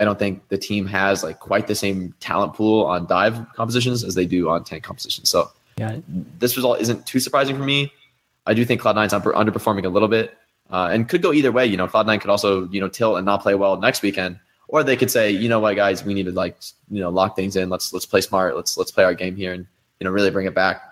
I 0.00 0.04
don't 0.04 0.18
think 0.18 0.48
the 0.48 0.58
team 0.58 0.86
has 0.86 1.24
like 1.24 1.40
quite 1.40 1.66
the 1.66 1.74
same 1.74 2.14
talent 2.20 2.54
pool 2.54 2.84
on 2.84 3.06
dive 3.06 3.44
compositions 3.54 4.04
as 4.04 4.14
they 4.14 4.26
do 4.26 4.48
on 4.48 4.64
tank 4.64 4.84
compositions. 4.84 5.28
So 5.28 5.50
yeah. 5.76 5.98
this 6.38 6.56
result 6.56 6.80
isn't 6.80 7.06
too 7.06 7.20
surprising 7.20 7.56
for 7.56 7.64
me. 7.64 7.92
I 8.46 8.54
do 8.54 8.64
think 8.64 8.80
Cloud9's 8.80 9.12
underperforming 9.12 9.84
a 9.84 9.88
little 9.88 10.08
bit 10.08 10.36
uh, 10.70 10.88
and 10.92 11.08
could 11.08 11.22
go 11.22 11.32
either 11.32 11.52
way. 11.52 11.66
You 11.66 11.76
know, 11.76 11.86
Cloud9 11.86 12.20
could 12.20 12.30
also, 12.30 12.68
you 12.68 12.80
know, 12.80 12.88
tilt 12.88 13.16
and 13.16 13.26
not 13.26 13.42
play 13.42 13.54
well 13.54 13.76
next 13.76 14.02
weekend 14.02 14.38
or 14.68 14.84
they 14.84 14.96
could 14.96 15.10
say, 15.10 15.30
you 15.30 15.48
know 15.48 15.58
what, 15.58 15.74
guys, 15.76 16.04
we 16.04 16.14
need 16.14 16.26
to 16.26 16.32
like 16.32 16.56
you 16.90 17.00
know 17.00 17.10
lock 17.10 17.34
things 17.34 17.56
in. 17.56 17.68
Let's 17.68 17.92
let's 17.92 18.06
play 18.06 18.20
smart. 18.20 18.54
Let's 18.54 18.76
let's 18.76 18.90
play 18.90 19.04
our 19.04 19.14
game 19.14 19.34
here 19.34 19.52
and 19.52 19.66
you 19.98 20.04
know 20.04 20.10
really 20.10 20.30
bring 20.30 20.46
it 20.46 20.54
back 20.54 20.82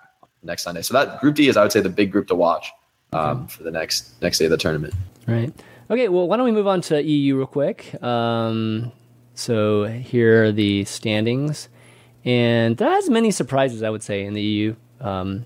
next 0.43 0.63
Sunday. 0.63 0.83
So 0.83 0.95
that 0.95 1.21
Group 1.21 1.37
D 1.37 1.49
is, 1.49 1.57
I 1.57 1.63
would 1.63 1.73
say, 1.73 1.81
the 1.81 1.89
big 1.89 2.11
group 2.11 2.27
to 2.29 2.35
watch 2.35 2.73
um, 3.13 3.47
for 3.47 3.63
the 3.63 3.71
next 3.71 4.21
next 4.21 4.39
day 4.39 4.47
of 4.47 4.51
the 4.51 4.57
tournament. 4.57 4.95
Right. 5.29 5.53
Okay. 5.91 6.09
Well, 6.09 6.29
why 6.29 6.37
don't 6.37 6.47
we 6.47 6.53
move 6.53 6.67
on 6.67 6.81
to 6.83 7.03
EU 7.03 7.37
real 7.37 7.47
quick? 7.47 8.03
Um, 8.03 8.93
so 9.35 9.85
here 9.85 10.45
are 10.47 10.53
the 10.53 10.85
standings, 10.85 11.69
and 12.25 12.77
that 12.79 12.91
has 12.91 13.09
many 13.09 13.31
surprises, 13.31 13.83
I 13.83 13.91
would 13.91 14.03
say, 14.03 14.25
in 14.25 14.35
the 14.35 14.43
EU 14.43 14.77
um, 15.01 15.45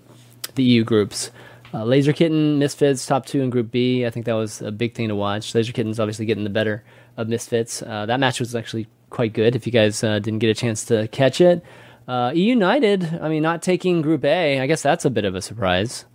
the 0.54 0.62
EU 0.62 0.84
groups. 0.84 1.30
Uh, 1.72 1.84
Laser 1.84 2.12
Kitten, 2.12 2.58
Misfits, 2.58 3.06
top 3.06 3.26
two 3.26 3.42
in 3.42 3.50
Group 3.50 3.70
B. 3.70 4.04
I 4.04 4.10
think 4.10 4.26
that 4.26 4.32
was 4.32 4.60
a 4.60 4.72
big 4.72 4.94
thing 4.94 5.08
to 5.08 5.14
watch. 5.14 5.54
Laser 5.54 5.72
Kitten's 5.72 6.00
obviously 6.00 6.26
getting 6.26 6.44
the 6.44 6.50
better 6.50 6.82
of 7.16 7.28
Misfits. 7.28 7.82
Uh, 7.82 8.06
that 8.06 8.18
match 8.18 8.40
was 8.40 8.54
actually 8.56 8.88
quite 9.10 9.32
good. 9.32 9.54
If 9.54 9.66
you 9.66 9.72
guys 9.72 10.02
uh, 10.02 10.18
didn't 10.18 10.40
get 10.40 10.50
a 10.50 10.54
chance 10.54 10.84
to 10.86 11.06
catch 11.08 11.40
it, 11.40 11.62
uh, 12.08 12.32
United. 12.34 13.20
I 13.22 13.28
mean, 13.28 13.42
not 13.42 13.62
taking 13.62 14.02
Group 14.02 14.24
A. 14.24 14.60
I 14.60 14.66
guess 14.66 14.82
that's 14.82 15.04
a 15.04 15.10
bit 15.10 15.24
of 15.24 15.34
a 15.34 15.42
surprise. 15.42 16.06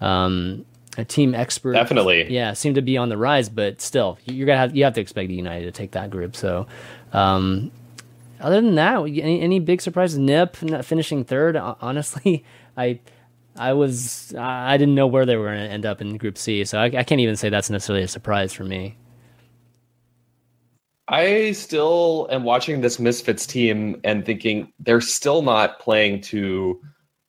Um, 0.00 0.66
a 0.96 1.04
team 1.04 1.34
expert, 1.34 1.72
definitely, 1.72 2.32
yeah, 2.32 2.52
seem 2.52 2.74
to 2.74 2.82
be 2.82 2.96
on 2.96 3.08
the 3.08 3.16
rise, 3.16 3.48
but 3.48 3.80
still, 3.80 4.18
you're 4.24 4.46
gonna 4.46 4.58
have 4.58 4.76
you 4.76 4.84
have 4.84 4.94
to 4.94 5.00
expect 5.00 5.30
United 5.30 5.64
to 5.64 5.72
take 5.72 5.92
that 5.92 6.10
group. 6.10 6.36
So, 6.36 6.66
um, 7.12 7.70
other 8.40 8.60
than 8.60 8.74
that, 8.76 8.98
any, 8.98 9.40
any 9.40 9.58
big 9.60 9.80
surprises? 9.80 10.18
Nip 10.18 10.62
not 10.62 10.84
finishing 10.84 11.24
third. 11.24 11.56
Honestly, 11.56 12.44
I. 12.76 13.00
I 13.56 13.72
was 13.72 14.34
I 14.36 14.76
didn't 14.76 14.96
know 14.96 15.06
where 15.06 15.24
they 15.24 15.36
were 15.36 15.44
going 15.44 15.64
to 15.64 15.72
end 15.72 15.86
up 15.86 16.00
in 16.00 16.16
Group 16.16 16.36
C, 16.36 16.64
so 16.64 16.76
I, 16.76 16.86
I 16.86 17.04
can't 17.04 17.20
even 17.20 17.36
say 17.36 17.50
that's 17.50 17.70
necessarily 17.70 18.02
a 18.02 18.08
surprise 18.08 18.52
for 18.52 18.64
me. 18.64 18.96
I 21.08 21.52
still 21.52 22.26
am 22.30 22.44
watching 22.44 22.80
this 22.80 22.98
Misfits 22.98 23.46
team 23.46 24.00
and 24.04 24.24
thinking 24.24 24.72
they're 24.78 25.00
still 25.00 25.42
not 25.42 25.78
playing 25.78 26.22
to 26.22 26.80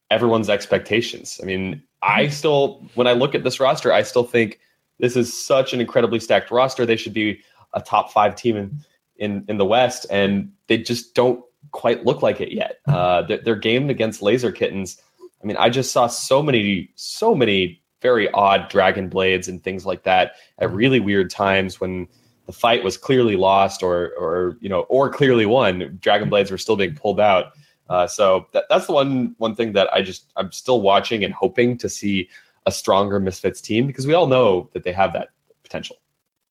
everyone's 0.10 0.50
expectations. 0.50 1.40
I 1.42 1.46
mean, 1.46 1.84
I 2.06 2.28
still, 2.28 2.86
when 2.94 3.08
I 3.08 3.14
look 3.14 3.34
at 3.34 3.44
this 3.44 3.60
roster, 3.60 3.92
I 3.92 4.04
still 4.04 4.24
think 4.24 4.60
this 5.00 5.16
is 5.16 5.34
such 5.34 5.74
an 5.74 5.82
incredibly 5.82 6.20
stacked 6.20 6.52
roster. 6.52 6.86
They 6.86 6.96
should 6.96 7.14
be 7.14 7.42
a 7.74 7.82
top 7.82 8.12
five 8.12 8.36
team 8.36 8.56
in 8.56 8.80
in, 9.18 9.46
in 9.48 9.58
the 9.58 9.66
West, 9.66 10.06
and 10.10 10.52
they 10.68 10.78
just 10.78 11.16
don't 11.16 11.44
quite 11.72 12.06
look 12.06 12.22
like 12.22 12.42
it 12.42 12.52
yet. 12.52 12.80
Uh, 12.88 13.22
their, 13.22 13.38
their 13.38 13.56
game 13.56 13.90
against 13.90 14.22
Laser 14.22 14.52
Kittens. 14.52 15.02
I 15.42 15.48
mean, 15.48 15.58
I 15.58 15.70
just 15.70 15.94
saw 15.94 16.08
so 16.08 16.44
many, 16.44 16.92
so 16.96 17.34
many 17.34 17.82
very 18.02 18.30
odd 18.32 18.70
dragon 18.70 19.10
blades 19.10 19.48
and 19.48 19.64
things 19.64 19.86
like 19.86 20.04
that 20.04 20.34
at 20.60 20.72
really 20.72 21.00
weird 21.00 21.30
times 21.30 21.80
when 21.80 22.08
the 22.46 22.52
fight 22.52 22.84
was 22.84 22.98
clearly 22.98 23.36
lost 23.36 23.82
or 23.82 24.12
or 24.20 24.58
you 24.60 24.70
know 24.70 24.82
or 24.82 25.10
clearly 25.10 25.46
won 25.46 25.98
dragon 26.02 26.30
blades 26.30 26.52
were 26.52 26.58
still 26.58 26.76
being 26.76 26.94
pulled 26.94 27.20
out 27.20 27.54
uh, 27.90 28.08
so 28.08 28.48
that, 28.54 28.66
that's 28.70 28.88
the 28.88 28.94
one 28.94 29.36
one 29.38 29.56
thing 29.56 29.74
that 29.74 29.92
i 29.94 30.02
just 30.02 30.32
i'm 30.36 30.52
still 30.52 30.82
watching 30.82 31.24
and 31.24 31.34
hoping 31.34 31.78
to 31.78 31.90
see 31.90 32.28
a 32.66 32.72
stronger 32.72 33.20
misfits 33.20 33.62
team 33.62 33.86
because 33.88 34.08
we 34.08 34.14
all 34.14 34.28
know 34.28 34.70
that 34.74 34.84
they 34.84 34.92
have 34.92 35.14
that 35.14 35.30
potential 35.64 35.98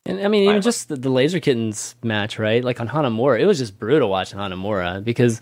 And 0.07 0.21
I 0.21 0.29
mean, 0.29 0.49
even 0.49 0.63
just 0.63 0.89
the, 0.89 0.97
the 0.97 1.09
Laser 1.09 1.41
Kittens 1.41 1.97
match, 2.03 2.39
right? 2.39 2.63
Like 2.63 2.81
on 2.81 2.89
Hanamura, 2.89 3.41
it 3.41 3.47
was 3.47 3.59
just 3.59 3.79
brutal 3.79 4.11
watching 4.11 4.39
Hanamura 4.39 5.03
because 5.03 5.41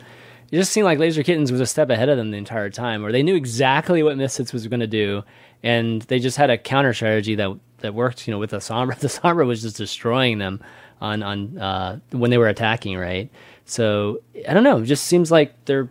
it 0.53 0.57
just 0.57 0.73
seemed 0.73 0.85
like 0.85 0.99
Laser 0.99 1.23
Kittens 1.23 1.51
was 1.51 1.61
a 1.61 1.67
step 1.67 1.89
ahead 1.91 2.11
of 2.11 2.19
them 2.19 2.31
the 2.31 2.37
entire 2.37 2.69
time, 2.71 3.03
where 3.03 3.11
they 3.11 3.23
knew 3.23 3.35
exactly 3.35 4.03
what 4.03 4.19
Misfits 4.19 4.53
was 4.53 4.67
going 4.67 4.81
to 4.81 4.87
do, 4.87 5.25
and 5.63 6.03
they 6.03 6.19
just 6.19 6.37
had 6.37 6.51
a 6.51 6.59
counter 6.59 6.93
strategy 6.93 7.35
that 7.37 7.51
that 7.79 7.95
worked. 7.95 8.29
You 8.29 8.33
know, 8.33 8.39
with 8.39 8.51
the 8.51 8.59
Sombra, 8.59 8.99
the 8.99 9.09
Sombra 9.21 9.47
was 9.47 9.63
just 9.63 9.79
destroying 9.79 10.39
them 10.39 10.61
on 11.01 11.23
on 11.23 11.59
uh, 11.59 11.99
when 12.11 12.31
they 12.31 12.39
were 12.39 12.49
attacking, 12.49 12.99
right? 12.99 13.31
So 13.73 14.21
I 14.47 14.53
don't 14.53 14.65
know. 14.65 14.83
It 14.83 14.85
just 14.85 15.05
seems 15.05 15.31
like 15.31 15.65
they're, 15.65 15.89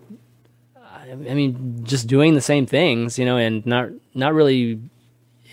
I 0.77 1.15
mean, 1.15 1.83
just 1.83 2.05
doing 2.05 2.35
the 2.35 2.41
same 2.41 2.67
things, 2.67 3.17
you 3.17 3.25
know, 3.25 3.37
and 3.37 3.65
not 3.65 3.89
not 4.13 4.35
really 4.35 4.79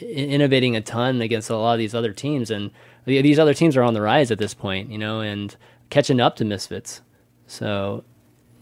innovating 0.03 0.77
a 0.77 0.83
ton 0.83 1.23
against 1.23 1.49
a 1.49 1.57
lot 1.57 1.73
of 1.73 1.79
these 1.79 1.95
other 1.95 2.13
teams, 2.13 2.51
and 2.51 2.71
these 3.07 3.39
other 3.39 3.55
teams 3.55 3.79
are 3.79 3.83
on 3.83 3.95
the 3.95 4.03
rise 4.03 4.31
at 4.31 4.39
this 4.39 4.53
point, 4.53 4.91
you 4.91 4.99
know, 4.99 5.21
and 5.21 5.57
catching 5.89 6.21
up 6.21 6.37
to 6.37 6.45
Misfits. 6.45 7.01
So, 7.47 8.05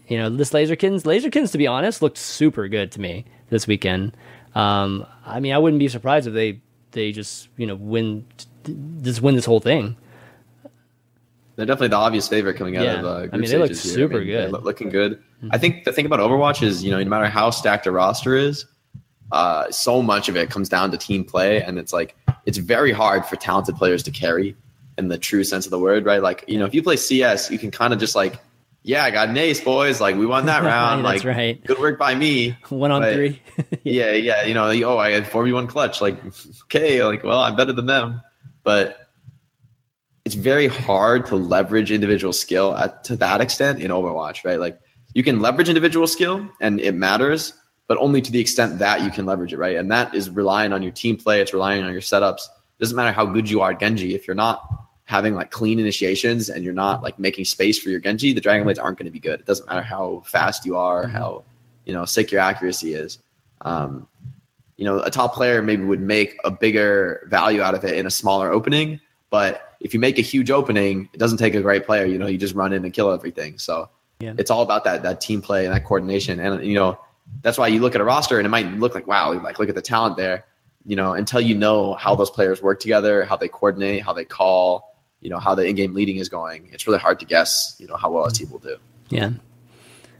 you 0.06 0.16
know, 0.16 0.30
this 0.30 0.52
Laserkins, 0.52 1.02
Laserkins, 1.02 1.50
to 1.50 1.58
be 1.58 1.66
honest, 1.66 2.02
looked 2.02 2.18
super 2.18 2.68
good 2.68 2.92
to 2.92 3.00
me 3.00 3.24
this 3.50 3.66
weekend. 3.66 4.16
Um, 4.54 5.04
I 5.26 5.40
mean, 5.40 5.52
I 5.52 5.58
wouldn't 5.58 5.80
be 5.80 5.88
surprised 5.88 6.28
if 6.28 6.34
they 6.34 6.60
they 6.92 7.10
just 7.10 7.48
you 7.56 7.66
know 7.66 7.74
win 7.74 8.24
just 9.02 9.22
win 9.22 9.34
this 9.34 9.44
whole 9.44 9.60
thing. 9.60 9.96
They're 11.56 11.66
definitely 11.66 11.88
the 11.88 11.96
obvious 11.96 12.28
favorite 12.28 12.54
coming 12.56 12.76
out 12.76 12.84
Yeah. 12.84 12.98
of. 13.00 13.04
Uh, 13.06 13.20
group 13.22 13.34
I 13.34 13.36
mean, 13.38 13.50
they 13.50 13.58
look 13.58 13.68
here. 13.68 13.74
super 13.76 14.16
I 14.16 14.20
mean, 14.20 14.26
good. 14.28 14.52
Looking 14.64 14.88
good. 14.90 15.22
I 15.50 15.58
think 15.58 15.84
the 15.84 15.92
thing 15.92 16.06
about 16.06 16.20
Overwatch 16.20 16.62
is, 16.62 16.84
you 16.84 16.90
know, 16.90 16.98
no 17.02 17.08
matter 17.08 17.26
how 17.26 17.50
stacked 17.50 17.86
a 17.86 17.90
roster 17.92 18.34
is, 18.36 18.66
uh, 19.32 19.70
so 19.70 20.02
much 20.02 20.28
of 20.28 20.36
it 20.36 20.50
comes 20.50 20.68
down 20.68 20.90
to 20.92 20.98
team 20.98 21.24
play, 21.24 21.62
and 21.62 21.78
it's 21.78 21.92
like 21.92 22.16
it's 22.44 22.58
very 22.58 22.92
hard 22.92 23.24
for 23.26 23.36
talented 23.36 23.74
players 23.76 24.02
to 24.04 24.10
carry 24.10 24.54
in 24.98 25.08
the 25.08 25.18
true 25.18 25.44
sense 25.44 25.66
of 25.66 25.70
the 25.70 25.78
word, 25.78 26.04
right? 26.06 26.22
Like, 26.22 26.44
you 26.46 26.58
know, 26.58 26.64
if 26.64 26.74
you 26.74 26.82
play 26.82 26.96
CS, 26.96 27.50
you 27.50 27.58
can 27.58 27.70
kind 27.70 27.92
of 27.92 27.98
just 27.98 28.14
like, 28.14 28.38
yeah, 28.82 29.02
I 29.04 29.10
got 29.10 29.28
an 29.28 29.36
ace, 29.36 29.60
boys. 29.60 30.00
Like, 30.00 30.14
we 30.16 30.26
won 30.26 30.46
that 30.46 30.62
round. 30.62 31.04
That's 31.04 31.24
like, 31.24 31.36
right. 31.36 31.64
good 31.64 31.78
work 31.80 31.98
by 31.98 32.14
me. 32.14 32.56
One 32.68 32.92
on 32.92 33.02
But- 33.02 33.14
three. 33.14 33.42
yeah, 33.84 34.12
yeah. 34.12 34.44
You 34.44 34.54
know, 34.54 34.66
oh, 34.84 34.96
I 34.98 35.10
had 35.10 35.26
four 35.26 35.42
v 35.44 35.52
one 35.52 35.66
clutch. 35.66 36.00
Like, 36.00 36.16
okay, 36.64 37.02
like, 37.02 37.24
well, 37.24 37.40
I'm 37.40 37.56
better 37.56 37.72
than 37.72 37.86
them, 37.86 38.20
but 38.62 39.05
it's 40.26 40.34
very 40.34 40.66
hard 40.66 41.24
to 41.24 41.36
leverage 41.36 41.92
individual 41.92 42.32
skill 42.32 42.76
at, 42.76 43.04
to 43.04 43.14
that 43.14 43.40
extent 43.40 43.80
in 43.80 43.92
Overwatch, 43.92 44.44
right? 44.44 44.58
Like, 44.58 44.76
you 45.14 45.22
can 45.22 45.38
leverage 45.38 45.68
individual 45.68 46.08
skill, 46.08 46.50
and 46.60 46.80
it 46.80 46.96
matters, 46.96 47.52
but 47.86 47.96
only 47.98 48.20
to 48.20 48.32
the 48.32 48.40
extent 48.40 48.80
that 48.80 49.02
you 49.02 49.10
can 49.12 49.24
leverage 49.24 49.52
it, 49.52 49.58
right? 49.58 49.76
And 49.76 49.88
that 49.92 50.12
is 50.16 50.28
relying 50.28 50.72
on 50.72 50.82
your 50.82 50.90
team 50.90 51.16
play. 51.16 51.40
It's 51.40 51.52
relying 51.52 51.84
on 51.84 51.92
your 51.92 52.00
setups. 52.00 52.40
doesn't 52.80 52.96
matter 52.96 53.12
how 53.12 53.24
good 53.24 53.48
you 53.48 53.60
are 53.60 53.70
at 53.70 53.78
Genji 53.78 54.16
if 54.16 54.26
you're 54.26 54.34
not 54.34 54.68
having 55.04 55.36
like 55.36 55.52
clean 55.52 55.78
initiations 55.78 56.48
and 56.48 56.64
you're 56.64 56.74
not 56.74 57.04
like 57.04 57.20
making 57.20 57.44
space 57.44 57.78
for 57.78 57.90
your 57.90 58.00
Genji, 58.00 58.32
the 58.32 58.40
Dragon 58.40 58.64
Blades 58.64 58.80
aren't 58.80 58.98
going 58.98 59.06
to 59.06 59.12
be 59.12 59.20
good. 59.20 59.38
It 59.38 59.46
doesn't 59.46 59.68
matter 59.68 59.80
how 59.80 60.24
fast 60.26 60.66
you 60.66 60.76
are, 60.76 61.06
how 61.06 61.44
you 61.84 61.92
know 61.92 62.04
sick 62.04 62.32
your 62.32 62.40
accuracy 62.40 62.94
is. 62.94 63.20
Um, 63.60 64.08
you 64.76 64.86
know, 64.86 64.98
a 64.98 65.10
top 65.10 65.34
player 65.34 65.62
maybe 65.62 65.84
would 65.84 66.00
make 66.00 66.36
a 66.42 66.50
bigger 66.50 67.28
value 67.30 67.62
out 67.62 67.76
of 67.76 67.84
it 67.84 67.96
in 67.96 68.06
a 68.06 68.10
smaller 68.10 68.50
opening, 68.50 69.00
but 69.30 69.65
if 69.80 69.94
you 69.94 70.00
make 70.00 70.18
a 70.18 70.22
huge 70.22 70.50
opening, 70.50 71.08
it 71.12 71.18
doesn't 71.18 71.38
take 71.38 71.54
a 71.54 71.60
great 71.60 71.86
player. 71.86 72.04
You 72.06 72.18
know, 72.18 72.26
you 72.26 72.38
just 72.38 72.54
run 72.54 72.72
in 72.72 72.84
and 72.84 72.92
kill 72.92 73.10
everything. 73.12 73.58
So 73.58 73.88
Yeah. 74.20 74.34
it's 74.38 74.50
all 74.50 74.62
about 74.62 74.84
that 74.84 75.02
that 75.02 75.20
team 75.20 75.42
play 75.42 75.66
and 75.66 75.74
that 75.74 75.84
coordination. 75.84 76.40
And 76.40 76.64
you 76.64 76.74
know, 76.74 76.98
that's 77.42 77.58
why 77.58 77.68
you 77.68 77.80
look 77.80 77.94
at 77.94 78.00
a 78.00 78.04
roster 78.04 78.38
and 78.38 78.46
it 78.46 78.50
might 78.50 78.66
look 78.78 78.94
like 78.94 79.06
wow, 79.06 79.32
like 79.42 79.58
look 79.58 79.68
at 79.68 79.74
the 79.74 79.82
talent 79.82 80.16
there. 80.16 80.44
You 80.84 80.94
know, 80.96 81.14
until 81.14 81.40
you 81.40 81.54
know 81.56 81.94
how 81.94 82.14
those 82.14 82.30
players 82.30 82.62
work 82.62 82.78
together, 82.80 83.24
how 83.24 83.36
they 83.36 83.48
coordinate, 83.48 84.02
how 84.04 84.12
they 84.12 84.24
call, 84.24 84.94
you 85.20 85.28
know, 85.30 85.38
how 85.40 85.54
the 85.56 85.64
in-game 85.66 85.94
leading 85.94 86.16
is 86.16 86.28
going. 86.28 86.68
It's 86.72 86.86
really 86.86 87.00
hard 87.00 87.18
to 87.20 87.26
guess, 87.26 87.74
you 87.80 87.88
know, 87.88 87.96
how 87.96 88.12
well 88.12 88.24
a 88.24 88.30
team 88.30 88.50
will 88.52 88.60
do. 88.60 88.76
Yeah. 89.08 89.30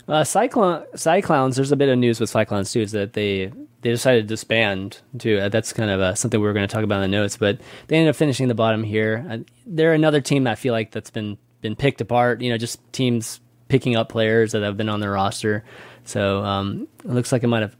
Uh, 0.09 0.24
Cyclone, 0.24 0.84
Cyclones, 0.94 1.57
there's 1.57 1.70
a 1.72 1.76
bit 1.76 1.88
of 1.88 1.98
news 1.98 2.18
with 2.20 2.30
Cyclones 2.30 2.72
too, 2.72 2.80
is 2.80 2.92
that 2.92 3.12
they 3.12 3.52
they 3.87 3.93
decided 3.93 4.22
to 4.22 4.26
disband 4.34 4.99
too. 5.16 5.39
Uh, 5.39 5.49
that's 5.49 5.72
kind 5.72 5.91
of 5.91 6.01
uh, 6.01 6.14
something 6.16 6.41
we 6.41 6.47
were 6.47 6.53
going 6.53 6.66
to 6.66 6.72
talk 6.74 6.82
about 6.82 6.97
in 7.05 7.09
the 7.09 7.16
notes, 7.16 7.37
but 7.37 7.61
they 7.87 7.97
ended 7.97 8.11
up 8.11 8.16
finishing 8.16 8.49
the 8.49 8.55
bottom 8.55 8.82
here. 8.82 9.24
Uh, 9.30 9.39
they're 9.64 9.93
another 9.93 10.20
team 10.20 10.43
that 10.45 10.51
I 10.51 10.55
feel 10.57 10.72
like 10.72 10.91
that's 10.91 11.11
been 11.11 11.39
been 11.61 11.76
picked 11.76 12.01
apart. 12.01 12.41
You 12.41 12.51
know, 12.51 12.59
just 12.59 12.80
teams 12.93 13.39
picking 13.68 13.95
up 13.95 14.09
players 14.09 14.51
that 14.53 14.62
have 14.62 14.76
been 14.76 14.89
on 14.89 14.99
their 14.99 15.12
roster. 15.12 15.62
So 16.05 16.43
um, 16.43 16.89
it 17.05 17.11
looks 17.12 17.30
like 17.30 17.45
it 17.45 17.47
might 17.47 17.62
have 17.62 17.76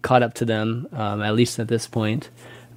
caught 0.00 0.22
up 0.22 0.32
to 0.34 0.46
them 0.46 0.88
um, 0.92 1.20
at 1.22 1.34
least 1.34 1.58
at 1.58 1.68
this 1.68 1.86
point. 1.86 2.30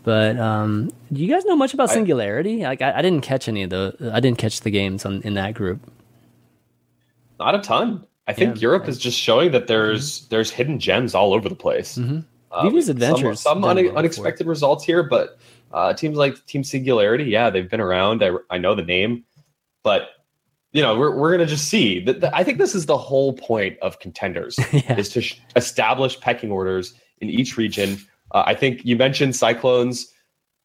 But 0.03 0.37
um, 0.37 0.91
do 1.13 1.21
you 1.21 1.33
guys 1.33 1.45
know 1.45 1.55
much 1.55 1.73
about 1.73 1.89
I- 1.89 1.93
Singularity? 1.93 2.63
Like, 2.63 2.81
I, 2.81 2.97
I 2.97 3.01
didn't 3.01 3.21
catch 3.21 3.47
any 3.47 3.63
of 3.63 3.69
the 3.69 4.11
I 4.13 4.19
didn't 4.19 4.39
catch 4.39 4.59
the 4.59 4.71
games 4.71 5.05
on, 5.05 5.21
in 5.21 5.35
that 5.35 5.53
group. 5.53 5.79
Not 7.39 7.55
a 7.55 7.59
ton. 7.59 8.05
I 8.27 8.33
think 8.33 8.55
Yeah. 8.57 8.61
Europe 8.63 8.89
is 8.89 8.97
just 8.97 9.17
showing 9.17 9.51
that 9.51 9.67
there's 9.67 10.27
there's 10.27 10.51
hidden 10.51 10.79
gems 10.79 11.15
all 11.15 11.33
over 11.33 11.47
the 11.47 11.55
place. 11.55 11.97
Mhm. 11.97 12.25
Some- 12.87 12.95
Adventures 13.15 13.39
some, 13.41 13.63
une- 13.63 13.85
well 13.85 13.97
unexpected 13.97 14.47
results 14.47 14.83
here, 14.83 15.03
but 15.03 15.37
uh, 15.71 15.93
teams 15.93 16.17
like 16.17 16.45
Team 16.45 16.63
Singularity, 16.63 17.25
yeah, 17.25 17.49
they've 17.49 17.69
been 17.69 17.81
around. 17.81 18.23
I, 18.23 18.31
I 18.49 18.57
know 18.59 18.75
the 18.75 18.83
name, 18.83 19.23
but 19.83 20.09
you 20.71 20.81
know 20.81 20.97
we're 20.97 21.15
we're 21.15 21.31
gonna 21.31 21.45
just 21.47 21.67
see. 21.67 21.99
That 22.03 22.21
that- 22.21 22.35
I 22.35 22.43
think 22.43 22.57
this 22.59 22.75
is 22.75 22.85
the 22.85 22.97
whole 22.97 23.33
point 23.33 23.77
of 23.79 23.99
contenders 23.99 24.57
yeah. 24.71 24.97
is 24.97 25.09
to 25.09 25.21
sh- 25.21 25.39
establish 25.55 26.19
pecking 26.19 26.51
orders 26.51 26.93
in 27.21 27.29
each 27.29 27.57
region. 27.57 27.97
Uh, 28.31 28.43
I 28.45 28.55
think 28.55 28.83
you 28.85 28.95
mentioned 28.95 29.35
Cyclones 29.35 30.11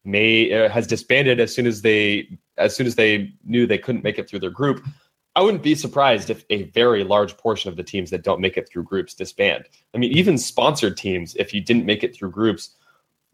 may 0.05 0.51
uh, 0.53 0.69
has 0.69 0.87
disbanded 0.87 1.39
as 1.39 1.53
soon 1.53 1.67
as 1.67 1.81
they 1.81 2.27
as 2.57 2.75
soon 2.75 2.87
as 2.87 2.95
they 2.95 3.31
knew 3.45 3.65
they 3.67 3.77
couldn't 3.77 4.03
make 4.03 4.17
it 4.19 4.29
through 4.29 4.39
their 4.39 4.49
group. 4.49 4.83
I 5.35 5.41
wouldn't 5.41 5.63
be 5.63 5.75
surprised 5.75 6.29
if 6.29 6.43
a 6.49 6.63
very 6.63 7.03
large 7.03 7.37
portion 7.37 7.69
of 7.69 7.77
the 7.77 7.83
teams 7.83 8.09
that 8.09 8.23
don't 8.23 8.41
make 8.41 8.57
it 8.57 8.67
through 8.67 8.83
groups 8.83 9.13
disband. 9.13 9.65
I 9.93 9.97
mean, 9.97 10.11
even 10.11 10.37
sponsored 10.37 10.97
teams, 10.97 11.35
if 11.35 11.53
you 11.53 11.61
didn't 11.61 11.85
make 11.85 12.03
it 12.03 12.15
through 12.15 12.31
groups, 12.31 12.71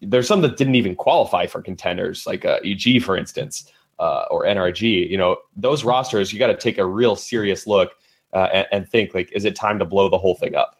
there's 0.01 0.27
some 0.27 0.41
that 0.41 0.57
didn't 0.57 0.75
even 0.75 0.95
qualify 0.95 1.47
for 1.47 1.61
contenders, 1.61 2.27
like 2.27 2.45
uh, 2.45 2.59
EG, 2.65 3.01
for 3.01 3.17
instance, 3.17 3.71
uh, 3.99 4.25
or 4.29 4.43
NRG. 4.43 5.09
You 5.09 5.17
know, 5.17 5.37
those 5.55 5.83
rosters, 5.83 6.33
you 6.33 6.39
got 6.39 6.47
to 6.47 6.57
take 6.57 6.77
a 6.77 6.85
real 6.85 7.15
serious 7.15 7.65
look 7.65 7.93
uh, 8.33 8.49
and, 8.53 8.67
and 8.71 8.89
think, 8.89 9.13
like, 9.13 9.31
is 9.31 9.45
it 9.45 9.55
time 9.55 9.79
to 9.79 9.85
blow 9.85 10.09
the 10.09 10.17
whole 10.17 10.35
thing 10.35 10.53
up? 10.53 10.75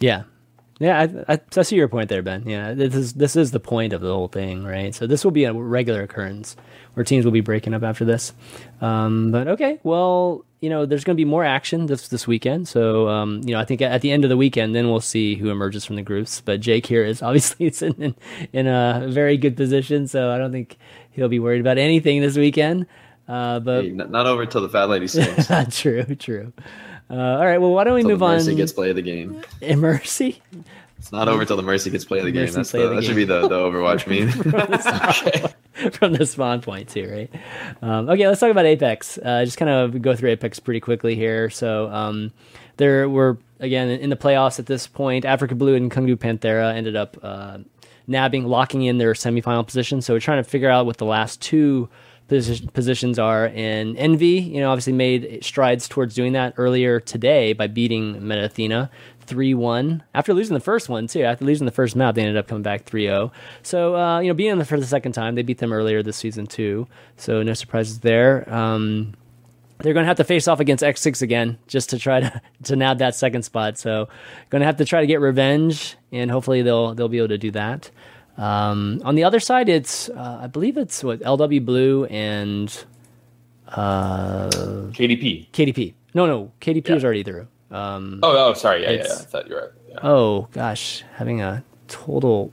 Yeah, 0.00 0.24
yeah, 0.78 1.00
I, 1.28 1.34
I, 1.34 1.40
I 1.56 1.62
see 1.62 1.76
your 1.76 1.88
point 1.88 2.08
there, 2.08 2.22
Ben. 2.22 2.46
Yeah, 2.46 2.74
this 2.74 2.94
is 2.94 3.14
this 3.14 3.36
is 3.36 3.50
the 3.50 3.60
point 3.60 3.92
of 3.92 4.00
the 4.02 4.12
whole 4.12 4.28
thing, 4.28 4.64
right? 4.64 4.94
So 4.94 5.06
this 5.06 5.24
will 5.24 5.30
be 5.30 5.44
a 5.44 5.52
regular 5.52 6.02
occurrence 6.02 6.56
where 6.94 7.04
teams 7.04 7.24
will 7.24 7.32
be 7.32 7.40
breaking 7.40 7.74
up 7.74 7.82
after 7.82 8.04
this. 8.04 8.32
Um, 8.80 9.30
but 9.32 9.48
okay, 9.48 9.78
well, 9.84 10.44
you 10.60 10.68
know, 10.70 10.84
there's 10.84 11.04
going 11.04 11.14
to 11.16 11.20
be 11.20 11.24
more 11.24 11.44
action 11.44 11.86
this 11.86 12.08
this 12.08 12.26
weekend. 12.26 12.68
So 12.68 13.08
um, 13.08 13.40
you 13.44 13.54
know, 13.54 13.60
I 13.60 13.64
think 13.64 13.80
at 13.80 14.02
the 14.02 14.10
end 14.10 14.24
of 14.24 14.30
the 14.30 14.36
weekend, 14.36 14.74
then 14.74 14.88
we'll 14.90 15.00
see 15.00 15.34
who 15.34 15.50
emerges 15.50 15.84
from 15.84 15.96
the 15.96 16.02
groups. 16.02 16.40
But 16.42 16.60
Jake 16.60 16.86
here 16.86 17.04
is 17.04 17.22
obviously 17.22 17.70
sitting 17.70 18.02
in, 18.02 18.14
in 18.52 18.66
a 18.66 19.06
very 19.08 19.36
good 19.38 19.56
position, 19.56 20.06
so 20.08 20.30
I 20.30 20.38
don't 20.38 20.52
think 20.52 20.76
he'll 21.12 21.28
be 21.28 21.38
worried 21.38 21.60
about 21.60 21.78
anything 21.78 22.20
this 22.20 22.36
weekend. 22.36 22.86
Uh, 23.28 23.60
but 23.60 23.84
Hey, 23.84 23.90
n- 23.90 24.10
not 24.10 24.26
over 24.26 24.44
till 24.46 24.60
the 24.60 24.68
fat 24.68 24.88
lady 24.88 25.08
sings. 25.08 25.48
true, 25.76 26.04
true. 26.16 26.52
Uh, 27.08 27.14
all 27.14 27.46
right, 27.46 27.58
well, 27.58 27.72
why 27.72 27.84
don't 27.84 27.94
we 27.94 28.02
till 28.02 28.10
move 28.10 28.18
the 28.20 28.24
on? 28.24 28.34
Mercy 28.34 28.54
gets 28.54 28.72
play 28.72 28.90
of 28.90 28.96
the 28.96 29.02
game. 29.02 29.42
Eh, 29.62 29.76
Mercy. 29.76 30.42
It's 30.98 31.12
not 31.12 31.28
over 31.28 31.44
till 31.44 31.56
the 31.56 31.62
Mercy 31.62 31.90
gets 31.90 32.04
play 32.04 32.18
of 32.18 32.24
the 32.24 32.32
game. 32.32 32.50
That's 32.50 32.72
the, 32.72 32.78
the 32.78 32.88
that 32.88 32.94
game. 32.94 33.02
should 33.02 33.16
be 33.16 33.24
the, 33.24 33.42
the 33.42 33.54
Overwatch 33.54 34.06
meme. 34.08 35.52
from 35.92 36.14
the 36.14 36.26
spawn 36.26 36.60
point 36.62 36.88
too, 36.88 37.08
right? 37.08 37.30
Um, 37.82 38.08
okay, 38.08 38.26
let's 38.26 38.40
talk 38.40 38.50
about 38.50 38.66
Apex. 38.66 39.18
Uh, 39.18 39.44
just 39.44 39.58
kind 39.58 39.70
of 39.70 40.00
go 40.02 40.16
through 40.16 40.30
Apex 40.30 40.58
pretty 40.58 40.80
quickly 40.80 41.14
here. 41.14 41.50
So 41.50 41.90
um, 41.90 42.32
there 42.78 43.08
were 43.08 43.38
again 43.60 43.88
in 43.88 44.10
the 44.10 44.16
playoffs 44.16 44.58
at 44.58 44.66
this 44.66 44.86
point. 44.86 45.24
Afreeca 45.24 45.56
Blue 45.56 45.74
and 45.74 45.90
Kongdoo 45.90 46.16
Panthera 46.16 46.74
ended 46.74 46.96
up 46.96 47.16
uh, 47.22 47.58
nabbing, 48.06 48.44
locking 48.46 48.82
in 48.82 48.98
their 48.98 49.12
semifinal 49.12 49.66
position. 49.66 50.00
So 50.00 50.14
we're 50.14 50.20
trying 50.20 50.42
to 50.42 50.48
figure 50.48 50.70
out 50.70 50.86
what 50.86 50.96
the 50.96 51.04
last 51.04 51.40
two 51.42 51.88
positions 52.28 53.18
are. 53.18 53.46
And 53.54 53.96
Envy, 53.96 54.40
you 54.40 54.60
know, 54.60 54.70
obviously 54.70 54.92
made 54.92 55.44
strides 55.44 55.88
towards 55.88 56.14
doing 56.14 56.32
that 56.32 56.54
earlier 56.56 57.00
today 57.00 57.52
by 57.52 57.66
beating 57.66 58.26
Meta 58.26 58.44
Athena. 58.44 58.90
3 59.26 59.54
1 59.54 60.04
after 60.14 60.32
losing 60.32 60.54
the 60.54 60.60
first 60.60 60.88
one, 60.88 61.06
too. 61.06 61.22
After 61.22 61.44
losing 61.44 61.66
the 61.66 61.72
first 61.72 61.96
map, 61.96 62.14
they 62.14 62.22
ended 62.22 62.36
up 62.36 62.46
coming 62.46 62.62
back 62.62 62.84
3 62.84 63.06
0. 63.06 63.32
So, 63.62 63.96
uh, 63.96 64.20
you 64.20 64.28
know, 64.28 64.34
beating 64.34 64.56
them 64.56 64.66
for 64.66 64.78
the 64.78 64.86
second 64.86 65.12
time, 65.12 65.34
they 65.34 65.42
beat 65.42 65.58
them 65.58 65.72
earlier 65.72 66.02
this 66.02 66.16
season, 66.16 66.46
too. 66.46 66.86
So, 67.16 67.42
no 67.42 67.52
surprises 67.54 68.00
there. 68.00 68.48
Um, 68.52 69.14
they're 69.78 69.92
going 69.92 70.04
to 70.04 70.08
have 70.08 70.16
to 70.18 70.24
face 70.24 70.48
off 70.48 70.60
against 70.60 70.82
X6 70.82 71.20
again 71.20 71.58
just 71.66 71.90
to 71.90 71.98
try 71.98 72.20
to, 72.20 72.40
to 72.64 72.76
nab 72.76 72.98
that 72.98 73.14
second 73.14 73.42
spot. 73.42 73.78
So, 73.78 74.08
going 74.50 74.60
to 74.60 74.66
have 74.66 74.76
to 74.76 74.84
try 74.84 75.00
to 75.00 75.06
get 75.06 75.20
revenge, 75.20 75.96
and 76.12 76.30
hopefully 76.30 76.62
they'll 76.62 76.94
they'll 76.94 77.08
be 77.08 77.18
able 77.18 77.28
to 77.28 77.38
do 77.38 77.50
that. 77.52 77.90
Um, 78.38 79.00
on 79.04 79.14
the 79.14 79.24
other 79.24 79.40
side, 79.40 79.68
it's 79.68 80.08
uh, 80.10 80.40
I 80.42 80.46
believe 80.46 80.76
it's 80.76 81.02
what 81.02 81.20
LW 81.20 81.64
Blue 81.64 82.04
and 82.06 82.68
uh, 83.68 84.48
KDP. 84.92 85.50
KDP. 85.52 85.94
No, 86.14 86.26
no, 86.26 86.52
KDP 86.60 86.88
Yeah. 86.88 86.96
is 86.96 87.04
already 87.04 87.22
through. 87.22 87.46
Um, 87.70 88.20
Oh, 88.22 88.36
oh, 88.50 88.52
sorry. 88.54 88.82
Yeah, 88.82 88.90
yeah, 88.92 89.04
yeah. 89.06 89.12
I 89.12 89.16
thought 89.16 89.48
you 89.48 89.54
were. 89.54 89.74
Yeah. 89.88 89.98
oh 90.02 90.48
gosh, 90.52 91.04
having 91.14 91.40
a 91.42 91.64
total 91.88 92.52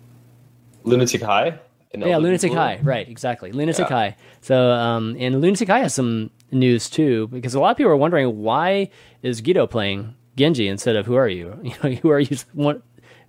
Lunatic-Hai. 0.83 1.59
yeah, 1.95 2.17
Lunatic 2.17 2.51
Blue? 2.51 2.59
High, 2.59 2.79
right? 2.83 3.07
Exactly, 3.07 3.51
Lunatic. 3.51 3.87
High. 3.87 4.15
So, 4.41 4.71
um, 4.71 5.15
and 5.19 5.39
Lunatic-Hai 5.41 5.79
has 5.79 5.93
some 5.93 6.29
news 6.51 6.89
too, 6.89 7.27
because 7.27 7.53
a 7.55 7.59
lot 7.59 7.71
of 7.71 7.77
people 7.77 7.91
are 7.91 7.97
wondering 7.97 8.39
why 8.41 8.89
is 9.21 9.41
Gido 9.41 9.69
playing 9.69 10.15
Genji 10.35 10.67
instead 10.67 10.95
of 10.95 11.05
WhoRU? 11.07 11.63
You 11.63 11.69
know, 11.71 11.97
WhoRU? 12.01 12.45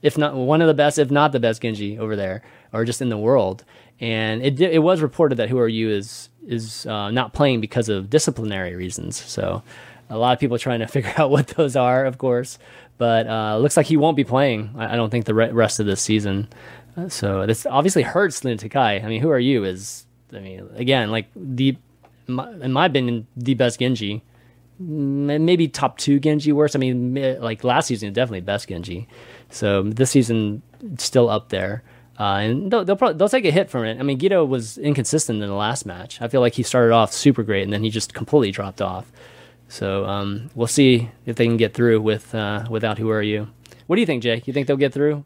If 0.05 0.19
not 0.19 0.35
one 0.35 0.61
of 0.61 0.69
the 0.69 0.75
best, 0.75 0.99
if 0.99 1.11
not 1.11 1.33
the 1.33 1.41
best 1.41 1.63
Genji 1.63 1.99
over 1.99 2.15
there, 2.15 2.43
or 2.75 2.85
just 2.85 3.01
in 3.01 3.09
the 3.09 3.17
world. 3.17 3.65
And 4.01 4.43
it 4.43 4.61
it 4.61 4.83
was 4.83 5.01
reported 5.01 5.37
that 5.37 5.49
WhoRU 5.49 5.89
is 5.89 6.29
is 6.47 6.85
uh, 6.87 7.11
not 7.11 7.33
playing 7.33 7.61
because 7.61 7.89
of 7.89 8.11
disciplinary 8.11 8.77
reasons. 8.77 9.17
So, 9.17 9.63
a 10.11 10.19
lot 10.19 10.35
of 10.35 10.41
people 10.41 10.59
trying 10.59 10.81
to 10.81 10.87
figure 10.97 11.15
out 11.17 11.31
what 11.31 11.49
those 11.49 11.75
are, 11.75 12.05
of 12.05 12.19
course. 12.19 12.59
But 12.99 13.27
uh, 13.27 13.59
looks 13.59 13.77
like 13.77 13.87
he 13.87 13.97
won't 13.97 14.17
be 14.17 14.25
playing. 14.25 14.75
I, 14.77 14.93
I 14.93 14.97
don't 14.97 15.11
think 15.11 15.25
the 15.25 15.35
re- 15.35 15.51
rest 15.51 15.81
of 15.81 15.87
this 15.87 16.03
season. 16.03 16.49
Uh, 16.97 17.09
so 17.09 17.47
this 17.47 17.67
obviously 17.67 18.03
hurts 18.03 18.45
Lunatic-Hai. 18.45 18.99
I 18.99 19.07
mean, 19.09 19.23
WhoRU? 19.23 19.67
Is 19.67 20.07
I 20.33 20.41
mean, 20.41 20.69
again, 20.75 21.11
like 21.11 21.27
the 21.35 21.77
in 22.29 22.73
my 22.73 22.87
opinion, 22.87 23.27
the 23.37 23.55
best 23.55 23.79
Genji. 23.79 24.23
Maybe 24.79 25.69
top 25.69 25.99
two 25.99 26.19
Genji 26.19 26.53
worst. 26.53 26.75
I 26.75 26.79
mean, 26.79 27.15
like 27.41 27.63
last 27.65 27.87
season, 27.87 28.13
definitely 28.13 28.41
best 28.41 28.69
Genji. 28.69 29.09
So 29.55 29.83
this 29.83 30.11
season, 30.11 30.63
still 30.99 31.31
up 31.31 31.51
there. 31.51 31.83
Uh, 32.19 32.39
and 32.43 32.71
they'll 32.71 32.85
they'll, 32.85 32.97
probably, 32.97 33.17
they'll 33.17 33.29
take 33.29 33.45
a 33.45 33.51
hit 33.51 33.71
from 33.71 33.85
it. 33.85 33.99
I 33.99 34.03
mean, 34.03 34.19
Gido 34.19 34.47
was 34.47 34.79
inconsistent 34.79 35.43
in 35.43 35.49
the 35.49 35.55
last 35.55 35.87
match. 35.87 36.21
I 36.21 36.29
feel 36.29 36.41
like 36.41 36.55
he 36.55 36.63
started 36.63 36.93
off 36.93 37.13
super 37.13 37.43
great 37.43 37.63
and 37.63 37.73
then 37.73 37.83
he 37.83 37.91
just 37.91 38.15
completely 38.15 38.51
dropped 38.51 38.81
off. 38.81 39.11
So 39.69 40.05
um, 40.05 40.51
we'll 40.55 40.67
see 40.67 41.11
if 41.27 41.37
they 41.37 41.47
can 41.47 41.57
get 41.57 41.75
through 41.75 42.01
with 42.03 42.35
uh, 42.35 42.67
without 42.71 42.99
WhoRU. 42.99 43.49
What 43.87 43.97
do 43.97 44.01
you 44.01 44.07
think, 44.07 44.23
Jake? 44.23 44.47
You 44.47 44.53
think 44.53 44.67
they'll 44.67 44.77
get 44.77 44.93
through? 44.93 45.25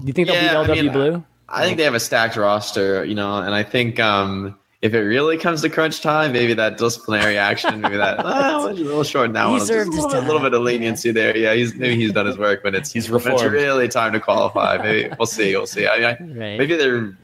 Do 0.00 0.06
you 0.06 0.12
think 0.12 0.28
yeah, 0.28 0.52
they'll 0.52 0.66
beat 0.66 0.72
LW 0.72 0.78
I 0.78 0.82
mean, 0.82 0.92
Blue? 0.92 1.24
I, 1.48 1.62
I 1.62 1.64
think 1.64 1.78
they 1.78 1.84
have 1.84 1.94
a 1.94 2.00
stacked 2.00 2.36
roster, 2.36 3.04
you 3.04 3.14
know, 3.14 3.38
and 3.38 3.54
I 3.54 3.62
think 3.62 3.98
um, 3.98 4.58
if 4.82 4.94
it 4.94 5.00
really 5.00 5.38
comes 5.38 5.62
to 5.62 5.70
crunch 5.70 6.00
time, 6.00 6.32
maybe 6.32 6.54
that 6.54 6.76
disciplinary 6.76 7.38
action, 7.38 7.80
maybe 7.80 7.96
that 7.96 8.16
oh, 8.24 8.68
a 8.68 8.72
little 8.72 9.02
short 9.04 9.32
now. 9.32 9.54
He 9.54 9.60
served 9.60 9.94
his 9.94 10.04
a 10.04 10.20
little 10.20 10.40
bit 10.40 10.52
of 10.52 10.62
leniency 10.62 11.10
there. 11.12 11.36
Yeah, 11.36 11.54
he's 11.54 11.74
maybe 11.74 11.96
he's 11.96 12.12
done 12.12 12.26
his 12.26 12.36
work, 12.36 12.62
but 12.62 12.74
it's 12.74 12.92
he's 12.92 13.08
reformed. 13.10 13.40
It's 13.40 13.50
really 13.50 13.88
time 13.88 14.12
to 14.12 14.20
qualify. 14.20 14.78
Maybe 14.78 15.14
we'll 15.18 15.26
see. 15.26 15.56
We'll 15.56 15.66
see. 15.66 15.86
I, 15.86 15.94
I, 15.94 16.10
right. 16.20 16.58
Maybe 16.58 16.76
they're 16.76 17.16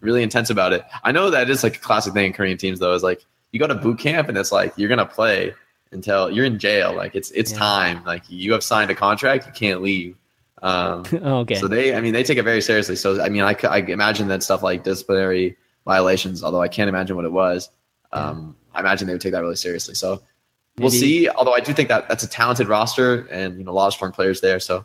really 0.00 0.22
intense 0.22 0.50
about 0.50 0.72
it. 0.72 0.84
I 1.02 1.12
know 1.12 1.30
that 1.30 1.50
is 1.50 1.62
like 1.62 1.76
a 1.76 1.80
classic 1.80 2.12
thing 2.12 2.26
in 2.26 2.32
Korean 2.32 2.56
teams, 2.56 2.78
though. 2.78 2.94
Is 2.94 3.02
like 3.02 3.24
you 3.50 3.58
go 3.58 3.66
to 3.66 3.74
boot 3.74 3.98
camp 3.98 4.28
and 4.28 4.38
it's 4.38 4.52
like 4.52 4.72
you're 4.76 4.88
gonna 4.88 5.06
play 5.06 5.54
until 5.90 6.30
you're 6.30 6.46
in 6.46 6.58
jail. 6.58 6.94
Like 6.94 7.16
it's 7.16 7.30
it's 7.32 7.52
yeah. 7.52 7.58
time. 7.58 8.04
Like 8.04 8.22
you 8.28 8.52
have 8.52 8.62
signed 8.62 8.90
a 8.90 8.94
contract, 8.94 9.46
you 9.46 9.52
can't 9.52 9.82
leave. 9.82 10.16
Um, 10.62 11.04
okay. 11.12 11.56
So 11.56 11.66
they, 11.66 11.94
I 11.94 12.00
mean, 12.00 12.12
they 12.12 12.22
take 12.22 12.38
it 12.38 12.44
very 12.44 12.62
seriously. 12.62 12.94
So 12.94 13.20
I 13.20 13.28
mean, 13.28 13.42
I, 13.42 13.56
I 13.64 13.78
imagine 13.78 14.28
that 14.28 14.44
stuff 14.44 14.62
like 14.62 14.84
disciplinary 14.84 15.56
violations, 15.84 16.42
although 16.42 16.62
I 16.62 16.68
can't 16.68 16.88
imagine 16.88 17.16
what 17.16 17.24
it 17.24 17.32
was. 17.32 17.70
Um, 18.12 18.56
I 18.74 18.80
imagine 18.80 19.06
they 19.06 19.14
would 19.14 19.22
take 19.22 19.32
that 19.32 19.42
really 19.42 19.56
seriously. 19.56 19.94
So 19.94 20.22
Maybe. 20.76 20.82
we'll 20.82 20.90
see. 20.90 21.28
Although 21.28 21.54
I 21.54 21.60
do 21.60 21.72
think 21.72 21.88
that 21.88 22.08
that's 22.08 22.22
a 22.22 22.28
talented 22.28 22.68
roster 22.68 23.26
and 23.26 23.58
you 23.58 23.64
know 23.64 23.70
a 23.70 23.74
lot 23.74 23.88
of 23.88 23.94
strong 23.94 24.12
players 24.12 24.40
there. 24.40 24.60
So, 24.60 24.84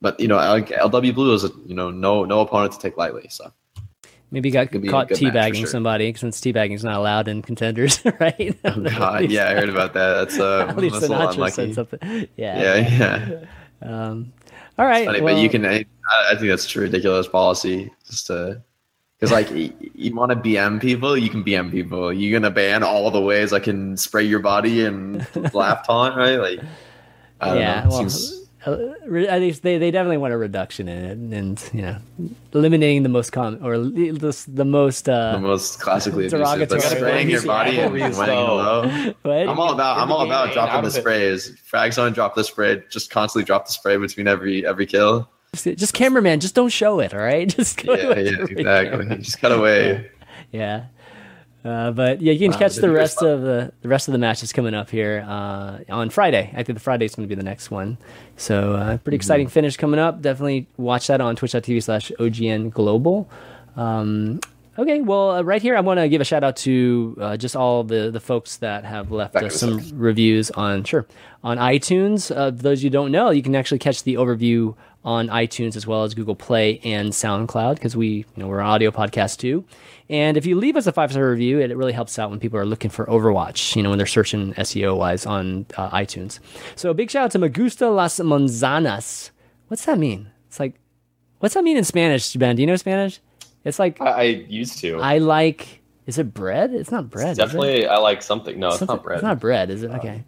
but 0.00 0.18
you 0.20 0.28
know, 0.28 0.36
like 0.36 0.68
LW 0.68 1.14
Blue 1.14 1.34
is 1.34 1.44
a, 1.44 1.50
you 1.66 1.74
know 1.74 1.90
no 1.90 2.24
no 2.24 2.40
opponent 2.40 2.72
to 2.72 2.78
take 2.78 2.96
lightly. 2.96 3.26
So 3.28 3.52
maybe 4.30 4.50
got 4.50 4.70
caught 4.70 5.08
teabagging 5.08 5.58
sure. 5.60 5.66
somebody 5.66 6.12
since 6.14 6.40
teabagging 6.40 6.74
is 6.74 6.84
not 6.84 6.96
allowed 6.96 7.28
in 7.28 7.40
contenders, 7.40 8.04
right? 8.20 8.58
oh 8.64 8.80
God, 8.98 9.30
yeah, 9.30 9.48
I 9.48 9.54
heard 9.54 9.68
about 9.68 9.94
that. 9.94 10.14
That's 10.14 10.38
uh, 10.38 10.66
at 10.68 10.76
least 10.76 11.00
that's 11.00 11.12
Sinatraa 11.12 11.50
said 11.50 11.74
something. 11.74 12.28
Yeah, 12.36 12.60
yeah, 12.60 12.88
yeah. 12.88 13.44
Um, 13.82 14.32
all 14.78 14.86
right, 14.86 15.06
funny, 15.06 15.20
well, 15.20 15.34
but 15.34 15.42
you 15.42 15.48
can. 15.48 15.64
I, 15.64 15.84
I 16.30 16.34
think 16.34 16.48
that's 16.48 16.74
a 16.74 16.80
ridiculous 16.80 17.28
policy 17.28 17.90
just 18.06 18.26
to 18.26 18.62
because 19.24 19.50
like 19.50 19.56
you, 19.56 19.72
you 19.94 20.14
want 20.14 20.30
to 20.30 20.36
BM 20.36 20.80
people, 20.80 21.16
you 21.16 21.30
can 21.30 21.42
BM 21.44 21.70
people. 21.70 22.12
You're 22.12 22.38
gonna 22.38 22.52
ban 22.52 22.82
all 22.82 23.10
the 23.10 23.20
ways 23.20 23.52
I 23.52 23.60
can 23.60 23.96
spray 23.96 24.24
your 24.24 24.40
body 24.40 24.84
and 24.84 25.26
laugh 25.54 25.86
taunt, 25.86 26.16
right? 26.16 26.36
Like, 26.36 26.60
I 27.40 27.58
yeah, 27.58 27.86
well, 27.86 27.98
seems... 27.98 28.40
Uh, 28.66 28.94
at 29.28 29.42
least 29.42 29.62
they, 29.62 29.76
they 29.76 29.90
definitely 29.90 30.16
want 30.16 30.32
a 30.32 30.38
reduction 30.38 30.88
in 30.88 31.04
it, 31.04 31.36
and 31.36 31.70
you 31.74 31.82
know, 31.82 31.98
eliminating 32.54 33.02
the 33.02 33.10
most 33.10 33.30
common 33.30 33.62
or 33.62 33.76
the, 33.76 34.44
the 34.48 34.64
most 34.64 35.06
uh, 35.06 35.32
the 35.32 35.38
most 35.38 35.80
classically 35.80 36.28
derogatory 36.28 36.80
like 36.80 36.96
spraying 36.96 37.28
your 37.28 37.44
body 37.44 37.78
and 37.78 37.92
laying 37.92 38.16
low. 38.16 39.14
I'm 39.24 39.60
all 39.60 39.74
about 39.74 39.98
I'm 39.98 40.10
all 40.10 40.24
about 40.24 40.54
dropping 40.54 40.82
the 40.82 40.90
sprays. 40.90 41.54
Frags 41.70 42.02
on 42.02 42.14
drop 42.14 42.34
the 42.34 42.44
spray. 42.44 42.82
Just 42.88 43.10
constantly 43.10 43.44
drop 43.44 43.66
the 43.66 43.72
spray 43.72 43.98
between 43.98 44.28
every 44.28 44.66
every 44.66 44.86
kill. 44.86 45.28
Just 45.54 45.94
cameraman, 45.94 46.40
just 46.40 46.54
don't 46.54 46.70
show 46.70 47.00
it, 47.00 47.14
all 47.14 47.20
right? 47.20 47.48
Just 47.56 47.82
yeah, 47.84 47.94
yeah, 47.94 48.44
exactly. 48.48 49.16
Just 49.18 49.40
cut 49.40 49.52
away. 49.52 50.10
Yeah. 50.52 50.86
Uh, 51.64 51.90
but 51.90 52.20
yeah, 52.20 52.32
you 52.32 52.50
can 52.50 52.58
catch 52.58 52.76
the 52.76 52.90
rest 52.90 53.22
of 53.22 53.40
the 53.40 53.72
the 53.80 53.88
rest 53.88 54.06
of 54.06 54.12
the 54.12 54.18
matches 54.18 54.52
coming 54.52 54.74
up 54.74 54.90
here 54.90 55.24
uh, 55.26 55.78
on 55.88 56.10
Friday. 56.10 56.50
I 56.52 56.62
think 56.62 56.76
the 56.76 56.84
Friday 56.84 57.06
is 57.06 57.14
going 57.14 57.26
to 57.26 57.34
be 57.34 57.38
the 57.38 57.44
next 57.44 57.70
one. 57.70 57.96
So 58.36 58.74
uh, 58.74 58.84
pretty 58.84 58.98
mm-hmm. 58.98 59.14
exciting 59.14 59.48
finish 59.48 59.78
coming 59.78 59.98
up. 59.98 60.20
Definitely 60.20 60.66
watch 60.76 61.06
that 61.06 61.22
on 61.22 61.36
twitch.tv 61.36 61.82
slash 61.82 62.12
OGN 62.18 62.70
Global. 62.70 63.30
Um, 63.76 64.40
okay, 64.78 65.00
well, 65.00 65.30
uh, 65.30 65.42
right 65.42 65.62
here, 65.62 65.74
I 65.74 65.80
want 65.80 66.00
to 66.00 66.08
give 66.10 66.20
a 66.20 66.24
shout 66.24 66.44
out 66.44 66.56
to 66.58 67.16
uh, 67.18 67.36
just 67.38 67.56
all 67.56 67.82
the, 67.82 68.10
the 68.10 68.20
folks 68.20 68.58
that 68.58 68.84
have 68.84 69.10
left 69.10 69.34
us 69.34 69.58
some 69.58 69.80
reviews 69.94 70.50
on 70.50 70.84
sure 70.84 71.06
on 71.42 71.56
iTunes. 71.56 72.28
those 72.58 72.84
you 72.84 72.90
don't 72.90 73.10
know, 73.10 73.30
you 73.30 73.42
can 73.42 73.54
actually 73.54 73.78
catch 73.78 74.02
the 74.02 74.16
overview 74.16 74.74
on 75.04 75.28
iTunes 75.28 75.76
as 75.76 75.86
well 75.86 76.04
as 76.04 76.14
Google 76.14 76.34
Play 76.34 76.80
and 76.82 77.10
SoundCloud 77.10 77.74
because 77.74 77.96
we, 77.96 78.08
you 78.08 78.24
know, 78.36 78.48
we're 78.48 78.60
an 78.60 78.66
audio 78.66 78.90
podcast 78.90 79.38
too. 79.38 79.64
And 80.08 80.36
if 80.36 80.46
you 80.46 80.56
leave 80.56 80.76
us 80.76 80.86
a 80.86 80.92
five 80.92 81.10
star 81.10 81.30
review, 81.30 81.60
it, 81.60 81.74
really 81.76 81.92
helps 81.92 82.18
out 82.18 82.30
when 82.30 82.40
people 82.40 82.58
are 82.58 82.66
looking 82.66 82.90
for 82.90 83.06
Overwatch, 83.06 83.76
you 83.76 83.82
know, 83.82 83.90
when 83.90 83.98
they're 83.98 84.06
searching 84.06 84.52
SEO 84.54 84.96
wise 84.96 85.26
on 85.26 85.66
uh, 85.76 85.90
iTunes. 85.90 86.40
So 86.76 86.90
a 86.90 86.94
big 86.94 87.10
shout 87.10 87.24
out 87.24 87.30
to 87.32 87.38
Magusta 87.38 87.94
Las 87.94 88.18
Manzanas. 88.18 89.30
What's 89.68 89.84
that 89.86 89.98
mean? 89.98 90.30
It's 90.48 90.60
like, 90.60 90.74
what's 91.38 91.54
that 91.54 91.64
mean 91.64 91.76
in 91.76 91.84
Spanish, 91.84 92.32
Ben? 92.34 92.56
Do 92.56 92.62
you 92.62 92.66
know 92.66 92.76
Spanish? 92.76 93.20
It's 93.64 93.78
like 93.78 94.00
I, 94.00 94.10
I 94.10 94.22
used 94.22 94.78
to. 94.80 94.98
I 95.00 95.18
like. 95.18 95.82
Is 96.06 96.18
it 96.18 96.34
bread? 96.34 96.74
It's 96.74 96.90
not 96.90 97.08
bread. 97.08 97.30
It's 97.30 97.38
definitely, 97.38 97.86
I 97.86 97.96
like 97.96 98.20
something. 98.20 98.58
No, 98.58 98.70
something, 98.70 98.84
it's 98.84 98.88
not 98.88 99.02
bread. 99.02 99.16
It's 99.16 99.22
not 99.22 99.40
bread, 99.40 99.70
is 99.70 99.82
it? 99.82 99.90
Okay. 99.92 100.22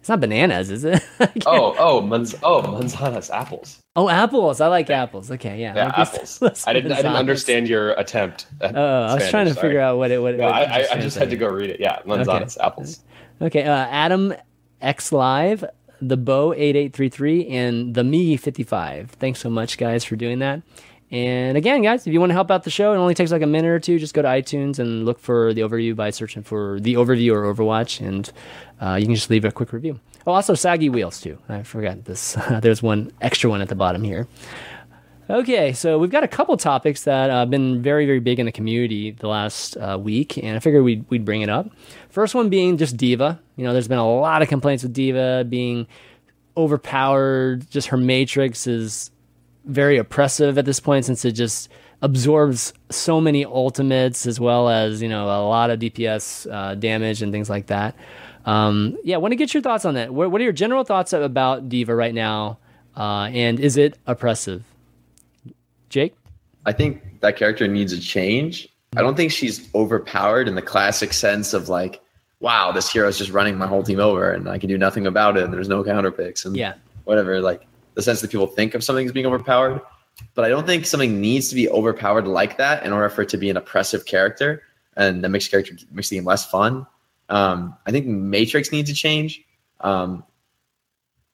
It's 0.00 0.10
not 0.10 0.20
bananas, 0.20 0.70
is 0.70 0.84
it? 0.84 1.02
oh, 1.46 1.74
oh, 1.78 2.00
manz- 2.02 2.34
oh, 2.42 2.60
manzanas, 2.62 3.30
apples. 3.30 3.81
Oh, 3.94 4.08
apples. 4.08 4.60
I 4.62 4.68
like 4.68 4.88
apples. 4.88 5.30
Okay, 5.30 5.60
yeah. 5.60 5.74
Yeah, 5.74 5.92
apples. 5.94 6.42
I 6.66 6.72
didn't. 6.72 6.92
I 6.92 6.96
didn't 6.96 7.16
understand 7.16 7.68
your 7.68 7.90
attempt. 7.92 8.46
oh, 8.62 8.68
I 8.68 9.14
was 9.14 9.28
trying 9.28 9.46
to 9.46 9.54
sorry. 9.54 9.68
figure 9.68 9.80
out 9.80 9.98
what 9.98 10.10
it. 10.10 10.20
What, 10.20 10.36
no, 10.36 10.44
what 10.44 10.54
I, 10.54 10.86
I, 10.92 10.98
just 10.98 11.18
had 11.18 11.28
to 11.30 11.36
go 11.36 11.48
read 11.48 11.68
it. 11.68 11.78
Yeah, 11.78 12.00
manzanas, 12.06 12.56
okay. 12.56 12.66
apples. 12.66 13.00
Okay, 13.42 13.64
uh, 13.64 13.86
Adam 13.90 14.34
X 14.80 15.12
Live, 15.12 15.64
the 16.00 16.16
Bow 16.16 16.54
eight 16.54 16.74
eight 16.74 16.94
three 16.94 17.10
three, 17.10 17.46
and 17.48 17.94
the 17.94 18.02
Me 18.02 18.36
fifty 18.38 18.62
five. 18.62 19.10
Thanks 19.10 19.40
so 19.40 19.50
much, 19.50 19.76
guys, 19.76 20.04
for 20.04 20.16
doing 20.16 20.38
that. 20.38 20.62
And 21.10 21.58
again, 21.58 21.82
guys, 21.82 22.06
if 22.06 22.12
you 22.14 22.20
want 22.20 22.30
to 22.30 22.34
help 22.34 22.50
out 22.50 22.64
the 22.64 22.70
show, 22.70 22.94
it 22.94 22.96
only 22.96 23.12
takes 23.12 23.30
like 23.30 23.42
a 23.42 23.46
minute 23.46 23.68
or 23.68 23.78
two. 23.78 23.98
Just 23.98 24.14
go 24.14 24.22
to 24.22 24.28
iTunes 24.28 24.78
and 24.78 25.04
look 25.04 25.18
for 25.18 25.52
the 25.52 25.60
overview 25.60 25.94
by 25.94 26.08
searching 26.08 26.42
for 26.42 26.80
the 26.80 26.94
overview 26.94 27.34
or 27.34 27.54
Overwatch, 27.54 28.00
and 28.00 28.32
uh, 28.80 28.94
you 28.94 29.04
can 29.04 29.14
just 29.14 29.28
leave 29.28 29.44
a 29.44 29.52
quick 29.52 29.74
review. 29.74 30.00
Oh, 30.26 30.32
also 30.32 30.54
saggy 30.54 30.88
wheels 30.88 31.20
too. 31.20 31.38
I 31.48 31.62
forgot 31.62 32.04
this. 32.04 32.36
There's 32.60 32.82
one 32.82 33.12
extra 33.20 33.50
one 33.50 33.60
at 33.60 33.68
the 33.68 33.74
bottom 33.74 34.02
here. 34.02 34.28
Okay, 35.30 35.72
so 35.72 35.98
we've 35.98 36.10
got 36.10 36.24
a 36.24 36.28
couple 36.28 36.56
topics 36.56 37.04
that 37.04 37.30
have 37.30 37.48
uh, 37.48 37.50
been 37.50 37.80
very, 37.80 38.06
very 38.06 38.18
big 38.18 38.38
in 38.38 38.46
the 38.46 38.52
community 38.52 39.12
the 39.12 39.28
last 39.28 39.76
uh, 39.76 39.96
week, 39.98 40.36
and 40.36 40.56
I 40.56 40.58
figured 40.58 40.82
we'd, 40.82 41.08
we'd 41.08 41.24
bring 41.24 41.42
it 41.42 41.48
up. 41.48 41.70
First 42.10 42.34
one 42.34 42.50
being 42.50 42.76
just 42.76 42.96
D.Va. 42.96 43.40
You 43.56 43.64
know, 43.64 43.72
there's 43.72 43.88
been 43.88 43.98
a 43.98 44.14
lot 44.14 44.42
of 44.42 44.48
complaints 44.48 44.82
with 44.82 44.92
D.Va 44.92 45.46
being 45.48 45.86
overpowered. 46.56 47.70
Just 47.70 47.88
her 47.88 47.96
matrix 47.96 48.66
is 48.66 49.10
very 49.64 49.96
oppressive 49.96 50.58
at 50.58 50.64
this 50.64 50.80
point 50.80 51.04
since 51.04 51.24
it 51.24 51.32
just 51.32 51.70
absorbs 52.02 52.74
so 52.90 53.20
many 53.20 53.44
ultimates 53.44 54.26
as 54.26 54.40
well 54.40 54.68
as, 54.68 55.00
you 55.00 55.08
know, 55.08 55.26
a 55.26 55.46
lot 55.46 55.70
of 55.70 55.78
DPS 55.78 56.52
uh, 56.52 56.74
damage 56.74 57.22
and 57.22 57.32
things 57.32 57.48
like 57.48 57.68
that. 57.68 57.94
Um, 58.44 58.98
yeah, 59.04 59.16
I 59.16 59.18
want 59.18 59.32
to 59.32 59.36
get 59.36 59.54
your 59.54 59.62
thoughts 59.62 59.84
on 59.84 59.94
that. 59.94 60.12
What, 60.12 60.30
what, 60.30 60.40
are 60.40 60.44
your 60.44 60.52
general 60.52 60.84
thoughts 60.84 61.12
about 61.12 61.68
D.Va 61.68 61.94
right 61.94 62.14
now? 62.14 62.58
Uh, 62.96 63.30
and 63.32 63.60
is 63.60 63.76
it 63.76 63.98
oppressive? 64.06 64.64
Jake? 65.88 66.14
I 66.66 66.72
think 66.72 67.20
that 67.20 67.36
character 67.36 67.68
needs 67.68 67.92
a 67.92 68.00
change. 68.00 68.68
I 68.96 69.02
don't 69.02 69.16
think 69.16 69.32
she's 69.32 69.68
overpowered 69.74 70.48
in 70.48 70.54
the 70.54 70.62
classic 70.62 71.12
sense 71.12 71.54
of 71.54 71.68
like, 71.68 72.00
wow, 72.40 72.72
this 72.72 72.90
hero 72.90 73.08
is 73.08 73.16
just 73.16 73.30
running 73.30 73.56
my 73.56 73.66
whole 73.66 73.82
team 73.82 74.00
over 74.00 74.32
and 74.32 74.48
I 74.48 74.58
can 74.58 74.68
do 74.68 74.76
nothing 74.76 75.06
about 75.06 75.36
it 75.36 75.44
and 75.44 75.52
there's 75.52 75.68
no 75.68 75.82
counter 75.84 76.10
picks 76.10 76.44
and 76.44 76.56
yeah. 76.56 76.74
whatever. 77.04 77.40
Like 77.40 77.66
the 77.94 78.02
sense 78.02 78.20
that 78.20 78.30
people 78.30 78.46
think 78.46 78.74
of 78.74 78.84
something 78.84 79.06
as 79.06 79.12
being 79.12 79.26
overpowered. 79.26 79.80
But 80.34 80.44
I 80.44 80.48
don't 80.50 80.66
think 80.66 80.84
something 80.84 81.20
needs 81.20 81.48
to 81.48 81.54
be 81.54 81.68
overpowered 81.70 82.26
like 82.26 82.58
that 82.58 82.84
in 82.84 82.92
order 82.92 83.08
for 83.08 83.22
it 83.22 83.28
to 83.30 83.38
be 83.38 83.48
an 83.48 83.56
oppressive 83.56 84.04
character 84.04 84.62
and 84.96 85.24
that 85.24 85.30
makes 85.30 85.48
character 85.48 85.74
makes 85.92 86.10
the 86.10 86.16
game 86.16 86.24
less 86.24 86.44
fun. 86.44 86.86
Um, 87.32 87.74
I 87.86 87.90
think 87.90 88.06
Matrix 88.06 88.70
needs 88.72 88.90
to 88.90 88.94
change 88.94 89.42
um, 89.80 90.22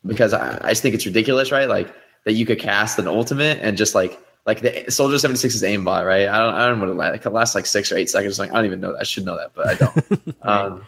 because 0.06 0.32
I, 0.32 0.58
I 0.62 0.68
just 0.70 0.80
think 0.80 0.94
it's 0.94 1.04
ridiculous, 1.04 1.50
right? 1.50 1.68
Like 1.68 1.92
that 2.24 2.34
you 2.34 2.46
could 2.46 2.60
cast 2.60 3.00
an 3.00 3.08
ultimate 3.08 3.58
and 3.60 3.76
just 3.76 3.96
like 3.96 4.16
like 4.46 4.60
the 4.60 4.90
Soldier 4.90 5.18
76 5.18 5.56
is 5.56 5.62
aimbot, 5.62 6.06
right? 6.06 6.28
I 6.28 6.38
don't, 6.38 6.54
I 6.54 6.68
don't 6.68 6.78
know 6.78 6.86
what 6.86 6.92
it 6.92 6.96
lasts. 6.96 7.26
It 7.26 7.30
lasts 7.30 7.54
like 7.54 7.66
six 7.66 7.90
or 7.90 7.96
eight 7.96 8.08
seconds. 8.08 8.38
Like 8.38 8.50
I 8.50 8.54
don't 8.54 8.66
even 8.66 8.80
know 8.80 8.92
that. 8.92 9.00
I 9.00 9.02
should 9.02 9.24
know 9.24 9.36
that, 9.36 9.50
but 9.54 9.66
I 9.66 9.74
don't. 9.74 10.36
um, 10.42 10.86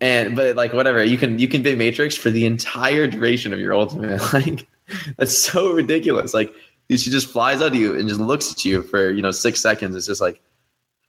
and 0.00 0.36
but 0.36 0.54
like 0.54 0.72
whatever, 0.72 1.02
you 1.02 1.18
can 1.18 1.40
you 1.40 1.48
can 1.48 1.62
bait 1.62 1.76
Matrix 1.76 2.14
for 2.16 2.30
the 2.30 2.46
entire 2.46 3.08
duration 3.08 3.52
of 3.52 3.58
your 3.58 3.74
ultimate. 3.74 4.20
Like 4.32 4.68
that's 5.16 5.36
so 5.36 5.72
ridiculous. 5.72 6.32
Like 6.32 6.54
she 6.90 7.10
just 7.10 7.28
flies 7.28 7.60
out 7.60 7.68
of 7.68 7.74
you 7.74 7.98
and 7.98 8.08
just 8.08 8.20
looks 8.20 8.52
at 8.52 8.64
you 8.64 8.82
for 8.82 9.10
you 9.10 9.20
know 9.20 9.32
six 9.32 9.60
seconds. 9.60 9.96
It's 9.96 10.06
just 10.06 10.20
like, 10.20 10.40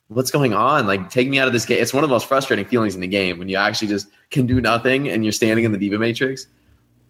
what's 0.08 0.32
going 0.32 0.54
on? 0.54 0.88
Like 0.88 1.10
take 1.10 1.30
me 1.30 1.40
out 1.40 1.48
of 1.48 1.54
this 1.54 1.66
game. 1.66 1.82
It's 1.82 1.94
one 1.94 2.04
of 2.04 2.10
the 2.10 2.14
most 2.14 2.28
frustrating 2.28 2.66
feelings 2.66 2.96
in 2.96 3.02
the 3.02 3.08
game 3.08 3.40
when 3.40 3.50
you 3.50 3.58
actually 3.58 3.88
just 3.90 4.08
can 4.32 4.46
do 4.46 4.62
nothing 4.62 5.10
and 5.10 5.24
you're 5.26 5.32
standing 5.32 5.66
in 5.66 5.72
the 5.72 5.78
D.Va 5.78 5.98
Matrix. 5.98 6.48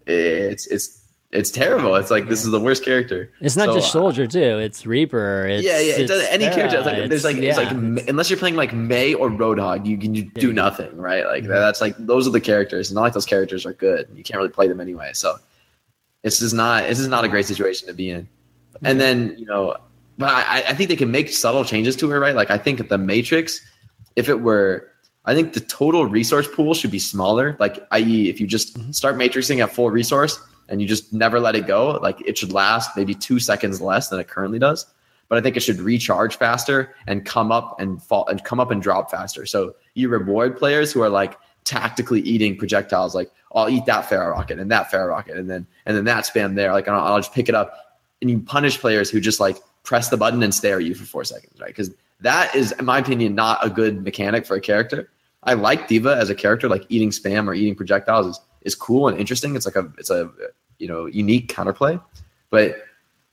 It's 0.06 0.68
it's 0.68 1.02
it's 1.32 1.52
terrible. 1.52 1.96
It's 1.96 2.12
like 2.12 2.30
this 2.30 2.46
is 2.46 2.52
the 2.52 2.60
worst 2.60 2.86
character. 2.86 3.30
It's 3.42 3.58
not 3.58 3.68
So, 3.68 3.76
just 3.76 3.92
Soldier 3.92 4.26
too. 4.28 4.40
It's 4.60 4.86
Reaper. 4.86 5.48
It's, 5.48 5.66
yeah, 5.66 5.80
yeah. 5.80 5.94
It 5.96 6.02
it's 6.02 6.12
does 6.12 6.24
any 6.30 6.46
character. 6.46 6.78
It's 6.78 6.86
like, 6.86 7.10
there's 7.10 7.24
like, 7.26 7.36
it's- 7.38 7.58
it's 7.58 7.98
like, 7.98 8.08
unless 8.08 8.30
you're 8.30 8.40
playing 8.40 8.56
like 8.56 8.74
Mei 8.74 9.14
or 9.16 9.30
Roadhog, 9.30 9.86
you 9.86 9.98
can 9.98 10.16
you 10.16 10.24
do 10.24 10.54
nothing, 10.54 10.96
right? 10.96 11.26
Like 11.26 11.46
that's 11.46 11.82
like 11.82 11.96
those 11.98 12.28
are 12.28 12.32
the 12.32 12.40
characters. 12.40 12.88
It's 12.88 12.94
not 12.94 13.02
like 13.02 13.14
those 13.14 13.26
characters 13.26 13.66
are 13.66 13.74
good. 13.74 14.08
You 14.16 14.24
can't 14.24 14.38
really 14.38 14.52
play 14.52 14.68
them 14.68 14.80
anyway. 14.80 15.12
So 15.14 15.36
it's 16.24 16.40
just 16.40 16.54
not. 16.56 16.88
This 16.88 17.00
is 17.00 17.08
not 17.08 17.26
a 17.26 17.28
great 17.28 17.46
situation 17.48 17.88
to 17.88 17.94
be 17.94 18.12
in. 18.12 18.30
And 18.84 19.02
then 19.02 19.36
you 19.38 19.46
know, 19.46 19.76
but 20.18 20.30
I, 20.30 20.64
I 20.70 20.74
think 20.74 20.90
they 20.90 20.96
can 20.96 21.12
make 21.12 21.30
subtle 21.30 21.66
changes 21.66 21.96
to 21.98 22.10
her, 22.10 22.20
right? 22.20 22.36
Like 22.36 22.52
I 22.52 22.58
think 22.58 22.88
the 22.88 22.98
Matrix, 22.98 23.62
if 24.16 24.30
it 24.30 24.42
were, 24.42 24.90
I 25.26 25.34
think 25.34 25.54
the 25.54 25.60
total 25.60 26.06
resource 26.06 26.48
pool 26.48 26.74
should 26.74 26.92
be 26.92 27.00
smaller. 27.00 27.58
Like, 27.60 27.86
i.e., 27.92 28.30
if 28.30 28.40
you 28.40 28.48
just 28.48 28.78
Mm-hmm. 28.78 28.92
start 28.92 29.16
matrixing 29.18 29.62
at 29.64 29.74
full 29.74 29.90
resource 29.90 30.40
and 30.70 30.82
you 30.82 30.88
just 30.88 31.14
never 31.14 31.40
let 31.40 31.56
it 31.56 31.66
go, 31.68 31.92
like 32.02 32.20
it 32.22 32.38
should 32.38 32.52
last 32.52 32.96
maybe 32.96 33.14
two 33.14 33.40
seconds 33.40 33.82
less 33.82 34.10
than 34.10 34.20
it 34.20 34.28
currently 34.28 34.60
does. 34.60 34.86
But 35.28 35.40
I 35.40 35.42
think 35.42 35.58
it 35.58 35.62
should 35.62 35.80
recharge 35.80 36.38
faster 36.38 36.94
and 37.08 37.26
come 37.26 37.52
up 37.52 37.80
and 37.80 38.02
fall 38.02 38.28
and 38.28 38.44
come 38.44 38.60
up 38.60 38.70
and 38.70 38.82
drop 38.82 39.10
faster. 39.10 39.46
So 39.46 39.76
you 39.96 40.10
reward 40.10 40.58
players 40.58 40.92
who 40.94 41.02
are 41.02 41.10
like 41.10 41.38
tactically 41.64 42.22
eating 42.22 42.56
projectiles, 42.56 43.16
like 43.16 43.32
I'll 43.56 43.70
eat 43.70 43.86
that 43.88 44.08
Pharah 44.08 44.32
rocket 44.32 44.60
and 44.60 44.70
that 44.70 44.92
Pharah 44.92 45.10
rocket, 45.10 45.38
and 45.38 45.50
then 45.50 45.66
and 45.88 45.98
then 45.98 46.06
that 46.06 46.26
spam 46.26 46.54
there. 46.54 46.72
Like 46.74 46.88
I'll, 46.88 47.00
I'll 47.02 47.18
just 47.20 47.34
pick 47.34 47.50
it 47.50 47.56
up, 47.56 47.74
and 48.22 48.30
you 48.30 48.40
punish 48.40 48.78
players 48.80 49.10
who 49.10 49.20
just 49.20 49.40
like 49.40 49.58
press 49.86 50.10
the 50.10 50.18
button 50.18 50.44
and 50.44 50.54
stare 50.54 50.78
at 50.80 50.84
you 50.84 50.94
for 50.96 51.06
four 51.06 51.24
seconds, 51.24 51.60
right? 51.62 51.68
Because 51.68 51.92
that 52.22 52.54
is, 52.56 52.74
in 52.74 52.86
my 52.86 52.98
opinion, 53.00 53.36
not 53.36 53.66
a 53.66 53.70
good 53.70 54.04
mechanic 54.04 54.46
for 54.46 54.56
a 54.56 54.62
character. 54.62 55.10
I 55.44 55.54
like 55.54 55.88
D.Va 55.88 56.18
as 56.18 56.30
a 56.30 56.36
character, 56.36 56.68
like 56.68 56.86
eating 56.90 57.12
spam 57.12 57.48
or 57.48 57.54
eating 57.54 57.76
projectiles 57.76 58.26
is, 58.28 58.40
is 58.62 58.76
cool 58.76 59.08
and 59.08 59.18
interesting. 59.20 59.56
It's 59.56 59.66
like 59.66 59.76
a 59.76 59.92
it's 59.98 60.10
a 60.10 60.30
you 60.80 60.88
know 60.88 61.06
unique 61.06 61.54
counterplay, 61.54 62.02
but 62.50 62.78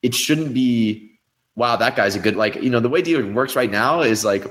it 0.03 0.15
shouldn't 0.15 0.53
be. 0.55 1.09
Wow, 1.55 1.77
that 1.77 1.97
guy's 1.97 2.15
a 2.17 2.19
good 2.19 2.37
like 2.37 2.55
you 2.57 2.71
know 2.71 2.81
the 2.81 2.89
way 2.89 3.03
D.Va 3.03 3.33
works 3.33 3.57
right 3.57 3.71
now 3.71 4.01
is 4.01 4.25
like, 4.25 4.45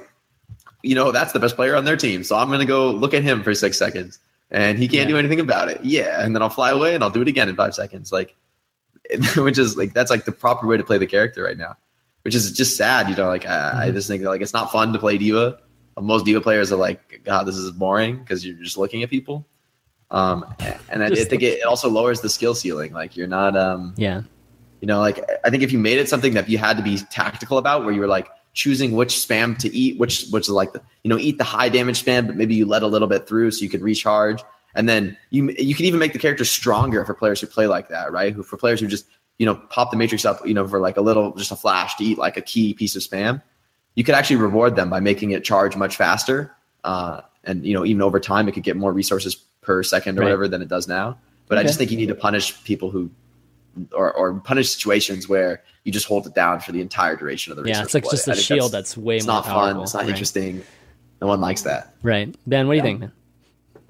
you 0.84 0.95
know 0.95 1.12
that's 1.12 1.34
the 1.34 1.39
best 1.39 1.56
player 1.56 1.76
on 1.76 1.86
their 1.86 1.97
team, 1.97 2.24
so 2.24 2.36
I'm 2.36 2.49
gonna 2.49 2.66
go 2.66 2.89
look 2.91 3.14
at 3.14 3.24
him 3.24 3.43
for 3.43 3.54
six 3.54 3.78
seconds, 3.78 4.18
and 4.49 4.78
he 4.80 4.88
can't 4.88 5.08
Yeah. 5.10 5.14
do 5.16 5.18
anything 5.18 5.39
about 5.39 5.70
it. 5.70 5.80
Yeah, 5.84 6.24
and 6.24 6.34
then 6.36 6.41
I'll 6.41 6.49
fly 6.49 6.72
away 6.72 6.95
and 6.95 7.04
I'll 7.04 7.10
do 7.12 7.22
it 7.22 7.28
again 7.28 7.47
in 7.49 7.56
five 7.56 7.74
seconds, 7.76 8.12
like, 8.12 8.36
which 9.38 9.58
is 9.58 9.78
like 9.78 9.93
that's 9.93 10.10
like 10.12 10.26
the 10.26 10.32
proper 10.32 10.66
way 10.68 10.78
to 10.78 10.84
play 10.84 10.97
the 10.99 11.08
character 11.08 11.43
right 11.43 11.58
now, 11.58 11.76
which 12.24 12.36
is 12.36 12.51
just 12.51 12.78
sad. 12.78 13.09
You 13.09 13.15
know, 13.15 13.28
like 13.28 13.45
I, 13.45 13.86
I 13.88 13.91
just 13.91 14.07
think 14.07 14.24
that, 14.24 14.30
like 14.30 14.41
it's 14.41 14.53
not 14.53 14.72
fun 14.72 14.93
to 14.93 14.99
play 14.99 15.17
D.Va. 15.17 15.59
most 15.99 16.26
D.Va 16.26 16.41
players 16.41 16.72
are 16.72 16.78
like, 16.78 17.22
God, 17.24 17.43
this 17.43 17.55
is 17.55 17.72
boring 17.72 18.17
because 18.17 18.45
you're 18.45 18.57
just 18.57 18.78
looking 18.78 19.03
at 19.03 19.09
people. 19.09 19.45
Um, 20.09 20.45
and 20.89 21.03
I, 21.03 21.07
I 21.07 21.15
think 21.15 21.41
it 21.41 21.63
also 21.63 21.89
lowers 21.89 22.22
the 22.22 22.30
skill 22.30 22.53
ceiling. 22.53 22.91
Like 22.91 23.15
you're 23.15 23.28
not, 23.28 23.55
um, 23.55 23.93
Yeah. 23.97 24.24
you 24.82 24.88
know, 24.88 24.99
like 24.99 25.24
I 25.45 25.49
think 25.49 25.63
if 25.63 25.72
you 25.72 25.80
made 25.80 25.99
it 25.99 26.09
something 26.09 26.34
that 26.34 26.49
you 26.49 26.57
had 26.57 26.76
to 26.78 26.84
be 26.84 26.97
tactical 27.11 27.57
about, 27.57 27.86
where 27.86 27.93
you 27.93 28.01
were 28.01 28.07
like 28.07 28.28
choosing 28.53 28.91
which 28.91 29.13
spam 29.15 29.57
to 29.59 29.74
eat, 29.74 29.97
which 29.97 30.28
which 30.32 30.43
is 30.47 30.49
like 30.49 30.74
the, 30.74 30.82
you 31.03 31.09
know 31.09 31.17
eat 31.17 31.38
the 31.38 31.45
high 31.45 31.69
damage 31.69 32.03
spam, 32.03 32.28
but 32.28 32.36
maybe 32.36 32.53
you 32.55 32.65
let 32.65 32.84
a 32.84 32.88
little 32.88 33.07
bit 33.07 33.26
through 33.28 33.51
so 33.51 33.63
you 33.63 33.69
could 33.69 33.82
recharge, 33.82 34.43
and 34.76 34.89
then 34.89 35.15
you 35.30 35.49
you 35.57 35.74
can 35.74 35.86
even 35.86 35.99
make 35.99 36.11
the 36.11 36.19
character 36.19 36.43
stronger 36.43 37.05
for 37.05 37.13
players 37.13 37.39
who 37.39 37.47
play 37.47 37.67
like 37.67 37.88
that, 37.88 38.11
right? 38.11 38.34
Who 38.34 38.43
for 38.43 38.57
players 38.57 38.82
who 38.82 38.88
just 38.88 39.05
you 39.38 39.46
know 39.46 39.56
pop 39.56 39.92
the 39.92 39.98
matrix 39.98 40.26
up, 40.26 40.46
you 40.48 40.54
know, 40.54 40.68
for 40.68 40.80
like 40.80 40.98
a 40.98 41.02
little 41.02 41.34
just 41.36 41.52
a 41.52 41.56
flash 41.56 41.96
to 41.96 42.04
eat 42.04 42.18
like 42.18 42.38
a 42.38 42.42
key 42.42 42.74
piece 42.74 42.96
of 42.96 43.02
spam, 43.02 43.42
you 43.96 44.04
could 44.04 44.16
actually 44.16 44.36
reward 44.38 44.76
them 44.76 44.90
by 44.90 45.00
making 45.00 45.32
it 45.32 45.44
charge 45.44 45.76
much 45.76 45.96
faster, 45.96 46.56
uh, 46.84 47.22
and 47.44 47.66
you 47.66 47.74
know 47.74 47.86
even 47.86 48.02
over 48.02 48.20
time 48.20 48.48
it 48.48 48.54
could 48.54 48.64
get 48.64 48.78
more 48.78 48.94
resources 48.94 49.36
per 49.62 49.84
second 49.84 50.18
or 50.18 50.22
Right. 50.22 50.26
whatever 50.28 50.48
than 50.48 50.62
it 50.62 50.68
does 50.68 50.88
now. 50.88 51.18
But 51.48 51.58
I 51.58 51.64
just 51.64 51.78
think 51.78 51.92
you 51.92 51.98
need 51.98 52.08
to 52.08 52.16
punish 52.16 52.64
people 52.64 52.90
who 52.92 53.10
or, 53.94 54.12
or 54.14 54.34
punish 54.42 54.70
situations 54.70 55.28
where 55.30 55.64
you 55.86 55.92
just 55.92 56.06
hold 56.06 56.28
it 56.28 56.34
down 56.36 56.60
for 56.60 56.72
the 56.72 56.82
entire 56.82 57.16
duration 57.16 57.52
of 57.52 57.58
the 57.58 57.68
Yeah, 57.70 57.82
it's 57.84 57.94
like 57.94 58.04
play. 58.04 58.12
just 58.12 58.28
a 58.28 58.36
shield 58.36 58.72
that's, 58.72 58.98
way 58.98 59.18
it's 59.18 59.26
more 59.26 59.36
not 59.38 59.46
powerful. 59.46 59.74
fun. 59.76 59.84
It's 59.84 59.94
not 59.94 60.00
right. 60.02 60.10
interesting. 60.10 60.62
No 61.22 61.28
one 61.28 61.40
likes 61.42 61.62
that. 61.64 61.94
Right. 62.04 62.36
Ben, 62.48 62.68
what 62.68 62.74
do 62.74 62.78
you 62.78 62.84
think, 62.84 63.00
man? 63.00 63.12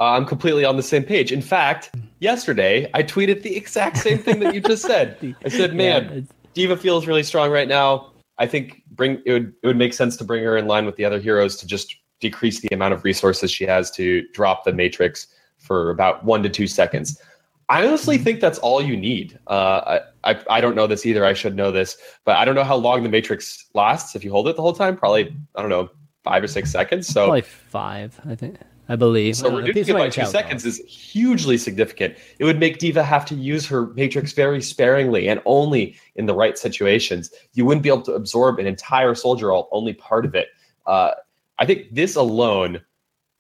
Uh, 0.02 0.14
I'm 0.14 0.26
completely 0.26 0.66
on 0.66 0.78
the 0.78 0.84
same 0.84 1.04
page. 1.04 1.32
In 1.32 1.44
fact, 1.44 1.92
yesterday 2.22 2.90
I 2.96 3.04
tweeted 3.04 3.44
the 3.44 3.56
exact 3.56 3.98
same 3.98 4.18
thing 4.18 4.40
that 4.40 4.56
you 4.56 4.60
just 4.60 4.82
said. 4.82 5.36
I 5.46 5.50
said, 5.50 5.76
"Man, 5.76 6.28
D.Va 6.56 6.76
feels 6.76 7.06
really 7.06 7.22
strong 7.22 7.52
right 7.52 7.68
now. 7.68 8.12
I 8.40 8.48
think 8.48 8.82
bring 8.90 9.22
it 9.28 9.32
would 9.32 9.54
it 9.62 9.68
would 9.68 9.78
make 9.78 9.94
sense 9.94 10.18
to 10.18 10.24
bring 10.24 10.44
her 10.44 10.58
in 10.58 10.66
line 10.66 10.88
with 10.88 10.96
the 10.96 11.06
other 11.06 11.20
heroes 11.20 11.56
to 11.58 11.68
just 11.68 11.96
decrease 12.20 12.62
the 12.62 12.70
amount 12.72 12.96
of 12.96 13.04
resources 13.04 13.52
she 13.52 13.64
has 13.66 13.92
to 13.92 14.28
drop 14.30 14.64
the 14.64 14.74
matrix 14.74 15.28
for 15.60 15.92
about 15.92 16.26
one 16.26 16.42
to 16.42 16.50
two 16.50 16.66
seconds. 16.66 17.22
I 17.70 17.86
honestly 17.86 18.18
think 18.18 18.42
that's 18.42 18.58
all 18.58 18.82
you 18.82 18.98
need. 18.98 19.38
Uh, 19.46 20.00
I, 20.24 20.32
I 20.32 20.44
I 20.50 20.62
don't 20.62 20.76
know 20.76 20.88
this 20.88 21.06
either. 21.06 21.26
I 21.26 21.34
should 21.34 21.56
know 21.56 21.72
this, 21.72 21.96
but 22.26 22.38
I 22.38 22.46
don't 22.46 22.56
know 22.56 22.64
how 22.64 22.76
long 22.76 23.04
the 23.04 23.10
matrix 23.10 23.68
lasts 23.76 24.16
if 24.16 24.24
you 24.24 24.32
hold 24.32 24.48
it 24.48 24.56
the 24.56 24.64
whole 24.64 24.74
time. 24.74 24.98
Probably 24.98 25.32
I 25.56 25.62
don't 25.62 25.70
know 25.70 25.92
five 26.24 26.42
or 26.44 26.48
six 26.48 26.72
seconds. 26.72 27.06
So 27.06 27.26
probably 27.26 27.42
five, 27.42 28.20
I 28.26 28.34
think. 28.34 28.58
I 28.92 28.98
believe. 28.98 29.38
so 29.38 29.48
Uh, 29.48 29.60
reducing 29.60 29.74
please 29.74 29.90
it 29.90 29.94
by 29.94 30.10
two 30.10 30.26
seconds 30.26 30.66
is 30.66 30.80
hugely 30.80 31.58
significant. 31.58 32.18
It 32.40 32.44
would 32.44 32.60
make 32.60 32.78
D.Va 32.78 33.02
have 33.02 33.24
to 33.28 33.36
use 33.36 33.66
her 33.68 33.88
matrix 33.94 34.34
very 34.34 34.62
sparingly 34.62 35.30
and 35.30 35.42
only 35.46 35.96
in 36.16 36.26
the 36.26 36.36
right 36.36 36.58
situations. 36.58 37.32
You 37.54 37.66
wouldn't 37.66 37.84
be 37.84 37.90
able 37.90 38.02
to 38.02 38.14
absorb 38.16 38.60
an 38.60 38.68
entire 38.68 39.16
soldier 39.16 39.54
ult, 39.54 39.70
only 39.72 39.94
part 39.94 40.26
of 40.26 40.36
it. 40.36 40.50
Uh, 40.86 41.12
I 41.58 41.66
think 41.66 41.88
this 41.96 42.18
alone 42.18 42.82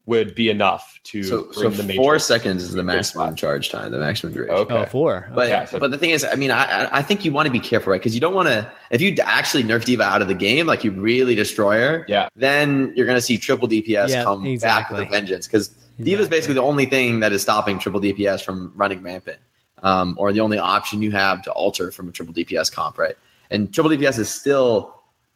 would 0.08 0.34
be 0.34 0.50
enough 0.50 1.00
to 1.04 1.24
So, 1.24 1.44
bring 1.44 1.54
so 1.54 1.70
the 1.70 1.84
matrix. 1.84 1.98
four 1.98 2.20
seconds 2.20 2.64
is 2.64 2.72
the 2.72 2.78
to 2.78 2.80
a 2.82 2.84
good 2.84 2.96
maximum 2.96 3.28
spot. 3.28 3.38
charge 3.38 3.70
time, 3.70 3.92
the 3.92 4.00
maximum 4.00 4.34
duration. 4.34 4.56
Okay. 4.56 4.74
Oh, 4.76 4.86
four. 4.86 5.30
But 5.36 5.48
Yeah, 5.50 5.66
so- 5.66 5.80
but 5.80 5.92
the 5.92 5.98
thing 5.98 6.10
is, 6.10 6.26
I 6.26 6.36
mean, 6.36 6.50
I 6.52 6.64
I- 6.86 6.98
I 7.00 7.02
think 7.04 7.24
you 7.24 7.32
want 7.32 7.46
to 7.46 7.52
be 7.52 7.60
careful, 7.60 7.92
right? 7.92 8.02
Because 8.02 8.16
you 8.16 8.20
don't 8.22 8.34
want 8.34 8.48
to. 8.50 8.70
If 8.90 9.00
you 9.00 9.16
actually 9.24 9.64
nerf 9.64 9.86
D.Va 9.86 10.04
out 10.04 10.22
of 10.22 10.28
the 10.28 10.34
game, 10.34 10.66
like 10.66 10.84
you 10.84 10.92
really 10.92 11.36
destroy 11.36 11.78
her, 11.80 12.06
Yeah. 12.10 12.30
then 12.36 12.92
you're 12.96 13.06
going 13.06 13.18
to 13.18 13.22
see 13.22 13.38
triple 13.38 13.68
DPS 13.68 14.10
Yeah, 14.10 14.24
come 14.24 14.58
back 14.58 14.90
with 14.90 15.02
a 15.02 15.06
vengeance. 15.06 15.46
Because 15.48 15.70
D.Va 16.02 16.22
is 16.24 16.28
basically 16.30 16.56
the 16.56 16.64
only 16.64 16.88
thing 16.88 17.20
that 17.20 17.32
is 17.32 17.42
stopping 17.44 17.78
triple 17.78 18.02
DPS 18.02 18.42
from 18.44 18.72
running 18.76 19.04
rampant, 19.04 19.38
um, 19.84 20.16
or 20.18 20.34
the 20.34 20.40
only 20.40 20.58
option 20.58 21.02
you 21.04 21.12
have 21.12 21.44
to 21.44 21.52
alter 21.52 21.92
from 21.92 22.10
a 22.10 22.12
triple 22.12 22.34
DPS 22.34 22.72
comp, 22.72 22.98
right? 22.98 23.16
And 23.52 23.72
triple 23.72 23.92
DPS 23.92 24.18
is 24.18 24.30
still 24.30 24.96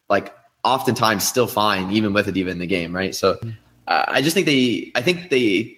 like 0.09 0.33
oftentimes 0.63 1.23
still 1.27 1.45
fine, 1.47 1.91
even 1.91 2.13
with 2.13 2.27
a 2.27 2.31
D.Va 2.31 2.49
in 2.49 2.57
the 2.57 2.65
game, 2.65 2.95
right? 2.95 3.13
So 3.13 3.37
I 3.87 4.21
just 4.21 4.33
think 4.33 4.45
they, 4.45 4.91
I 4.95 5.01
think 5.01 5.29
they, 5.29 5.75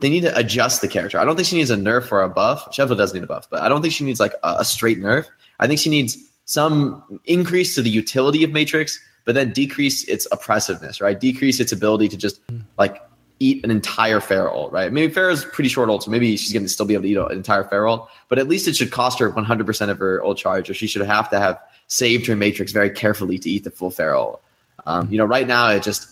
they 0.00 0.10
need 0.10 0.20
to 0.20 0.36
adjust 0.36 0.80
the 0.80 0.88
character. 0.88 1.18
I 1.18 1.24
don't 1.24 1.36
think 1.36 1.48
she 1.48 1.56
needs 1.56 1.70
a 1.70 1.76
nerf 1.76 2.12
or 2.12 2.22
a 2.22 2.28
buff. 2.28 2.72
Sheffield 2.72 2.98
does 2.98 3.12
need 3.12 3.24
a 3.24 3.26
buff, 3.26 3.48
but 3.50 3.62
I 3.62 3.68
don't 3.68 3.82
think 3.82 3.92
she 3.92 4.04
needs 4.04 4.20
like 4.20 4.34
a, 4.44 4.56
a 4.60 4.64
straight 4.64 4.98
nerf. 4.98 5.26
I 5.58 5.66
think 5.66 5.80
she 5.80 5.90
needs 5.90 6.16
some 6.44 7.20
increase 7.24 7.74
to 7.74 7.82
the 7.82 7.90
utility 7.90 8.44
of 8.44 8.52
Matrix, 8.52 9.00
but 9.24 9.34
then 9.34 9.52
decrease 9.52 10.04
its 10.04 10.26
oppressiveness, 10.32 11.00
right? 11.00 11.18
Decrease 11.18 11.60
its 11.60 11.72
ability 11.72 12.08
to 12.08 12.16
just 12.16 12.40
like 12.78 13.02
eat 13.40 13.64
an 13.64 13.70
entire 13.70 14.20
Pharah, 14.20 14.70
right? 14.72 14.92
Maybe 14.92 15.12
Pharah's 15.12 15.44
pretty 15.44 15.68
short 15.68 15.88
ult, 15.88 16.04
so 16.04 16.10
maybe 16.10 16.36
she's 16.36 16.52
going 16.52 16.62
to 16.62 16.68
still 16.68 16.86
be 16.86 16.94
able 16.94 17.02
to 17.02 17.08
eat 17.08 17.16
an 17.16 17.32
entire 17.32 17.64
Pharah, 17.64 18.06
but 18.28 18.38
at 18.38 18.48
least 18.48 18.66
it 18.66 18.76
should 18.76 18.90
cost 18.90 19.18
her 19.18 19.30
100% 19.30 19.90
of 19.90 19.98
her 19.98 20.24
ult 20.24 20.38
charge, 20.38 20.70
or 20.70 20.74
she 20.74 20.86
should 20.86 21.02
have 21.02 21.28
to 21.30 21.38
have 21.38 21.60
saved 21.88 22.26
her 22.26 22.36
Matrix 22.36 22.72
very 22.72 22.90
carefully 22.90 23.38
to 23.38 23.50
eat 23.50 23.64
the 23.64 23.70
full 23.70 23.90
Pharah. 23.90 24.38
Um, 24.86 25.10
you 25.10 25.18
know, 25.18 25.24
right 25.24 25.46
now 25.46 25.68
it 25.70 25.82
just 25.82 26.08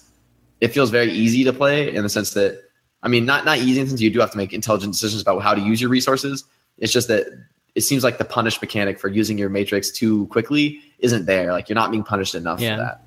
it 0.60 0.68
feels 0.68 0.90
very 0.90 1.10
easy 1.12 1.44
to 1.44 1.52
play 1.52 1.94
in 1.94 2.02
the 2.02 2.08
sense 2.08 2.32
that 2.34 2.62
I 3.02 3.08
mean, 3.08 3.24
not 3.26 3.44
not 3.44 3.58
easy 3.58 3.86
since 3.86 4.00
you 4.00 4.10
do 4.10 4.20
have 4.20 4.30
to 4.32 4.36
make 4.36 4.52
intelligent 4.52 4.92
decisions 4.92 5.22
about 5.22 5.40
how 5.42 5.54
to 5.54 5.60
use 5.60 5.80
your 5.80 5.90
resources. 5.90 6.44
It's 6.78 6.92
just 6.92 7.08
that 7.08 7.26
it 7.74 7.82
seems 7.82 8.02
like 8.02 8.18
the 8.18 8.24
punish 8.24 8.60
mechanic 8.60 8.98
for 8.98 9.08
using 9.08 9.36
your 9.38 9.48
matrix 9.50 9.90
too 9.90 10.26
quickly 10.28 10.80
isn't 10.98 11.26
there. 11.26 11.52
Like 11.52 11.68
you're 11.68 11.74
not 11.74 11.90
being 11.90 12.02
punished 12.04 12.34
enough 12.34 12.58
Yeah. 12.60 12.76
for 12.76 12.82
that. 12.82 13.02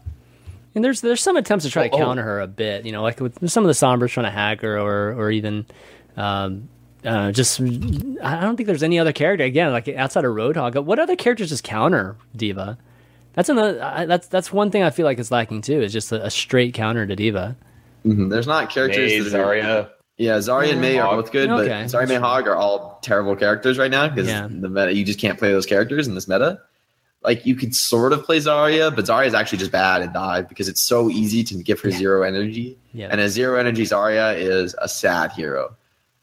And 0.76 0.84
there's 0.84 1.02
there's 1.02 1.22
some 1.22 1.36
attempts 1.38 1.66
to 1.66 1.72
try 1.72 1.88
to 1.90 1.96
Oh, 1.96 1.98
oh. 1.98 2.06
counter 2.06 2.24
her 2.24 2.40
a 2.40 2.48
bit, 2.48 2.86
you 2.86 2.92
know, 2.92 3.02
like 3.02 3.20
with 3.20 3.50
some 3.50 3.64
of 3.64 3.68
the 3.68 3.74
Sombras 3.74 4.10
trying 4.10 4.26
to 4.26 4.32
hack 4.32 4.62
her, 4.62 4.80
or 4.80 5.14
or 5.20 5.32
even 5.32 5.66
um, 6.16 6.70
uh, 7.04 7.32
just 7.32 7.60
I 7.60 7.64
don't 8.42 8.56
think 8.56 8.68
there's 8.68 8.84
any 8.84 9.00
other 9.00 9.12
character 9.12 9.44
again 9.44 9.72
like 9.72 9.88
outside 9.90 10.24
of 10.26 10.34
Roadhog. 10.36 10.82
What 10.86 11.00
other 11.00 11.16
characters 11.16 11.50
just 11.50 11.64
counter 11.64 12.16
D.Va? 12.36 12.78
That's 13.34 13.49
another. 13.49 13.81
I, 13.84 14.06
that's 14.06 14.27
that's 14.27 14.51
one 14.51 14.72
thing 14.72 14.84
I 14.84 14.89
feel 14.89 15.06
like 15.06 15.19
is 15.19 15.31
lacking 15.31 15.61
too. 15.61 15.81
Is 15.81 15.93
just 15.93 16.11
a, 16.11 16.26
a 16.26 16.30
straight 16.30 16.73
counter 16.73 17.06
to 17.07 17.15
D.Va. 17.15 17.56
Mhm. 18.06 18.30
There's 18.30 18.47
not 18.47 18.69
characters. 18.69 19.11
Mei, 19.11 19.19
that 19.30 19.39
are- 19.39 19.45
Zarya. 19.56 19.89
Yeah, 20.18 20.38
Zarya 20.39 20.72
and 20.72 20.81
Mei 20.81 20.97
are 20.99 21.15
both 21.15 21.31
good, 21.31 21.49
Okay. 21.49 21.68
but 21.68 21.85
Zarya 21.88 22.01
and 22.01 22.10
Mei 22.10 22.15
Hog 22.15 22.45
are 22.47 22.56
all 22.56 22.99
terrible 23.01 23.35
characters 23.38 23.77
right 23.77 23.89
now 23.91 24.10
because 24.10 24.27
Yeah. 24.27 24.47
the 24.49 24.68
meta 24.68 24.93
you 24.93 25.06
just 25.06 25.19
can't 25.19 25.39
play 25.39 25.51
those 25.51 25.65
characters 25.65 26.07
in 26.07 26.15
this 26.15 26.27
meta. 26.27 26.60
like 27.22 27.45
you 27.45 27.53
could 27.53 27.76
sort 27.76 28.14
of 28.14 28.23
play 28.23 28.38
Zarya, 28.38 28.95
but 28.95 29.03
Zarya 29.06 29.27
is 29.27 29.34
actually 29.34 29.57
just 29.57 29.72
bad 29.73 30.01
and 30.01 30.14
dive 30.14 30.47
because 30.47 30.69
it's 30.69 30.80
so 30.81 31.10
easy 31.10 31.43
to 31.43 31.56
give 31.61 31.80
her 31.81 31.91
zero 31.91 32.23
energy. 32.23 32.77
Yeah. 32.93 33.10
And 33.11 33.19
a 33.19 33.27
zero 33.27 33.60
energy 33.60 33.84
Zarya 33.84 34.38
is 34.39 34.73
a 34.81 34.88
sad 34.88 35.34
hero. 35.34 35.76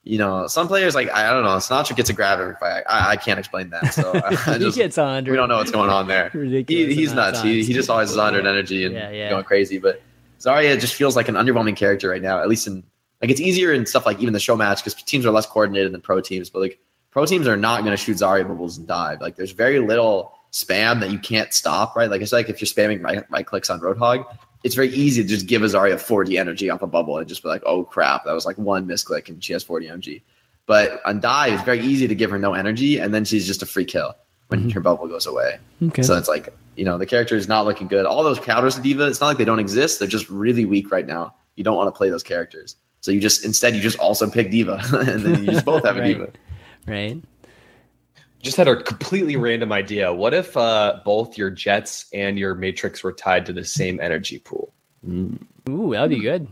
You 0.07 0.19
know, 0.19 0.47
some 0.47 0.69
players 0.69 0.95
like 0.95 1.11
I 1.11 1.33
don't 1.33 1.43
know, 1.43 1.57
Sinatraa 1.57 1.97
gets 1.97 2.09
a 2.11 2.13
grab 2.13 2.39
every 2.39 2.55
fight. 2.55 2.85
I, 2.89 3.11
I 3.11 3.17
can't 3.17 3.41
explain 3.41 3.71
that. 3.71 3.93
So 3.93 4.13
I, 4.15 4.37
I 4.55 4.59
he 4.59 4.71
gets 4.71 4.99
on. 4.99 5.25
we 5.25 5.35
don't 5.35 5.49
know 5.49 5.57
what's 5.57 5.73
going 5.73 5.91
on 5.91 6.07
there. 6.07 6.31
Ridiculous 6.35 6.89
He, 6.89 6.95
he's 6.95 7.13
nuts. 7.13 7.43
He, 7.43 7.65
he 7.65 7.73
just 7.73 7.91
always 7.91 8.13
is 8.13 8.17
under 8.17 8.39
energy 8.39 8.85
and 8.85 8.95
Yeah, 8.95 9.11
yeah. 9.11 9.31
going 9.31 9.43
crazy. 9.43 9.79
But 9.79 10.01
Zarya 10.39 10.79
just 10.79 10.95
feels 10.95 11.17
like 11.17 11.29
an 11.29 11.35
underwhelming 11.35 11.75
character 11.75 12.09
right 12.09 12.23
now. 12.23 12.39
At 12.41 12.49
least 12.49 12.69
in 12.69 12.85
like 13.21 13.33
it's 13.33 13.41
easier 13.41 13.73
in 13.73 13.85
stuff 13.85 14.07
like 14.07 14.21
even 14.21 14.33
the 14.33 14.39
show 14.39 14.57
match 14.57 14.85
because 14.85 14.95
teams 15.03 15.27
are 15.27 15.33
less 15.33 15.47
coordinated 15.47 15.93
than 15.93 16.01
pro 16.01 16.21
teams. 16.21 16.51
But 16.51 16.61
like 16.61 16.79
pro 17.11 17.27
teams 17.27 17.49
are 17.49 17.57
not 17.57 17.81
going 17.81 17.91
to 17.91 17.97
shoot 17.97 18.19
Zarya 18.19 18.47
bubbles 18.47 18.79
and 18.79 18.87
dive. 18.87 19.21
Like 19.21 19.35
there's 19.35 19.51
very 19.51 19.81
little 19.81 20.33
spam 20.53 21.01
that 21.01 21.11
you 21.11 21.19
can't 21.19 21.53
stop. 21.53 21.97
Right? 21.97 22.09
Like 22.09 22.23
it's 22.23 22.33
like 22.33 22.49
if 22.49 22.61
you're 22.61 22.69
spamming 22.69 23.03
right, 23.03 23.29
right 23.29 23.45
clicks 23.45 23.71
on 23.71 23.81
Roadhog, 23.81 24.25
it's 24.67 24.75
very 24.75 24.89
easy 24.91 25.23
to 25.23 25.29
just 25.29 25.47
give 25.47 25.63
a 25.63 25.67
Zarya 25.67 25.99
40 25.99 26.37
energy 26.39 26.69
off 26.71 26.83
a 26.83 26.87
bubble 26.89 27.19
and 27.19 27.29
just 27.29 27.43
be 27.43 27.49
like, 27.49 27.63
oh 27.65 27.85
crap, 27.85 28.25
that 28.25 28.33
was 28.33 28.45
like 28.45 28.59
one 28.59 28.87
misclick 28.87 29.29
and 29.29 29.43
she 29.43 29.53
has 29.53 29.63
40 29.63 29.89
energy. 29.89 30.23
But 30.67 31.01
on 31.07 31.21
dive, 31.21 31.53
it's 31.55 31.63
very 31.63 31.81
easy 31.81 32.09
to 32.09 32.15
give 32.17 32.31
her 32.31 32.39
no 32.39 32.53
energy 32.55 32.99
and 32.99 33.15
then 33.15 33.25
she's 33.25 33.47
just 33.47 33.63
a 33.63 33.67
free 33.67 33.85
kill 33.85 34.15
when 34.49 34.65
Mhm. 34.65 34.73
her 34.75 34.81
bubble 34.81 35.07
goes 35.07 35.27
away. 35.27 35.59
Okay. 35.83 36.03
So 36.03 36.17
it's 36.19 36.29
like, 36.29 36.49
you 36.75 36.85
know, 36.85 36.99
the 36.99 37.07
character 37.07 37.37
is 37.37 37.47
not 37.49 37.65
looking 37.65 37.87
good. 37.87 38.05
All 38.07 38.25
those 38.25 38.41
counters 38.41 38.75
to 38.75 38.81
D.Va, 38.83 39.07
it's 39.07 39.21
not 39.21 39.29
like 39.29 39.39
they 39.39 39.45
don't 39.45 39.61
exist. 39.61 39.99
They're 40.01 40.09
just 40.09 40.29
really 40.29 40.65
weak 40.65 40.91
right 40.91 41.07
now. 41.07 41.35
You 41.55 41.63
don't 41.65 41.77
want 41.77 41.87
to 41.93 41.97
play 41.97 42.11
those 42.11 42.23
characters. 42.25 42.77
So 43.03 43.13
you 43.13 43.21
just 43.21 43.45
instead 43.45 43.75
you 43.77 43.81
just 43.81 43.99
also 44.01 44.29
pick 44.29 44.51
D.Va 44.51 44.81
and 44.93 45.21
then 45.25 45.45
you 45.45 45.53
just 45.53 45.65
both 45.65 45.85
have 45.85 45.97
a 45.97 46.01
Right. 46.07 46.19
D.Va. 46.19 46.29
right. 46.89 47.23
Just 48.43 48.57
had 48.57 48.69
a 48.69 48.83
completely 48.83 49.37
random 49.37 49.73
idea. 49.73 50.13
What 50.13 50.33
if 50.35 50.57
uh, 50.57 51.01
both 51.05 51.37
your 51.37 51.51
Jets 51.51 52.07
and 52.13 52.39
your 52.39 52.55
Matrix 52.55 53.03
were 53.03 53.13
tied 53.13 53.47
to 53.47 53.53
the 53.53 53.65
same 53.65 53.99
energy 54.01 54.39
pool? 54.39 54.73
Ooh, 55.09 55.39
that 55.93 56.01
would 56.01 56.11
be 56.11 56.21
good. 56.21 56.47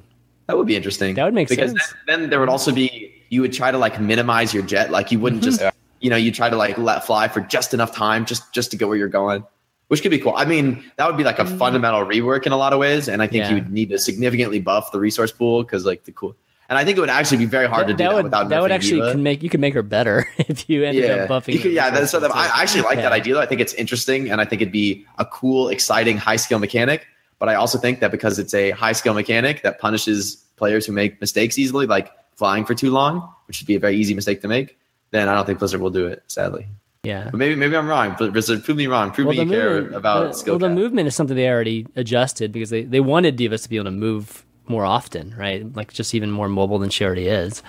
That 0.47 0.57
would 0.57 0.67
be 0.67 0.77
interesting. 0.77 1.15
That 1.15 1.25
would 1.25 1.35
make 1.35 1.49
because 1.49 1.71
sense. 1.71 1.95
Then, 2.07 2.23
then 2.23 2.31
there 2.31 2.41
would 2.41 2.49
also 2.49 2.73
be 2.73 3.15
you 3.29 3.41
would 3.43 3.53
try 3.53 3.71
to 3.71 3.79
like 3.79 4.01
minimize 4.01 4.53
your 4.53 4.63
jet. 4.63 4.91
Like 4.91 5.13
you 5.13 5.19
wouldn't 5.21 5.43
just 5.43 5.63
you 6.01 6.11
know, 6.11 6.17
you 6.17 6.31
try 6.33 6.51
to 6.51 6.57
like 6.57 6.77
let 6.77 7.07
fly 7.07 7.29
for 7.29 7.41
just 7.41 7.73
enough 7.73 7.95
time 7.95 8.27
just 8.27 8.53
just 8.53 8.71
to 8.73 8.77
get 8.77 8.89
where 8.89 8.97
you're 8.97 9.09
going. 9.09 9.45
Which 9.89 10.03
could 10.03 10.11
be 10.11 10.19
cool. 10.19 10.35
I 10.35 10.45
mean, 10.45 10.83
that 10.97 11.07
would 11.07 11.17
be 11.17 11.25
like 11.25 11.39
a 11.39 11.45
fundamental 11.45 12.05
rework 12.05 12.47
in 12.47 12.53
a 12.53 12.57
lot 12.57 12.73
of 12.73 12.79
ways, 12.79 13.07
and 13.07 13.23
I 13.23 13.27
think 13.27 13.45
Mm. 13.45 13.47
Yeah. 13.47 13.49
you 13.51 13.55
would 13.57 13.73
need 13.73 13.89
to 13.91 13.99
significantly 13.99 14.59
buff 14.59 14.93
the 14.93 14.99
resource 14.99 15.31
pool 15.31 15.63
because, 15.63 15.85
like, 15.85 16.05
the 16.05 16.13
cool. 16.13 16.35
And 16.69 16.79
I 16.79 16.85
think 16.85 16.97
it 16.97 17.01
would 17.01 17.11
actually 17.11 17.39
be 17.39 17.45
very 17.45 17.67
hard 17.69 17.87
to 17.89 17.93
do 17.93 17.99
that, 17.99 18.15
would 18.15 18.25
without 18.25 18.49
that 18.49 18.63
would 18.63 18.71
actually 18.73 19.01
D.Va. 19.01 19.13
can 19.13 19.23
make 19.23 19.43
you 19.43 19.51
can 19.51 19.61
make 19.61 19.75
her 19.75 19.83
better 19.83 20.27
if 20.39 20.69
you 20.69 20.83
ended 20.85 21.05
yeah, 21.05 21.25
up 21.25 21.29
buffing. 21.31 21.53
You 21.55 21.59
could- 21.59 21.71
her 21.73 21.75
yeah. 21.77 21.91
That's 21.91 22.11
sort 22.11 22.23
of. 22.23 22.33
I 22.33 22.47
actually 22.63 22.83
like 22.83 22.97
that 22.97 23.11
Yeah. 23.13 23.17
idea. 23.17 23.39
I 23.39 23.47
think 23.47 23.61
it's 23.61 23.75
interesting, 23.75 24.31
and 24.31 24.41
I 24.41 24.45
think 24.45 24.63
it'd 24.63 24.73
be 24.73 25.05
a 25.19 25.27
cool, 25.27 25.69
exciting, 25.69 26.17
high 26.17 26.37
skill 26.37 26.59
mechanic. 26.59 27.07
But 27.39 27.49
I 27.49 27.57
also 27.57 27.79
think 27.79 28.01
that 28.01 28.11
because 28.11 28.39
it's 28.39 28.55
a 28.55 28.71
high 28.71 28.93
skill 28.93 29.13
mechanic 29.13 29.63
that 29.63 29.79
punishes 29.79 30.37
players 30.57 30.87
who 30.87 30.93
make 30.93 31.21
mistakes 31.21 31.59
easily, 31.59 31.85
like 31.87 32.11
flying 32.37 32.65
for 32.65 32.75
too 32.75 32.91
long, 32.91 33.29
which 33.47 33.61
would 33.61 33.67
be 33.67 33.75
a 33.75 33.81
very 33.81 33.97
easy 33.97 34.15
mistake 34.15 34.41
to 34.43 34.49
make, 34.49 34.79
then 35.11 35.29
I 35.29 35.35
don't 35.35 35.45
think 35.45 35.59
Blizzard 35.59 35.81
will 35.81 35.91
do 35.91 36.07
it. 36.07 36.23
Sadly, 36.29 36.67
Yeah. 37.03 37.25
but 37.31 37.35
maybe 37.37 37.57
maybe 37.57 37.77
I'm 37.77 37.87
wrong. 37.89 38.15
But 38.19 38.33
Blizzard, 38.33 38.65
prove 38.65 38.79
me 38.79 38.87
wrong. 38.87 39.11
Prove 39.11 39.29
me 39.29 39.37
you 39.41 39.47
care 39.51 39.89
about 39.91 40.29
the, 40.29 40.33
skill. 40.33 40.55
well, 40.59 40.69
the 40.71 40.75
movement 40.75 41.09
is 41.09 41.15
something 41.15 41.37
they 41.37 41.49
already 41.49 41.87
adjusted 41.97 42.53
because 42.53 42.71
they, 42.71 42.85
they 42.85 43.01
wanted 43.01 43.37
D.Vas 43.37 43.63
to 43.63 43.69
be 43.69 43.77
able 43.77 43.87
to 43.87 43.91
move 43.91 44.44
more 44.67 44.85
often, 44.85 45.35
right? 45.37 45.65
Like 45.75 45.93
just 45.93 46.15
even 46.15 46.31
more 46.31 46.49
mobile 46.49 46.79
than 46.79 46.91
she 46.91 47.05
already 47.05 47.29
is. 47.29 47.63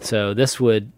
So 0.00 0.34
this 0.34 0.60
would 0.60 0.92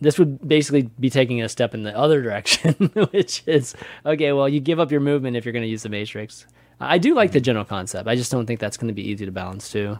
this 0.00 0.18
would 0.18 0.46
basically 0.46 0.90
be 0.98 1.10
taking 1.10 1.40
a 1.42 1.48
step 1.48 1.74
in 1.74 1.84
the 1.84 1.96
other 1.96 2.20
direction, 2.22 2.74
which 3.12 3.42
is 3.46 3.74
okay. 4.04 4.32
Well, 4.32 4.48
you 4.48 4.60
give 4.60 4.80
up 4.80 4.90
your 4.90 5.00
movement 5.00 5.36
if 5.36 5.44
you're 5.44 5.52
going 5.52 5.62
to 5.62 5.68
use 5.68 5.82
the 5.84 5.88
Matrix. 5.88 6.46
I 6.80 6.98
do 6.98 7.14
like 7.14 7.30
the 7.32 7.40
general 7.40 7.64
concept. 7.64 8.08
I 8.08 8.16
just 8.16 8.32
don't 8.32 8.46
think 8.46 8.58
that's 8.58 8.76
going 8.76 8.88
to 8.88 8.94
be 8.94 9.08
easy 9.08 9.24
to 9.24 9.30
balance 9.32 9.70
too. 9.70 9.98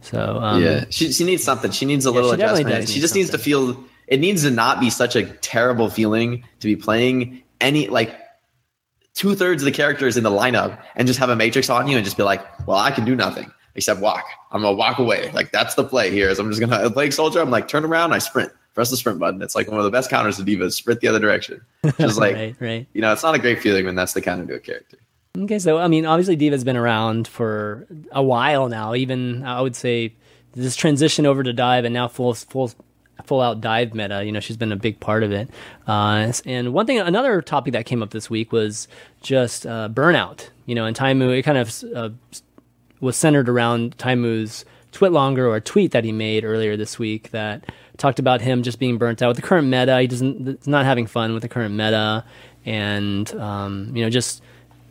So 0.00 0.40
um, 0.40 0.62
yeah, 0.62 0.84
she, 0.90 1.12
she 1.12 1.24
needs 1.24 1.44
something. 1.44 1.70
She 1.70 1.86
needs 1.86 2.04
a 2.04 2.10
Yeah, 2.10 2.14
little 2.16 2.30
she 2.30 2.34
adjustment. 2.34 2.88
She 2.88 3.00
just 3.00 3.14
needs 3.14 3.30
to 3.30 3.38
feel. 3.38 3.82
It 4.08 4.20
needs 4.20 4.42
to 4.42 4.50
not 4.50 4.80
be 4.80 4.90
such 4.90 5.16
a 5.16 5.24
terrible 5.24 5.88
feeling 5.88 6.44
to 6.60 6.66
be 6.66 6.76
playing 6.76 7.42
any 7.60 7.86
like 7.88 8.14
two 9.14 9.34
thirds 9.34 9.62
of 9.62 9.66
the 9.66 9.72
characters 9.72 10.16
in 10.16 10.24
the 10.24 10.30
lineup 10.30 10.82
and 10.96 11.06
just 11.06 11.20
have 11.20 11.30
a 11.30 11.36
matrix 11.36 11.70
on 11.70 11.86
you 11.88 11.96
and 11.96 12.04
just 12.04 12.16
be 12.16 12.24
like, 12.24 12.66
well, 12.66 12.76
I 12.76 12.90
can 12.90 13.04
do 13.04 13.14
nothing 13.14 13.50
except 13.74 14.00
walk. 14.00 14.24
I'm 14.52 14.62
gonna 14.62 14.76
walk 14.76 14.98
away. 14.98 15.30
Like 15.32 15.52
that's 15.52 15.74
the 15.74 15.84
play 15.84 16.10
here. 16.10 16.28
Is 16.28 16.38
I'm 16.38 16.50
just 16.50 16.60
gonna 16.60 16.90
play 16.90 17.10
soldier. 17.10 17.40
I'm 17.40 17.50
like 17.50 17.68
turn 17.68 17.84
around. 17.84 18.12
I 18.12 18.18
sprint. 18.18 18.52
Press 18.74 18.90
the 18.90 18.96
sprint 18.96 19.20
button. 19.20 19.40
It's 19.40 19.54
like 19.54 19.68
one 19.68 19.78
of 19.78 19.84
the 19.84 19.90
best 19.90 20.10
counters 20.10 20.36
to 20.38 20.42
D.Vas. 20.42 20.74
Sprint 20.76 21.00
the 21.00 21.06
other 21.06 21.20
direction. 21.20 21.60
Just 21.98 22.18
like 22.18 22.34
right, 22.34 22.56
right. 22.58 22.86
you 22.92 23.00
know, 23.00 23.12
it's 23.12 23.22
not 23.22 23.32
a 23.36 23.38
great 23.38 23.60
feeling 23.60 23.86
when 23.86 23.94
that's 23.94 24.14
the 24.14 24.20
counter 24.20 24.44
to 24.46 24.54
a 24.54 24.58
character. 24.58 24.98
Okay, 25.38 25.60
so 25.60 25.78
I 25.78 25.86
mean, 25.86 26.04
obviously 26.04 26.34
D.Va's 26.34 26.64
been 26.64 26.76
around 26.76 27.28
for 27.28 27.86
a 28.10 28.22
while 28.22 28.68
now. 28.68 28.94
Even 28.94 29.44
I 29.44 29.60
would 29.60 29.76
say 29.76 30.12
this 30.54 30.74
transition 30.74 31.24
over 31.24 31.44
to 31.44 31.52
dive 31.52 31.84
and 31.84 31.94
now 31.94 32.08
full 32.08 32.34
full 32.34 32.72
full 33.24 33.40
out 33.40 33.60
dive 33.60 33.94
meta. 33.94 34.24
You 34.24 34.32
know, 34.32 34.40
she's 34.40 34.56
been 34.56 34.72
a 34.72 34.76
big 34.76 34.98
part 35.00 35.22
of 35.22 35.32
it. 35.32 35.50
Uh, 35.86 36.32
and 36.44 36.72
one 36.72 36.86
thing, 36.86 36.98
another 36.98 37.40
topic 37.42 37.72
that 37.72 37.86
came 37.86 38.02
up 38.02 38.10
this 38.10 38.28
week 38.28 38.52
was 38.52 38.88
just 39.22 39.66
uh, 39.66 39.88
burnout. 39.88 40.48
You 40.66 40.74
know, 40.74 40.84
and 40.84 40.96
Taimu, 40.96 41.38
it 41.38 41.42
kind 41.42 41.58
of 41.58 41.84
uh, 41.94 42.10
was 43.04 43.16
centered 43.16 43.48
around 43.48 43.96
Taimu's 43.98 44.64
twit 44.92 45.12
longer 45.12 45.46
or 45.46 45.60
tweet 45.60 45.90
that 45.90 46.04
he 46.04 46.12
made 46.12 46.44
earlier 46.44 46.76
this 46.76 46.98
week 46.98 47.30
that 47.32 47.64
talked 47.98 48.18
about 48.18 48.40
him 48.40 48.62
just 48.62 48.78
being 48.78 48.96
burnt 48.96 49.20
out 49.22 49.28
with 49.28 49.36
the 49.36 49.42
current 49.42 49.68
meta. 49.68 50.00
He 50.00 50.06
doesn't, 50.06 50.66
not 50.66 50.84
having 50.84 51.06
fun 51.06 51.34
with 51.34 51.42
the 51.42 51.48
current 51.48 51.74
meta, 51.74 52.24
and 52.64 53.32
um, 53.34 53.92
you 53.94 54.02
know, 54.02 54.10
just 54.10 54.42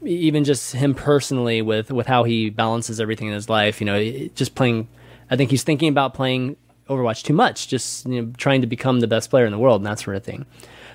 even 0.03 0.43
just 0.43 0.73
him 0.73 0.93
personally 0.93 1.61
with 1.61 1.91
with 1.91 2.05
how 2.05 2.23
he 2.23 2.49
balances 2.49 2.99
everything 2.99 3.27
in 3.27 3.33
his 3.33 3.49
life. 3.49 3.81
You 3.81 3.85
know, 3.85 4.27
just 4.35 4.53
playing. 4.53 4.87
I 5.31 5.35
think 5.35 5.49
he's 5.49 5.63
thinking 5.63 5.89
about 5.89 6.13
playing 6.13 6.55
Overwatch 6.89 7.23
too 7.23 7.33
much, 7.33 7.67
just 7.67 8.05
you 8.05 8.21
know, 8.21 8.33
trying 8.37 8.61
to 8.61 8.67
become 8.67 8.99
the 8.99 9.07
best 9.07 9.31
player 9.31 9.45
in 9.45 9.51
the 9.51 9.57
world 9.57 9.81
and 9.81 9.87
that 9.87 9.99
sort 9.99 10.15
of 10.15 10.23
thing. 10.23 10.45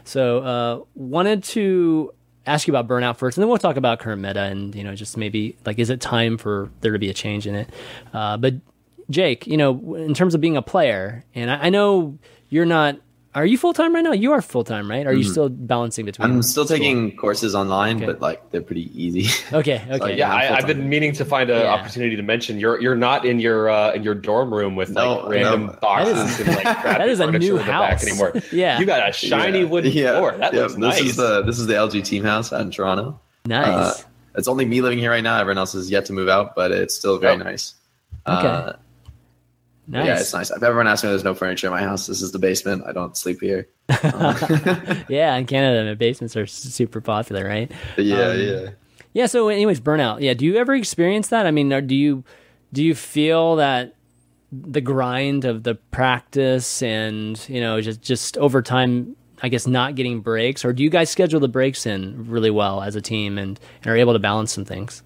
So, 0.05 0.39
uh, 0.39 0.85
wanted 0.95 1.43
to 1.45 2.15
ask 2.49 2.67
you 2.67 2.75
about 2.75 2.89
burnout 2.89 3.17
first, 3.17 3.37
and 3.37 3.43
then 3.43 3.49
we'll 3.49 3.59
talk 3.59 3.77
about 3.77 3.99
current 3.99 4.23
meta 4.23 4.43
and 4.43 4.75
you 4.75 4.83
know 4.83 4.95
just 4.95 5.17
maybe 5.17 5.57
like 5.67 5.79
is 5.79 5.91
it 5.91 6.01
time 6.01 6.39
for 6.39 6.71
there 6.81 6.93
to 6.93 6.99
be 6.99 7.11
a 7.11 7.15
change 7.15 7.47
in 7.47 7.55
it? 7.55 7.71
Uh, 8.13 8.37
but 8.37 8.55
Jake, 9.11 9.47
you 9.47 9.57
know, 9.57 9.95
in 9.95 10.15
terms 10.15 10.35
of 10.35 10.41
being 10.41 10.57
a 10.57 10.63
player, 10.63 11.25
and 11.35 11.51
I, 11.51 11.67
I 11.67 11.71
know 11.71 12.19
you're 12.49 12.67
not. 12.67 12.97
Are 13.39 13.47
you 13.47 13.57
full 13.57 13.73
time 13.73 13.95
right 13.95 14.03
now? 14.03 14.13
You 14.13 14.33
are 14.33 14.43
full 14.43 14.65
time, 14.65 14.91
right? 14.91 15.07
Are 15.07 15.13
you 15.13 15.23
still 15.23 15.49
balancing 15.49 16.05
between? 16.05 16.29
I'm 16.29 16.43
still 16.43 16.65
school? 16.65 16.77
taking 16.77 17.17
courses 17.17 17.55
online, 17.55 17.97
Okay. 17.99 18.07
but 18.07 18.21
like 18.21 18.51
they're 18.51 18.63
pretty 18.63 18.91
easy. 19.01 19.29
Okay, 19.53 19.83
okay, 19.91 20.17
yeah, 20.17 20.33
I'm 20.33 20.53
I, 20.53 20.57
I've 20.59 20.67
been 20.67 20.89
meaning 20.89 21.13
to 21.13 21.25
find 21.25 21.49
an 21.51 21.61
Yeah. 21.63 21.73
opportunity 21.75 22.17
to 22.17 22.23
mention 22.23 22.59
you're 22.59 22.81
you're 22.81 22.97
not 22.97 23.25
in 23.25 23.39
your 23.41 23.71
uh, 23.71 23.93
in 23.93 24.03
your 24.03 24.15
dorm 24.15 24.53
room 24.53 24.75
with 24.77 24.91
No, 24.91 25.19
like 25.21 25.29
random 25.31 25.67
no. 25.67 25.73
boxes 25.81 26.15
That 26.15 26.29
is- 26.29 26.39
and 26.41 26.49
like 26.57 26.65
crappy 26.83 26.99
that 26.99 27.09
is 27.09 27.21
a 27.21 27.31
new 27.31 27.59
in 27.59 27.67
back 27.67 27.93
house. 27.93 28.07
anymore. 28.07 28.33
Yeah. 28.53 28.79
you 28.81 28.87
got 28.87 29.09
a 29.09 29.13
shiny 29.13 29.61
Yeah. 29.61 29.65
wooden 29.67 29.93
floor. 29.93 30.33
That 30.37 30.53
yeah, 30.53 30.61
looks 30.63 30.73
this 30.75 30.79
nice. 30.81 31.01
is 31.01 31.17
the 31.17 31.43
this 31.43 31.59
is 31.59 31.67
the 31.67 31.75
LG 31.75 32.05
team 32.05 32.25
house 32.25 32.53
out 32.53 32.61
in 32.61 32.71
Toronto. 32.71 33.21
nice. 33.47 33.67
Uh, 33.67 34.03
it's 34.35 34.49
only 34.49 34.65
me 34.65 34.81
living 34.83 34.99
here 34.99 35.11
right 35.11 35.23
now. 35.25 35.39
Everyone 35.41 35.59
else 35.59 35.75
is 35.75 35.91
yet 35.91 36.05
to 36.07 36.13
move 36.13 36.29
out, 36.29 36.55
but 36.55 36.71
it's 36.73 36.95
still 36.95 37.19
very 37.19 37.35
Oh. 37.35 37.39
nice. 37.39 37.75
Okay. 38.27 38.47
Uh, 38.47 38.73
nice. 39.89 40.07
Yeah, 40.07 40.21
it's 40.21 40.33
nice. 40.33 40.51
If 40.51 40.63
everyone 40.63 40.87
asks 40.87 41.03
me, 41.03 41.11
there's 41.11 41.25
no 41.25 41.35
furniture 41.35 41.67
in 41.67 41.73
my 41.73 41.81
house. 41.83 42.07
This 42.07 42.23
is 42.23 42.31
the 42.33 42.39
basement. 42.39 42.85
I 42.87 42.93
don't 42.93 43.17
sleep 43.17 43.41
here. 43.41 43.69
yeah, 45.09 45.35
in 45.37 45.47
Canada, 45.47 45.89
the 45.89 45.97
basements 45.97 46.37
are 46.37 46.47
super 46.47 47.01
popular, 47.01 47.45
right? 47.47 47.71
yeah, 47.97 48.29
Um, 48.29 48.39
yeah. 48.41 48.69
Yeah. 49.15 49.27
So, 49.27 49.49
anyways, 49.49 49.81
burnout. 49.81 50.21
Yeah. 50.21 50.35
Do 50.35 50.45
you 50.45 50.57
ever 50.57 50.75
experience 50.75 51.29
that? 51.29 51.47
I 51.47 51.51
mean, 51.51 51.69
do 51.87 51.95
you 51.97 52.23
do 52.73 52.85
you 52.85 52.95
feel 52.95 53.57
that 53.57 53.95
the 54.53 54.81
grind 54.81 55.45
of 55.45 55.63
the 55.63 55.75
practice 55.75 56.83
and 56.83 57.43
you 57.49 57.61
know 57.61 57.81
just 57.81 58.03
just 58.03 58.37
over 58.39 58.63
time? 58.63 59.17
I 59.41 59.49
guess 59.49 59.69
not 59.69 59.95
getting 59.95 60.21
breaks, 60.21 60.65
or 60.65 60.73
do 60.73 60.83
you 60.83 60.91
guys 60.91 61.11
schedule 61.11 61.39
the 61.39 61.47
breaks 61.49 61.87
in 61.87 62.29
really 62.29 62.51
well 62.51 62.83
as 62.83 62.97
a 62.97 63.01
team 63.01 63.39
and, 63.39 63.59
and 63.83 63.93
are 63.93 63.97
able 63.97 64.13
to 64.13 64.19
balance 64.19 64.53
some 64.53 64.65
things? 64.65 65.05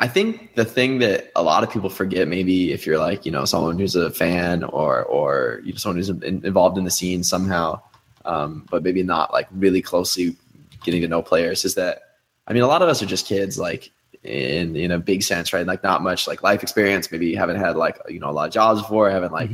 I 0.00 0.06
think 0.06 0.54
the 0.54 0.64
thing 0.64 0.98
that 0.98 1.32
a 1.34 1.42
lot 1.42 1.64
of 1.64 1.70
people 1.70 1.90
forget, 1.90 2.28
maybe 2.28 2.72
if 2.72 2.86
you're 2.86 2.98
like 2.98 3.26
you 3.26 3.32
know 3.32 3.44
someone 3.44 3.78
who's 3.78 3.96
a 3.96 4.10
fan 4.10 4.62
or 4.64 5.02
or 5.04 5.60
you 5.64 5.72
know 5.72 5.78
someone 5.78 5.96
who's 5.96 6.08
in, 6.08 6.44
involved 6.44 6.78
in 6.78 6.84
the 6.84 6.90
scene 6.90 7.24
somehow, 7.24 7.80
um, 8.24 8.66
but 8.70 8.82
maybe 8.82 9.02
not 9.02 9.32
like 9.32 9.48
really 9.52 9.82
closely 9.82 10.36
getting 10.84 11.02
to 11.02 11.08
know 11.08 11.22
players, 11.22 11.64
is 11.64 11.74
that 11.74 12.02
I 12.46 12.52
mean 12.52 12.62
a 12.62 12.68
lot 12.68 12.82
of 12.82 12.88
us 12.88 13.02
are 13.02 13.06
just 13.06 13.26
kids, 13.26 13.58
like 13.58 13.90
in 14.22 14.76
in 14.76 14.92
a 14.92 14.98
big 14.98 15.22
sense, 15.22 15.52
right? 15.52 15.66
Like 15.66 15.82
not 15.82 16.02
much 16.02 16.28
like 16.28 16.42
life 16.42 16.62
experience. 16.62 17.10
Maybe 17.10 17.26
you 17.26 17.36
haven't 17.36 17.56
had 17.56 17.76
like 17.76 17.98
you 18.08 18.20
know 18.20 18.30
a 18.30 18.32
lot 18.32 18.46
of 18.46 18.54
jobs 18.54 18.80
before, 18.82 19.10
haven't 19.10 19.32
like 19.32 19.50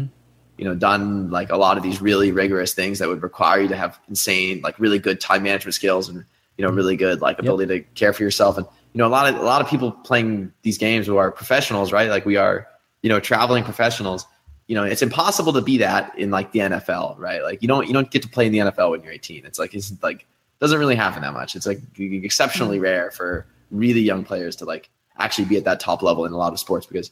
you 0.59 0.65
know 0.65 0.75
done 0.75 1.31
like 1.31 1.51
a 1.51 1.57
lot 1.57 1.77
of 1.77 1.83
these 1.83 2.01
really 2.01 2.33
rigorous 2.33 2.75
things 2.75 2.99
that 2.99 3.09
would 3.09 3.23
require 3.23 3.62
you 3.62 3.69
to 3.69 3.77
have 3.77 3.99
insane 4.09 4.61
like 4.62 4.79
really 4.79 4.99
good 4.99 5.21
time 5.21 5.43
management 5.43 5.75
skills 5.75 6.09
and 6.09 6.25
you 6.57 6.65
know 6.65 6.71
really 6.71 6.97
good 6.97 7.21
like 7.21 7.39
ability 7.39 7.81
to 7.81 7.85
care 7.95 8.12
for 8.12 8.23
yourself 8.23 8.57
and 8.57 8.66
you 8.95 8.99
know 8.99 9.07
a 9.07 9.09
lot 9.09 9.29
of 9.29 9.39
a 9.41 9.45
lot 9.45 9.61
of 9.61 9.69
people 9.69 9.93
playing 9.93 10.53
these 10.62 10.79
games 10.79 11.07
who 11.07 11.19
are 11.19 11.31
professionals 11.31 11.93
right 11.93 12.09
like 12.09 12.25
we 12.25 12.37
are 12.37 12.66
you 13.03 13.11
know 13.11 13.21
traveling 13.21 13.62
professionals 13.62 14.27
you 14.66 14.75
know 14.75 14.85
it's 14.85 15.03
impossible 15.03 15.53
to 15.53 15.61
be 15.61 15.77
that 15.79 16.16
in 16.19 16.31
like 16.31 16.53
the 16.53 16.61
NFL 16.61 17.19
right 17.19 17.43
like 17.43 17.61
you 17.61 17.69
don't 17.69 17.87
you 17.87 17.93
don't 17.93 18.11
get 18.11 18.23
to 18.23 18.29
play 18.29 18.47
in 18.47 18.53
the 18.53 18.59
NFL 18.59 18.91
when 18.93 19.03
you're 19.03 19.12
18 19.12 19.45
it's 19.45 19.59
like 19.59 19.75
it's 19.75 19.93
like 20.03 20.27
doesn't 20.61 20.79
really 20.79 20.95
happen 20.95 21.23
that 21.23 21.33
much. 21.33 21.57
It's 21.57 21.66
like 21.66 21.81
exceptionally 21.99 22.79
Hmm. 22.79 22.85
rare 22.85 23.11
for 23.11 23.47
really 23.71 24.01
young 24.01 24.25
players 24.25 24.57
to 24.57 24.65
like 24.65 24.89
actually 25.19 25.45
be 25.45 25.57
at 25.57 25.65
that 25.65 25.81
top 25.81 26.03
level 26.03 26.25
in 26.25 26.33
a 26.33 26.37
lot 26.37 26.53
of 26.53 26.59
sports 26.59 26.87
because 26.87 27.11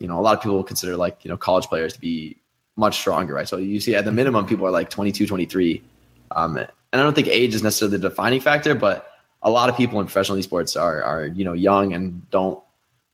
you 0.00 0.08
know 0.08 0.18
a 0.18 0.22
lot 0.22 0.36
of 0.36 0.42
people 0.42 0.62
consider 0.62 0.96
like 0.96 1.24
you 1.24 1.30
know 1.30 1.36
college 1.36 1.66
players 1.66 1.94
to 1.94 2.00
be 2.00 2.36
much 2.76 2.98
stronger, 2.98 3.34
right? 3.34 3.48
So 3.48 3.56
you 3.56 3.80
see 3.80 3.94
at 3.94 4.04
the 4.04 4.12
minimum 4.12 4.46
people 4.46 4.66
are 4.66 4.70
like 4.70 4.90
22, 4.90 5.26
23. 5.26 5.82
Um, 6.32 6.56
and 6.56 6.68
I 6.92 6.98
don't 6.98 7.14
think 7.14 7.28
age 7.28 7.54
is 7.54 7.62
necessarily 7.62 7.98
the 7.98 8.08
defining 8.08 8.40
factor, 8.40 8.74
but 8.74 9.09
a 9.42 9.50
lot 9.50 9.68
of 9.68 9.76
people 9.76 10.00
in 10.00 10.06
professional 10.06 10.38
esports 10.38 10.80
are 10.80 11.02
are 11.02 11.26
you 11.26 11.44
know 11.44 11.52
young 11.52 11.92
and 11.92 12.28
don't 12.30 12.62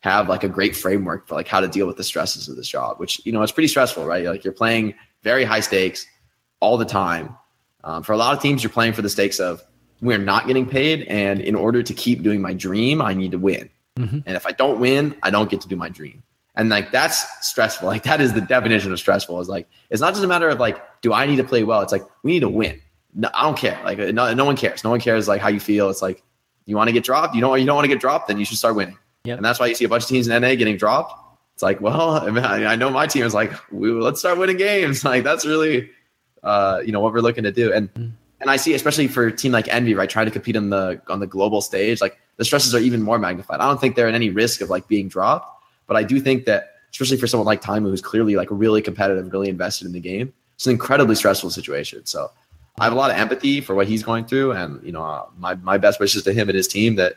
have 0.01 0.29
like 0.29 0.45
a 0.45 0.49
great 0.49 0.77
framework 0.77 1.27
for 1.27 1.35
like 1.35 1.49
how 1.49 1.61
to 1.61 1.69
deal 1.69 1.87
with 1.87 1.97
the 1.97 2.05
stresses 2.05 2.49
of 2.49 2.57
this 2.57 2.69
job, 2.69 2.99
which 2.99 3.21
you 3.25 3.33
know 3.33 3.43
it's 3.43 3.53
pretty 3.53 3.69
stressful, 3.69 4.05
right? 4.05 4.25
Like 4.25 4.45
you're 4.45 4.53
playing 4.53 4.95
very 5.23 5.45
high 5.45 5.61
stakes 5.61 6.07
all 6.61 6.77
the 6.77 6.85
time. 6.85 7.37
Um, 7.85 8.03
for 8.03 8.13
a 8.13 8.17
lot 8.17 8.35
of 8.37 8.43
teams, 8.43 8.63
you're 8.63 8.71
playing 8.71 8.93
for 8.93 9.03
the 9.03 9.09
stakes 9.09 9.39
of 9.41 9.63
we're 10.01 10.19
not 10.19 10.47
getting 10.47 10.67
paid, 10.67 11.05
and 11.05 11.41
in 11.41 11.55
order 11.55 11.83
to 11.83 11.95
keep 11.95 12.23
doing 12.23 12.41
my 12.41 12.53
dream, 12.53 13.01
I 13.01 13.15
need 13.15 13.31
to 13.31 13.39
win. 13.39 13.71
Mhm. 13.99 14.23
And 14.27 14.37
if 14.37 14.47
I 14.47 14.53
don't 14.53 14.79
win, 14.79 15.15
I 15.23 15.31
don't 15.31 15.49
get 15.49 15.61
to 15.63 15.69
do 15.69 15.77
my 15.77 15.89
dream. 15.89 16.23
And 16.55 16.69
like 16.69 16.91
that's 16.91 17.25
stressful. 17.47 17.87
Like 17.95 18.03
that 18.05 18.21
is 18.21 18.33
the 18.33 18.41
definition 18.41 18.93
of 18.93 18.99
stressful. 18.99 19.41
Is 19.41 19.49
like 19.49 19.69
it's 19.91 20.01
not 20.01 20.13
just 20.15 20.25
a 20.25 20.29
matter 20.29 20.49
of 20.49 20.59
like, 20.59 20.79
do 21.01 21.13
I 21.13 21.27
need 21.27 21.37
to 21.37 21.45
play 21.45 21.65
well? 21.65 21.81
It's 21.83 21.93
like 21.93 22.03
we 22.23 22.33
need 22.33 22.41
to 22.41 22.49
win. 22.49 22.81
No, 23.17 23.31
I 23.33 23.43
don't 23.43 23.57
care. 23.57 23.81
Like 23.83 23.99
no, 23.99 24.33
no 24.35 24.45
one 24.45 24.57
cares. 24.57 24.85
No 24.85 24.91
one 24.91 25.01
cares 25.01 25.27
like 25.27 25.41
how 25.41 25.49
you 25.49 25.59
feel. 25.59 25.89
It's 25.89 26.03
like 26.03 26.23
you 26.67 26.77
want 26.77 26.89
to 26.89 26.93
get 26.93 27.03
dropped. 27.03 27.35
You 27.35 27.41
don't. 27.41 27.59
You 27.59 27.67
don't 27.67 27.75
want 27.75 27.87
to 27.87 27.89
get 27.89 28.01
dropped. 28.01 28.29
Then 28.29 28.39
you 28.39 28.45
should 28.45 28.59
start 28.59 28.77
winning. 28.77 28.99
Yep. 29.25 29.39
And 29.39 29.45
that's 29.45 29.59
why 29.59 29.67
you 29.67 29.75
see 29.75 29.85
a 29.85 29.89
bunch 29.89 30.05
of 30.05 30.09
teams 30.09 30.29
in 30.29 30.41
NA 30.41 30.55
getting 30.55 30.77
dropped. 30.77 31.15
It's 31.55 31.63
like, 31.63 31.81
well, 31.81 32.11
I, 32.23 32.31
mean, 32.31 32.45
I 32.45 32.77
know 32.77 32.91
my 32.91 33.07
team 33.07 33.25
is 33.25 33.35
like, 33.35 33.53
we, 33.73 33.91
let's 33.91 34.21
start 34.21 34.39
winning 34.39 34.59
games. 34.59 35.03
Like 35.05 35.25
that's 35.25 35.47
really, 35.47 35.91
uh, 36.43 36.83
you 36.85 36.93
know, 36.93 37.01
what 37.01 37.13
we're 37.13 37.21
looking 37.21 37.45
to 37.45 37.53
do. 37.53 37.73
And 37.73 37.89
and 38.41 38.51
I 38.51 38.57
see, 38.57 38.75
especially 38.75 39.09
for 39.09 39.29
a 39.29 39.33
team 39.33 39.53
like 39.53 39.67
Envy, 39.69 39.95
right, 39.95 40.11
trying 40.11 40.27
to 40.27 40.33
compete 40.33 40.57
on 40.57 40.69
the 40.69 41.01
on 41.09 41.21
the 41.21 41.27
global 41.27 41.63
stage, 41.63 42.03
like 42.03 42.19
the 42.37 42.45
stresses 42.45 42.75
are 42.75 42.81
even 42.81 43.03
more 43.03 43.19
magnified. 43.19 43.61
I 43.61 43.67
don't 43.67 43.81
think 43.81 43.97
they're 43.97 44.09
in 44.09 44.15
any 44.15 44.29
risk 44.29 44.61
of 44.61 44.69
like 44.69 44.87
being 44.89 45.09
dropped, 45.09 45.65
but 45.87 45.97
I 45.97 46.03
do 46.03 46.21
think 46.21 46.45
that, 46.45 46.75
especially 46.91 47.17
for 47.17 47.27
someone 47.27 47.47
like 47.47 47.63
Taimu, 47.63 47.85
who's 47.85 48.03
clearly 48.03 48.37
like 48.37 48.49
really 48.51 48.83
competitive, 48.83 49.33
really 49.33 49.49
invested 49.49 49.87
in 49.87 49.93
the 49.93 50.01
game, 50.01 50.35
it's 50.57 50.67
an 50.67 50.73
incredibly 50.73 51.15
stressful 51.15 51.51
situation. 51.51 52.05
So 52.05 52.31
I 52.79 52.85
have 52.85 52.93
a 52.93 52.97
lot 52.97 53.11
of 53.11 53.17
empathy 53.17 53.61
for 53.61 53.75
what 53.75 53.87
he's 53.87 54.03
going 54.03 54.27
through, 54.27 54.53
and 54.53 54.83
you 54.85 54.93
know, 54.93 55.03
uh, 55.03 55.27
my 55.39 55.55
my 55.57 55.79
best 55.79 55.99
wishes 56.01 56.23
to 56.25 56.33
him 56.33 56.49
and 56.49 56.57
his 56.57 56.69
team 56.69 56.97
that 56.97 57.17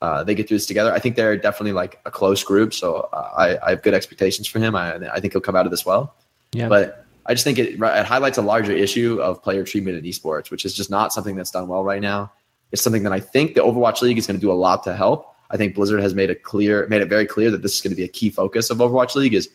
uh, 0.00 0.24
they 0.24 0.34
get 0.34 0.48
through 0.48 0.56
this 0.56 0.66
together. 0.66 0.92
I 0.92 0.98
think 0.98 1.16
they're 1.16 1.36
definitely 1.36 1.72
like 1.72 2.00
a 2.06 2.10
close 2.10 2.42
group, 2.42 2.72
so 2.72 3.08
uh, 3.12 3.30
I, 3.36 3.66
I 3.66 3.70
have 3.70 3.82
good 3.82 3.94
expectations 3.94 4.46
for 4.46 4.58
him. 4.58 4.74
I, 4.74 4.96
I 5.10 5.20
think 5.20 5.32
he'll 5.32 5.42
come 5.42 5.56
out 5.56 5.66
of 5.66 5.70
this 5.70 5.84
well. 5.84 6.14
Yeah. 6.52 6.68
But 6.68 7.04
I 7.26 7.34
just 7.34 7.44
think 7.44 7.58
it, 7.58 7.80
it 7.80 8.06
highlights 8.06 8.38
a 8.38 8.42
larger 8.42 8.72
issue 8.72 9.18
of 9.20 9.42
player 9.42 9.64
treatment 9.64 9.96
in 9.96 10.04
esports, 10.04 10.50
which 10.50 10.64
is 10.64 10.74
just 10.74 10.90
not 10.90 11.12
something 11.12 11.36
that's 11.36 11.50
done 11.50 11.68
well 11.68 11.84
right 11.84 12.02
now. 12.02 12.32
It's 12.70 12.82
something 12.82 13.02
that 13.04 13.12
I 13.12 13.20
think 13.20 13.54
the 13.54 13.60
Overwatch 13.60 14.02
League 14.02 14.18
is 14.18 14.26
going 14.26 14.38
to 14.38 14.40
do 14.40 14.52
a 14.52 14.54
lot 14.54 14.82
to 14.84 14.94
help. 14.94 15.34
I 15.50 15.56
think 15.56 15.74
Blizzard 15.74 16.00
has 16.00 16.14
made 16.14 16.30
it 16.30 16.42
clear, 16.42 16.86
made 16.88 17.02
it 17.02 17.08
very 17.08 17.26
clear 17.26 17.50
that 17.50 17.62
this 17.62 17.74
is 17.74 17.80
going 17.80 17.92
to 17.92 17.96
be 17.96 18.04
a 18.04 18.08
key 18.08 18.30
focus 18.30 18.70
of 18.70 18.78
Overwatch 18.78 19.14
League 19.14 19.34
is, 19.34 19.48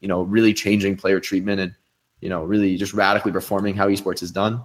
you 0.00 0.08
know, 0.08 0.22
really 0.22 0.54
changing 0.54 0.96
player 0.96 1.20
treatment 1.20 1.60
and, 1.60 1.74
you 2.20 2.28
know, 2.28 2.42
really 2.42 2.76
just 2.76 2.94
radically 2.94 3.30
reforming 3.30 3.76
how 3.76 3.88
esports 3.88 4.22
is 4.22 4.30
done. 4.30 4.64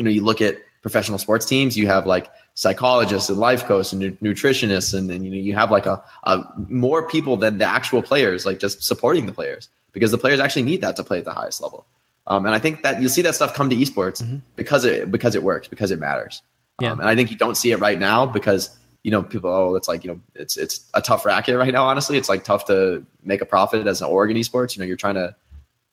You 0.00 0.04
know, 0.04 0.10
you 0.10 0.24
look 0.24 0.40
at 0.40 0.56
professional 0.80 1.18
sports 1.18 1.44
teams, 1.44 1.76
you 1.76 1.86
have 1.86 2.06
like 2.06 2.30
psychologists 2.54 3.28
and 3.28 3.38
life 3.38 3.64
coaches 3.66 3.92
and 3.92 4.18
nutritionists, 4.20 4.96
and 4.96 5.10
then 5.10 5.22
you 5.22 5.30
know 5.30 5.36
you 5.36 5.54
have 5.54 5.70
like 5.70 5.84
a, 5.84 6.02
a 6.24 6.42
more 6.68 7.06
people 7.06 7.36
than 7.36 7.58
the 7.58 7.66
actual 7.66 8.00
players, 8.02 8.46
like 8.46 8.58
just 8.58 8.82
supporting 8.82 9.26
the 9.26 9.32
players 9.32 9.68
because 9.92 10.10
the 10.10 10.16
players 10.16 10.40
actually 10.40 10.62
need 10.62 10.80
that 10.80 10.96
to 10.96 11.04
play 11.04 11.18
at 11.18 11.26
the 11.26 11.34
highest 11.34 11.60
level. 11.60 11.84
Um, 12.28 12.46
and 12.46 12.54
I 12.54 12.58
think 12.58 12.82
that 12.82 12.98
you'll 12.98 13.10
see 13.10 13.20
that 13.22 13.34
stuff 13.34 13.52
come 13.52 13.68
to 13.68 13.76
esports 13.76 14.22
Mhm. 14.22 14.40
because 14.56 14.86
it 14.86 15.10
because 15.10 15.34
it 15.34 15.42
works 15.42 15.68
because 15.68 15.90
it 15.90 15.98
matters. 15.98 16.40
Yeah. 16.80 16.92
Um, 16.92 17.00
and 17.00 17.08
I 17.10 17.14
think 17.14 17.30
you 17.30 17.36
don't 17.36 17.58
see 17.58 17.72
it 17.72 17.78
right 17.78 17.98
now 17.98 18.24
because 18.24 18.70
you 19.02 19.10
know 19.10 19.22
people 19.22 19.50
oh 19.50 19.74
it's 19.74 19.86
like 19.86 20.02
you 20.02 20.12
know 20.12 20.20
it's 20.34 20.56
it's 20.56 20.88
a 20.94 21.02
tough 21.02 21.26
racket 21.26 21.58
right 21.58 21.74
now. 21.74 21.84
Honestly, 21.84 22.16
it's 22.16 22.30
like 22.30 22.42
tough 22.42 22.64
to 22.66 23.04
make 23.22 23.42
a 23.42 23.46
profit 23.46 23.86
as 23.86 24.00
an 24.00 24.08
Oregon 24.08 24.38
esports. 24.38 24.74
You 24.76 24.80
know 24.80 24.86
you're 24.86 24.96
trying 24.96 25.16
to 25.16 25.36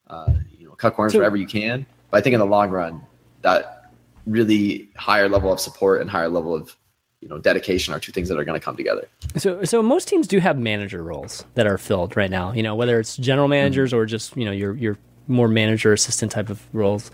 uh, 0.10 0.32
you 0.58 0.66
know 0.66 0.76
cut 0.76 0.94
corners 0.96 1.12
So- 1.12 1.20
wherever 1.20 1.36
you 1.36 1.48
can. 1.48 1.86
But 2.10 2.20
I 2.20 2.22
think 2.22 2.36
in 2.36 2.40
the 2.40 2.46
long 2.46 2.70
run 2.70 3.02
that 3.42 3.77
really 4.28 4.90
higher 4.96 5.30
level 5.30 5.52
of 5.52 5.60
support 5.60 6.02
and 6.02 6.10
higher 6.10 6.30
level 6.30 6.54
of 6.54 6.76
you 7.22 7.28
know 7.28 7.40
dedication 7.40 7.94
are 7.94 8.00
two 8.00 8.12
things 8.12 8.30
that 8.30 8.38
are 8.38 8.46
going 8.46 8.60
to 8.60 8.64
come 8.64 8.76
together. 8.76 9.08
So, 9.38 9.64
so 9.64 9.82
most 9.82 10.08
teams 10.08 10.28
do 10.28 10.40
have 10.40 10.58
manager 10.60 11.02
roles 11.02 11.46
that 11.56 11.66
are 11.66 11.78
filled 11.78 12.16
right 12.16 12.30
now. 12.30 12.52
You 12.52 12.62
know, 12.62 12.76
whether 12.76 13.00
it's 13.00 13.18
general 13.18 13.48
managers 13.48 13.94
or 13.94 14.06
just 14.06 14.38
you 14.38 14.46
know 14.46 14.52
your 14.52 14.76
your 14.76 14.98
more 15.28 15.48
manager 15.48 15.94
assistant 15.94 16.32
type 16.32 16.50
of 16.50 16.64
roles. 16.74 17.12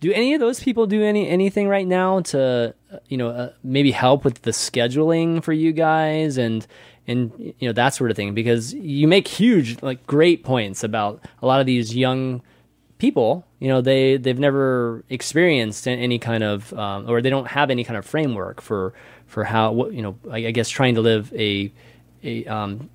Do 0.00 0.12
any 0.12 0.34
of 0.34 0.40
those 0.40 0.60
people 0.60 0.86
do 0.86 1.02
any 1.02 1.26
anything 1.28 1.68
right 1.68 1.86
now 1.86 2.20
to 2.20 2.74
uh, 2.92 2.98
you 3.08 3.16
know 3.16 3.28
uh, 3.28 3.52
maybe 3.62 3.92
help 3.92 4.24
with 4.24 4.42
the 4.42 4.50
scheduling 4.50 5.42
for 5.42 5.54
you 5.54 5.72
guys 5.72 6.36
and 6.36 6.66
and 7.06 7.32
you 7.38 7.68
know 7.68 7.72
that 7.72 7.94
sort 7.94 8.10
of 8.10 8.16
thing? 8.16 8.34
Because 8.34 8.74
you 8.74 9.08
make 9.08 9.26
huge 9.26 9.80
like 9.82 10.06
great 10.06 10.44
points 10.44 10.84
about 10.84 11.24
a 11.40 11.46
lot 11.46 11.60
of 11.60 11.66
these 11.66 11.96
young 11.96 12.42
people 12.98 13.45
you 13.58 13.68
know 13.68 13.80
they 13.80 14.16
they've 14.16 14.38
never 14.38 15.04
experienced 15.08 15.88
any 15.88 16.18
kind 16.18 16.44
of 16.44 16.72
um, 16.74 17.08
or 17.08 17.22
they 17.22 17.30
don't 17.30 17.48
have 17.48 17.70
any 17.70 17.84
kind 17.84 17.96
of 17.96 18.04
framework 18.04 18.60
for 18.60 18.92
for 19.26 19.44
how 19.44 19.88
you 19.88 20.02
know 20.02 20.18
I, 20.30 20.46
I 20.46 20.50
guess 20.50 20.68
trying 20.68 20.94
to 20.96 21.00
live 21.00 21.32
a 21.34 21.72
a 22.22 22.44
um 22.46 22.90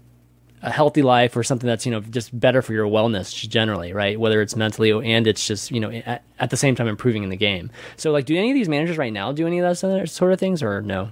a 0.64 0.70
healthy 0.70 1.02
life 1.02 1.36
or 1.36 1.44
something 1.44 1.68
that's 1.68 1.86
you 1.86 1.92
know 1.92 2.02
just 2.02 2.38
better 2.40 2.62
for 2.62 2.74
your 2.74 2.86
wellness 2.86 3.34
generally 3.50 3.94
right? 3.94 4.20
Whether 4.20 4.42
it's 4.42 4.56
mentally 4.56 4.92
and 4.92 5.26
it's 5.26 5.48
just 5.48 5.72
you 5.72 5.80
know 5.80 5.90
at, 5.92 6.24
at 6.40 6.50
the 6.52 6.58
same 6.58 6.76
time 6.76 6.88
improving 6.88 7.24
in 7.24 7.30
the 7.30 7.38
game. 7.38 7.72
So 7.98 8.12
like 8.12 8.26
do 8.26 8.36
any 8.36 8.52
of 8.52 8.56
these 8.56 8.70
managers 8.70 8.98
right 8.98 9.14
now 9.14 9.32
do 9.32 9.48
any 9.48 9.60
of 9.60 9.82
those 9.82 10.12
sort 10.12 10.32
of 10.32 10.40
things 10.40 10.62
or 10.62 10.82
no? 10.82 11.10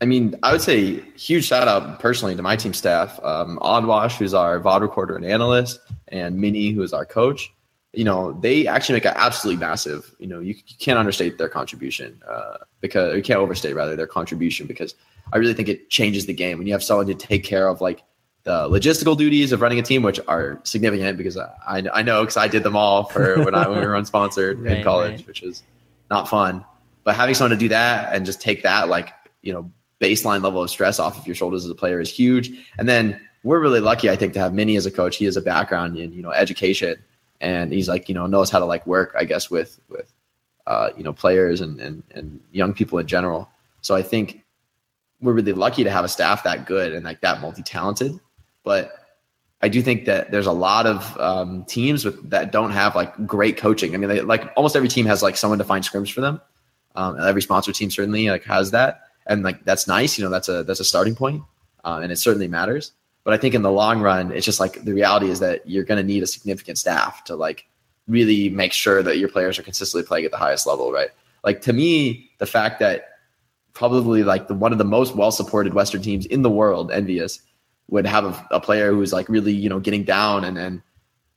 I 0.00 0.06
mean, 0.06 0.34
I 0.42 0.52
would 0.52 0.60
say 0.60 1.00
huge 1.16 1.46
shout 1.46 1.66
out 1.66 1.98
personally 2.00 2.36
to 2.36 2.42
my 2.42 2.56
team 2.56 2.74
staff, 2.74 3.18
um, 3.22 3.58
who's 3.58 4.34
our 4.34 4.60
VOD 4.60 4.80
recorder 4.82 5.16
and 5.16 5.24
analyst, 5.24 5.80
and 6.08 6.36
Minnie, 6.36 6.72
who 6.72 6.82
is 6.82 6.92
our 6.92 7.06
coach. 7.06 7.50
You 7.96 8.04
know, 8.04 8.32
they 8.40 8.66
actually 8.66 8.94
make 8.94 9.04
an 9.04 9.14
absolutely 9.16 9.60
massive. 9.60 10.14
You 10.18 10.26
know, 10.26 10.40
you, 10.40 10.54
you 10.54 10.76
can't 10.78 10.98
understate 10.98 11.38
their 11.38 11.48
contribution 11.48 12.20
uh, 12.28 12.58
because 12.80 13.16
you 13.16 13.22
can't 13.22 13.40
overstate 13.40 13.74
rather 13.74 13.96
their 13.96 14.06
contribution 14.06 14.66
because 14.66 14.94
I 15.32 15.38
really 15.38 15.54
think 15.54 15.68
it 15.68 15.90
changes 15.90 16.26
the 16.26 16.34
game 16.34 16.58
when 16.58 16.66
you 16.66 16.72
have 16.72 16.82
someone 16.82 17.06
to 17.06 17.14
take 17.14 17.44
care 17.44 17.68
of 17.68 17.80
like 17.80 18.02
the 18.44 18.68
logistical 18.68 19.16
duties 19.16 19.52
of 19.52 19.60
running 19.60 19.78
a 19.78 19.82
team, 19.82 20.02
which 20.02 20.20
are 20.28 20.60
significant 20.64 21.16
because 21.16 21.36
I, 21.38 21.82
I 21.92 22.02
know 22.02 22.22
because 22.22 22.36
I 22.36 22.46
did 22.48 22.62
them 22.62 22.76
all 22.76 23.04
for 23.04 23.42
when 23.44 23.54
I 23.54 23.66
when 23.68 23.80
we 23.80 23.86
were 23.86 23.94
unsponsored 23.94 24.62
Right, 24.62 24.78
in 24.78 24.84
college, 24.84 25.16
right. 25.18 25.26
which 25.26 25.42
is 25.42 25.62
not 26.10 26.28
fun. 26.28 26.64
But 27.04 27.16
having 27.16 27.34
someone 27.34 27.50
to 27.50 27.56
do 27.56 27.68
that 27.68 28.14
and 28.14 28.24
just 28.26 28.40
take 28.40 28.62
that 28.62 28.88
like 28.88 29.12
you 29.42 29.52
know 29.52 29.70
baseline 30.00 30.42
level 30.42 30.62
of 30.62 30.68
stress 30.70 30.98
off 30.98 31.18
of 31.18 31.26
your 31.26 31.34
shoulders 31.34 31.64
as 31.64 31.70
a 31.70 31.74
player 31.74 32.00
is 32.00 32.10
huge. 32.10 32.50
And 32.78 32.88
then 32.88 33.18
we're 33.44 33.60
really 33.60 33.80
lucky, 33.80 34.10
I 34.10 34.16
think, 34.16 34.32
to 34.34 34.40
have 34.40 34.52
Minnie 34.52 34.76
as 34.76 34.86
a 34.86 34.90
coach. 34.90 35.16
He 35.16 35.24
has 35.26 35.36
a 35.36 35.42
background 35.42 35.96
in 35.96 36.12
you 36.12 36.22
know 36.22 36.30
education, 36.30 36.96
and 37.40 37.72
he's 37.72 37.88
like 37.88 38.08
you 38.08 38.14
know 38.14 38.26
knows 38.26 38.50
how 38.50 38.58
to 38.58 38.64
like 38.64 38.86
work, 38.86 39.14
I 39.18 39.24
guess, 39.24 39.50
with 39.50 39.80
with 39.88 40.12
uh, 40.66 40.90
you 40.96 41.02
know 41.02 41.12
players 41.12 41.60
and 41.60 41.80
and 41.80 42.02
and 42.12 42.40
young 42.52 42.74
people 42.74 42.98
in 42.98 43.06
general. 43.06 43.48
So 43.80 43.94
I 43.94 44.02
think 44.02 44.42
we're 45.20 45.32
really 45.32 45.52
lucky 45.52 45.84
to 45.84 45.90
have 45.90 46.04
a 46.04 46.08
staff 46.08 46.44
that 46.44 46.66
good 46.66 46.92
and 46.92 47.04
like 47.04 47.20
that 47.20 47.40
multi 47.40 47.62
talented. 47.62 48.18
But 48.62 48.92
I 49.62 49.68
do 49.68 49.80
think 49.80 50.04
that 50.04 50.30
there's 50.30 50.46
a 50.46 50.52
lot 50.52 50.86
of 50.86 51.18
um, 51.18 51.64
teams 51.64 52.04
with 52.04 52.30
that 52.30 52.52
don't 52.52 52.70
have 52.72 52.94
like 52.94 53.26
great 53.26 53.56
coaching. 53.56 53.94
I 53.94 53.98
mean, 53.98 54.08
they, 54.08 54.20
like 54.20 54.52
almost 54.56 54.76
every 54.76 54.88
team 54.88 55.06
has 55.06 55.22
like 55.22 55.36
someone 55.36 55.58
to 55.58 55.64
find 55.64 55.82
scrims 55.84 56.12
for 56.12 56.20
them. 56.20 56.40
Um, 56.96 57.18
every 57.20 57.42
sponsor 57.42 57.72
team 57.72 57.90
certainly 57.90 58.28
like 58.28 58.44
has 58.44 58.70
that, 58.72 59.02
and 59.26 59.42
like 59.42 59.64
that's 59.64 59.88
nice. 59.88 60.18
You 60.18 60.24
know, 60.24 60.30
that's 60.30 60.48
a 60.48 60.64
that's 60.64 60.80
a 60.80 60.84
starting 60.84 61.14
point, 61.14 61.42
uh, 61.84 62.00
and 62.02 62.12
it 62.12 62.16
certainly 62.16 62.46
matters. 62.46 62.92
But 63.24 63.34
I 63.34 63.38
think 63.38 63.54
in 63.54 63.62
the 63.62 63.72
long 63.72 64.00
run, 64.00 64.32
it's 64.32 64.44
just 64.44 64.60
like 64.60 64.84
the 64.84 64.92
reality 64.92 65.30
is 65.30 65.40
that 65.40 65.68
you're 65.68 65.84
going 65.84 65.98
to 65.98 66.06
need 66.06 66.22
a 66.22 66.26
significant 66.26 66.78
staff 66.78 67.24
to 67.24 67.36
like 67.36 67.66
really 68.06 68.50
make 68.50 68.72
sure 68.72 69.02
that 69.02 69.16
your 69.16 69.30
players 69.30 69.58
are 69.58 69.62
consistently 69.62 70.06
playing 70.06 70.26
at 70.26 70.30
the 70.30 70.36
highest 70.36 70.66
level, 70.66 70.92
right? 70.92 71.08
Like 71.42 71.62
to 71.62 71.72
me, 71.72 72.30
the 72.38 72.46
fact 72.46 72.80
that 72.80 73.08
probably 73.72 74.22
like 74.22 74.46
the 74.46 74.54
one 74.54 74.72
of 74.72 74.78
the 74.78 74.84
most 74.84 75.16
well 75.16 75.30
supported 75.30 75.74
Western 75.74 76.02
teams 76.02 76.26
in 76.26 76.42
the 76.42 76.50
world, 76.50 76.90
EnVyUs, 76.90 77.40
would 77.88 78.06
have 78.06 78.24
a, 78.24 78.46
a 78.50 78.60
player 78.60 78.92
who's 78.92 79.12
like 79.12 79.28
really 79.28 79.52
you 79.52 79.68
know 79.68 79.80
getting 79.80 80.04
down 80.04 80.44
and 80.44 80.58
and 80.58 80.82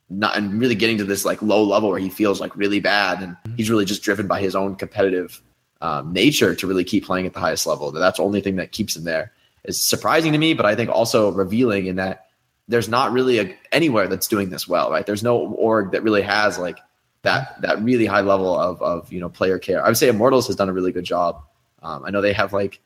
not 0.09 0.37
and 0.37 0.59
really 0.59 0.75
getting 0.75 0.97
to 0.97 1.03
this 1.03 1.25
like 1.25 1.41
low 1.41 1.63
level 1.63 1.89
where 1.89 1.99
he 1.99 2.09
feels 2.09 2.39
like 2.39 2.55
really 2.55 2.79
bad 2.79 3.21
and 3.21 3.35
he's 3.57 3.69
really 3.69 3.85
just 3.85 4.03
driven 4.03 4.27
by 4.27 4.39
his 4.39 4.55
own 4.55 4.75
competitive 4.75 5.41
um, 5.81 6.13
nature 6.13 6.55
to 6.55 6.67
really 6.67 6.83
keep 6.83 7.05
playing 7.05 7.25
at 7.25 7.33
the 7.33 7.39
highest 7.39 7.67
level. 7.67 7.91
That 7.91 7.99
that's 7.99 8.17
the 8.17 8.23
only 8.23 8.41
thing 8.41 8.55
that 8.55 8.71
keeps 8.71 8.95
him 8.95 9.03
there. 9.03 9.33
Is 9.67 9.81
surprising 9.81 10.31
to 10.31 10.37
me, 10.37 10.53
but 10.53 10.65
I 10.65 10.75
think 10.75 10.89
also 10.89 11.31
revealing 11.31 11.85
in 11.85 11.97
that 11.97 12.27
there's 12.67 12.89
not 12.89 13.11
really 13.11 13.39
a, 13.39 13.57
anywhere 13.71 14.07
that's 14.07 14.27
doing 14.27 14.49
this 14.49 14.67
well, 14.67 14.89
right? 14.89 15.05
There's 15.05 15.23
no 15.23 15.37
org 15.37 15.91
that 15.91 16.03
really 16.03 16.21
has 16.21 16.57
like 16.57 16.79
that 17.23 17.61
that 17.61 17.81
really 17.81 18.05
high 18.05 18.21
level 18.21 18.57
of 18.57 18.81
of 18.81 19.11
you 19.11 19.19
know 19.19 19.29
player 19.29 19.59
care. 19.59 19.83
I 19.83 19.87
would 19.87 19.97
say 19.97 20.07
Immortals 20.07 20.47
has 20.47 20.55
done 20.55 20.69
a 20.69 20.73
really 20.73 20.91
good 20.91 21.03
job. 21.03 21.43
Um, 21.83 22.03
I 22.05 22.09
know 22.09 22.21
they 22.21 22.33
have 22.33 22.53
like 22.53 22.79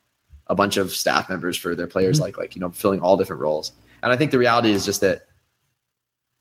a 0.48 0.56
bunch 0.56 0.78
of 0.78 0.92
staff 0.92 1.30
members 1.30 1.58
for 1.58 1.76
their 1.76 1.88
players, 1.88 2.20
like 2.20 2.38
like 2.38 2.56
you 2.56 2.62
know 2.62 2.70
filling 2.70 3.00
all 3.00 3.18
different 3.18 3.42
roles. 3.42 3.72
And 4.04 4.12
I 4.12 4.18
think 4.18 4.32
the 4.32 4.40
reality 4.40 4.72
is 4.72 4.86
just 4.86 5.02
that 5.02 5.28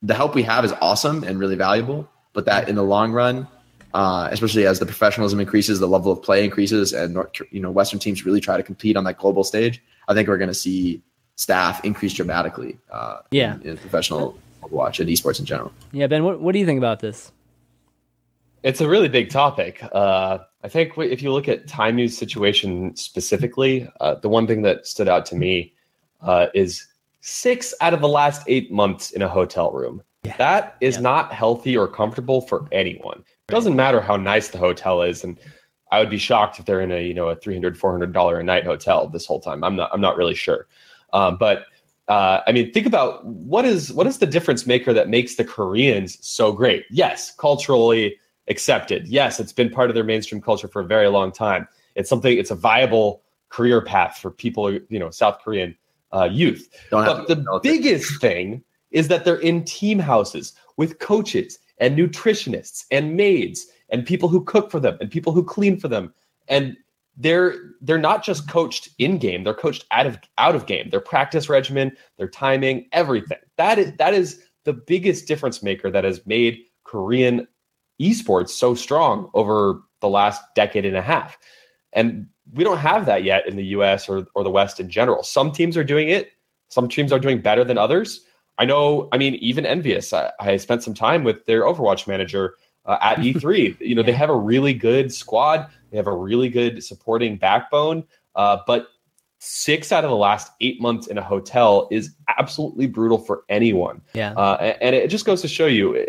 the 0.02 0.14
help 0.14 0.34
we 0.34 0.42
have 0.44 0.64
is 0.64 0.72
awesome 0.80 1.24
and 1.24 1.38
really 1.38 1.56
valuable, 1.56 2.08
but 2.32 2.46
that 2.46 2.68
in 2.68 2.74
the 2.74 2.82
long 2.82 3.12
run, 3.12 3.46
uh, 3.92 4.28
especially 4.32 4.66
as 4.66 4.78
the 4.78 4.86
professionalism 4.86 5.40
increases, 5.40 5.78
the 5.78 5.86
level 5.86 6.10
of 6.10 6.22
play 6.22 6.44
increases, 6.44 6.92
and 6.92 7.18
you 7.50 7.60
know 7.60 7.70
Western 7.70 7.98
teams 7.98 8.24
really 8.24 8.40
try 8.40 8.56
to 8.56 8.62
compete 8.62 8.96
on 8.96 9.04
that 9.04 9.18
global 9.18 9.44
stage. 9.44 9.82
I 10.10 10.14
think 10.14 10.28
we're 10.28 10.38
going 10.38 10.48
to 10.48 10.54
see 10.54 11.02
staff 11.36 11.82
increase 11.84 12.12
dramatically. 12.12 12.78
Uh, 12.90 13.18
yeah, 13.30 13.54
in, 13.54 13.62
in 13.62 13.76
professional 13.78 14.36
watch 14.68 15.00
and 15.00 15.08
esports 15.08 15.38
in 15.38 15.46
general. 15.46 15.72
Yeah, 15.92 16.06
Ben, 16.08 16.24
what, 16.24 16.40
what 16.40 16.52
do 16.52 16.58
you 16.58 16.66
think 16.66 16.78
about 16.78 17.00
this? 17.00 17.32
It's 18.62 18.80
a 18.80 18.88
really 18.88 19.08
big 19.08 19.30
topic. 19.30 19.82
Uh, 19.92 20.38
I 20.62 20.68
think 20.68 20.98
if 20.98 21.22
you 21.22 21.32
look 21.32 21.48
at 21.48 21.66
Taimu's 21.66 22.18
situation 22.18 22.94
specifically, 22.94 23.88
uh, 24.00 24.16
the 24.16 24.28
one 24.28 24.46
thing 24.46 24.62
that 24.62 24.86
stood 24.86 25.08
out 25.08 25.24
to 25.26 25.36
me 25.36 25.72
uh, 26.20 26.48
is 26.54 26.86
six 27.22 27.72
out 27.80 27.94
of 27.94 28.00
the 28.00 28.08
last 28.08 28.42
eight 28.48 28.70
months 28.70 29.12
in 29.12 29.22
a 29.22 29.28
hotel 29.28 29.72
room. 29.72 30.02
Yeah. 30.24 30.36
That 30.36 30.76
is 30.80 30.96
yeah. 30.96 31.02
not 31.02 31.32
healthy 31.32 31.76
or 31.76 31.88
comfortable 31.88 32.42
for 32.42 32.68
anyone. 32.72 33.24
It 33.48 33.52
doesn't 33.52 33.76
matter 33.76 34.00
how 34.00 34.16
nice 34.16 34.48
the 34.48 34.58
hotel 34.58 35.00
is, 35.02 35.24
and 35.24 35.38
I 35.90 35.98
would 35.98 36.10
be 36.10 36.18
shocked 36.18 36.58
if 36.58 36.66
they're 36.66 36.80
in 36.80 36.92
a 36.92 37.04
you 37.04 37.14
know 37.14 37.28
a 37.28 37.36
300 37.36 37.78
400 37.78 38.12
dollar 38.12 38.38
a 38.38 38.44
night 38.44 38.64
hotel 38.64 39.08
this 39.08 39.26
whole 39.26 39.40
time. 39.40 39.64
I'm 39.64 39.76
not 39.76 39.90
I'm 39.92 40.00
not 40.00 40.16
really 40.16 40.34
sure, 40.34 40.66
um, 41.12 41.36
but 41.38 41.64
uh, 42.10 42.42
I 42.44 42.50
mean, 42.50 42.72
think 42.72 42.86
about 42.86 43.24
what 43.24 43.64
is 43.64 43.92
what 43.92 44.06
is 44.08 44.18
the 44.18 44.26
difference 44.26 44.66
maker 44.66 44.92
that 44.92 45.08
makes 45.08 45.36
the 45.36 45.44
Koreans 45.44 46.18
so 46.26 46.52
great? 46.52 46.84
Yes, 46.90 47.32
culturally 47.36 48.16
accepted. 48.48 49.06
Yes, 49.06 49.38
it's 49.38 49.52
been 49.52 49.70
part 49.70 49.90
of 49.90 49.94
their 49.94 50.02
mainstream 50.02 50.40
culture 50.40 50.66
for 50.66 50.82
a 50.82 50.84
very 50.84 51.06
long 51.06 51.30
time. 51.30 51.68
It's 51.94 52.08
something. 52.08 52.36
It's 52.36 52.50
a 52.50 52.56
viable 52.56 53.22
career 53.48 53.80
path 53.80 54.18
for 54.18 54.32
people. 54.32 54.72
You 54.72 54.98
know, 54.98 55.10
South 55.10 55.38
Korean 55.42 55.76
uh, 56.12 56.28
youth. 56.30 56.68
but 56.90 57.28
the 57.28 57.60
biggest 57.62 58.20
thing 58.20 58.64
is 58.90 59.06
that 59.06 59.24
they're 59.24 59.36
in 59.36 59.64
team 59.64 60.00
houses 60.00 60.54
with 60.76 60.98
coaches 60.98 61.60
and 61.78 61.96
nutritionists 61.96 62.86
and 62.90 63.16
maids 63.16 63.68
and 63.90 64.06
people 64.06 64.28
who 64.28 64.44
cook 64.44 64.70
for 64.70 64.80
them 64.80 64.96
and 65.00 65.10
people 65.10 65.32
who 65.32 65.44
clean 65.44 65.78
for 65.78 65.88
them. 65.88 66.12
And 66.48 66.76
they're 67.16 67.54
they're 67.80 67.98
not 67.98 68.24
just 68.24 68.48
coached 68.48 68.88
in 68.98 69.18
game 69.18 69.44
they're 69.44 69.52
coached 69.52 69.84
out 69.90 70.06
of 70.06 70.18
out 70.38 70.54
of 70.54 70.66
game. 70.66 70.88
Their 70.90 71.00
practice 71.00 71.48
regimen 71.48 71.92
their 72.16 72.28
timing 72.28 72.88
everything. 72.92 73.38
That 73.56 73.78
is 73.78 73.92
that 73.96 74.14
is 74.14 74.42
the 74.64 74.72
biggest 74.72 75.26
difference 75.26 75.62
maker 75.62 75.90
that 75.90 76.04
has 76.04 76.24
made 76.26 76.60
korean 76.84 77.46
esports 78.00 78.50
so 78.50 78.74
strong 78.74 79.30
over 79.34 79.82
the 80.00 80.08
last 80.08 80.42
decade 80.54 80.86
and 80.86 80.96
a 80.96 81.02
half. 81.02 81.36
And 81.92 82.26
we 82.54 82.64
don't 82.64 82.78
have 82.78 83.06
that 83.06 83.22
yet 83.22 83.46
in 83.46 83.56
the 83.56 83.64
us 83.64 84.08
or, 84.08 84.26
or 84.34 84.42
the 84.42 84.50
west 84.50 84.80
in 84.80 84.88
general. 84.88 85.22
Some 85.22 85.52
teams 85.52 85.76
are 85.76 85.84
doing 85.84 86.08
it. 86.08 86.30
Some 86.68 86.88
teams 86.88 87.12
are 87.12 87.18
doing 87.18 87.42
better 87.42 87.64
than 87.64 87.76
others. 87.76 88.24
I 88.58 88.64
know 88.66 89.08
i 89.12 89.18
mean 89.18 89.34
even 89.36 89.64
EnVyUs 89.64 90.12
i, 90.12 90.30
I 90.38 90.56
spent 90.58 90.82
some 90.82 90.94
time 90.94 91.24
with 91.24 91.44
their 91.46 91.62
overwatch 91.62 92.06
manager 92.06 92.54
uh, 92.86 92.98
at 93.00 93.18
E3. 93.18 93.80
you 93.80 93.94
know, 93.94 94.02
they 94.02 94.12
have 94.12 94.30
a 94.30 94.36
really 94.36 94.74
good 94.74 95.12
squad. 95.12 95.68
They 95.90 95.96
have 95.96 96.06
a 96.06 96.14
really 96.14 96.48
good 96.48 96.82
supporting 96.82 97.36
backbone. 97.36 98.04
Uh, 98.34 98.58
but 98.66 98.88
six 99.38 99.90
out 99.90 100.04
of 100.04 100.10
the 100.10 100.16
last 100.16 100.52
eight 100.60 100.80
months 100.80 101.06
in 101.06 101.18
a 101.18 101.22
hotel 101.22 101.88
is 101.90 102.14
absolutely 102.38 102.86
brutal 102.86 103.18
for 103.18 103.44
anyone. 103.48 104.02
Yeah. 104.12 104.32
Uh, 104.32 104.74
and 104.80 104.94
it 104.94 105.08
just 105.08 105.24
goes 105.24 105.40
to 105.42 105.48
show 105.48 105.66
you 105.66 106.06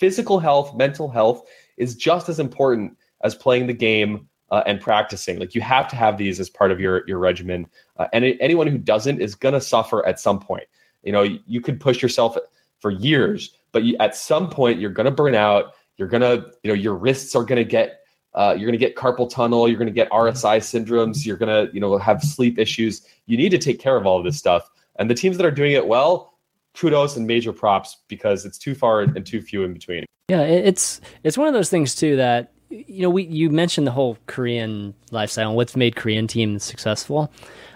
physical 0.00 0.38
health, 0.40 0.74
mental 0.74 1.08
health 1.08 1.46
is 1.76 1.94
just 1.94 2.28
as 2.28 2.40
important 2.40 2.96
as 3.22 3.34
playing 3.34 3.66
the 3.66 3.74
game 3.74 4.26
uh, 4.50 4.62
and 4.66 4.80
practicing. 4.80 5.38
Like 5.38 5.54
you 5.54 5.60
have 5.60 5.86
to 5.88 5.96
have 5.96 6.18
these 6.18 6.40
as 6.40 6.48
part 6.48 6.72
of 6.72 6.80
your 6.80 7.06
your 7.06 7.18
regimen. 7.18 7.66
Uh, 7.98 8.08
and 8.12 8.24
anyone 8.40 8.66
who 8.66 8.78
doesn't 8.78 9.20
is 9.20 9.34
going 9.34 9.54
to 9.54 9.60
suffer 9.60 10.04
at 10.06 10.18
some 10.18 10.40
point. 10.40 10.64
You 11.02 11.12
know, 11.12 11.22
you 11.22 11.60
could 11.60 11.78
push 11.80 12.02
yourself 12.02 12.36
for 12.80 12.90
years, 12.90 13.56
but 13.72 13.84
you, 13.84 13.96
at 14.00 14.16
some 14.16 14.50
point 14.50 14.80
you're 14.80 14.90
going 14.90 15.04
to 15.04 15.10
burn 15.10 15.34
out. 15.34 15.74
You're 16.00 16.08
gonna, 16.08 16.46
you 16.62 16.68
know, 16.68 16.72
your 16.72 16.94
wrists 16.94 17.36
are 17.36 17.44
gonna 17.44 17.62
get, 17.62 18.00
uh, 18.32 18.56
you're 18.56 18.66
gonna 18.66 18.78
get 18.78 18.96
carpal 18.96 19.28
tunnel. 19.28 19.68
You're 19.68 19.78
gonna 19.78 19.90
get 19.90 20.08
RSI 20.08 20.56
syndromes. 20.56 21.26
You're 21.26 21.36
gonna, 21.36 21.68
you 21.74 21.78
know, 21.78 21.98
have 21.98 22.22
sleep 22.22 22.58
issues. 22.58 23.02
You 23.26 23.36
need 23.36 23.50
to 23.50 23.58
take 23.58 23.78
care 23.78 23.98
of 23.98 24.06
all 24.06 24.16
of 24.16 24.24
this 24.24 24.38
stuff. 24.38 24.66
And 24.98 25.10
the 25.10 25.14
teams 25.14 25.36
that 25.36 25.44
are 25.44 25.50
doing 25.50 25.72
it 25.72 25.86
well, 25.86 26.38
kudos 26.74 27.18
and 27.18 27.26
major 27.26 27.52
props 27.52 27.98
because 28.08 28.46
it's 28.46 28.56
too 28.56 28.74
far 28.74 29.02
and 29.02 29.26
too 29.26 29.42
few 29.42 29.62
in 29.62 29.74
between. 29.74 30.06
Yeah, 30.30 30.40
it's 30.40 31.02
it's 31.22 31.36
one 31.36 31.48
of 31.48 31.52
those 31.52 31.68
things 31.68 31.94
too 31.94 32.16
that 32.16 32.52
you 32.70 33.02
know 33.02 33.10
we 33.10 33.24
you 33.24 33.50
mentioned 33.50 33.86
the 33.86 33.90
whole 33.90 34.16
Korean 34.26 34.94
lifestyle 35.10 35.48
and 35.48 35.56
what's 35.56 35.76
made 35.76 35.96
Korean 35.96 36.26
teams 36.26 36.64
successful. 36.64 37.30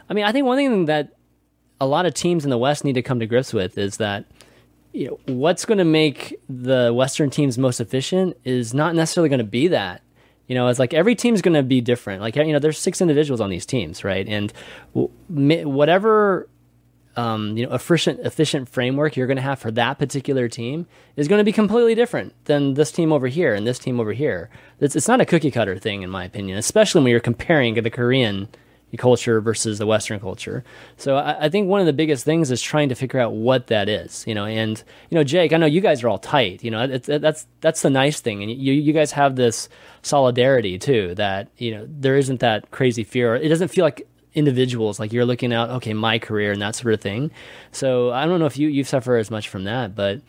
I 0.08 0.14
mean, 0.14 0.24
I 0.24 0.32
think 0.32 0.46
one 0.46 0.56
thing 0.56 0.86
that 0.86 1.12
a 1.78 1.86
lot 1.86 2.06
of 2.06 2.14
teams 2.14 2.44
in 2.44 2.50
the 2.50 2.56
West 2.56 2.84
need 2.84 2.94
to 2.94 3.02
come 3.02 3.20
to 3.20 3.26
grips 3.26 3.52
with 3.52 3.76
is 3.76 3.98
that 3.98 4.24
you 4.94 5.08
know, 5.08 5.34
what's 5.34 5.64
going 5.64 5.78
to 5.78 5.84
make 5.84 6.40
the 6.48 6.92
Western 6.94 7.28
teams 7.28 7.58
most 7.58 7.80
efficient 7.80 8.36
is 8.44 8.72
not 8.72 8.94
necessarily 8.94 9.28
going 9.28 9.38
to 9.38 9.44
be 9.44 9.68
that. 9.68 10.02
You 10.46 10.54
know, 10.54 10.68
it's 10.68 10.78
like 10.78 10.94
every 10.94 11.16
team's 11.16 11.42
going 11.42 11.54
to 11.54 11.64
be 11.64 11.80
different. 11.80 12.22
Like, 12.22 12.36
you 12.36 12.52
know, 12.52 12.60
there's 12.60 12.78
six 12.78 13.00
individuals 13.00 13.40
on 13.40 13.50
these 13.50 13.66
teams, 13.66 14.04
right? 14.04 14.26
And 14.28 14.52
whatever, 14.92 16.48
um, 17.16 17.56
you 17.56 17.66
know, 17.66 17.74
efficient 17.74 18.20
efficient 18.20 18.68
framework 18.68 19.16
you're 19.16 19.26
going 19.26 19.36
to 19.36 19.42
have 19.42 19.58
for 19.58 19.72
that 19.72 19.98
particular 19.98 20.48
team 20.48 20.86
is 21.16 21.26
going 21.26 21.40
to 21.40 21.44
be 21.44 21.52
completely 21.52 21.96
different 21.96 22.32
than 22.44 22.74
this 22.74 22.92
team 22.92 23.12
over 23.12 23.26
here 23.26 23.52
and 23.52 23.66
this 23.66 23.80
team 23.80 23.98
over 23.98 24.12
here. 24.12 24.48
It's, 24.78 24.94
it's 24.94 25.08
not 25.08 25.20
a 25.20 25.26
cookie 25.26 25.50
cutter 25.50 25.76
thing, 25.76 26.02
in 26.02 26.10
my 26.10 26.24
opinion, 26.24 26.56
especially 26.56 27.02
when 27.02 27.10
you're 27.10 27.20
comparing 27.20 27.74
the 27.74 27.90
Korean 27.90 28.48
culture 28.96 29.40
versus 29.40 29.78
the 29.78 29.86
Western 29.86 30.20
culture. 30.20 30.64
So 30.96 31.16
I, 31.16 31.46
I, 31.46 31.48
think 31.48 31.68
one 31.68 31.80
of 31.80 31.86
the 31.86 31.92
biggest 31.92 32.24
things 32.24 32.50
is 32.50 32.60
trying 32.62 32.88
to 32.88 32.94
figure 32.94 33.20
out 33.20 33.32
what 33.32 33.68
that 33.68 33.88
is, 33.88 34.24
you 34.26 34.34
know. 34.34 34.44
And 34.44 34.82
you 35.10 35.16
know, 35.16 35.24
Jake, 35.24 35.52
I 35.52 35.56
know 35.56 35.66
you 35.66 35.80
guys 35.80 36.02
are 36.02 36.08
all 36.08 36.18
tight. 36.18 36.62
You 36.62 36.70
know, 36.70 36.82
it, 36.82 37.08
it, 37.08 37.20
that's 37.20 37.46
that's 37.60 37.82
the 37.82 37.90
nice 37.90 38.20
thing, 38.20 38.42
and 38.42 38.50
you 38.50 38.72
you 38.72 38.92
guys 38.92 39.12
have 39.12 39.36
this 39.36 39.68
solidarity 40.02 40.78
too. 40.78 41.14
That 41.14 41.48
you 41.58 41.72
know 41.72 41.86
there 41.88 42.16
isn't 42.16 42.40
that 42.40 42.70
crazy 42.70 43.04
fear. 43.04 43.34
It 43.36 43.48
doesn't 43.48 43.68
feel 43.68 43.84
like 43.84 44.06
individuals 44.34 44.98
like 44.98 45.12
you're 45.12 45.24
looking 45.24 45.52
out 45.52 45.70
okay 45.70 45.94
my 45.94 46.18
career 46.18 46.50
and 46.50 46.60
that 46.60 46.74
sort 46.74 46.92
of 46.92 47.00
thing 47.00 47.30
so 47.70 48.10
i 48.10 48.26
don't 48.26 48.40
know 48.40 48.46
if 48.46 48.58
you 48.58 48.66
you 48.66 48.82
suffer 48.82 49.16
as 49.16 49.30
much 49.30 49.48
from 49.48 49.62
that 49.62 49.94
but 49.94 50.20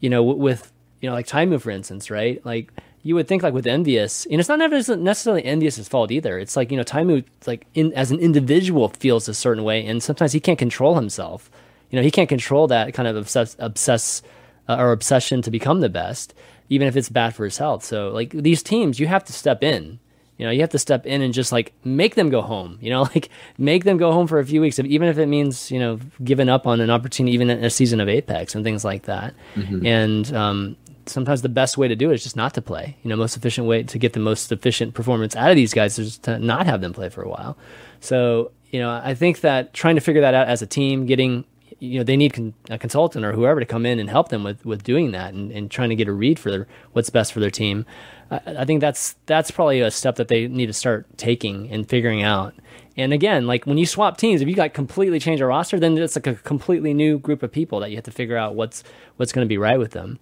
you 0.00 0.10
know 0.10 0.22
with 0.22 0.70
you 1.00 1.08
know 1.08 1.14
like 1.14 1.26
Taimu 1.26 1.58
for 1.58 1.70
instance 1.70 2.10
right 2.10 2.44
like 2.44 2.70
you 3.04 3.14
would 3.14 3.28
think 3.28 3.42
like 3.42 3.54
with 3.54 3.66
EnVyUs 3.66 4.26
and 4.30 4.40
it's 4.40 4.48
not 4.48 4.58
necessarily 4.58 5.42
EnVyUs's 5.42 5.88
fault 5.88 6.10
either. 6.10 6.38
It's 6.38 6.56
like 6.56 6.72
you 6.72 6.76
know 6.76 6.82
taimu 6.82 7.22
like 7.46 7.66
in, 7.74 7.92
as 7.92 8.10
an 8.10 8.18
individual 8.18 8.88
feels 8.88 9.28
a 9.28 9.34
certain 9.34 9.62
way 9.62 9.86
and 9.86 10.02
sometimes 10.02 10.32
he 10.32 10.40
can't 10.40 10.58
control 10.58 10.96
himself. 10.96 11.50
You 11.90 11.96
know 11.96 12.02
he 12.02 12.10
can't 12.10 12.28
control 12.28 12.66
that 12.68 12.94
kind 12.94 13.06
of 13.06 13.14
obsess 13.14 13.54
obsess 13.60 14.22
uh, 14.68 14.76
or 14.78 14.90
obsession 14.90 15.42
to 15.42 15.50
become 15.50 15.80
the 15.80 15.90
best 15.90 16.34
even 16.70 16.88
if 16.88 16.96
it's 16.96 17.10
bad 17.10 17.34
for 17.34 17.44
his 17.44 17.58
health. 17.58 17.84
So 17.84 18.08
like 18.08 18.30
these 18.30 18.62
teams 18.62 18.98
you 18.98 19.06
have 19.06 19.22
to 19.24 19.32
step 19.32 19.62
in. 19.62 20.00
You 20.38 20.46
know 20.46 20.50
you 20.50 20.62
have 20.62 20.70
to 20.70 20.78
step 20.78 21.06
in 21.06 21.20
and 21.20 21.32
just 21.32 21.52
like 21.52 21.74
make 21.84 22.14
them 22.14 22.30
go 22.30 22.40
home. 22.40 22.78
You 22.80 22.88
know 22.88 23.02
like 23.14 23.28
make 23.58 23.84
them 23.84 23.98
go 23.98 24.12
home 24.12 24.26
for 24.26 24.38
a 24.38 24.46
few 24.46 24.62
weeks 24.62 24.78
even 24.78 25.08
if 25.08 25.18
it 25.18 25.26
means 25.26 25.70
you 25.70 25.78
know 25.78 26.00
giving 26.24 26.48
up 26.48 26.66
on 26.66 26.80
an 26.80 26.88
opportunity 26.88 27.34
even 27.34 27.50
in 27.50 27.62
a 27.62 27.70
season 27.70 28.00
of 28.00 28.08
apex 28.08 28.54
and 28.54 28.64
things 28.64 28.82
like 28.82 29.02
that. 29.02 29.34
Mm-hmm. 29.56 29.86
and 29.86 30.32
um, 30.32 30.76
sometimes 31.06 31.42
the 31.42 31.48
best 31.48 31.78
way 31.78 31.88
to 31.88 31.96
do 31.96 32.10
it 32.10 32.14
is 32.14 32.22
just 32.22 32.36
not 32.36 32.54
to 32.54 32.62
play. 32.62 32.96
You 33.02 33.10
know, 33.10 33.16
most 33.16 33.36
efficient 33.36 33.66
way 33.66 33.82
to 33.82 33.98
get 33.98 34.12
the 34.12 34.20
most 34.20 34.50
efficient 34.50 34.94
performance 34.94 35.36
out 35.36 35.50
of 35.50 35.56
these 35.56 35.74
guys 35.74 35.98
is 35.98 36.18
to 36.18 36.38
not 36.38 36.66
have 36.66 36.80
them 36.80 36.92
play 36.92 37.08
for 37.08 37.22
a 37.22 37.28
while. 37.28 37.56
So, 38.00 38.52
you 38.70 38.80
know, 38.80 38.90
I 38.90 39.14
think 39.14 39.40
that 39.40 39.72
trying 39.72 39.94
to 39.94 40.00
figure 40.00 40.20
that 40.20 40.34
out 40.34 40.48
as 40.48 40.62
a 40.62 40.66
team, 40.66 41.06
getting, 41.06 41.44
you 41.78 41.98
know, 41.98 42.04
they 42.04 42.16
need 42.16 42.32
con- 42.32 42.54
a 42.70 42.78
consultant 42.78 43.24
or 43.24 43.32
whoever 43.32 43.60
to 43.60 43.66
come 43.66 43.86
in 43.86 43.98
and 43.98 44.10
help 44.10 44.28
them 44.28 44.44
with, 44.44 44.64
with 44.64 44.82
doing 44.82 45.12
that 45.12 45.34
and, 45.34 45.52
and 45.52 45.70
trying 45.70 45.90
to 45.90 45.96
get 45.96 46.08
a 46.08 46.12
read 46.12 46.38
for 46.38 46.50
their, 46.50 46.66
what's 46.92 47.10
best 47.10 47.32
for 47.32 47.40
their 47.40 47.50
team. 47.50 47.86
I, 48.30 48.40
I 48.58 48.64
think 48.64 48.80
that's 48.80 49.16
that's 49.26 49.50
probably 49.50 49.80
a 49.80 49.90
step 49.90 50.16
that 50.16 50.28
they 50.28 50.48
need 50.48 50.66
to 50.66 50.72
start 50.72 51.06
taking 51.16 51.70
and 51.70 51.88
figuring 51.88 52.22
out. 52.22 52.54
And 52.96 53.12
again, 53.12 53.46
like 53.46 53.66
when 53.66 53.78
you 53.78 53.86
swap 53.86 54.16
teams, 54.18 54.40
if 54.40 54.48
you 54.48 54.54
got 54.54 54.72
completely 54.72 55.18
change 55.18 55.40
a 55.40 55.46
roster, 55.46 55.80
then 55.80 55.98
it's 55.98 56.16
like 56.16 56.26
a 56.26 56.34
completely 56.34 56.94
new 56.94 57.18
group 57.18 57.42
of 57.42 57.50
people 57.50 57.80
that 57.80 57.90
you 57.90 57.96
have 57.96 58.04
to 58.04 58.12
figure 58.12 58.36
out 58.36 58.54
what's 58.54 58.84
what's 59.16 59.32
going 59.32 59.44
to 59.44 59.48
be 59.48 59.58
right 59.58 59.78
with 59.78 59.90
them 59.90 60.20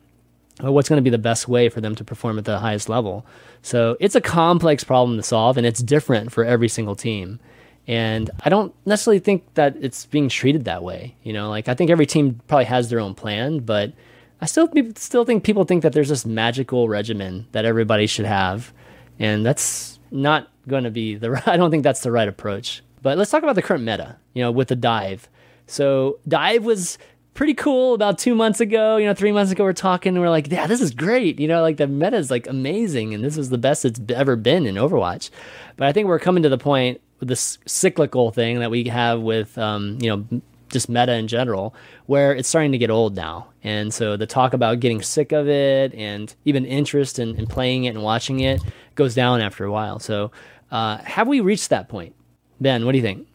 Uh, 0.62 0.70
what's 0.70 0.88
going 0.88 0.98
to 0.98 1.02
be 1.02 1.10
the 1.10 1.18
best 1.18 1.48
way 1.48 1.68
for 1.68 1.80
them 1.80 1.94
to 1.94 2.04
perform 2.04 2.38
at 2.38 2.44
the 2.44 2.58
highest 2.58 2.88
level. 2.88 3.26
So 3.62 3.96
it's 4.00 4.14
a 4.14 4.20
complex 4.20 4.84
problem 4.84 5.16
to 5.16 5.22
solve, 5.22 5.56
and 5.56 5.66
it's 5.66 5.82
different 5.82 6.32
for 6.32 6.44
every 6.44 6.68
single 6.68 6.94
team. 6.94 7.40
And 7.86 8.30
I 8.44 8.48
don't 8.48 8.72
necessarily 8.86 9.18
think 9.18 9.54
that 9.54 9.76
it's 9.80 10.06
being 10.06 10.28
treated 10.28 10.64
that 10.66 10.82
way. 10.82 11.16
You 11.22 11.32
know, 11.32 11.48
like 11.48 11.68
I 11.68 11.74
think 11.74 11.90
every 11.90 12.06
team 12.06 12.40
probably 12.46 12.66
has 12.66 12.90
their 12.90 13.00
own 13.00 13.14
plan, 13.14 13.60
but 13.60 13.92
I 14.40 14.46
still 14.46 14.68
still 14.96 15.24
think 15.24 15.44
people 15.44 15.64
think 15.64 15.82
that 15.82 15.92
there's 15.92 16.08
this 16.08 16.24
magical 16.24 16.88
regimen 16.88 17.46
that 17.52 17.64
everybody 17.64 18.06
should 18.06 18.26
have, 18.26 18.72
and 19.18 19.44
that's 19.44 19.98
not 20.10 20.48
going 20.68 20.84
to 20.84 20.90
be 20.90 21.16
the. 21.16 21.42
I 21.46 21.56
don't 21.56 21.70
think 21.70 21.82
that's 21.82 22.02
the 22.02 22.12
right 22.12 22.28
approach. 22.28 22.82
But 23.02 23.18
let's 23.18 23.30
talk 23.30 23.42
about 23.42 23.56
the 23.56 23.62
current 23.62 23.84
meta. 23.84 24.16
You 24.34 24.42
know, 24.42 24.52
with 24.52 24.68
the 24.68 24.76
dive. 24.76 25.28
So 25.66 26.18
dive 26.28 26.64
was 26.64 26.98
pretty 27.34 27.54
cool 27.54 27.94
about 27.94 28.18
two 28.18 28.34
months 28.34 28.60
ago. 28.60 28.96
You 28.96 29.06
know, 29.06 29.14
three 29.14 29.32
months 29.32 29.52
ago, 29.52 29.64
we're 29.64 29.72
talking, 29.72 30.14
and 30.14 30.20
we're 30.20 30.30
like, 30.30 30.50
yeah, 30.50 30.66
this 30.66 30.80
is 30.80 30.92
great. 30.92 31.40
You 31.40 31.48
know, 31.48 31.62
like 31.62 31.76
the 31.76 31.86
meta 31.86 32.16
is 32.16 32.30
like 32.30 32.46
amazing, 32.46 33.14
and 33.14 33.24
this 33.24 33.36
is 33.36 33.50
the 33.50 33.58
best 33.58 33.84
it's 33.84 34.00
ever 34.10 34.36
been 34.36 34.66
in 34.66 34.76
Overwatch. 34.76 35.30
But 35.76 35.88
I 35.88 35.92
think 35.92 36.08
we're 36.08 36.18
coming 36.18 36.42
to 36.42 36.48
the 36.48 36.58
point 36.58 37.00
with 37.20 37.28
this 37.28 37.58
cyclical 37.66 38.30
thing 38.30 38.58
that 38.60 38.70
we 38.70 38.84
have 38.84 39.20
with, 39.20 39.56
um, 39.56 39.98
you 40.00 40.08
know, 40.10 40.40
just 40.70 40.88
meta 40.88 41.12
in 41.14 41.28
general, 41.28 41.74
where 42.06 42.34
it's 42.34 42.48
starting 42.48 42.72
to 42.72 42.78
get 42.78 42.90
old 42.90 43.14
now. 43.14 43.46
And 43.62 43.92
so 43.92 44.16
the 44.16 44.26
talk 44.26 44.54
about 44.54 44.80
getting 44.80 45.02
sick 45.02 45.30
of 45.30 45.48
it 45.48 45.94
and 45.94 46.34
even 46.44 46.64
interest 46.64 47.18
in, 47.18 47.36
in 47.36 47.46
playing 47.46 47.84
it 47.84 47.90
and 47.90 48.02
watching 48.02 48.40
it 48.40 48.60
goes 48.94 49.14
down 49.14 49.40
after 49.40 49.64
a 49.64 49.70
while. 49.70 49.98
So 49.98 50.32
uh, 50.70 50.96
have 50.98 51.28
we 51.28 51.40
reached 51.40 51.68
that 51.68 51.88
point? 51.88 52.14
Ben, 52.60 52.84
what 52.84 52.92
do 52.92 52.98
you 52.98 53.04
think? 53.04 53.28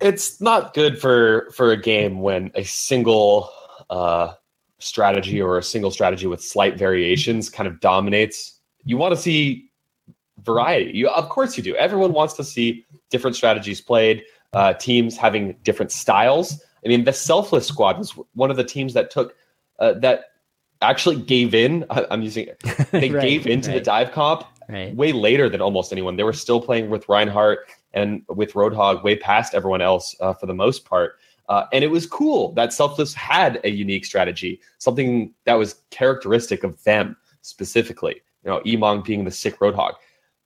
It's 0.00 0.40
not 0.40 0.74
good 0.74 1.00
for 1.00 1.50
for 1.54 1.72
a 1.72 1.76
game 1.76 2.20
when 2.20 2.50
a 2.54 2.64
single 2.64 3.50
uh, 3.90 4.34
strategy 4.78 5.40
or 5.40 5.58
a 5.58 5.62
single 5.62 5.90
strategy 5.90 6.26
with 6.26 6.42
slight 6.42 6.78
variations 6.78 7.48
kind 7.48 7.66
of 7.66 7.80
dominates. 7.80 8.60
You 8.84 8.96
want 8.96 9.14
to 9.14 9.20
see 9.20 9.70
variety. 10.42 10.92
You, 10.96 11.08
of 11.08 11.28
course, 11.28 11.56
you 11.56 11.62
do. 11.62 11.74
Everyone 11.76 12.12
wants 12.12 12.34
to 12.34 12.44
see 12.44 12.86
different 13.10 13.36
strategies 13.36 13.80
played, 13.80 14.24
uh, 14.52 14.74
teams 14.74 15.16
having 15.16 15.56
different 15.62 15.92
styles. 15.92 16.62
I 16.84 16.88
mean, 16.88 17.04
the 17.04 17.12
Selfless 17.12 17.66
Squad 17.66 17.98
was 17.98 18.12
one 18.34 18.50
of 18.50 18.56
the 18.56 18.64
teams 18.64 18.94
that 18.94 19.10
took 19.10 19.34
uh, 19.78 19.94
that 19.94 20.26
actually 20.80 21.16
gave 21.16 21.54
in. 21.54 21.84
I, 21.90 22.06
am 22.10 22.22
using 22.22 22.48
they 22.90 23.10
right, 23.10 23.22
gave 23.22 23.46
into 23.46 23.70
right. 23.70 23.74
the 23.74 23.80
dive 23.80 24.12
comp 24.12 24.44
right. 24.68 24.94
way 24.94 25.12
later 25.12 25.48
than 25.48 25.60
almost 25.60 25.92
anyone. 25.92 26.16
They 26.16 26.24
were 26.24 26.32
still 26.32 26.60
playing 26.60 26.90
with 26.90 27.08
Reinhardt 27.08 27.60
and 27.92 28.22
with 28.28 28.52
Roadhog 28.52 29.02
way 29.02 29.16
past 29.16 29.54
everyone 29.54 29.80
else 29.80 30.14
uh, 30.20 30.32
for 30.32 30.46
the 30.46 30.54
most 30.54 30.84
part. 30.84 31.18
Uh, 31.48 31.64
and 31.72 31.82
it 31.82 31.88
was 31.88 32.06
cool 32.06 32.52
that 32.52 32.72
Selfless 32.72 33.14
had 33.14 33.58
a 33.64 33.70
unique 33.70 34.04
strategy, 34.04 34.60
something 34.76 35.32
that 35.44 35.54
was 35.54 35.76
characteristic 35.90 36.62
of 36.62 36.82
them 36.84 37.16
specifically. 37.40 38.20
You 38.44 38.50
know, 38.50 38.60
Emong 38.60 39.04
being 39.04 39.24
the 39.24 39.30
sick 39.30 39.58
Roadhog. 39.58 39.94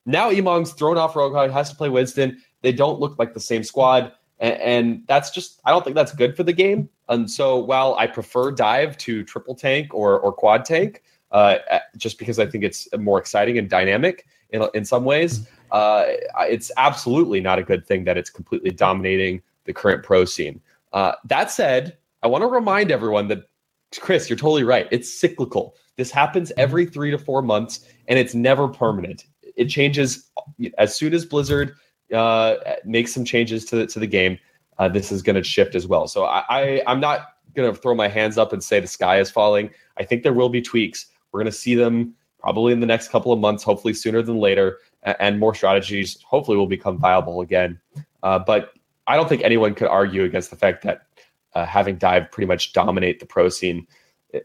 Now 0.07 0.31
Emong's 0.31 0.73
thrown 0.73 0.99
off 0.99 1.15
Roadhog, 1.15 1.53
has 1.53 1.71
to 1.71 1.77
play 1.77 1.89
Winston. 1.89 2.41
They 2.61 2.73
don't 2.73 3.01
look 3.01 3.19
like 3.19 3.35
the 3.35 3.41
same 3.41 3.65
squad. 3.65 4.13
And, 4.39 4.55
and 4.61 5.03
that's 5.09 5.31
just, 5.31 5.61
I 5.65 5.71
don't 5.71 5.85
think 5.85 5.97
that's 5.97 6.13
good 6.13 6.37
for 6.37 6.45
the 6.45 6.53
game. 6.53 6.89
And 7.09 7.31
so 7.31 7.59
while 7.59 7.97
I 7.99 8.07
prefer 8.07 8.53
dive 8.53 8.97
to 8.99 9.25
triple 9.25 9.55
tank 9.55 9.93
or, 9.93 10.19
or 10.21 10.33
quad 10.33 10.65
tank, 10.65 11.03
uh, 11.33 11.59
just 11.97 12.19
because 12.19 12.39
I 12.39 12.47
think 12.47 12.63
it's 12.63 12.89
more 12.97 13.19
exciting 13.19 13.59
and 13.59 13.69
dynamic 13.69 14.27
in, 14.51 14.65
in 14.75 14.85
some 14.85 15.05
ways, 15.05 15.49
uh, 15.73 16.05
it's 16.41 16.71
absolutely 16.77 17.41
not 17.41 17.59
a 17.59 17.63
good 17.63 17.87
thing 17.87 18.05
that 18.05 18.17
it's 18.17 18.31
completely 18.31 18.71
dominating 18.71 19.43
the 19.65 19.73
current 19.73 20.05
pro 20.05 20.25
scene. 20.25 20.61
Uh, 20.93 21.13
that 21.25 21.51
said, 21.51 21.97
I 22.23 22.29
want 22.29 22.43
to 22.43 22.49
remind 22.49 22.91
everyone 22.91 23.29
that 23.29 23.45
Chris, 24.01 24.31
you're 24.31 24.37
totally 24.37 24.65
right. 24.65 24.87
It's 24.91 25.13
cyclical. 25.13 25.75
This 25.97 26.11
happens 26.11 26.53
every 26.57 26.87
three 26.87 27.11
to 27.11 27.19
four 27.19 27.43
months, 27.43 27.87
and 28.09 28.19
it's 28.19 28.35
never 28.35 28.69
permanent. 28.69 29.25
It 29.57 29.67
changes 29.67 30.31
as 30.79 30.95
soon 30.97 31.13
as 31.13 31.25
Blizzard 31.25 31.75
uh, 32.15 32.57
makes 32.85 33.13
some 33.13 33.25
changes 33.25 33.65
to 33.67 33.77
the, 33.77 33.87
to 33.89 33.99
the 33.99 34.07
game. 34.07 34.39
Uh, 34.79 34.89
this 34.89 35.13
is 35.13 35.23
going 35.23 35.37
to 35.37 35.43
shift 35.43 35.75
as 35.75 35.87
well. 35.87 36.09
So 36.09 36.25
I, 36.25 36.45
I 36.49 36.83
I'm 36.87 37.01
not 37.01 37.35
going 37.55 37.73
to 37.73 37.79
throw 37.79 37.95
my 37.95 38.09
hands 38.09 38.39
up 38.39 38.53
and 38.53 38.65
say 38.65 38.81
the 38.81 38.87
sky 38.87 39.21
is 39.21 39.31
falling. 39.31 39.71
I 39.99 40.05
think 40.05 40.23
there 40.23 40.33
will 40.33 40.49
be 40.49 40.63
tweaks. 40.63 41.07
We're 41.31 41.41
going 41.41 41.53
to 41.53 41.57
see 41.57 41.75
them 41.75 42.15
probably 42.39 42.73
in 42.73 42.81
the 42.81 42.87
next 42.87 43.09
couple 43.09 43.33
of 43.33 43.39
months, 43.39 43.63
hopefully 43.63 43.95
sooner 43.95 44.23
than 44.23 44.39
later, 44.39 44.79
and 45.03 45.41
more 45.41 45.55
strategies 45.55 46.21
hopefully 46.23 46.57
will 46.57 46.67
become 46.67 46.99
viable 46.99 47.41
again. 47.41 47.81
Uh, 48.23 48.39
but 48.39 48.73
I 49.07 49.17
don't 49.17 49.29
think 49.29 49.43
anyone 49.43 49.75
could 49.75 49.89
argue 49.89 50.25
against 50.25 50.51
the 50.51 50.57
fact 50.57 50.83
that 50.85 51.07
uh, 51.55 51.67
having 51.67 51.97
Dive 51.97 52.31
pretty 52.31 52.47
much 52.47 52.73
dominate 52.73 53.21
the 53.21 53.27
pro 53.27 53.49
scene 53.49 53.87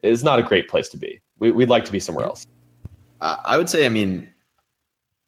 is 0.04 0.24
not 0.24 0.40
a 0.40 0.44
great 0.44 0.68
place 0.68 0.90
to 0.90 0.98
be. 0.98 1.22
We, 1.40 1.52
would 1.52 1.70
like 1.70 1.86
to 1.86 1.92
be 1.92 2.00
somewhere 2.00 2.26
else. 2.26 2.48
Uh, 3.22 3.38
I 3.46 3.58
would 3.58 3.70
say, 3.70 3.86
I 3.86 3.90
mean, 3.90 4.28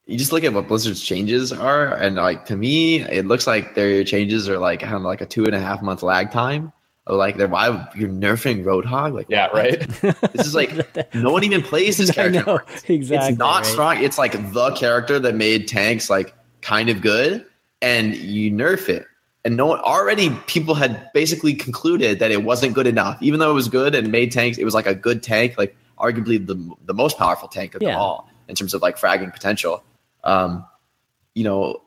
you 0.06 0.18
just 0.18 0.32
look 0.32 0.44
at 0.44 0.54
what 0.54 0.68
Blizzard's 0.68 1.04
changes 1.04 1.54
are, 1.54 1.94
and 1.94 2.16
like 2.16 2.46
to 2.46 2.58
me, 2.58 3.02
it 3.02 3.28
looks 3.28 3.46
like 3.46 3.76
their 3.76 4.04
changes 4.04 4.50
are 4.50 4.58
like 4.58 4.80
kind 4.80 4.96
of 4.96 5.04
like 5.04 5.22
a 5.22 5.26
two 5.26 5.46
and 5.46 5.54
a 5.54 5.60
half 5.60 5.84
month 5.84 6.02
lag 6.02 6.32
time. 6.32 6.74
Like 7.16 7.38
they're 7.38 7.48
why 7.48 7.88
you're 7.96 8.10
nerfing 8.10 8.64
Roadhog? 8.64 9.14
Like 9.14 9.28
yeah, 9.30 9.48
right. 9.48 9.80
this 10.34 10.48
is 10.48 10.56
like 10.56 10.72
no 11.16 11.32
one 11.32 11.44
even 11.44 11.62
plays 11.62 11.98
this 11.98 12.12
character. 12.16 12.44
Know, 12.46 12.60
exactly. 12.88 13.30
It's 13.30 13.38
not 13.38 13.64
right. 13.64 13.66
strong. 13.66 14.04
It's 14.04 14.18
like 14.18 14.52
the 14.52 14.72
character 14.72 15.20
that 15.20 15.36
made 15.36 15.68
tanks 15.68 16.10
like 16.10 16.34
kind 16.62 16.90
of 16.90 17.02
good, 17.02 17.46
and 17.82 18.16
you 18.16 18.52
nerf 18.52 18.90
it 18.90 19.06
and 19.46 19.56
no 19.56 19.66
one 19.66 19.80
already 19.80 20.30
people 20.48 20.76
had 20.76 21.12
basically 21.14 21.54
concluded 21.54 22.20
that 22.20 22.32
it 22.32 22.44
wasn't 22.44 22.74
good 22.74 22.88
enough 22.88 23.22
even 23.22 23.40
though 23.40 23.52
it 23.52 23.54
was 23.54 23.68
good 23.68 23.96
and 23.96 24.12
made 24.12 24.32
tanks 24.32 24.58
it 24.58 24.66
was 24.66 24.74
like 24.74 24.88
a 24.88 24.96
good 24.96 25.24
tank 25.24 25.58
like 25.58 25.76
arguably 25.98 26.46
the 26.46 26.56
the 26.86 26.94
most 26.94 27.18
powerful 27.18 27.48
tank 27.48 27.76
of 27.76 27.82
yeah. 27.82 27.92
them 27.92 28.00
all 28.00 28.30
in 28.48 28.56
terms 28.56 28.74
of 28.74 28.82
like 28.82 28.98
fragging 28.98 29.34
potential 29.34 29.84
um 30.24 30.66
you 31.36 31.44
know 31.44 31.82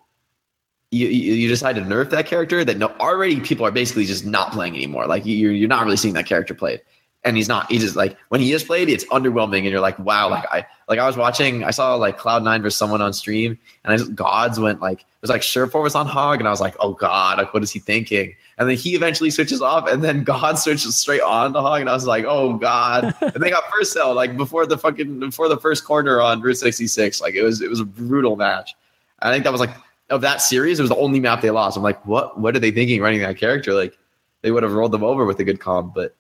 you, 0.93 1.09
you 1.09 1.49
decide 1.49 1.75
to 1.75 1.83
nerf 1.83 2.11
that 2.11 2.27
character 2.27 2.65
that 2.65 2.77
no 2.77 2.89
already 3.01 3.41
people 3.41 3.67
are 3.67 3.71
basically 3.71 4.05
just 4.05 4.25
not 4.25 4.53
playing 4.53 4.77
anymore 4.77 5.07
like 5.07 5.25
you're, 5.27 5.53
you're 5.53 5.69
not 5.69 5.85
really 5.85 5.97
seeing 5.97 6.15
that 6.15 6.27
character 6.27 6.55
played 6.55 6.81
and 7.25 7.37
he's 7.37 7.49
not. 7.49 7.71
He's 7.71 7.83
just 7.83 7.97
like 7.97 8.17
when 8.29 8.41
he 8.41 8.53
is 8.53 8.65
played, 8.65 8.89
it's 8.89 9.05
underwhelming, 9.07 9.59
and 9.59 9.67
you're 9.67 9.81
like, 9.81 9.99
wow. 9.99 10.29
Like 10.29 10.45
I 10.51 10.67
like 10.89 10.99
I 10.99 11.07
was 11.07 11.17
watching, 11.17 11.63
I 11.63 11.71
saw 11.71 11.95
like 11.95 12.19
Cloud 12.19 12.43
Nine 12.43 12.63
versus 12.63 12.79
someone 12.79 13.01
on 13.01 13.13
stream, 13.13 13.59
and 13.85 13.93
I 13.93 13.97
just 13.97 14.15
gods 14.15 14.59
went 14.59 14.81
like 14.81 15.01
it 15.01 15.07
was 15.21 15.31
like 15.31 15.43
Surefour 15.43 15.83
was 15.83 15.95
on 15.95 16.07
Hog, 16.07 16.41
and 16.41 16.49
I 16.49 16.51
was 16.51 16.61
like, 16.61 16.75
oh 16.81 16.95
god, 16.95 17.39
like 17.39 17.55
what 17.55 17.63
is 17.63 17.71
he 17.71 17.79
thinking? 17.79 18.35
And 18.59 18.69
then 18.69 18.77
he 18.77 18.95
eventually 18.95 19.31
switches 19.31 19.63
off, 19.63 19.89
and 19.89 20.03
then 20.03 20.25
God 20.25 20.59
switches 20.59 20.97
straight 20.97 21.21
on 21.21 21.53
the 21.53 21.63
Hog, 21.63 21.81
and 21.81 21.89
I 21.89 21.95
was 21.95 22.07
like, 22.07 22.25
oh 22.27 22.55
god. 22.55 23.15
and 23.21 23.43
they 23.43 23.51
got 23.51 23.65
first 23.71 23.93
cell 23.93 24.15
like 24.15 24.37
before 24.37 24.67
the 24.67 24.79
fucking 24.79 25.21
before 25.21 25.49
the 25.49 25.59
first 25.59 25.85
corner 25.85 26.21
on 26.21 26.41
Route 26.41 26.59
66. 26.59 27.21
Like 27.21 27.35
it 27.35 27.43
was 27.43 27.61
it 27.61 27.71
was 27.71 27.81
a 27.81 27.85
brutal 27.85 28.37
match. 28.37 28.75
I 29.21 29.31
think 29.33 29.45
that 29.45 29.53
was 29.53 29.61
like 29.61 29.71
of 30.13 30.21
that 30.21 30.43
series, 30.43 30.79
it 30.79 30.83
was 30.83 30.91
the 30.91 30.97
only 30.97 31.19
map 31.19 31.41
they 31.41 31.51
lost. 31.51 31.77
I'm 31.77 31.83
like, 31.83 32.05
what 32.07 32.39
what 32.39 32.55
are 32.55 32.61
they 32.61 32.71
thinking 32.71 33.01
running 33.01 33.21
that 33.21 33.39
character? 33.39 33.73
Like 33.73 33.99
they 34.43 34.51
would 34.51 34.63
have 34.63 34.73
rolled 34.73 34.93
them 34.93 35.03
over 35.03 35.25
with 35.25 35.41
a 35.41 35.45
good 35.45 35.59
comp, 35.59 35.95
but 35.95 36.15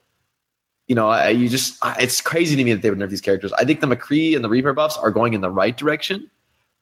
you 0.88 0.94
know, 0.94 1.08
I, 1.08 1.28
you 1.28 1.48
just 1.48 1.78
it's 2.00 2.20
crazy 2.20 2.56
to 2.56 2.64
me 2.64 2.72
that 2.72 2.82
they 2.82 2.90
would 2.90 2.98
nerf 2.98 3.10
these 3.10 3.20
characters. 3.20 3.52
I 3.52 3.64
think 3.64 3.80
the 3.80 3.86
McCree 3.86 4.34
and 4.34 4.44
the 4.44 4.48
Reaper 4.48 4.72
buffs 4.72 4.96
are 4.96 5.10
going 5.10 5.34
in 5.34 5.40
the 5.40 5.50
right 5.50 5.76
direction, 5.76 6.30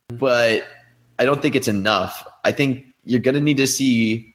but 0.08 0.66
I 1.18 1.24
don't 1.24 1.42
think 1.42 1.54
it's 1.54 1.68
enough. 1.68 2.26
I 2.44 2.52
think 2.52 2.86
you're 3.04 3.20
gonna 3.20 3.40
need 3.40 3.58
to 3.58 3.66
see 3.66 4.34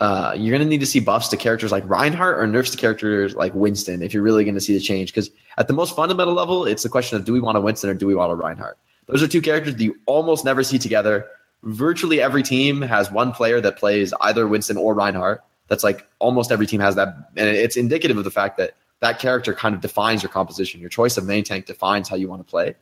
uh, 0.00 0.34
you're 0.36 0.56
gonna 0.56 0.68
need 0.68 0.80
to 0.80 0.86
see 0.86 1.00
buffs 1.00 1.28
to 1.28 1.36
characters 1.36 1.72
like 1.72 1.88
Reinhardt 1.88 2.38
or 2.38 2.46
nerfs 2.46 2.70
to 2.70 2.76
characters 2.76 3.34
like 3.34 3.52
Winston 3.54 4.02
if 4.02 4.14
you're 4.14 4.22
really 4.22 4.44
gonna 4.44 4.60
see 4.60 4.74
the 4.74 4.80
change. 4.80 5.12
Because 5.12 5.30
at 5.56 5.66
the 5.66 5.74
most 5.74 5.96
fundamental 5.96 6.34
level, 6.34 6.66
it's 6.66 6.82
the 6.82 6.88
question 6.88 7.16
of 7.16 7.24
do 7.24 7.32
we 7.32 7.40
want 7.40 7.58
a 7.58 7.60
Winston 7.60 7.90
or 7.90 7.94
do 7.94 8.06
we 8.06 8.14
want 8.14 8.30
a 8.30 8.34
Reinhardt? 8.34 8.78
Those 9.06 9.22
are 9.22 9.28
two 9.28 9.40
characters 9.40 9.74
that 9.74 9.82
you 9.82 9.96
almost 10.06 10.44
never 10.44 10.62
see 10.62 10.78
together. 10.78 11.26
Virtually 11.62 12.20
every 12.20 12.42
team 12.42 12.82
has 12.82 13.10
one 13.10 13.32
player 13.32 13.60
that 13.60 13.78
plays 13.78 14.14
either 14.20 14.46
Winston 14.46 14.76
or 14.76 14.94
Reinhardt. 14.94 15.42
That's 15.68 15.84
like 15.84 16.06
almost 16.18 16.50
every 16.50 16.66
team 16.66 16.80
has 16.80 16.94
that, 16.94 17.08
and 17.36 17.48
it's 17.48 17.76
indicative 17.76 18.16
of 18.16 18.24
the 18.24 18.30
fact 18.30 18.56
that 18.56 18.74
that 19.00 19.18
character 19.18 19.54
kind 19.54 19.74
of 19.74 19.80
defines 19.80 20.22
your 20.22 20.30
composition. 20.30 20.80
Your 20.80 20.88
choice 20.88 21.16
of 21.16 21.26
main 21.26 21.44
tank 21.44 21.66
defines 21.66 22.08
how 22.08 22.16
you 22.16 22.28
want 22.28 22.40
to 22.40 22.50
play. 22.50 22.74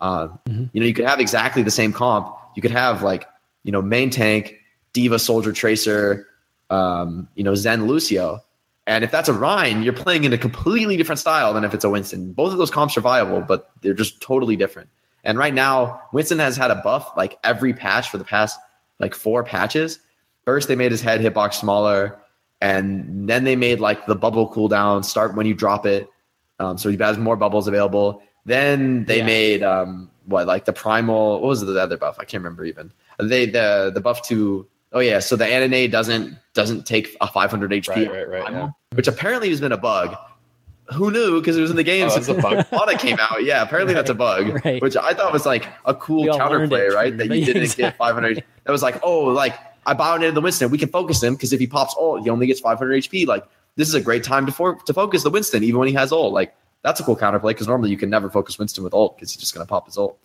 Uh, 0.00 0.28
mm-hmm. 0.46 0.64
You 0.72 0.80
know, 0.80 0.86
you 0.86 0.94
could 0.94 1.06
have 1.06 1.20
exactly 1.20 1.62
the 1.62 1.70
same 1.70 1.92
comp. 1.92 2.36
You 2.54 2.62
could 2.62 2.70
have 2.70 3.02
like 3.02 3.26
you 3.64 3.72
know 3.72 3.82
main 3.82 4.10
tank, 4.10 4.56
D.Va, 4.92 5.18
soldier, 5.18 5.52
tracer, 5.52 6.26
um, 6.70 7.28
you 7.34 7.44
know 7.44 7.54
Zen, 7.54 7.86
Lucio. 7.86 8.40
And 8.86 9.02
if 9.02 9.10
that's 9.10 9.28
a 9.28 9.32
Rein, 9.32 9.82
you're 9.82 9.92
playing 9.92 10.24
in 10.24 10.32
a 10.32 10.38
completely 10.38 10.96
different 10.96 11.18
style 11.18 11.52
than 11.52 11.64
if 11.64 11.74
it's 11.74 11.84
a 11.84 11.90
Winston. 11.90 12.32
Both 12.32 12.52
of 12.52 12.58
those 12.58 12.70
comps 12.70 12.96
are 12.96 13.00
viable, 13.00 13.40
but 13.40 13.70
they're 13.82 13.94
just 13.94 14.20
totally 14.20 14.54
different. 14.54 14.88
And 15.26 15.36
right 15.36 15.52
now, 15.52 16.00
Winston 16.12 16.38
has 16.38 16.56
had 16.56 16.70
a 16.70 16.76
buff 16.76 17.12
like 17.16 17.38
every 17.44 17.74
patch 17.74 18.08
for 18.08 18.16
the 18.16 18.24
past 18.24 18.58
like 18.98 19.14
four 19.14 19.44
patches. 19.44 19.98
First, 20.46 20.68
they 20.68 20.76
made 20.76 20.92
his 20.92 21.02
head 21.02 21.20
hitbox 21.20 21.54
smaller 21.54 22.18
and 22.60 23.28
then 23.28 23.44
they 23.44 23.56
made 23.56 23.80
like 23.80 24.06
the 24.06 24.14
bubble 24.14 24.50
cooldown 24.50 25.04
start 25.04 25.34
when 25.34 25.46
you 25.46 25.54
drop 25.54 25.86
it, 25.86 26.08
um, 26.58 26.78
so 26.78 26.88
he 26.88 26.96
has 26.96 27.18
more 27.18 27.36
bubbles 27.36 27.68
available. 27.68 28.22
Then 28.44 29.04
they 29.04 29.18
yeah. 29.18 29.26
made 29.26 29.62
um, 29.62 30.10
what 30.24 30.46
like 30.46 30.64
the 30.64 30.72
primal. 30.72 31.40
What 31.40 31.48
was 31.48 31.60
the 31.60 31.78
other 31.80 31.96
buff? 31.96 32.16
I 32.18 32.24
can't 32.24 32.42
remember 32.42 32.64
even. 32.64 32.92
They 33.18 33.46
the 33.46 33.90
the 33.92 34.00
buff 34.00 34.22
to 34.28 34.66
oh 34.92 35.00
yeah, 35.00 35.18
so 35.18 35.36
the 35.36 35.44
Anane 35.44 35.90
doesn't 35.90 36.38
doesn't 36.54 36.86
take 36.86 37.16
a 37.20 37.26
500 37.26 37.70
HP, 37.70 37.88
right, 37.88 38.10
right, 38.10 38.28
right, 38.28 38.42
primal, 38.44 38.62
yeah. 38.62 38.96
which 38.96 39.08
apparently 39.08 39.50
has 39.50 39.60
been 39.60 39.72
a 39.72 39.76
bug. 39.76 40.16
Who 40.94 41.10
knew? 41.10 41.40
Because 41.40 41.56
it 41.56 41.60
was 41.60 41.70
in 41.70 41.76
the 41.76 41.82
game 41.82 42.06
oh, 42.06 42.10
since 42.10 42.26
the 42.26 42.34
bug 42.34 42.98
came 42.98 43.18
out. 43.18 43.42
Yeah, 43.42 43.62
apparently 43.62 43.94
right, 43.94 44.00
that's 44.00 44.10
a 44.10 44.14
bug, 44.26 44.64
right. 44.64 44.80
which 44.80 44.96
I 44.96 45.14
thought 45.14 45.32
was 45.32 45.44
like 45.44 45.66
a 45.84 45.94
cool 45.94 46.24
counterplay, 46.26 46.90
right? 46.92 47.16
That 47.16 47.28
you 47.28 47.44
didn't 47.44 47.62
exactly. 47.62 47.84
get 47.84 47.96
500. 47.96 48.44
That 48.64 48.72
was 48.72 48.82
like, 48.82 49.00
oh, 49.02 49.24
like 49.24 49.58
I 49.84 49.94
bionated 49.94 50.34
the 50.34 50.40
Winston. 50.40 50.70
We 50.70 50.78
can 50.78 50.88
focus 50.88 51.22
him 51.22 51.34
because 51.34 51.52
if 51.52 51.60
he 51.60 51.66
pops 51.66 51.94
ult, 51.98 52.22
he 52.22 52.30
only 52.30 52.46
gets 52.46 52.60
500 52.60 53.02
HP. 53.02 53.26
Like 53.26 53.44
this 53.74 53.88
is 53.88 53.94
a 53.94 54.00
great 54.00 54.22
time 54.22 54.46
to 54.46 54.52
for, 54.52 54.76
to 54.76 54.94
focus 54.94 55.22
the 55.22 55.30
Winston, 55.30 55.64
even 55.64 55.78
when 55.78 55.88
he 55.88 55.94
has 55.94 56.12
ult. 56.12 56.32
Like 56.32 56.54
that's 56.82 57.00
a 57.00 57.02
cool 57.02 57.16
counterplay 57.16 57.50
because 57.50 57.66
normally 57.66 57.90
you 57.90 57.96
can 57.96 58.10
never 58.10 58.30
focus 58.30 58.58
Winston 58.58 58.84
with 58.84 58.94
ult 58.94 59.16
because 59.16 59.32
he's 59.32 59.40
just 59.40 59.54
gonna 59.54 59.66
pop 59.66 59.86
his 59.86 59.98
ult. 59.98 60.18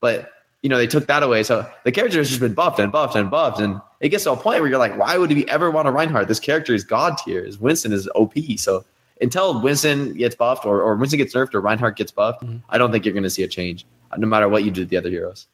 But 0.00 0.30
you 0.62 0.70
know 0.70 0.78
they 0.78 0.86
took 0.86 1.06
that 1.06 1.22
away, 1.22 1.42
so 1.42 1.70
the 1.84 1.92
character 1.92 2.18
has 2.18 2.28
just 2.28 2.40
been 2.40 2.54
buffed 2.54 2.78
and 2.78 2.90
buffed 2.90 3.14
and 3.14 3.30
buffed, 3.30 3.60
and 3.60 3.80
it 4.00 4.08
gets 4.08 4.24
to 4.24 4.32
a 4.32 4.36
point 4.36 4.60
where 4.60 4.68
you're 4.68 4.78
like, 4.78 4.96
why 4.98 5.18
would 5.18 5.30
we 5.30 5.46
ever 5.48 5.70
want 5.70 5.86
a 5.86 5.90
Reinhardt? 5.90 6.28
This 6.28 6.40
character 6.40 6.74
is 6.74 6.84
god 6.84 7.18
tier. 7.18 7.44
His 7.44 7.58
Winston 7.58 7.92
is 7.92 8.08
OP. 8.14 8.34
So 8.56 8.84
until 9.20 9.60
Winston 9.60 10.14
gets 10.14 10.34
buffed 10.34 10.64
or, 10.64 10.82
or 10.82 10.96
Winston 10.96 11.18
gets 11.18 11.34
nerfed 11.34 11.54
or 11.54 11.60
Reinhardt 11.60 11.96
gets 11.96 12.12
buffed, 12.12 12.42
mm-hmm. 12.42 12.58
I 12.68 12.78
don't 12.78 12.92
think 12.92 13.04
you're 13.04 13.14
going 13.14 13.24
to 13.24 13.30
see 13.30 13.42
a 13.42 13.48
change, 13.48 13.86
no 14.16 14.26
matter 14.26 14.48
what 14.48 14.64
you 14.64 14.70
do 14.70 14.82
to 14.82 14.86
the 14.86 14.96
other 14.96 15.10
heroes. 15.10 15.46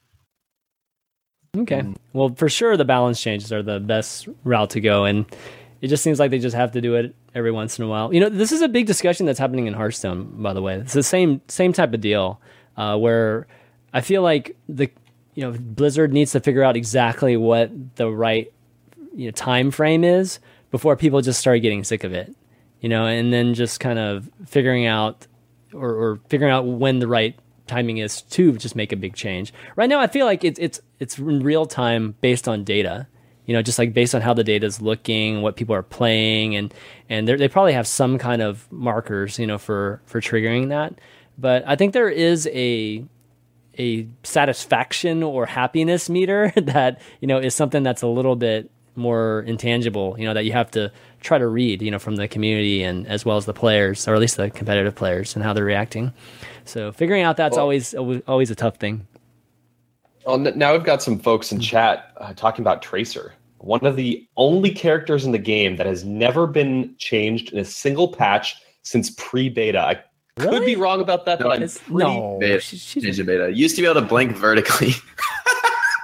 Okay. 1.56 1.80
Mm. 1.80 1.96
Well, 2.12 2.34
for 2.34 2.48
sure, 2.48 2.76
the 2.76 2.84
balance 2.84 3.20
changes 3.20 3.52
are 3.52 3.62
the 3.62 3.80
best 3.80 4.28
route 4.42 4.70
to 4.70 4.80
go. 4.80 5.04
And 5.04 5.24
it 5.80 5.88
just 5.88 6.02
seems 6.02 6.18
like 6.18 6.30
they 6.30 6.38
just 6.38 6.56
have 6.56 6.72
to 6.72 6.80
do 6.80 6.94
it 6.94 7.14
every 7.34 7.52
once 7.52 7.78
in 7.78 7.84
a 7.84 7.88
while. 7.88 8.12
You 8.12 8.20
know, 8.20 8.28
this 8.28 8.52
is 8.52 8.62
a 8.62 8.68
big 8.68 8.86
discussion 8.86 9.26
that's 9.26 9.38
happening 9.38 9.66
in 9.66 9.74
Hearthstone, 9.74 10.42
by 10.42 10.52
the 10.52 10.62
way. 10.62 10.76
It's 10.76 10.94
the 10.94 11.02
same 11.02 11.40
same 11.48 11.72
type 11.72 11.92
of 11.92 12.00
deal 12.00 12.40
uh, 12.76 12.96
where 12.96 13.46
I 13.92 14.00
feel 14.00 14.22
like 14.22 14.56
the 14.68 14.90
you 15.34 15.42
know 15.42 15.56
Blizzard 15.58 16.12
needs 16.12 16.32
to 16.32 16.40
figure 16.40 16.62
out 16.62 16.76
exactly 16.76 17.36
what 17.36 17.70
the 17.96 18.10
right 18.10 18.52
you 19.14 19.26
know 19.26 19.32
time 19.32 19.70
frame 19.70 20.04
is 20.04 20.38
before 20.70 20.96
people 20.96 21.20
just 21.20 21.38
start 21.38 21.62
getting 21.62 21.84
sick 21.84 22.02
of 22.02 22.12
it. 22.12 22.34
You 22.84 22.90
know, 22.90 23.06
and 23.06 23.32
then 23.32 23.54
just 23.54 23.80
kind 23.80 23.98
of 23.98 24.28
figuring 24.44 24.84
out 24.84 25.26
or, 25.72 25.88
or 25.88 26.20
figuring 26.28 26.52
out 26.52 26.66
when 26.66 26.98
the 26.98 27.08
right 27.08 27.34
timing 27.66 27.96
is 27.96 28.20
to 28.20 28.52
just 28.58 28.76
make 28.76 28.92
a 28.92 28.96
big 28.96 29.14
change. 29.14 29.54
Right 29.74 29.88
now, 29.88 30.00
I 30.00 30.06
feel 30.06 30.26
like 30.26 30.44
it's 30.44 30.60
it's 30.60 30.80
it's 31.00 31.18
in 31.18 31.40
real 31.40 31.64
time 31.64 32.14
based 32.20 32.46
on 32.46 32.62
data. 32.62 33.06
You 33.46 33.54
know, 33.54 33.62
just 33.62 33.78
like 33.78 33.94
based 33.94 34.14
on 34.14 34.20
how 34.20 34.34
the 34.34 34.44
data 34.44 34.66
is 34.66 34.82
looking, 34.82 35.40
what 35.40 35.56
people 35.56 35.74
are 35.74 35.82
playing, 35.82 36.56
and 36.56 36.74
and 37.08 37.26
they 37.26 37.48
probably 37.48 37.72
have 37.72 37.86
some 37.86 38.18
kind 38.18 38.42
of 38.42 38.70
markers, 38.70 39.38
you 39.38 39.46
know, 39.46 39.56
for 39.56 40.02
for 40.04 40.20
triggering 40.20 40.68
that. 40.68 40.92
But 41.38 41.64
I 41.66 41.76
think 41.76 41.94
there 41.94 42.10
is 42.10 42.46
a 42.52 43.02
a 43.78 44.06
satisfaction 44.24 45.22
or 45.22 45.46
happiness 45.46 46.10
meter 46.10 46.52
that 46.56 47.00
you 47.22 47.28
know 47.28 47.38
is 47.38 47.54
something 47.54 47.82
that's 47.82 48.02
a 48.02 48.08
little 48.08 48.36
bit 48.36 48.70
more 48.94 49.42
intangible. 49.46 50.16
You 50.18 50.26
know, 50.26 50.34
that 50.34 50.44
you 50.44 50.52
have 50.52 50.70
to 50.72 50.92
try 51.24 51.38
to 51.38 51.46
read, 51.48 51.82
you 51.82 51.90
know, 51.90 51.98
from 51.98 52.16
the 52.16 52.28
community 52.28 52.84
and 52.84 53.06
as 53.08 53.24
well 53.24 53.36
as 53.36 53.46
the 53.46 53.54
players, 53.54 54.06
or 54.06 54.14
at 54.14 54.20
least 54.20 54.36
the 54.36 54.50
competitive 54.50 54.94
players, 54.94 55.34
and 55.34 55.44
how 55.44 55.52
they're 55.52 55.64
reacting. 55.64 56.12
So 56.64 56.92
figuring 56.92 57.22
out 57.22 57.36
that's 57.36 57.56
well, 57.56 57.62
always 57.62 57.94
always 57.94 58.50
a 58.50 58.54
tough 58.54 58.76
thing. 58.76 59.06
Well, 60.26 60.38
now 60.38 60.72
we've 60.72 60.84
got 60.84 61.02
some 61.02 61.18
folks 61.18 61.50
in 61.50 61.60
chat 61.60 62.12
uh, 62.18 62.32
talking 62.34 62.62
about 62.62 62.80
Tracer, 62.80 63.34
one 63.58 63.84
of 63.84 63.96
the 63.96 64.26
only 64.36 64.70
characters 64.70 65.24
in 65.26 65.32
the 65.32 65.38
game 65.38 65.76
that 65.76 65.86
has 65.86 66.04
never 66.04 66.46
been 66.46 66.94
changed 66.98 67.52
in 67.52 67.58
a 67.58 67.64
single 67.64 68.08
patch 68.08 68.56
since 68.82 69.10
pre-beta. 69.10 69.78
I 69.78 70.02
really? 70.38 70.58
could 70.58 70.66
be 70.66 70.76
wrong 70.76 71.00
about 71.00 71.26
that, 71.26 71.40
no, 71.40 71.48
but 71.48 71.62
I'm 71.62 71.68
pretty 71.68 71.94
no, 71.94 72.38
beta. 72.40 72.60
She, 72.60 72.76
she, 72.76 73.22
beta. 73.22 73.52
Used 73.52 73.76
to 73.76 73.82
be 73.82 73.88
able 73.88 74.00
to 74.00 74.06
blink 74.06 74.36
vertically. 74.36 74.92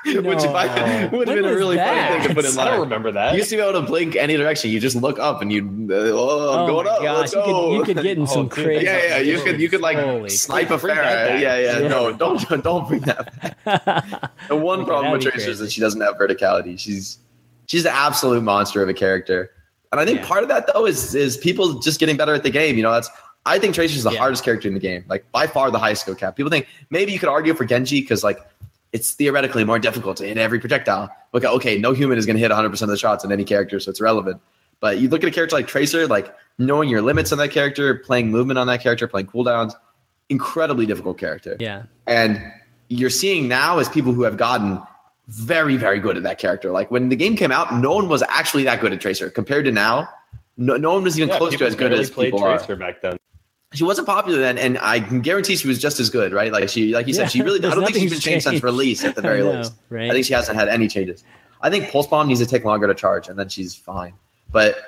No. 0.04 0.22
Which 0.22 0.44
if 0.44 0.54
I 0.54 1.06
would 1.12 1.28
have 1.28 1.36
been 1.36 1.44
a 1.44 1.54
really 1.54 1.76
that? 1.76 2.08
funny 2.08 2.20
thing 2.20 2.28
to 2.28 2.34
put 2.34 2.44
in 2.44 2.56
line. 2.56 2.68
I 2.68 2.70
don't 2.70 2.80
remember 2.80 3.12
that. 3.12 3.32
You 3.32 3.38
used 3.38 3.50
to 3.50 3.56
be 3.56 3.62
able 3.62 3.80
to 3.80 3.86
blink 3.86 4.16
any 4.16 4.36
direction. 4.36 4.70
You 4.70 4.80
just 4.80 4.96
look 4.96 5.18
up 5.18 5.42
and 5.42 5.52
you, 5.52 5.88
uh, 5.90 5.94
oh, 5.94 6.52
I'm 6.52 6.60
oh 6.60 6.66
going 6.66 6.86
up. 6.86 7.02
Gosh, 7.02 7.18
let's 7.18 7.32
you 7.32 7.38
go. 7.40 7.68
Could, 7.68 7.76
you 7.76 7.94
could 7.94 8.02
get 8.02 8.16
in 8.16 8.22
oh, 8.22 8.26
some 8.26 8.48
crazy. 8.48 8.84
Yeah, 8.84 9.06
yeah. 9.06 9.18
You 9.18 9.40
could, 9.42 9.60
you 9.60 9.68
could 9.68 9.80
like 9.80 9.98
Holy 9.98 10.30
snipe 10.30 10.70
a 10.70 10.78
Pharah. 10.78 10.94
Yeah, 10.96 11.38
yeah, 11.38 11.78
yeah. 11.78 11.88
No, 11.88 12.12
don't, 12.12 12.40
don't 12.62 12.88
bring 12.88 13.02
that. 13.02 13.64
Back. 13.64 14.48
the 14.48 14.56
one 14.56 14.84
problem 14.84 15.12
with 15.12 15.22
Tracer 15.22 15.50
is 15.50 15.58
that 15.58 15.70
she 15.72 15.80
doesn't 15.80 16.00
have 16.00 16.16
verticality. 16.16 16.78
She's, 16.78 17.18
she's 17.66 17.84
an 17.84 17.92
absolute 17.94 18.42
monster 18.42 18.82
of 18.82 18.88
a 18.88 18.94
character. 18.94 19.50
And 19.92 20.00
I 20.00 20.04
think 20.04 20.20
yeah. 20.20 20.26
part 20.26 20.42
of 20.42 20.48
that 20.50 20.70
though 20.72 20.86
is 20.86 21.14
is 21.14 21.36
people 21.36 21.80
just 21.80 21.98
getting 21.98 22.16
better 22.16 22.32
at 22.32 22.44
the 22.44 22.50
game. 22.50 22.76
You 22.76 22.84
know, 22.84 22.92
that's 22.92 23.10
I 23.46 23.58
think 23.58 23.74
Tracer's 23.74 24.04
the 24.04 24.10
yeah. 24.12 24.18
hardest 24.18 24.44
character 24.44 24.68
in 24.68 24.74
the 24.74 24.80
game, 24.80 25.04
like 25.08 25.30
by 25.32 25.46
far 25.46 25.70
the 25.70 25.78
highest 25.78 26.02
skill 26.02 26.14
cap. 26.14 26.36
People 26.36 26.50
think 26.50 26.68
maybe 26.90 27.12
you 27.12 27.18
could 27.18 27.28
argue 27.28 27.54
for 27.54 27.64
Genji 27.64 28.00
because 28.00 28.22
like 28.22 28.38
it's 28.92 29.12
theoretically 29.12 29.64
more 29.64 29.78
difficult 29.78 30.16
to 30.18 30.26
hit 30.26 30.36
every 30.36 30.58
projectile. 30.58 31.10
Okay, 31.34 31.46
okay, 31.46 31.78
no 31.78 31.92
human 31.92 32.18
is 32.18 32.26
going 32.26 32.36
to 32.36 32.40
hit 32.40 32.50
100% 32.50 32.82
of 32.82 32.88
the 32.88 32.96
shots 32.96 33.24
in 33.24 33.32
any 33.32 33.44
character, 33.44 33.78
so 33.78 33.90
it's 33.90 34.00
relevant. 34.00 34.40
But 34.80 34.98
you 34.98 35.08
look 35.08 35.22
at 35.22 35.28
a 35.28 35.32
character 35.32 35.56
like 35.56 35.66
Tracer, 35.66 36.06
like 36.06 36.34
knowing 36.58 36.88
your 36.88 37.02
limits 37.02 37.32
on 37.32 37.38
that 37.38 37.50
character, 37.50 37.94
playing 37.94 38.30
movement 38.30 38.58
on 38.58 38.66
that 38.66 38.82
character, 38.82 39.06
playing 39.06 39.26
cooldowns, 39.26 39.74
incredibly 40.28 40.86
difficult 40.86 41.18
character. 41.18 41.56
Yeah. 41.60 41.84
And 42.06 42.40
you're 42.88 43.10
seeing 43.10 43.46
now 43.46 43.78
as 43.78 43.88
people 43.88 44.12
who 44.12 44.22
have 44.22 44.36
gotten 44.36 44.80
very, 45.28 45.76
very 45.76 46.00
good 46.00 46.16
at 46.16 46.22
that 46.24 46.38
character. 46.38 46.70
Like 46.72 46.90
when 46.90 47.08
the 47.08 47.16
game 47.16 47.36
came 47.36 47.52
out, 47.52 47.74
no 47.74 47.94
one 47.94 48.08
was 48.08 48.22
actually 48.28 48.64
that 48.64 48.80
good 48.80 48.92
at 48.92 49.00
Tracer 49.00 49.30
compared 49.30 49.66
to 49.66 49.72
now. 49.72 50.08
No, 50.56 50.76
no 50.76 50.92
one 50.94 51.04
was 51.04 51.18
even 51.18 51.28
yeah, 51.28 51.38
close 51.38 51.56
to 51.56 51.66
as 51.66 51.76
good 51.76 51.92
as 51.92 52.10
people 52.10 52.40
Tracer 52.40 52.72
are. 52.72 52.76
back 52.76 53.00
then 53.02 53.18
she 53.72 53.84
wasn't 53.84 54.06
popular 54.06 54.38
then, 54.40 54.58
and 54.58 54.78
I 54.78 55.00
can 55.00 55.20
guarantee 55.20 55.54
she 55.54 55.68
was 55.68 55.78
just 55.78 56.00
as 56.00 56.10
good, 56.10 56.32
right? 56.32 56.52
Like 56.52 56.68
she, 56.68 56.92
like 56.92 57.06
you 57.06 57.14
said, 57.14 57.22
yeah, 57.22 57.28
she 57.28 57.42
really. 57.42 57.64
I 57.64 57.74
don't 57.74 57.84
think 57.84 57.96
she's 57.96 58.10
been 58.10 58.20
changed 58.20 58.44
since 58.44 58.62
release 58.62 59.04
at 59.04 59.14
the 59.14 59.22
very 59.30 59.40
know, 59.40 59.52
least. 59.52 59.74
Right? 59.90 60.10
I 60.10 60.12
think 60.12 60.26
she 60.26 60.32
hasn't 60.32 60.58
had 60.58 60.68
any 60.68 60.88
changes. 60.88 61.22
I 61.62 61.70
think 61.70 61.90
Pulse 61.90 62.08
Bomb 62.08 62.26
needs 62.26 62.40
to 62.40 62.46
take 62.46 62.64
longer 62.64 62.88
to 62.88 62.94
charge, 62.94 63.28
and 63.28 63.38
then 63.38 63.48
she's 63.48 63.74
fine. 63.74 64.14
But 64.50 64.78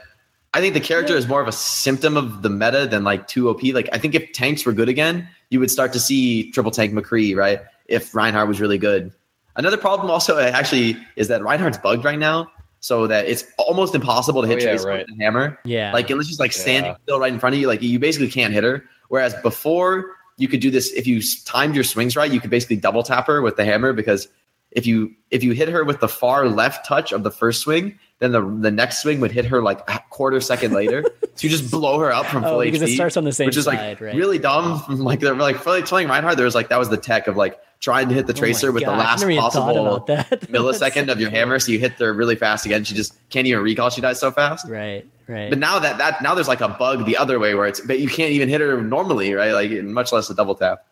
I 0.52 0.60
think 0.60 0.74
the 0.74 0.80
character 0.80 1.16
is 1.16 1.28
more 1.28 1.40
of 1.40 1.46
a 1.46 1.52
symptom 1.52 2.16
of 2.16 2.42
the 2.42 2.50
meta 2.50 2.88
than 2.90 3.04
like 3.04 3.28
two 3.28 3.48
OP. 3.48 3.62
Like 3.62 3.88
I 3.92 3.98
think 3.98 4.16
if 4.16 4.32
tanks 4.32 4.66
were 4.66 4.72
good 4.72 4.88
again, 4.88 5.28
you 5.50 5.60
would 5.60 5.70
start 5.70 5.92
to 5.92 6.00
see 6.00 6.50
triple 6.50 6.72
tank 6.72 6.92
McCree, 6.92 7.36
right? 7.36 7.60
If 7.86 8.14
Reinhardt 8.14 8.48
was 8.48 8.60
really 8.60 8.78
good. 8.78 9.12
Another 9.54 9.76
problem 9.76 10.10
also 10.10 10.38
uh, 10.38 10.50
actually 10.52 10.96
is 11.14 11.28
that 11.28 11.42
Reinhardt's 11.42 11.78
bugged 11.78 12.04
right 12.04 12.18
now 12.18 12.50
so 12.82 13.06
that 13.06 13.26
it's 13.26 13.44
almost 13.58 13.94
impossible 13.94 14.42
to 14.42 14.48
hit 14.48 14.56
oh, 14.56 14.58
yeah, 14.58 14.66
Tracer 14.70 14.88
right. 14.88 15.06
with 15.08 15.18
a 15.18 15.22
hammer. 15.22 15.58
Yeah. 15.64 15.92
Like 15.92 16.10
unless 16.10 16.26
she's 16.26 16.40
like 16.40 16.52
standing 16.52 16.90
yeah. 16.90 16.96
still 17.04 17.20
right 17.20 17.32
in 17.32 17.38
front 17.38 17.54
of 17.54 17.60
you, 17.60 17.68
like 17.68 17.80
you 17.80 17.98
basically 18.00 18.28
can't 18.28 18.52
hit 18.52 18.64
her. 18.64 18.84
Whereas 19.08 19.34
before 19.36 20.16
you 20.36 20.48
could 20.48 20.60
do 20.60 20.68
this 20.70 20.92
if 20.92 21.06
you 21.06 21.22
timed 21.44 21.76
your 21.76 21.84
swings 21.84 22.16
right, 22.16 22.30
you 22.30 22.40
could 22.40 22.50
basically 22.50 22.76
double 22.76 23.04
tap 23.04 23.28
her 23.28 23.40
with 23.40 23.56
the 23.56 23.64
hammer 23.64 23.92
because 23.92 24.26
if 24.72 24.84
you 24.84 25.14
if 25.30 25.44
you 25.44 25.52
hit 25.52 25.68
her 25.68 25.84
with 25.84 26.00
the 26.00 26.08
far 26.08 26.48
left 26.48 26.84
touch 26.84 27.12
of 27.12 27.22
the 27.22 27.30
first 27.30 27.60
swing, 27.60 27.96
then 28.18 28.32
the 28.32 28.40
the 28.40 28.70
next 28.70 29.02
swing 29.02 29.20
would 29.20 29.30
hit 29.30 29.44
her 29.44 29.62
like 29.62 29.88
a 29.88 30.00
quarter 30.10 30.40
second 30.40 30.72
later. 30.72 31.04
so 31.34 31.46
you 31.46 31.50
just 31.50 31.70
blow 31.70 32.00
her 32.00 32.12
up 32.12 32.26
from 32.26 32.42
full 32.42 32.54
oh, 32.56 32.62
because 32.62 32.82
HP, 32.82 32.88
it 32.88 32.94
starts 32.96 33.16
on 33.16 33.22
the 33.22 33.32
same 33.32 33.46
which 33.46 33.56
is 33.56 33.66
like 33.66 33.78
side, 33.78 34.00
right? 34.00 34.16
really 34.16 34.40
dumb. 34.40 34.82
Like 35.02 35.20
they're 35.20 35.34
like 35.36 35.58
playing 35.58 36.08
Reinhardt, 36.08 36.36
there 36.36 36.46
was 36.46 36.56
like 36.56 36.68
that 36.70 36.80
was 36.80 36.88
the 36.88 36.96
tech 36.96 37.28
of 37.28 37.36
like 37.36 37.60
trying 37.82 38.08
to 38.08 38.14
hit 38.14 38.26
the 38.28 38.32
oh 38.32 38.36
tracer 38.36 38.70
oh 38.70 38.72
with 38.72 38.84
the 38.84 38.90
last 38.90 39.22
possible 39.24 40.04
millisecond 40.08 41.10
of 41.10 41.20
your 41.20 41.30
hammer. 41.30 41.58
So 41.58 41.72
you 41.72 41.78
hit 41.78 41.92
her 41.98 42.14
really 42.14 42.36
fast 42.36 42.64
again. 42.64 42.84
She 42.84 42.94
just 42.94 43.18
can't 43.28 43.46
even 43.46 43.62
recall 43.62 43.90
she 43.90 44.00
dies 44.00 44.18
so 44.20 44.30
fast. 44.30 44.66
Right, 44.68 45.06
right. 45.26 45.50
But 45.50 45.58
now 45.58 45.78
that 45.80 45.98
that 45.98 46.22
now 46.22 46.34
there's 46.34 46.48
like 46.48 46.60
a 46.62 46.68
bug 46.68 47.04
the 47.04 47.16
other 47.16 47.38
way 47.38 47.54
where 47.54 47.66
it's 47.66 47.80
but 47.80 47.98
you 48.00 48.08
can't 48.08 48.32
even 48.32 48.48
hit 48.48 48.60
her 48.60 48.80
normally, 48.80 49.34
right? 49.34 49.52
Like 49.52 49.70
much 49.84 50.12
less 50.12 50.30
a 50.30 50.34
double 50.34 50.54
tap. 50.54 50.86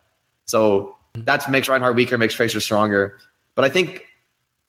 So 0.45 0.97
that 1.15 1.49
makes 1.49 1.67
Reinhardt 1.67 1.95
weaker, 1.95 2.17
makes 2.17 2.33
Tracer 2.33 2.59
stronger. 2.59 3.17
But 3.55 3.65
I 3.65 3.69
think 3.69 4.05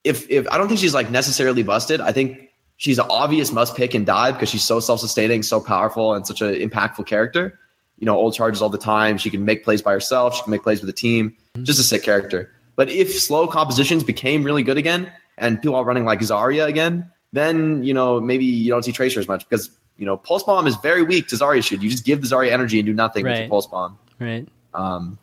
if 0.04 0.30
if 0.30 0.48
I 0.48 0.56
don't 0.56 0.68
think 0.68 0.80
she's 0.80 0.94
like 0.94 1.10
necessarily 1.10 1.64
busted. 1.64 2.00
I 2.00 2.12
think 2.12 2.50
she's 2.76 2.98
an 2.98 3.06
obvious 3.10 3.52
must 3.52 3.76
pick 3.76 3.94
and 3.94 4.06
dive 4.06 4.34
because 4.34 4.48
she's 4.48 4.64
so 4.64 4.80
self 4.80 5.00
sustaining, 5.00 5.42
so 5.42 5.60
powerful, 5.60 6.14
and 6.14 6.26
such 6.26 6.40
an 6.40 6.54
impactful 6.54 7.06
character 7.06 7.58
you 7.98 8.06
know, 8.06 8.16
old 8.16 8.34
charges 8.34 8.60
all 8.60 8.68
the 8.68 8.78
time. 8.78 9.16
She 9.16 9.30
can 9.30 9.44
make 9.44 9.62
plays 9.62 9.80
by 9.80 9.92
herself. 9.92 10.34
She 10.34 10.42
can 10.42 10.50
make 10.50 10.64
plays 10.64 10.80
with 10.80 10.88
the 10.88 10.92
team. 10.92 11.36
Just 11.60 11.78
a 11.78 11.82
sick 11.82 12.02
character. 12.02 12.50
But 12.76 12.88
if 12.88 13.12
slow 13.12 13.46
compositions 13.46 14.02
became 14.02 14.42
really 14.42 14.62
good 14.62 14.78
again 14.78 15.12
and 15.36 15.60
people 15.60 15.76
are 15.76 15.84
running 15.84 16.04
like 16.04 16.20
Zarya 16.20 16.66
again, 16.66 17.10
then, 17.32 17.82
you 17.82 17.92
know, 17.92 18.20
maybe 18.20 18.44
you 18.44 18.70
don't 18.70 18.82
see 18.82 18.92
Tracer 18.92 19.20
as 19.20 19.28
much 19.28 19.46
because, 19.48 19.70
you 19.98 20.06
know, 20.06 20.16
Pulse 20.16 20.42
Bomb 20.44 20.66
is 20.66 20.76
very 20.76 21.02
weak 21.02 21.28
to 21.28 21.36
Zarya 21.36 21.62
should. 21.62 21.82
You 21.82 21.90
just 21.90 22.04
give 22.04 22.22
the 22.22 22.26
Zarya 22.26 22.50
energy 22.50 22.78
and 22.78 22.86
do 22.86 22.94
nothing 22.94 23.24
right. 23.24 23.32
with 23.32 23.40
the 23.42 23.48
Pulse 23.48 23.66
Bomb. 23.66 23.98
Right. 24.18 24.48
Um, 24.72 25.18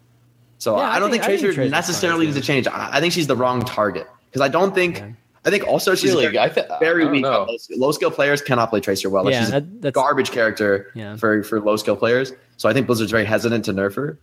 so 0.59 0.77
yeah, 0.77 0.89
I, 0.89 0.99
don't 0.99 1.09
think, 1.09 1.23
think, 1.23 1.39
Tracer, 1.41 1.53
think 1.53 1.71
necessarily 1.71 2.25
needs 2.27 2.37
to 2.37 2.43
change. 2.43 2.67
I, 2.67 2.97
I, 2.97 2.99
think 2.99 3.13
she's 3.13 3.27
the 3.27 3.35
wrong 3.35 3.61
target 3.61 4.07
because 4.25 4.41
I 4.41 4.49
don't 4.49 4.75
think. 4.75 5.03
I 5.45 5.51
think 5.51 5.65
also 5.65 5.95
she's 5.95 6.11
really, 6.11 6.27
very, 6.27 6.49
th- 6.49 6.67
very 6.81 7.07
weak. 7.07 7.23
Low, 7.23 7.47
low, 7.77 7.91
skill 7.93 8.11
players 8.11 8.41
cannot 8.41 8.69
play 8.69 8.81
Tracer 8.81 9.09
well. 9.09 9.23
Like 9.23 9.33
yeah, 9.33 9.39
she's 9.39 9.51
that, 9.51 9.63
a 9.83 9.91
garbage 9.91 10.31
character 10.31 10.91
yeah. 10.93 11.15
for, 11.15 11.43
for 11.43 11.61
low 11.61 11.77
skill 11.77 11.95
players. 11.95 12.33
So 12.57 12.67
I 12.67 12.73
think 12.73 12.87
Blizzard's 12.87 13.09
very 13.09 13.23
hesitant 13.23 13.63
to 13.65 13.73
nerf 13.73 13.95
her. 13.95 14.19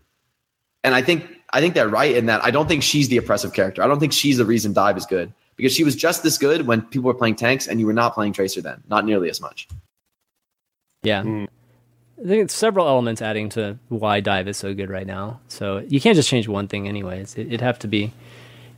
And 0.87 0.95
I 0.95 1.03
think 1.03 1.29
I 1.51 1.61
think 1.61 1.75
they're 1.75 1.89
right 1.89 2.15
in 2.15 2.27
that 2.27 2.45
I 2.45 2.53
don't 2.53 2.69
think 2.69 2.85
she's 2.85 3.09
the 3.09 3.17
oppressive 3.17 3.53
character. 3.53 3.83
I 3.83 3.89
don't 3.89 3.99
think 3.99 4.13
she's 4.13 4.39
the 4.39 4.47
reason 4.47 4.73
Dive 4.73 4.97
is 4.97 5.05
good 5.05 5.33
because 5.57 5.75
she 5.75 5.83
was 5.83 5.97
just 5.97 6.23
this 6.23 6.39
good 6.39 6.69
when 6.69 6.81
people 6.81 7.09
were 7.09 7.15
playing 7.15 7.35
tanks 7.35 7.67
and 7.67 7.81
you 7.81 7.87
were 7.87 7.93
not 7.93 8.15
playing 8.15 8.33
Tracer 8.33 8.63
then, 8.63 8.83
not 8.89 9.05
nearly 9.05 9.29
as 9.29 9.41
much. 9.41 9.69
Yeah. 11.03 11.25
Mm. 11.25 11.49
I 12.19 12.29
think 12.29 12.45
it's 12.45 12.55
several 12.55 12.87
elements 12.87 13.21
adding 13.21 13.49
to 13.51 13.79
why 13.89 14.21
Dive 14.21 14.47
is 14.47 14.57
so 14.57 14.75
good 14.75 14.89
right 14.89 15.07
now. 15.07 15.41
So 15.49 15.85
you 15.89 16.01
can't 16.01 16.15
just 16.15 16.29
change 16.29 16.47
one 16.47 16.69
thing, 16.69 16.89
anyways. 16.89 17.37
It, 17.37 17.51
would 17.51 17.61
have 17.61 17.81
to 17.81 17.89
be. 17.89 18.13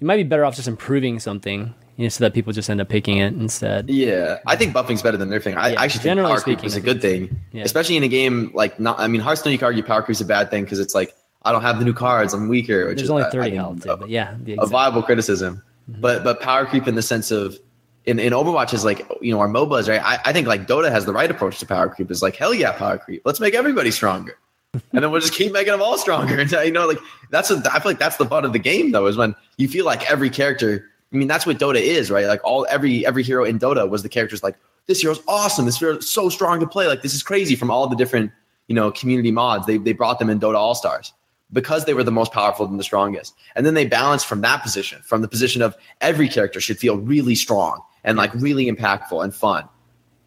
You 0.01 0.07
might 0.07 0.17
be 0.17 0.23
better 0.23 0.47
off 0.47 0.57
just 0.57 0.67
improving 0.67 1.21
something 1.21 1.75
you 1.97 2.05
know, 2.05 2.09
so 2.09 2.25
that 2.25 2.33
people 2.33 2.53
just 2.53 2.71
end 2.71 2.81
up 2.81 2.89
picking 2.89 3.19
it 3.19 3.35
instead. 3.35 3.91
Yeah, 3.91 4.39
I 4.47 4.57
think 4.57 4.73
buffing's 4.73 5.03
better 5.03 5.17
than 5.17 5.29
nerfing. 5.29 5.57
I, 5.57 5.71
yeah, 5.71 5.81
I 5.81 5.85
actually 5.85 6.05
think 6.05 6.21
power 6.21 6.41
creep 6.41 6.65
is 6.65 6.75
a 6.75 6.81
good 6.81 7.03
thing, 7.03 7.41
yeah. 7.53 7.65
especially 7.65 7.97
in 7.97 8.03
a 8.03 8.09
game 8.09 8.51
like 8.55 8.81
not. 8.81 8.99
I 8.99 9.09
mean, 9.09 9.21
Hearthstone, 9.21 9.53
you 9.53 9.59
could 9.59 9.67
argue 9.67 9.83
power 9.83 10.03
creep 10.03 10.15
is 10.15 10.21
a 10.21 10.25
bad 10.25 10.51
thing 10.51 10.65
because 10.65 10.79
it's 10.79 10.95
like 10.95 11.15
I 11.43 11.53
don't 11.53 11.63
have 11.63 11.79
the 11.79 11.85
new 11.85 11.93
cards, 11.93 12.35
I'm 12.35 12.49
weaker. 12.49 12.87
Which 12.87 12.97
There's 12.97 13.05
is, 13.05 13.11
only 13.11 13.25
thirty 13.31 13.53
I, 13.53 13.55
health, 13.57 13.85
but 13.85 14.09
yeah, 14.09 14.37
a 14.59 14.67
viable 14.67 15.03
criticism. 15.03 15.63
Mm-hmm. 15.91 16.01
But 16.01 16.25
but 16.25 16.41
power 16.41 16.67
creep 16.67 16.87
in 16.89 16.95
the 16.95 17.03
sense 17.03 17.31
of 17.31 17.59
in, 18.05 18.19
in 18.19 18.33
Overwatch 18.33 18.73
is 18.73 18.85
like 18.85 19.07
you 19.21 19.33
know 19.33 19.41
our 19.41 19.49
MOBAs 19.49 19.89
right. 19.89 20.03
I, 20.03 20.19
I 20.25 20.33
think 20.33 20.47
like 20.47 20.67
Dota 20.67 20.91
has 20.91 21.05
the 21.05 21.13
right 21.13 21.31
approach 21.31 21.59
to 21.61 21.67
power 21.67 21.89
creep. 21.89 22.11
Is 22.11 22.23
like 22.23 22.37
hell 22.37 22.55
yeah, 22.55 22.73
power 22.73 22.99
creep. 22.99 23.23
Let's 23.25 23.41
make 23.41 23.55
everybody 23.55 23.91
stronger. 23.91 24.39
and 24.73 24.83
then 25.03 25.11
we'll 25.11 25.21
just 25.21 25.33
keep 25.33 25.53
making 25.53 25.73
them 25.73 25.83
all 25.83 25.97
stronger. 25.97 26.39
And 26.39 26.51
you 26.65 26.73
know, 26.73 26.87
like 26.87 26.99
that's 27.31 27.51
what 27.51 27.67
I 27.67 27.79
feel 27.79 27.93
like 27.93 27.99
that's 27.99 28.17
the 28.17 28.27
fun 28.27 28.45
of 28.45 28.53
the 28.53 28.59
game 28.59 28.93
though, 28.93 29.07
is 29.07 29.17
when 29.17 29.35
you 29.57 29.69
feel 29.69 29.85
like 29.85 30.11
every 30.11 30.31
character 30.31 30.91
I 31.13 31.17
mean, 31.17 31.29
that's 31.29 31.47
what 31.47 31.59
Dota 31.59 31.81
is, 31.81 32.11
right? 32.11 32.27
Like 32.27 32.43
all 32.45 32.67
every 32.69 33.07
every 33.07 33.23
hero 33.23 33.45
in 33.45 33.59
Dota 33.59 33.89
was 33.89 34.03
the 34.03 34.09
characters 34.09 34.43
like 34.43 34.57
this 34.87 35.01
hero's 35.01 35.21
awesome, 35.27 35.67
this 35.67 35.79
hero's 35.79 36.09
so 36.09 36.29
strong 36.29 36.61
to 36.61 36.67
play, 36.67 36.87
like 36.87 37.03
this 37.03 37.15
is 37.15 37.23
crazy 37.23 37.57
from 37.57 37.71
all 37.71 37.87
the 37.89 37.97
different 37.97 38.31
you 38.69 38.75
know 38.75 38.91
community 38.91 39.31
mods. 39.31 39.67
They 39.67 39.79
they 39.79 39.93
brought 39.93 40.19
them 40.19 40.29
in 40.29 40.39
Dota 40.39 40.57
All 40.57 40.75
Stars 40.75 41.13
because 41.53 41.85
they 41.85 41.95
were 41.95 42.03
the 42.05 42.13
most 42.13 42.33
powerful 42.33 42.67
and 42.67 42.79
the 42.79 42.85
strongest, 42.85 43.35
and 43.55 43.65
then 43.65 43.75
they 43.75 43.87
balanced 43.87 44.27
from 44.27 44.41
that 44.43 44.63
position, 44.63 45.01
from 45.03 45.23
the 45.23 45.29
position 45.29 45.63
of 45.63 45.77
every 46.01 46.29
character 46.29 46.61
should 46.61 46.79
feel 46.79 46.99
really 46.99 47.35
strong 47.35 47.81
and 48.05 48.17
like 48.19 48.33
really 48.35 48.71
impactful 48.71 49.23
and 49.23 49.35
fun. 49.35 49.69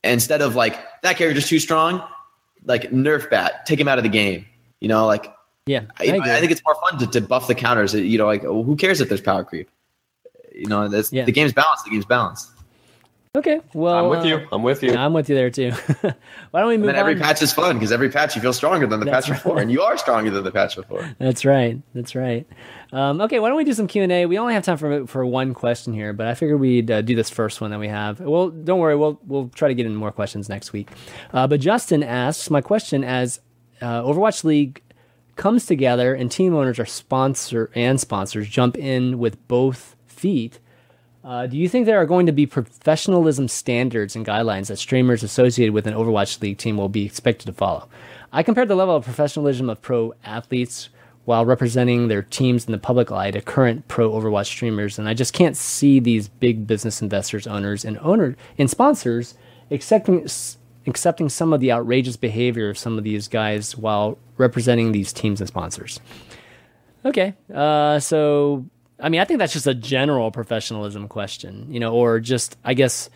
instead 0.03 0.41
of 0.41 0.55
like 0.55 0.77
that 1.03 1.17
character's 1.17 1.47
too 1.47 1.59
strong, 1.59 2.03
like 2.65 2.91
nerf 2.91 3.29
bat, 3.29 3.65
take 3.65 3.79
him 3.79 3.87
out 3.87 3.97
of 3.97 4.03
the 4.03 4.09
game. 4.09 4.45
You 4.79 4.87
know, 4.87 5.05
like 5.05 5.31
Yeah, 5.67 5.81
I, 5.99 6.05
I, 6.11 6.39
think 6.39 6.51
it's 6.51 6.61
more 6.65 6.75
fun 6.75 6.99
to, 6.99 7.07
to 7.07 7.21
buff 7.21 7.47
the 7.47 7.55
counters. 7.55 7.93
You 7.93 8.17
know, 8.17 8.25
like 8.25 8.41
who 8.43 8.75
cares 8.75 8.99
if 8.99 9.09
there's 9.09 9.21
power 9.21 9.43
creep? 9.43 9.69
You 10.53 10.67
know, 10.67 10.87
that's, 10.87 11.13
Yeah. 11.13 11.25
the 11.25 11.31
game's 11.31 11.53
balanced. 11.53 11.85
The 11.85 11.91
game's 11.91 12.05
balanced. 12.05 12.49
Okay. 13.35 13.61
Well, 13.73 13.93
I'm 13.95 14.09
with 14.09 14.19
uh, 14.19 14.23
you. 14.27 14.47
I'm 14.51 14.63
with 14.63 14.83
you. 14.83 14.93
I'm 14.95 15.13
with 15.13 15.29
you 15.29 15.35
there 15.35 15.49
too. 15.49 15.71
Why 16.51 16.59
don't 16.59 16.67
we 16.67 16.75
And 16.75 16.83
move 16.83 16.87
then 16.87 16.95
every 16.95 17.13
on? 17.15 17.19
patch 17.19 17.41
is 17.41 17.53
fun 17.53 17.75
because 17.77 17.91
every 17.91 18.09
patch 18.09 18.35
you 18.35 18.41
feel 18.41 18.53
stronger 18.53 18.87
than 18.87 18.99
the 18.99 19.05
That's 19.05 19.27
patch 19.27 19.37
before, 19.37 19.55
right. 19.55 19.61
and 19.61 19.71
you 19.71 19.81
are 19.81 19.97
stronger 19.97 20.29
than 20.31 20.43
the 20.43 20.51
patch 20.51 20.75
before. 20.75 21.09
That's 21.17 21.45
right. 21.45 21.81
That's 21.93 22.15
right. 22.15 22.45
Um, 22.91 23.21
okay, 23.21 23.39
why 23.39 23.47
don't 23.49 23.57
we 23.57 23.63
do 23.63 23.73
some 23.73 23.87
Q 23.87 24.03
and 24.03 24.11
A? 24.11 24.25
We 24.25 24.37
only 24.37 24.53
have 24.53 24.63
time 24.63 24.77
for 24.77 25.07
for 25.07 25.25
one 25.25 25.53
question 25.53 25.93
here, 25.93 26.13
but 26.13 26.27
I 26.27 26.33
figured 26.35 26.59
we'd 26.59 26.91
uh, 26.91 27.01
do 27.01 27.15
this 27.15 27.29
first 27.29 27.61
one 27.61 27.71
that 27.71 27.79
we 27.79 27.87
have. 27.87 28.19
Well, 28.19 28.49
don't 28.49 28.79
worry, 28.79 28.95
we'll 28.95 29.19
we'll 29.25 29.49
try 29.49 29.67
to 29.69 29.73
get 29.73 29.85
in 29.85 29.95
more 29.95 30.11
questions 30.11 30.49
next 30.49 30.73
week. 30.73 30.89
Uh, 31.33 31.47
but 31.47 31.59
Justin 31.61 32.03
asks 32.03 32.49
my 32.49 32.61
question 32.61 33.03
as 33.03 33.39
uh, 33.81 34.01
Overwatch 34.03 34.43
League 34.43 34.81
comes 35.37 35.65
together 35.65 36.13
and 36.13 36.29
team 36.29 36.53
owners 36.53 36.77
are 36.77 36.85
sponsor 36.85 37.71
and 37.73 37.99
sponsors 37.99 38.47
jump 38.49 38.77
in 38.77 39.17
with 39.17 39.47
both 39.47 39.95
feet. 40.05 40.59
Uh, 41.23 41.45
do 41.45 41.55
you 41.55 41.69
think 41.69 41.85
there 41.85 42.01
are 42.01 42.05
going 42.05 42.25
to 42.25 42.31
be 42.31 42.45
professionalism 42.45 43.47
standards 43.47 44.15
and 44.15 44.25
guidelines 44.25 44.67
that 44.67 44.77
streamers 44.77 45.21
associated 45.21 45.73
with 45.73 45.85
an 45.85 45.93
Overwatch 45.93 46.41
League 46.41 46.57
team 46.57 46.77
will 46.77 46.89
be 46.89 47.05
expected 47.05 47.45
to 47.45 47.53
follow? 47.53 47.87
I 48.31 48.43
compared 48.43 48.69
the 48.69 48.75
level 48.75 48.95
of 48.95 49.03
professionalism 49.03 49.69
of 49.69 49.81
pro 49.81 50.13
athletes 50.23 50.89
while 51.25 51.45
representing 51.45 52.07
their 52.07 52.23
teams 52.23 52.65
in 52.65 52.71
the 52.71 52.79
public 52.79 53.11
eye 53.11 53.29
to 53.31 53.41
current 53.41 53.87
pro 53.87 54.09
Overwatch 54.09 54.47
streamers, 54.47 54.97
and 54.97 55.07
I 55.07 55.13
just 55.13 55.33
can't 55.33 55.55
see 55.55 55.99
these 55.99 56.27
big 56.27 56.65
business 56.65 57.01
investors, 57.01 57.45
owners, 57.45 57.85
and 57.85 57.99
owner 57.99 58.35
and 58.57 58.69
sponsors 58.69 59.35
accepting 59.69 60.27
accepting 60.87 61.29
some 61.29 61.53
of 61.53 61.59
the 61.59 61.71
outrageous 61.71 62.17
behavior 62.17 62.69
of 62.69 62.77
some 62.77 62.97
of 62.97 63.03
these 63.03 63.27
guys 63.27 63.77
while 63.77 64.17
representing 64.37 64.91
these 64.91 65.13
teams 65.13 65.39
and 65.39 65.47
sponsors. 65.47 65.99
Okay. 67.05 67.35
Uh, 67.53 67.99
so, 67.99 68.65
I 69.01 69.09
mean, 69.09 69.19
I 69.19 69.25
think 69.25 69.39
that's 69.39 69.53
just 69.53 69.67
a 69.67 69.73
general 69.73 70.31
professionalism 70.31 71.07
question, 71.07 71.67
you 71.69 71.79
know, 71.79 71.93
or 71.93 72.19
just, 72.19 72.57
I 72.63 72.73
guess, 72.73 73.09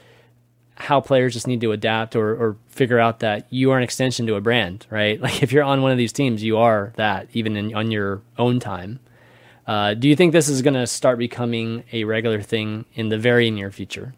how 0.76 1.00
players 1.00 1.34
just 1.34 1.48
need 1.48 1.62
to 1.62 1.72
adapt 1.72 2.16
or, 2.16 2.32
or 2.32 2.58
figure 2.68 3.00
out 3.00 3.20
that 3.20 3.48
you 3.50 3.72
are 3.72 3.78
an 3.78 3.84
extension 3.84 4.28
to 4.28 4.36
a 4.36 4.42
brand, 4.42 4.86
right? 4.90 5.20
Like 5.26 5.42
if 5.42 5.52
you're 5.52 5.64
on 5.64 5.82
one 5.82 5.92
of 5.92 5.98
these 5.98 6.12
teams, 6.12 6.44
you 6.44 6.58
are 6.58 6.92
that 6.96 7.28
even 7.34 7.56
in, 7.56 7.74
on 7.76 7.92
your 7.92 8.22
own 8.38 8.60
time. 8.60 9.00
Uh, 9.68 9.94
do 9.94 10.08
you 10.08 10.16
think 10.16 10.32
this 10.32 10.50
is 10.50 10.62
going 10.62 10.76
to 10.76 10.86
start 10.86 11.18
becoming 11.18 11.84
a 11.92 12.04
regular 12.04 12.42
thing 12.42 12.86
in 12.94 13.10
the 13.10 13.18
very 13.18 13.50
near 13.50 13.72
future? 13.72 14.14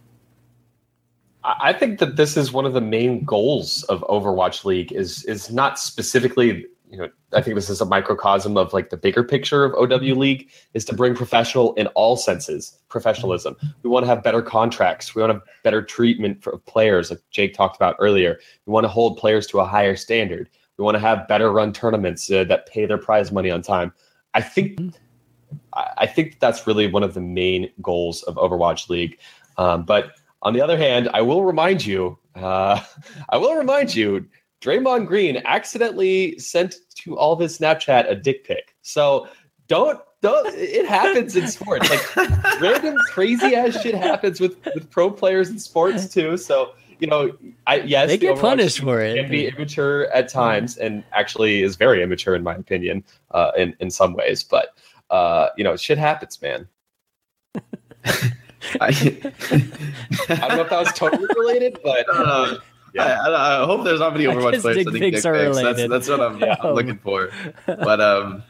I 1.44 1.70
I 1.70 1.74
think 1.74 2.00
that 2.00 2.18
this 2.18 2.36
is 2.36 2.52
one 2.52 2.66
of 2.66 2.74
the 2.74 2.82
main 2.82 3.24
goals 3.24 3.84
of 3.84 4.02
Overwatch 4.02 4.66
League 4.66 4.92
is 4.92 5.24
is 5.24 5.50
not 5.50 5.80
specifically, 5.80 6.66
you 6.90 6.98
know, 6.98 7.10
I 7.34 7.42
think 7.42 7.56
this 7.56 7.70
is 7.70 7.82
a 7.82 7.86
microcosm 7.86 8.58
of 8.58 8.74
like 8.74 8.90
the 8.90 8.98
bigger 8.98 9.24
picture 9.24 9.66
of 9.66 9.74
OW 9.74 9.98
League 9.98 10.50
is 10.74 10.86
to 10.86 10.96
bring 10.96 11.16
professional 11.16 11.74
in 11.74 11.88
all 11.88 12.16
senses, 12.16 12.80
professionalism. 12.88 13.56
We 13.84 13.90
want 13.90 14.04
to 14.04 14.08
have 14.08 14.24
better 14.24 14.42
contracts. 14.42 15.14
We 15.14 15.22
want 15.22 15.32
to 15.32 15.34
have 15.36 15.64
better 15.64 15.82
treatment 15.82 16.42
for 16.42 16.58
players, 16.60 17.10
like 17.10 17.20
Jake 17.32 17.54
talked 17.54 17.76
about 17.76 17.96
earlier. 18.00 18.40
We 18.66 18.72
want 18.72 18.86
to 18.86 18.90
hold 18.90 19.18
players 19.18 19.48
to 19.48 19.60
a 19.60 19.66
higher 19.66 19.96
standard. 19.96 20.50
We 20.78 20.84
want 20.84 20.96
to 20.96 21.00
have 21.00 21.28
better 21.28 21.52
run 21.52 21.74
tournaments 21.74 22.32
uh, 22.32 22.46
that 22.46 22.68
pay 22.68 22.86
their 22.86 22.98
prize 22.98 23.32
money 23.32 23.52
on 23.52 23.62
time. 23.62 23.92
I 24.34 24.42
think 24.42 24.80
I 25.74 25.92
I 25.98 26.08
think 26.08 26.40
that's 26.40 26.68
really 26.68 26.88
one 26.88 27.04
of 27.04 27.14
the 27.14 27.22
main 27.22 27.70
goals 27.82 28.24
of 28.24 28.36
Overwatch 28.36 28.90
League. 28.90 29.20
Um, 29.58 29.84
but 29.84 30.12
on 30.44 30.54
the 30.54 30.62
other 30.62 30.78
hand, 30.78 31.10
I 31.14 31.22
will 31.22 31.44
remind 31.44 31.86
you, 31.86 32.18
uh, 32.36 32.80
I 33.30 33.38
will 33.38 33.56
remind 33.56 33.96
you, 33.96 34.26
Draymond 34.62 35.08
Green 35.08 35.42
accidentally 35.46 36.38
sent 36.40 36.76
to 36.96 37.18
all 37.18 37.34
of 37.34 37.40
his 37.40 37.58
Snapchat 37.58 38.10
a 38.10 38.16
dick 38.16 38.44
pic. 38.44 38.76
So 38.82 39.28
don't 39.68 40.00
don't. 40.22 40.48
It 40.56 40.88
happens 40.88 41.36
in 41.36 41.48
sports. 41.48 41.90
Like 41.90 42.16
random 42.62 42.98
crazy 43.12 43.56
ass 43.56 43.82
shit 43.82 43.96
happens 43.96 44.40
with 44.40 44.58
with 44.74 44.90
pro 44.90 45.12
players 45.12 45.50
in 45.50 45.60
sports 45.60 46.08
too. 46.08 46.38
So 46.38 46.74
you 47.00 47.08
know, 47.08 47.38
I 47.68 47.78
yes, 47.82 48.08
They 48.08 48.18
the 48.18 48.28
get 48.28 48.36
Overwatch 48.36 48.42
punished 48.42 48.80
for 48.80 49.02
it. 49.02 49.16
Can 49.16 49.30
be 49.30 49.48
immature 49.48 50.06
at 50.08 50.30
times, 50.30 50.78
and 50.78 51.04
actually 51.12 51.62
is 51.62 51.76
very 51.76 52.02
immature 52.02 52.36
in 52.36 52.44
my 52.44 52.56
opinion, 52.56 53.04
uh, 53.32 53.52
in 53.58 53.76
in 53.80 53.92
some 53.92 54.14
ways. 54.14 54.44
But 54.44 54.70
uh, 55.10 55.50
you 55.58 55.64
know, 55.64 55.76
shit 55.76 55.98
happens, 55.98 56.42
man. 56.42 56.68
I, 57.56 57.62
I 58.82 60.48
don't 60.48 60.58
know 60.58 60.62
if 60.62 60.70
that 60.70 60.80
was 60.80 60.94
totally 60.94 61.28
related, 61.36 61.80
but 61.84 62.06
uh, 62.12 62.58
Yeah. 62.98 63.22
I, 63.22 63.30
I, 63.30 63.64
I 63.64 63.66
hope 63.66 63.84
there's 63.84 64.00
not 64.00 64.14
many 64.14 64.28
I 64.28 64.34
Overwatch 64.34 64.52
guess 64.52 64.62
players 64.62 64.78
dick 64.78 64.86
sending 64.86 65.02
pics 65.02 65.24
dick 65.24 65.32
are 65.32 65.36
pics. 65.36 65.56
That's, 65.56 65.66
related. 65.66 65.92
that's 65.92 66.10
what 66.10 66.20
I'm, 66.20 66.44
I'm 66.68 66.74
looking 66.74 66.98
for. 66.98 67.30
But 67.66 68.02
um, 68.02 68.44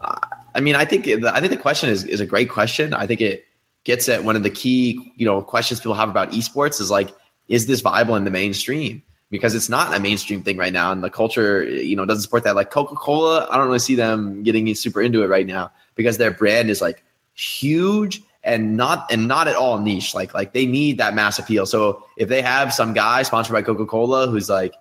I 0.00 0.18
I 0.56 0.60
mean, 0.60 0.74
I 0.74 0.86
think 0.86 1.04
the, 1.04 1.30
I 1.32 1.40
think 1.40 1.50
the 1.50 1.58
question 1.58 1.90
is 1.90 2.04
is 2.04 2.20
a 2.20 2.26
great 2.26 2.48
question. 2.48 2.94
I 2.94 3.06
think 3.06 3.20
it 3.20 3.44
gets 3.84 4.08
at 4.08 4.24
one 4.24 4.36
of 4.36 4.42
the 4.42 4.50
key 4.50 5.12
you 5.16 5.26
know 5.26 5.42
questions 5.42 5.80
people 5.80 5.94
have 5.94 6.08
about 6.08 6.32
esports 6.32 6.80
is 6.80 6.90
like, 6.90 7.14
is 7.48 7.66
this 7.66 7.82
viable 7.82 8.16
in 8.16 8.24
the 8.24 8.30
mainstream? 8.30 9.02
Because 9.28 9.54
it's 9.54 9.68
not 9.68 9.94
a 9.94 10.00
mainstream 10.00 10.42
thing 10.42 10.56
right 10.56 10.72
now, 10.72 10.92
and 10.92 11.04
the 11.04 11.10
culture 11.10 11.62
you 11.64 11.94
know 11.94 12.06
doesn't 12.06 12.22
support 12.22 12.42
that. 12.44 12.56
Like 12.56 12.70
Coca 12.70 12.94
Cola, 12.94 13.46
I 13.50 13.58
don't 13.58 13.66
really 13.66 13.78
see 13.78 13.96
them 13.96 14.42
getting 14.44 14.74
super 14.74 15.02
into 15.02 15.22
it 15.22 15.26
right 15.26 15.46
now 15.46 15.70
because 15.94 16.16
their 16.16 16.30
brand 16.30 16.70
is 16.70 16.80
like 16.80 17.04
huge 17.34 18.22
and 18.46 18.76
not 18.76 19.12
and 19.12 19.28
not 19.28 19.48
at 19.48 19.56
all 19.56 19.78
niche. 19.78 20.14
Like 20.14 20.32
like 20.32 20.54
they 20.54 20.64
need 20.64 20.96
that 20.98 21.14
mass 21.14 21.38
appeal. 21.38 21.66
So 21.66 22.04
if 22.16 22.28
they 22.28 22.40
have 22.40 22.72
some 22.72 22.94
guy 22.94 23.22
sponsored 23.22 23.52
by 23.52 23.60
Coca 23.60 23.84
Cola 23.84 24.28
who's 24.28 24.48
like, 24.48 24.74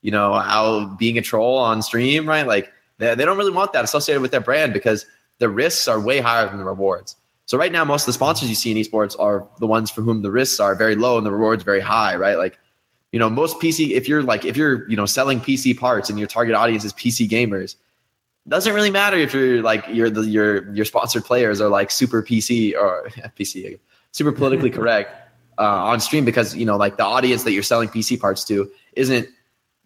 you 0.00 0.10
know, 0.10 0.34
out 0.34 0.98
being 0.98 1.18
a 1.18 1.22
troll 1.22 1.58
on 1.58 1.82
stream, 1.82 2.26
right? 2.26 2.46
Like 2.46 2.72
they, 2.98 3.14
they 3.14 3.24
don't 3.24 3.36
really 3.36 3.52
want 3.52 3.72
that 3.74 3.84
associated 3.84 4.22
with 4.22 4.30
their 4.32 4.40
brand 4.40 4.72
because 4.72 5.06
the 5.38 5.48
risks 5.48 5.86
are 5.86 6.00
way 6.00 6.20
higher 6.20 6.48
than 6.48 6.58
the 6.58 6.64
rewards. 6.64 7.16
So 7.44 7.58
right 7.58 7.72
now, 7.72 7.84
most 7.84 8.02
of 8.02 8.06
the 8.06 8.12
sponsors 8.14 8.48
you 8.48 8.54
see 8.54 8.70
in 8.70 8.78
esports 8.78 9.18
are 9.18 9.46
the 9.58 9.66
ones 9.66 9.90
for 9.90 10.02
whom 10.02 10.22
the 10.22 10.30
risks 10.30 10.58
are 10.58 10.74
very 10.74 10.94
low 10.94 11.18
and 11.18 11.26
the 11.26 11.32
rewards 11.32 11.62
very 11.64 11.80
high, 11.80 12.14
right? 12.14 12.36
Like, 12.36 12.58
you 13.12 13.18
know, 13.18 13.28
most 13.28 13.58
PC, 13.58 13.90
if 13.90 14.08
you're 14.08 14.22
like, 14.22 14.44
if 14.44 14.56
you're, 14.56 14.88
you 14.88 14.96
know, 14.96 15.04
selling 15.04 15.40
PC 15.40 15.76
parts 15.76 16.08
and 16.08 16.18
your 16.18 16.28
target 16.28 16.54
audience 16.54 16.84
is 16.84 16.92
PC 16.92 17.28
gamers, 17.28 17.74
doesn't 18.48 18.74
really 18.74 18.90
matter 18.90 19.16
if 19.16 19.32
you're 19.34 19.62
like 19.62 19.84
you're 19.88 20.10
the 20.10 20.22
your 20.22 20.72
your 20.72 20.84
sponsored 20.84 21.24
players 21.24 21.60
are 21.60 21.68
like 21.68 21.90
super 21.90 22.22
PC 22.22 22.74
or 22.74 23.08
PC 23.38 23.78
super 24.12 24.32
politically 24.32 24.70
correct 24.78 25.10
uh, 25.58 25.84
on 25.84 26.00
stream 26.00 26.24
because 26.24 26.56
you 26.56 26.64
know 26.64 26.76
like 26.76 26.96
the 26.96 27.04
audience 27.04 27.44
that 27.44 27.52
you're 27.52 27.62
selling 27.62 27.88
PC 27.88 28.18
parts 28.18 28.44
to 28.44 28.70
isn't 28.94 29.28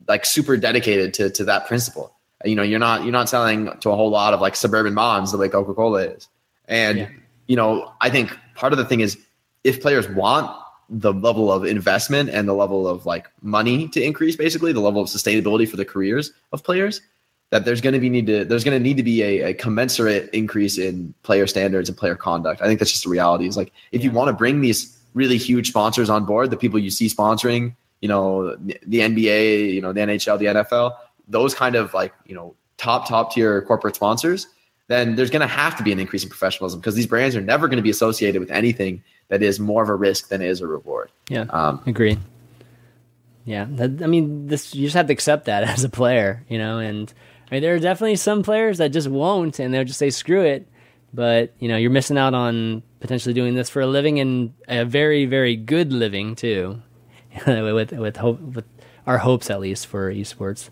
like 0.09 0.25
super 0.25 0.57
dedicated 0.57 1.13
to 1.15 1.31
to 1.31 1.45
that 1.45 1.67
principle. 1.67 2.15
You 2.45 2.55
know, 2.55 2.63
you're 2.63 2.79
not 2.79 3.03
you're 3.03 3.13
not 3.13 3.29
selling 3.29 3.71
to 3.81 3.91
a 3.91 3.97
whole 3.97 4.11
lot 4.11 4.35
of 4.35 4.41
like 4.41 4.55
suburban 4.55 4.95
moms 4.95 5.33
the 5.33 5.39
way 5.39 5.49
Coca 5.49 5.73
Cola 5.75 6.03
is, 6.05 6.29
and 6.69 6.99
Yeah. 6.99 7.09
you 7.47 7.57
know 7.57 7.93
I 8.01 8.11
think 8.11 8.37
part 8.55 8.73
of 8.73 8.79
the 8.79 8.85
thing 8.85 9.01
is 9.01 9.19
if 9.65 9.81
players 9.81 10.09
want 10.11 10.55
the 10.91 11.13
level 11.13 11.51
of 11.51 11.65
investment 11.65 12.29
and 12.29 12.47
the 12.47 12.53
level 12.53 12.87
of 12.87 13.07
like 13.07 13.29
money 13.41 13.89
to 13.89 14.03
increase, 14.03 14.37
basically 14.37 14.73
the 14.73 14.81
level 14.81 15.01
of 15.01 15.09
sustainability 15.09 15.67
for 15.67 15.77
the 15.77 15.85
careers 15.85 16.33
of 16.53 16.63
players, 16.63 17.01
that 17.51 17.65
there's 17.65 17.81
going 17.81 17.93
to 17.93 18.01
be 18.01 18.11
need 18.11 18.27
to 18.27 18.45
there's 18.45 18.65
going 18.65 18.77
to 18.77 18.83
need 18.83 18.97
to 18.97 19.03
be 19.03 19.23
a, 19.23 19.51
a 19.51 19.55
commensurate 19.55 20.31
increase 20.33 20.79
in 20.79 21.15
player 21.23 21.47
standards 21.47 21.89
and 21.89 21.97
player 21.97 22.15
conduct. 22.15 22.61
I 22.63 22.67
think 22.67 22.81
that's 22.81 22.91
just 22.91 23.05
the 23.05 23.11
reality. 23.11 23.47
Is 23.47 23.57
like 23.57 23.73
if 23.93 24.03
you 24.03 24.11
want 24.11 24.29
to 24.29 24.33
bring 24.33 24.61
these 24.61 24.99
really 25.15 25.39
huge 25.39 25.69
sponsors 25.69 26.11
on 26.11 26.25
board, 26.25 26.51
the 26.51 26.57
people 26.57 26.79
you 26.79 26.91
see 26.91 27.07
sponsoring, 27.07 27.75
you 28.01 28.09
know, 28.09 28.57
the 28.57 28.79
the 28.87 28.99
NBA, 29.01 29.73
you 29.73 29.81
know, 29.81 29.93
the 29.93 30.01
NHL, 30.01 30.39
the 30.39 30.47
NFL, 30.47 30.97
those 31.29 31.55
kind 31.55 31.77
of 31.77 31.95
like 31.95 32.13
you 32.27 32.35
know 32.35 32.55
top 32.77 33.09
top 33.09 33.33
tier 33.33 33.63
corporate 33.63 33.95
sponsors, 33.95 34.47
then 34.89 35.15
there's 35.15 35.31
going 35.31 35.41
to 35.41 35.47
have 35.47 35.77
to 35.77 35.83
be 35.83 35.93
an 35.93 35.99
increase 35.99 36.23
in 36.23 36.29
professionalism 36.29 36.81
because 36.81 36.95
these 36.95 37.07
brands 37.07 37.37
are 37.37 37.41
never 37.41 37.69
going 37.69 37.79
to 37.79 37.83
be 37.83 37.91
associated 37.91 38.41
with 38.41 38.51
anything 38.51 39.03
that 39.29 39.43
is 39.43 39.59
more 39.59 39.83
of 39.83 39.89
a 39.89 39.95
risk 39.95 40.29
than 40.29 40.43
it 40.43 40.49
is 40.49 40.61
a 40.61 40.67
reward. 40.67 41.11
Yeah. 41.29 41.47
Um, 41.51 41.83
Agreed. 41.87 42.19
Yeah, 43.45 43.67
that, 43.71 44.03
I 44.03 44.07
mean, 44.07 44.47
this 44.47 44.75
you 44.75 44.87
just 44.87 44.97
have 44.97 45.07
to 45.07 45.13
accept 45.13 45.47
that 45.47 45.65
as 45.69 45.85
a 45.85 45.89
player, 45.89 46.45
you 46.49 46.59
know. 46.59 46.79
And 46.79 47.13
I 47.55 47.59
mean, 47.59 47.63
there 47.63 47.77
are 47.77 47.79
definitely 47.79 48.17
some 48.17 48.43
players 48.43 48.79
that 48.79 48.89
just 48.89 49.07
won't, 49.07 49.61
and 49.61 49.73
they'll 49.73 49.85
just 49.85 50.01
say 50.01 50.11
screw 50.11 50.41
it. 50.41 50.67
But 51.13 51.55
you 51.61 51.69
know, 51.69 51.77
you're 51.77 51.93
missing 51.93 52.19
out 52.19 52.35
on 52.35 52.83
potentially 52.99 53.33
doing 53.33 53.55
this 53.55 53.71
for 53.71 53.81
a 53.81 53.87
living 53.87 54.19
and 54.19 54.53
a 54.67 54.85
very, 54.85 55.25
very 55.25 55.55
good 55.55 55.93
living 55.93 56.35
too, 56.35 56.83
with 57.47 57.93
with 57.93 58.17
hope 58.17 58.41
with 58.41 58.65
our 59.07 59.19
hopes 59.19 59.51
at 59.51 59.61
least 59.61 59.87
for 59.87 60.13
esports 60.13 60.69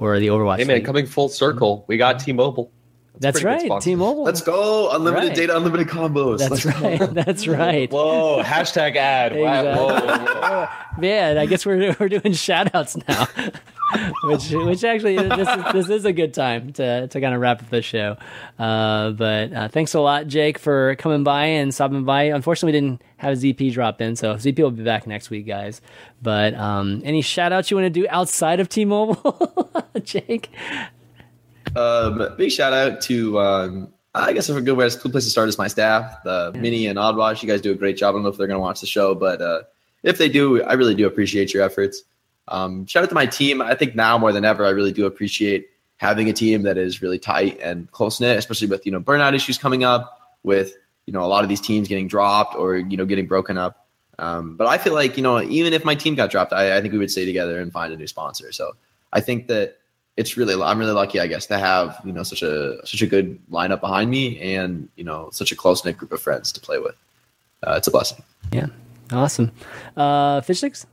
or 0.00 0.18
the 0.18 0.26
Overwatch. 0.26 0.56
hey 0.58 0.64
man, 0.64 0.76
League. 0.78 0.84
coming 0.84 1.06
full 1.06 1.28
circle, 1.28 1.84
we 1.86 1.98
got 1.98 2.16
mm-hmm. 2.16 2.24
T-Mobile. 2.24 2.72
That's 3.20 3.40
pretty 3.40 3.68
good 3.68 3.74
right. 3.74 3.80
T-Mobile. 3.80 4.24
let's 4.24 4.40
go 4.40 4.90
unlimited 4.90 5.28
Right. 5.28 5.36
data, 5.36 5.56
unlimited 5.56 5.86
combos. 5.86 6.38
That's 6.38 6.64
Let's 6.64 6.80
go. 6.80 6.88
right. 6.88 7.00
That's 7.14 7.46
right. 7.46 7.92
Whoa! 7.92 8.42
Hashtag 8.42 8.96
ad. 8.96 9.36
Wow, 9.36 9.62
whoa, 9.62 10.00
whoa. 10.00 10.68
Man, 11.00 11.38
I 11.38 11.46
guess 11.46 11.64
we're 11.64 11.94
we're 12.00 12.08
doing 12.08 12.32
shout 12.32 12.74
outs 12.74 12.96
now. 13.06 13.28
which 14.24 14.50
which 14.50 14.84
actually 14.84 15.16
this 15.16 15.48
is, 15.48 15.72
this 15.72 15.88
is 15.88 16.04
a 16.04 16.12
good 16.12 16.34
time 16.34 16.72
to 16.74 17.06
to 17.08 17.20
kind 17.20 17.34
of 17.34 17.40
wrap 17.40 17.62
up 17.62 17.70
the 17.70 17.82
show. 17.82 18.16
Uh, 18.58 19.10
but 19.10 19.52
uh, 19.52 19.68
thanks 19.68 19.94
a 19.94 20.00
lot, 20.00 20.26
Jake, 20.26 20.58
for 20.58 20.96
coming 20.96 21.24
by 21.24 21.46
and 21.46 21.74
stopping 21.74 22.04
by. 22.04 22.24
Unfortunately, 22.24 22.78
we 22.78 22.80
didn't 22.80 23.02
have 23.18 23.36
ZP 23.38 23.72
drop 23.72 24.00
in, 24.00 24.16
so 24.16 24.34
ZP 24.34 24.58
will 24.58 24.70
be 24.70 24.84
back 24.84 25.06
next 25.06 25.30
week, 25.30 25.46
guys. 25.46 25.80
But 26.22 26.54
um, 26.54 27.02
any 27.04 27.22
shout 27.22 27.52
outs 27.52 27.70
you 27.70 27.76
want 27.76 27.86
to 27.86 27.90
do 27.90 28.06
outside 28.08 28.60
of 28.60 28.68
T-Mobile, 28.68 29.70
Jake? 30.02 30.50
Um, 31.76 32.34
big 32.36 32.50
shout 32.50 32.72
out 32.72 33.00
to 33.02 33.38
um, 33.38 33.92
I 34.14 34.32
guess 34.32 34.48
a 34.48 34.60
good 34.60 34.76
way, 34.76 34.88
good 34.88 35.10
place 35.10 35.24
to 35.24 35.30
start 35.30 35.48
is 35.48 35.58
my 35.58 35.66
staff, 35.66 36.22
the 36.22 36.52
yeah. 36.54 36.60
Mini 36.60 36.86
and 36.86 36.98
Oddwatch. 36.98 37.42
You 37.42 37.48
guys 37.48 37.60
do 37.60 37.72
a 37.72 37.74
great 37.74 37.96
job. 37.96 38.10
I 38.10 38.16
don't 38.16 38.22
know 38.22 38.28
if 38.28 38.36
they're 38.36 38.46
going 38.46 38.58
to 38.58 38.62
watch 38.62 38.80
the 38.80 38.86
show, 38.86 39.14
but 39.14 39.42
uh, 39.42 39.62
if 40.04 40.18
they 40.18 40.28
do, 40.28 40.62
I 40.62 40.74
really 40.74 40.94
do 40.94 41.06
appreciate 41.06 41.52
your 41.52 41.64
efforts. 41.64 42.02
Um, 42.48 42.86
shout 42.86 43.02
out 43.02 43.08
to 43.08 43.14
my 43.14 43.26
team. 43.26 43.62
I 43.62 43.74
think 43.74 43.94
now 43.94 44.18
more 44.18 44.32
than 44.32 44.44
ever, 44.44 44.64
I 44.66 44.70
really 44.70 44.92
do 44.92 45.06
appreciate 45.06 45.68
having 45.96 46.28
a 46.28 46.32
team 46.32 46.62
that 46.62 46.76
is 46.76 47.00
really 47.00 47.18
tight 47.18 47.58
and 47.60 47.90
close 47.90 48.20
knit, 48.20 48.36
especially 48.36 48.68
with 48.68 48.84
you 48.84 48.92
know 48.92 49.00
burnout 49.00 49.34
issues 49.34 49.58
coming 49.58 49.84
up, 49.84 50.36
with 50.42 50.74
you 51.06 51.12
know 51.12 51.22
a 51.22 51.26
lot 51.26 51.42
of 51.42 51.48
these 51.48 51.60
teams 51.60 51.88
getting 51.88 52.08
dropped 52.08 52.54
or 52.54 52.76
you 52.76 52.96
know 52.96 53.06
getting 53.06 53.26
broken 53.26 53.58
up. 53.58 53.86
Um, 54.18 54.56
but 54.56 54.66
I 54.66 54.78
feel 54.78 54.94
like 54.94 55.16
you 55.16 55.22
know 55.22 55.42
even 55.42 55.72
if 55.72 55.84
my 55.84 55.94
team 55.94 56.14
got 56.14 56.30
dropped, 56.30 56.52
I, 56.52 56.76
I 56.76 56.80
think 56.80 56.92
we 56.92 56.98
would 56.98 57.10
stay 57.10 57.24
together 57.24 57.60
and 57.60 57.72
find 57.72 57.92
a 57.92 57.96
new 57.96 58.06
sponsor. 58.06 58.52
So 58.52 58.76
I 59.12 59.20
think 59.20 59.48
that 59.48 59.78
it's 60.16 60.36
really 60.36 60.60
I'm 60.60 60.78
really 60.78 60.92
lucky, 60.92 61.20
I 61.20 61.26
guess, 61.26 61.46
to 61.46 61.58
have 61.58 62.00
you 62.04 62.12
know 62.12 62.22
such 62.22 62.42
a 62.42 62.86
such 62.86 63.02
a 63.02 63.06
good 63.06 63.40
lineup 63.50 63.80
behind 63.80 64.10
me 64.10 64.40
and 64.54 64.88
you 64.96 65.04
know 65.04 65.30
such 65.32 65.52
a 65.52 65.56
close 65.56 65.84
knit 65.84 65.96
group 65.96 66.12
of 66.12 66.20
friends 66.20 66.52
to 66.52 66.60
play 66.60 66.78
with. 66.78 66.94
Uh, 67.66 67.74
it's 67.76 67.88
a 67.88 67.90
blessing. 67.90 68.22
Yeah, 68.52 68.66
awesome. 69.10 69.50
Uh, 69.96 70.42
fish 70.42 70.58
sticks. 70.58 70.86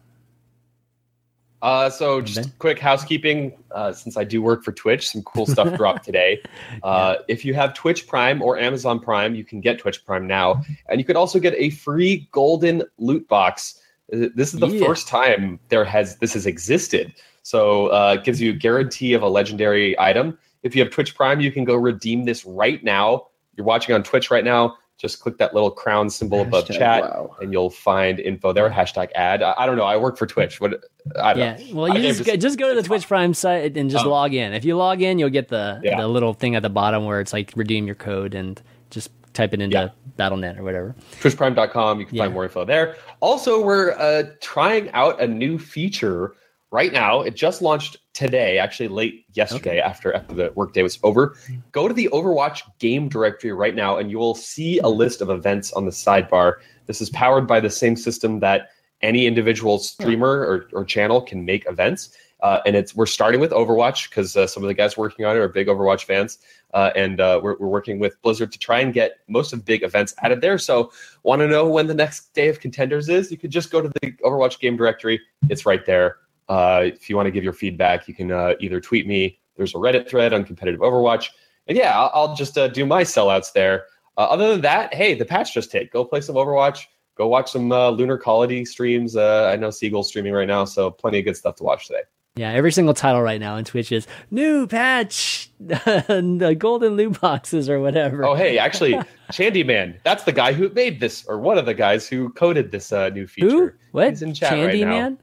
Uh, 1.61 1.89
so 1.89 2.21
just 2.21 2.39
okay. 2.39 2.49
quick 2.59 2.79
housekeeping. 2.79 3.53
Uh, 3.71 3.93
since 3.93 4.17
I 4.17 4.23
do 4.23 4.41
work 4.41 4.63
for 4.63 4.71
Twitch, 4.71 5.09
some 5.09 5.21
cool 5.23 5.45
stuff 5.45 5.73
dropped 5.77 6.03
today. 6.03 6.41
Uh, 6.83 7.15
yeah. 7.17 7.25
If 7.27 7.45
you 7.45 7.53
have 7.53 7.73
Twitch 7.73 8.07
Prime 8.07 8.41
or 8.41 8.57
Amazon 8.57 8.99
Prime, 8.99 9.35
you 9.35 9.43
can 9.43 9.61
get 9.61 9.79
Twitch 9.79 10.03
Prime 10.05 10.27
now, 10.27 10.63
and 10.89 10.99
you 10.99 11.05
could 11.05 11.15
also 11.15 11.39
get 11.39 11.53
a 11.55 11.69
free 11.69 12.27
golden 12.31 12.83
loot 12.97 13.27
box. 13.27 13.81
Uh, 14.13 14.27
this 14.35 14.53
is 14.53 14.59
the 14.59 14.67
yeah. 14.67 14.85
first 14.85 15.07
time 15.07 15.59
there 15.69 15.85
has 15.85 16.17
this 16.17 16.33
has 16.33 16.45
existed. 16.45 17.13
So 17.43 17.87
uh, 17.87 18.17
it 18.19 18.23
gives 18.23 18.39
you 18.39 18.51
a 18.51 18.55
guarantee 18.55 19.13
of 19.13 19.21
a 19.21 19.29
legendary 19.29 19.99
item. 19.99 20.37
If 20.63 20.75
you 20.75 20.83
have 20.83 20.91
Twitch 20.91 21.15
Prime, 21.15 21.39
you 21.41 21.51
can 21.51 21.63
go 21.63 21.75
redeem 21.75 22.25
this 22.25 22.45
right 22.45 22.83
now. 22.83 23.27
You're 23.55 23.65
watching 23.65 23.95
on 23.95 24.03
Twitch 24.03 24.31
right 24.31 24.43
now. 24.43 24.77
Just 25.01 25.19
click 25.19 25.39
that 25.39 25.55
little 25.55 25.71
crown 25.71 26.11
symbol 26.11 26.45
hashtag, 26.45 26.47
above 26.47 26.67
chat, 26.67 27.01
wow. 27.01 27.35
and 27.41 27.51
you'll 27.51 27.71
find 27.71 28.19
info 28.19 28.53
there. 28.53 28.69
Hashtag 28.69 29.09
ad. 29.15 29.41
I, 29.41 29.55
I, 29.57 29.65
don't 29.65 29.75
know. 29.75 29.83
I 29.83 29.97
work 29.97 30.15
for 30.15 30.27
Twitch. 30.27 30.61
What? 30.61 30.83
I 31.19 31.33
don't 31.33 31.39
yeah. 31.39 31.73
Know. 31.73 31.81
Well, 31.81 31.97
you 31.97 32.03
just, 32.03 32.23
just, 32.23 32.39
just 32.39 32.59
go 32.59 32.69
to 32.69 32.79
the 32.79 32.87
Twitch 32.87 33.07
Prime 33.07 33.33
site 33.33 33.75
and 33.77 33.89
just 33.89 34.05
um, 34.05 34.11
log 34.11 34.35
in. 34.35 34.53
If 34.53 34.63
you 34.63 34.77
log 34.77 35.01
in, 35.01 35.17
you'll 35.17 35.29
get 35.29 35.47
the 35.47 35.81
yeah. 35.83 35.99
the 35.99 36.07
little 36.07 36.35
thing 36.35 36.53
at 36.53 36.61
the 36.61 36.69
bottom 36.69 37.05
where 37.05 37.19
it's 37.19 37.33
like 37.33 37.51
redeem 37.55 37.87
your 37.87 37.95
code 37.95 38.35
and 38.35 38.61
just 38.91 39.09
type 39.33 39.55
it 39.55 39.61
into 39.61 39.75
yeah. 39.75 39.89
Battle.net 40.17 40.59
or 40.59 40.63
whatever. 40.63 40.95
TwitchPrime.com. 41.21 41.99
You 41.99 42.05
can 42.05 42.15
yeah. 42.15 42.23
find 42.23 42.33
more 42.33 42.43
info 42.43 42.63
there. 42.63 42.97
Also, 43.21 43.63
we're 43.63 43.93
uh, 43.93 44.23
trying 44.39 44.91
out 44.91 45.19
a 45.19 45.27
new 45.27 45.57
feature 45.57 46.35
right 46.71 46.91
now. 46.93 47.21
It 47.21 47.35
just 47.35 47.61
launched 47.61 47.97
today, 48.13 48.57
actually 48.57 48.87
late 48.87 49.25
yesterday 49.33 49.79
okay. 49.79 49.81
after, 49.81 50.13
after 50.13 50.33
the 50.33 50.51
workday 50.55 50.81
was 50.81 50.97
over. 51.03 51.35
Go 51.71 51.87
to 51.87 51.93
the 51.93 52.09
Overwatch 52.11 52.63
game 52.79 53.09
directory 53.09 53.51
right 53.51 53.75
now, 53.75 53.97
and 53.97 54.09
you 54.09 54.17
will 54.17 54.35
see 54.35 54.79
a 54.79 54.87
list 54.87 55.21
of 55.21 55.29
events 55.29 55.73
on 55.73 55.85
the 55.85 55.91
sidebar. 55.91 56.55
This 56.87 57.01
is 57.01 57.09
powered 57.09 57.47
by 57.47 57.59
the 57.59 57.69
same 57.69 57.95
system 57.95 58.39
that 58.39 58.69
any 59.01 59.25
individual 59.25 59.79
streamer 59.79 60.41
or, 60.41 60.69
or 60.73 60.85
channel 60.85 61.21
can 61.21 61.43
make 61.43 61.67
events. 61.67 62.15
Uh, 62.41 62.59
and 62.65 62.75
it's 62.75 62.95
we're 62.95 63.05
starting 63.05 63.39
with 63.39 63.51
Overwatch 63.51 64.09
because 64.09 64.35
uh, 64.35 64.47
some 64.47 64.63
of 64.63 64.67
the 64.67 64.73
guys 64.73 64.97
working 64.97 65.25
on 65.25 65.35
it 65.35 65.39
are 65.39 65.47
big 65.47 65.67
Overwatch 65.67 66.05
fans, 66.05 66.39
uh, 66.73 66.89
and 66.95 67.21
uh, 67.21 67.39
we're, 67.41 67.55
we're 67.59 67.67
working 67.67 67.99
with 67.99 68.19
Blizzard 68.23 68.51
to 68.51 68.57
try 68.57 68.79
and 68.79 68.95
get 68.95 69.19
most 69.27 69.53
of 69.53 69.63
big 69.63 69.83
events 69.83 70.15
out 70.23 70.31
of 70.31 70.41
there. 70.41 70.57
So, 70.57 70.91
want 71.21 71.41
to 71.41 71.47
know 71.47 71.69
when 71.69 71.85
the 71.85 71.93
next 71.93 72.33
day 72.33 72.47
of 72.47 72.59
contenders 72.59 73.09
is? 73.09 73.29
You 73.29 73.37
could 73.37 73.51
just 73.51 73.69
go 73.69 73.79
to 73.79 73.89
the 73.89 74.13
Overwatch 74.25 74.59
game 74.59 74.75
directory; 74.75 75.21
it's 75.49 75.67
right 75.67 75.85
there. 75.85 76.17
Uh, 76.49 76.81
if 76.85 77.09
you 77.09 77.15
want 77.15 77.27
to 77.27 77.31
give 77.31 77.43
your 77.43 77.53
feedback, 77.53 78.07
you 78.07 78.13
can 78.13 78.31
uh, 78.31 78.53
either 78.59 78.79
tweet 78.81 79.07
me. 79.07 79.39
There's 79.55 79.73
a 79.73 79.77
Reddit 79.77 80.09
thread 80.09 80.33
on 80.33 80.43
competitive 80.43 80.81
Overwatch. 80.81 81.29
And 81.67 81.77
yeah, 81.77 81.97
I'll, 81.97 82.11
I'll 82.13 82.35
just 82.35 82.57
uh, 82.57 82.67
do 82.67 82.85
my 82.85 83.03
sellouts 83.03 83.53
there. 83.53 83.85
Uh, 84.17 84.21
other 84.21 84.49
than 84.49 84.61
that, 84.61 84.93
hey, 84.93 85.13
the 85.13 85.25
patch 85.25 85.53
just 85.53 85.71
hit. 85.71 85.91
Go 85.91 86.03
play 86.03 86.21
some 86.21 86.35
Overwatch. 86.35 86.85
Go 87.15 87.27
watch 87.27 87.51
some 87.51 87.71
uh, 87.71 87.89
Lunar 87.89 88.17
Colony 88.17 88.65
streams. 88.65 89.15
Uh, 89.15 89.49
I 89.53 89.55
know 89.55 89.69
Seagull's 89.69 90.07
streaming 90.07 90.33
right 90.33 90.47
now, 90.47 90.65
so 90.65 90.91
plenty 90.91 91.19
of 91.19 91.25
good 91.25 91.37
stuff 91.37 91.55
to 91.57 91.63
watch 91.63 91.87
today. 91.87 92.01
Yeah, 92.35 92.51
every 92.51 92.71
single 92.71 92.93
title 92.93 93.21
right 93.21 93.41
now 93.41 93.55
on 93.55 93.65
Twitch 93.65 93.91
is 93.91 94.07
new 94.31 94.65
patch, 94.65 95.51
the 95.59 96.55
golden 96.57 96.95
loot 96.95 97.19
boxes 97.19 97.69
or 97.69 97.81
whatever. 97.81 98.23
Oh, 98.23 98.35
hey, 98.35 98.57
actually, 98.57 98.97
Chandy 99.33 99.65
Man, 99.65 99.99
that's 100.05 100.23
the 100.23 100.31
guy 100.31 100.53
who 100.53 100.69
made 100.69 101.01
this, 101.01 101.25
or 101.25 101.39
one 101.39 101.57
of 101.57 101.65
the 101.65 101.73
guys 101.73 102.07
who 102.07 102.29
coded 102.29 102.71
this 102.71 102.93
uh, 102.93 103.09
new 103.09 103.27
feature. 103.27 103.49
Who? 103.49 103.71
What? 103.91 104.09
He's 104.09 104.21
in 104.21 104.33
chat 104.33 104.53
Chandy 104.53 104.65
right 104.65 104.79
now. 104.79 104.89
Man? 104.89 105.19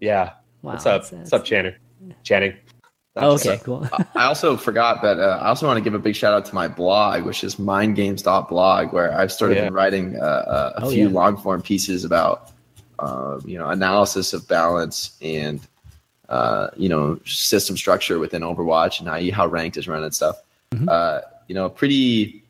Yeah, 0.00 0.32
Wow, 0.64 0.72
What's 0.72 0.86
up? 0.86 1.12
What's 1.12 1.30
up, 1.30 1.44
Channing? 1.44 1.74
Channing. 2.22 2.54
Oh, 3.16 3.34
okay, 3.34 3.60
cool. 3.62 3.86
I 4.14 4.24
also 4.24 4.56
forgot 4.70 5.02
that 5.02 5.20
uh, 5.20 5.38
I 5.42 5.48
also 5.48 5.66
want 5.66 5.76
to 5.76 5.84
give 5.84 5.92
a 5.92 5.98
big 5.98 6.16
shout 6.16 6.32
out 6.32 6.46
to 6.46 6.54
my 6.54 6.68
blog, 6.68 7.24
which 7.24 7.44
is 7.44 7.56
mindgames.blog, 7.56 8.90
where 8.90 9.12
I've 9.12 9.30
started 9.30 9.58
yeah. 9.58 9.68
writing 9.70 10.16
uh, 10.16 10.24
uh, 10.24 10.72
a 10.76 10.84
oh, 10.86 10.90
few 10.90 11.08
yeah. 11.08 11.12
long 11.12 11.36
form 11.36 11.60
pieces 11.60 12.02
about, 12.02 12.50
uh, 12.98 13.40
you 13.44 13.58
know, 13.58 13.68
analysis 13.68 14.32
of 14.32 14.48
balance 14.48 15.18
and, 15.20 15.60
uh, 16.30 16.68
you 16.78 16.88
know, 16.88 17.20
system 17.26 17.76
structure 17.76 18.18
within 18.18 18.40
Overwatch 18.40 19.00
and 19.00 19.08
how, 19.08 19.36
how 19.36 19.46
ranked 19.46 19.76
is 19.76 19.86
run 19.86 20.02
and 20.02 20.14
stuff. 20.14 20.40
Mm-hmm. 20.70 20.88
Uh, 20.88 21.20
you 21.46 21.54
know, 21.54 21.68
pretty, 21.68 22.42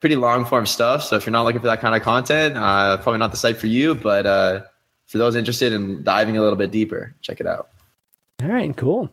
pretty 0.00 0.16
long 0.16 0.44
form 0.44 0.66
stuff. 0.66 1.04
So 1.04 1.14
if 1.14 1.26
you're 1.26 1.30
not 1.30 1.44
looking 1.44 1.60
for 1.60 1.68
that 1.68 1.80
kind 1.80 1.94
of 1.94 2.02
content, 2.02 2.56
probably 2.56 3.18
not 3.18 3.30
the 3.30 3.36
site 3.36 3.56
for 3.56 3.68
you, 3.68 3.94
but 3.94 4.71
for 5.12 5.18
those 5.18 5.36
interested 5.36 5.74
in 5.74 6.02
diving 6.02 6.38
a 6.38 6.40
little 6.40 6.56
bit 6.56 6.70
deeper, 6.70 7.14
check 7.20 7.38
it 7.38 7.46
out. 7.46 7.68
All 8.42 8.48
right, 8.48 8.74
cool. 8.74 9.10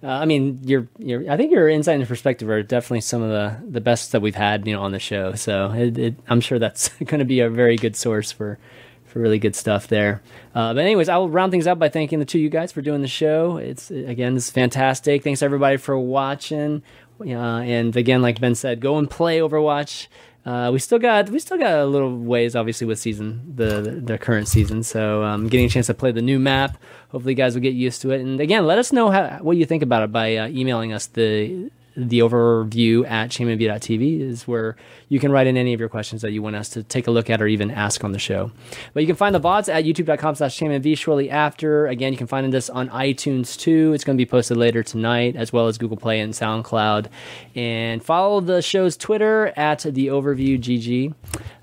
Uh, 0.00 0.06
I 0.06 0.24
mean, 0.24 0.60
your 0.62 0.86
your 0.98 1.28
I 1.28 1.36
think 1.36 1.50
your 1.50 1.68
insight 1.68 1.98
and 1.98 2.08
perspective 2.08 2.48
are 2.48 2.62
definitely 2.62 3.00
some 3.00 3.20
of 3.20 3.30
the 3.30 3.56
the 3.68 3.80
best 3.80 4.12
that 4.12 4.22
we've 4.22 4.36
had, 4.36 4.64
you 4.64 4.74
know, 4.74 4.80
on 4.80 4.92
the 4.92 5.00
show. 5.00 5.34
So 5.34 5.72
it, 5.72 5.98
it, 5.98 6.14
I'm 6.28 6.40
sure 6.40 6.60
that's 6.60 6.88
going 7.04 7.18
to 7.18 7.24
be 7.24 7.40
a 7.40 7.50
very 7.50 7.76
good 7.76 7.96
source 7.96 8.30
for 8.30 8.60
for 9.06 9.18
really 9.18 9.40
good 9.40 9.56
stuff 9.56 9.88
there. 9.88 10.22
Uh, 10.54 10.72
but 10.72 10.84
anyways, 10.84 11.08
I'll 11.08 11.28
round 11.28 11.50
things 11.50 11.66
up 11.66 11.80
by 11.80 11.88
thanking 11.88 12.20
the 12.20 12.24
two 12.24 12.38
of 12.38 12.42
you 12.42 12.48
guys 12.48 12.70
for 12.70 12.80
doing 12.80 13.02
the 13.02 13.08
show. 13.08 13.56
It's 13.56 13.90
again, 13.90 14.36
it's 14.36 14.50
fantastic. 14.50 15.24
Thanks 15.24 15.42
everybody 15.42 15.78
for 15.78 15.98
watching. 15.98 16.84
Uh, 17.20 17.58
and 17.58 17.94
again, 17.96 18.22
like 18.22 18.40
Ben 18.40 18.54
said, 18.54 18.80
go 18.80 18.98
and 18.98 19.10
play 19.10 19.40
Overwatch. 19.40 20.06
Uh, 20.44 20.70
we 20.72 20.78
still 20.78 20.98
got 20.98 21.28
we 21.28 21.38
still 21.38 21.58
got 21.58 21.80
a 21.80 21.84
little 21.84 22.16
ways, 22.16 22.56
obviously, 22.56 22.86
with 22.86 22.98
season 22.98 23.52
the 23.54 24.00
the 24.02 24.16
current 24.16 24.48
season. 24.48 24.82
So 24.82 25.22
um, 25.22 25.48
getting 25.48 25.66
a 25.66 25.68
chance 25.68 25.86
to 25.88 25.94
play 25.94 26.12
the 26.12 26.22
new 26.22 26.38
map. 26.38 26.78
Hopefully, 27.10 27.32
you 27.32 27.36
guys 27.36 27.54
will 27.54 27.62
get 27.62 27.74
used 27.74 28.00
to 28.02 28.10
it. 28.10 28.20
And 28.20 28.40
again, 28.40 28.66
let 28.66 28.78
us 28.78 28.92
know 28.92 29.10
how, 29.10 29.38
what 29.42 29.56
you 29.56 29.66
think 29.66 29.82
about 29.82 30.02
it 30.02 30.12
by 30.12 30.36
uh, 30.36 30.48
emailing 30.48 30.92
us 30.92 31.06
the 31.06 31.70
the 31.96 32.20
overview 32.20 33.08
at 33.08 33.30
chanmanv.tv 33.30 34.20
is 34.20 34.46
where 34.46 34.76
you 35.08 35.18
can 35.18 35.32
write 35.32 35.46
in 35.46 35.56
any 35.56 35.74
of 35.74 35.80
your 35.80 35.88
questions 35.88 36.22
that 36.22 36.32
you 36.32 36.42
want 36.42 36.56
us 36.56 36.68
to 36.70 36.82
take 36.82 37.06
a 37.06 37.10
look 37.10 37.28
at 37.28 37.42
or 37.42 37.46
even 37.46 37.70
ask 37.70 38.04
on 38.04 38.12
the 38.12 38.18
show. 38.18 38.52
But 38.94 39.02
you 39.02 39.06
can 39.06 39.16
find 39.16 39.34
the 39.34 39.40
VODs 39.40 39.68
at 39.68 39.84
youtube.com 39.84 40.36
slash 40.36 40.58
chanmanv 40.58 40.96
shortly 40.96 41.30
after. 41.30 41.86
Again, 41.86 42.12
you 42.12 42.18
can 42.18 42.26
find 42.26 42.50
this 42.52 42.70
on 42.70 42.88
iTunes 42.90 43.58
too. 43.58 43.92
It's 43.92 44.04
going 44.04 44.16
to 44.16 44.20
be 44.20 44.28
posted 44.28 44.56
later 44.56 44.82
tonight, 44.82 45.36
as 45.36 45.52
well 45.52 45.66
as 45.66 45.78
Google 45.78 45.96
Play 45.96 46.20
and 46.20 46.32
SoundCloud. 46.32 47.06
And 47.54 48.02
follow 48.02 48.40
the 48.40 48.62
show's 48.62 48.96
Twitter 48.96 49.52
at 49.56 49.80
the 49.80 50.08
overview 50.08 50.60
GG. 50.60 51.14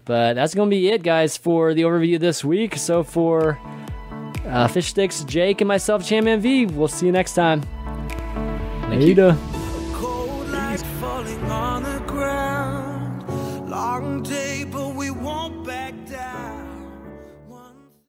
But 0.05 0.35
that's 0.35 0.55
going 0.55 0.69
to 0.69 0.75
be 0.75 0.89
it, 0.89 1.03
guys, 1.03 1.35
for 1.35 1.73
the 1.73 1.81
overview 1.81 2.19
this 2.19 2.43
week. 2.43 2.77
So 2.77 3.03
for 3.03 3.59
uh, 4.45 4.67
Fish 4.67 4.87
Sticks, 4.87 5.23
Jake, 5.25 5.61
and 5.61 5.67
myself, 5.67 6.07
V, 6.07 6.65
we'll 6.67 6.87
see 6.87 7.05
you 7.05 7.11
next 7.11 7.33
time. 7.33 7.61
Thank 8.87 9.01
Later. 9.01 9.07
You 9.07 9.56
on 11.51 11.83
the 11.83 11.99
ground. 12.07 13.69
Long 13.69 14.23
day. 14.23 14.46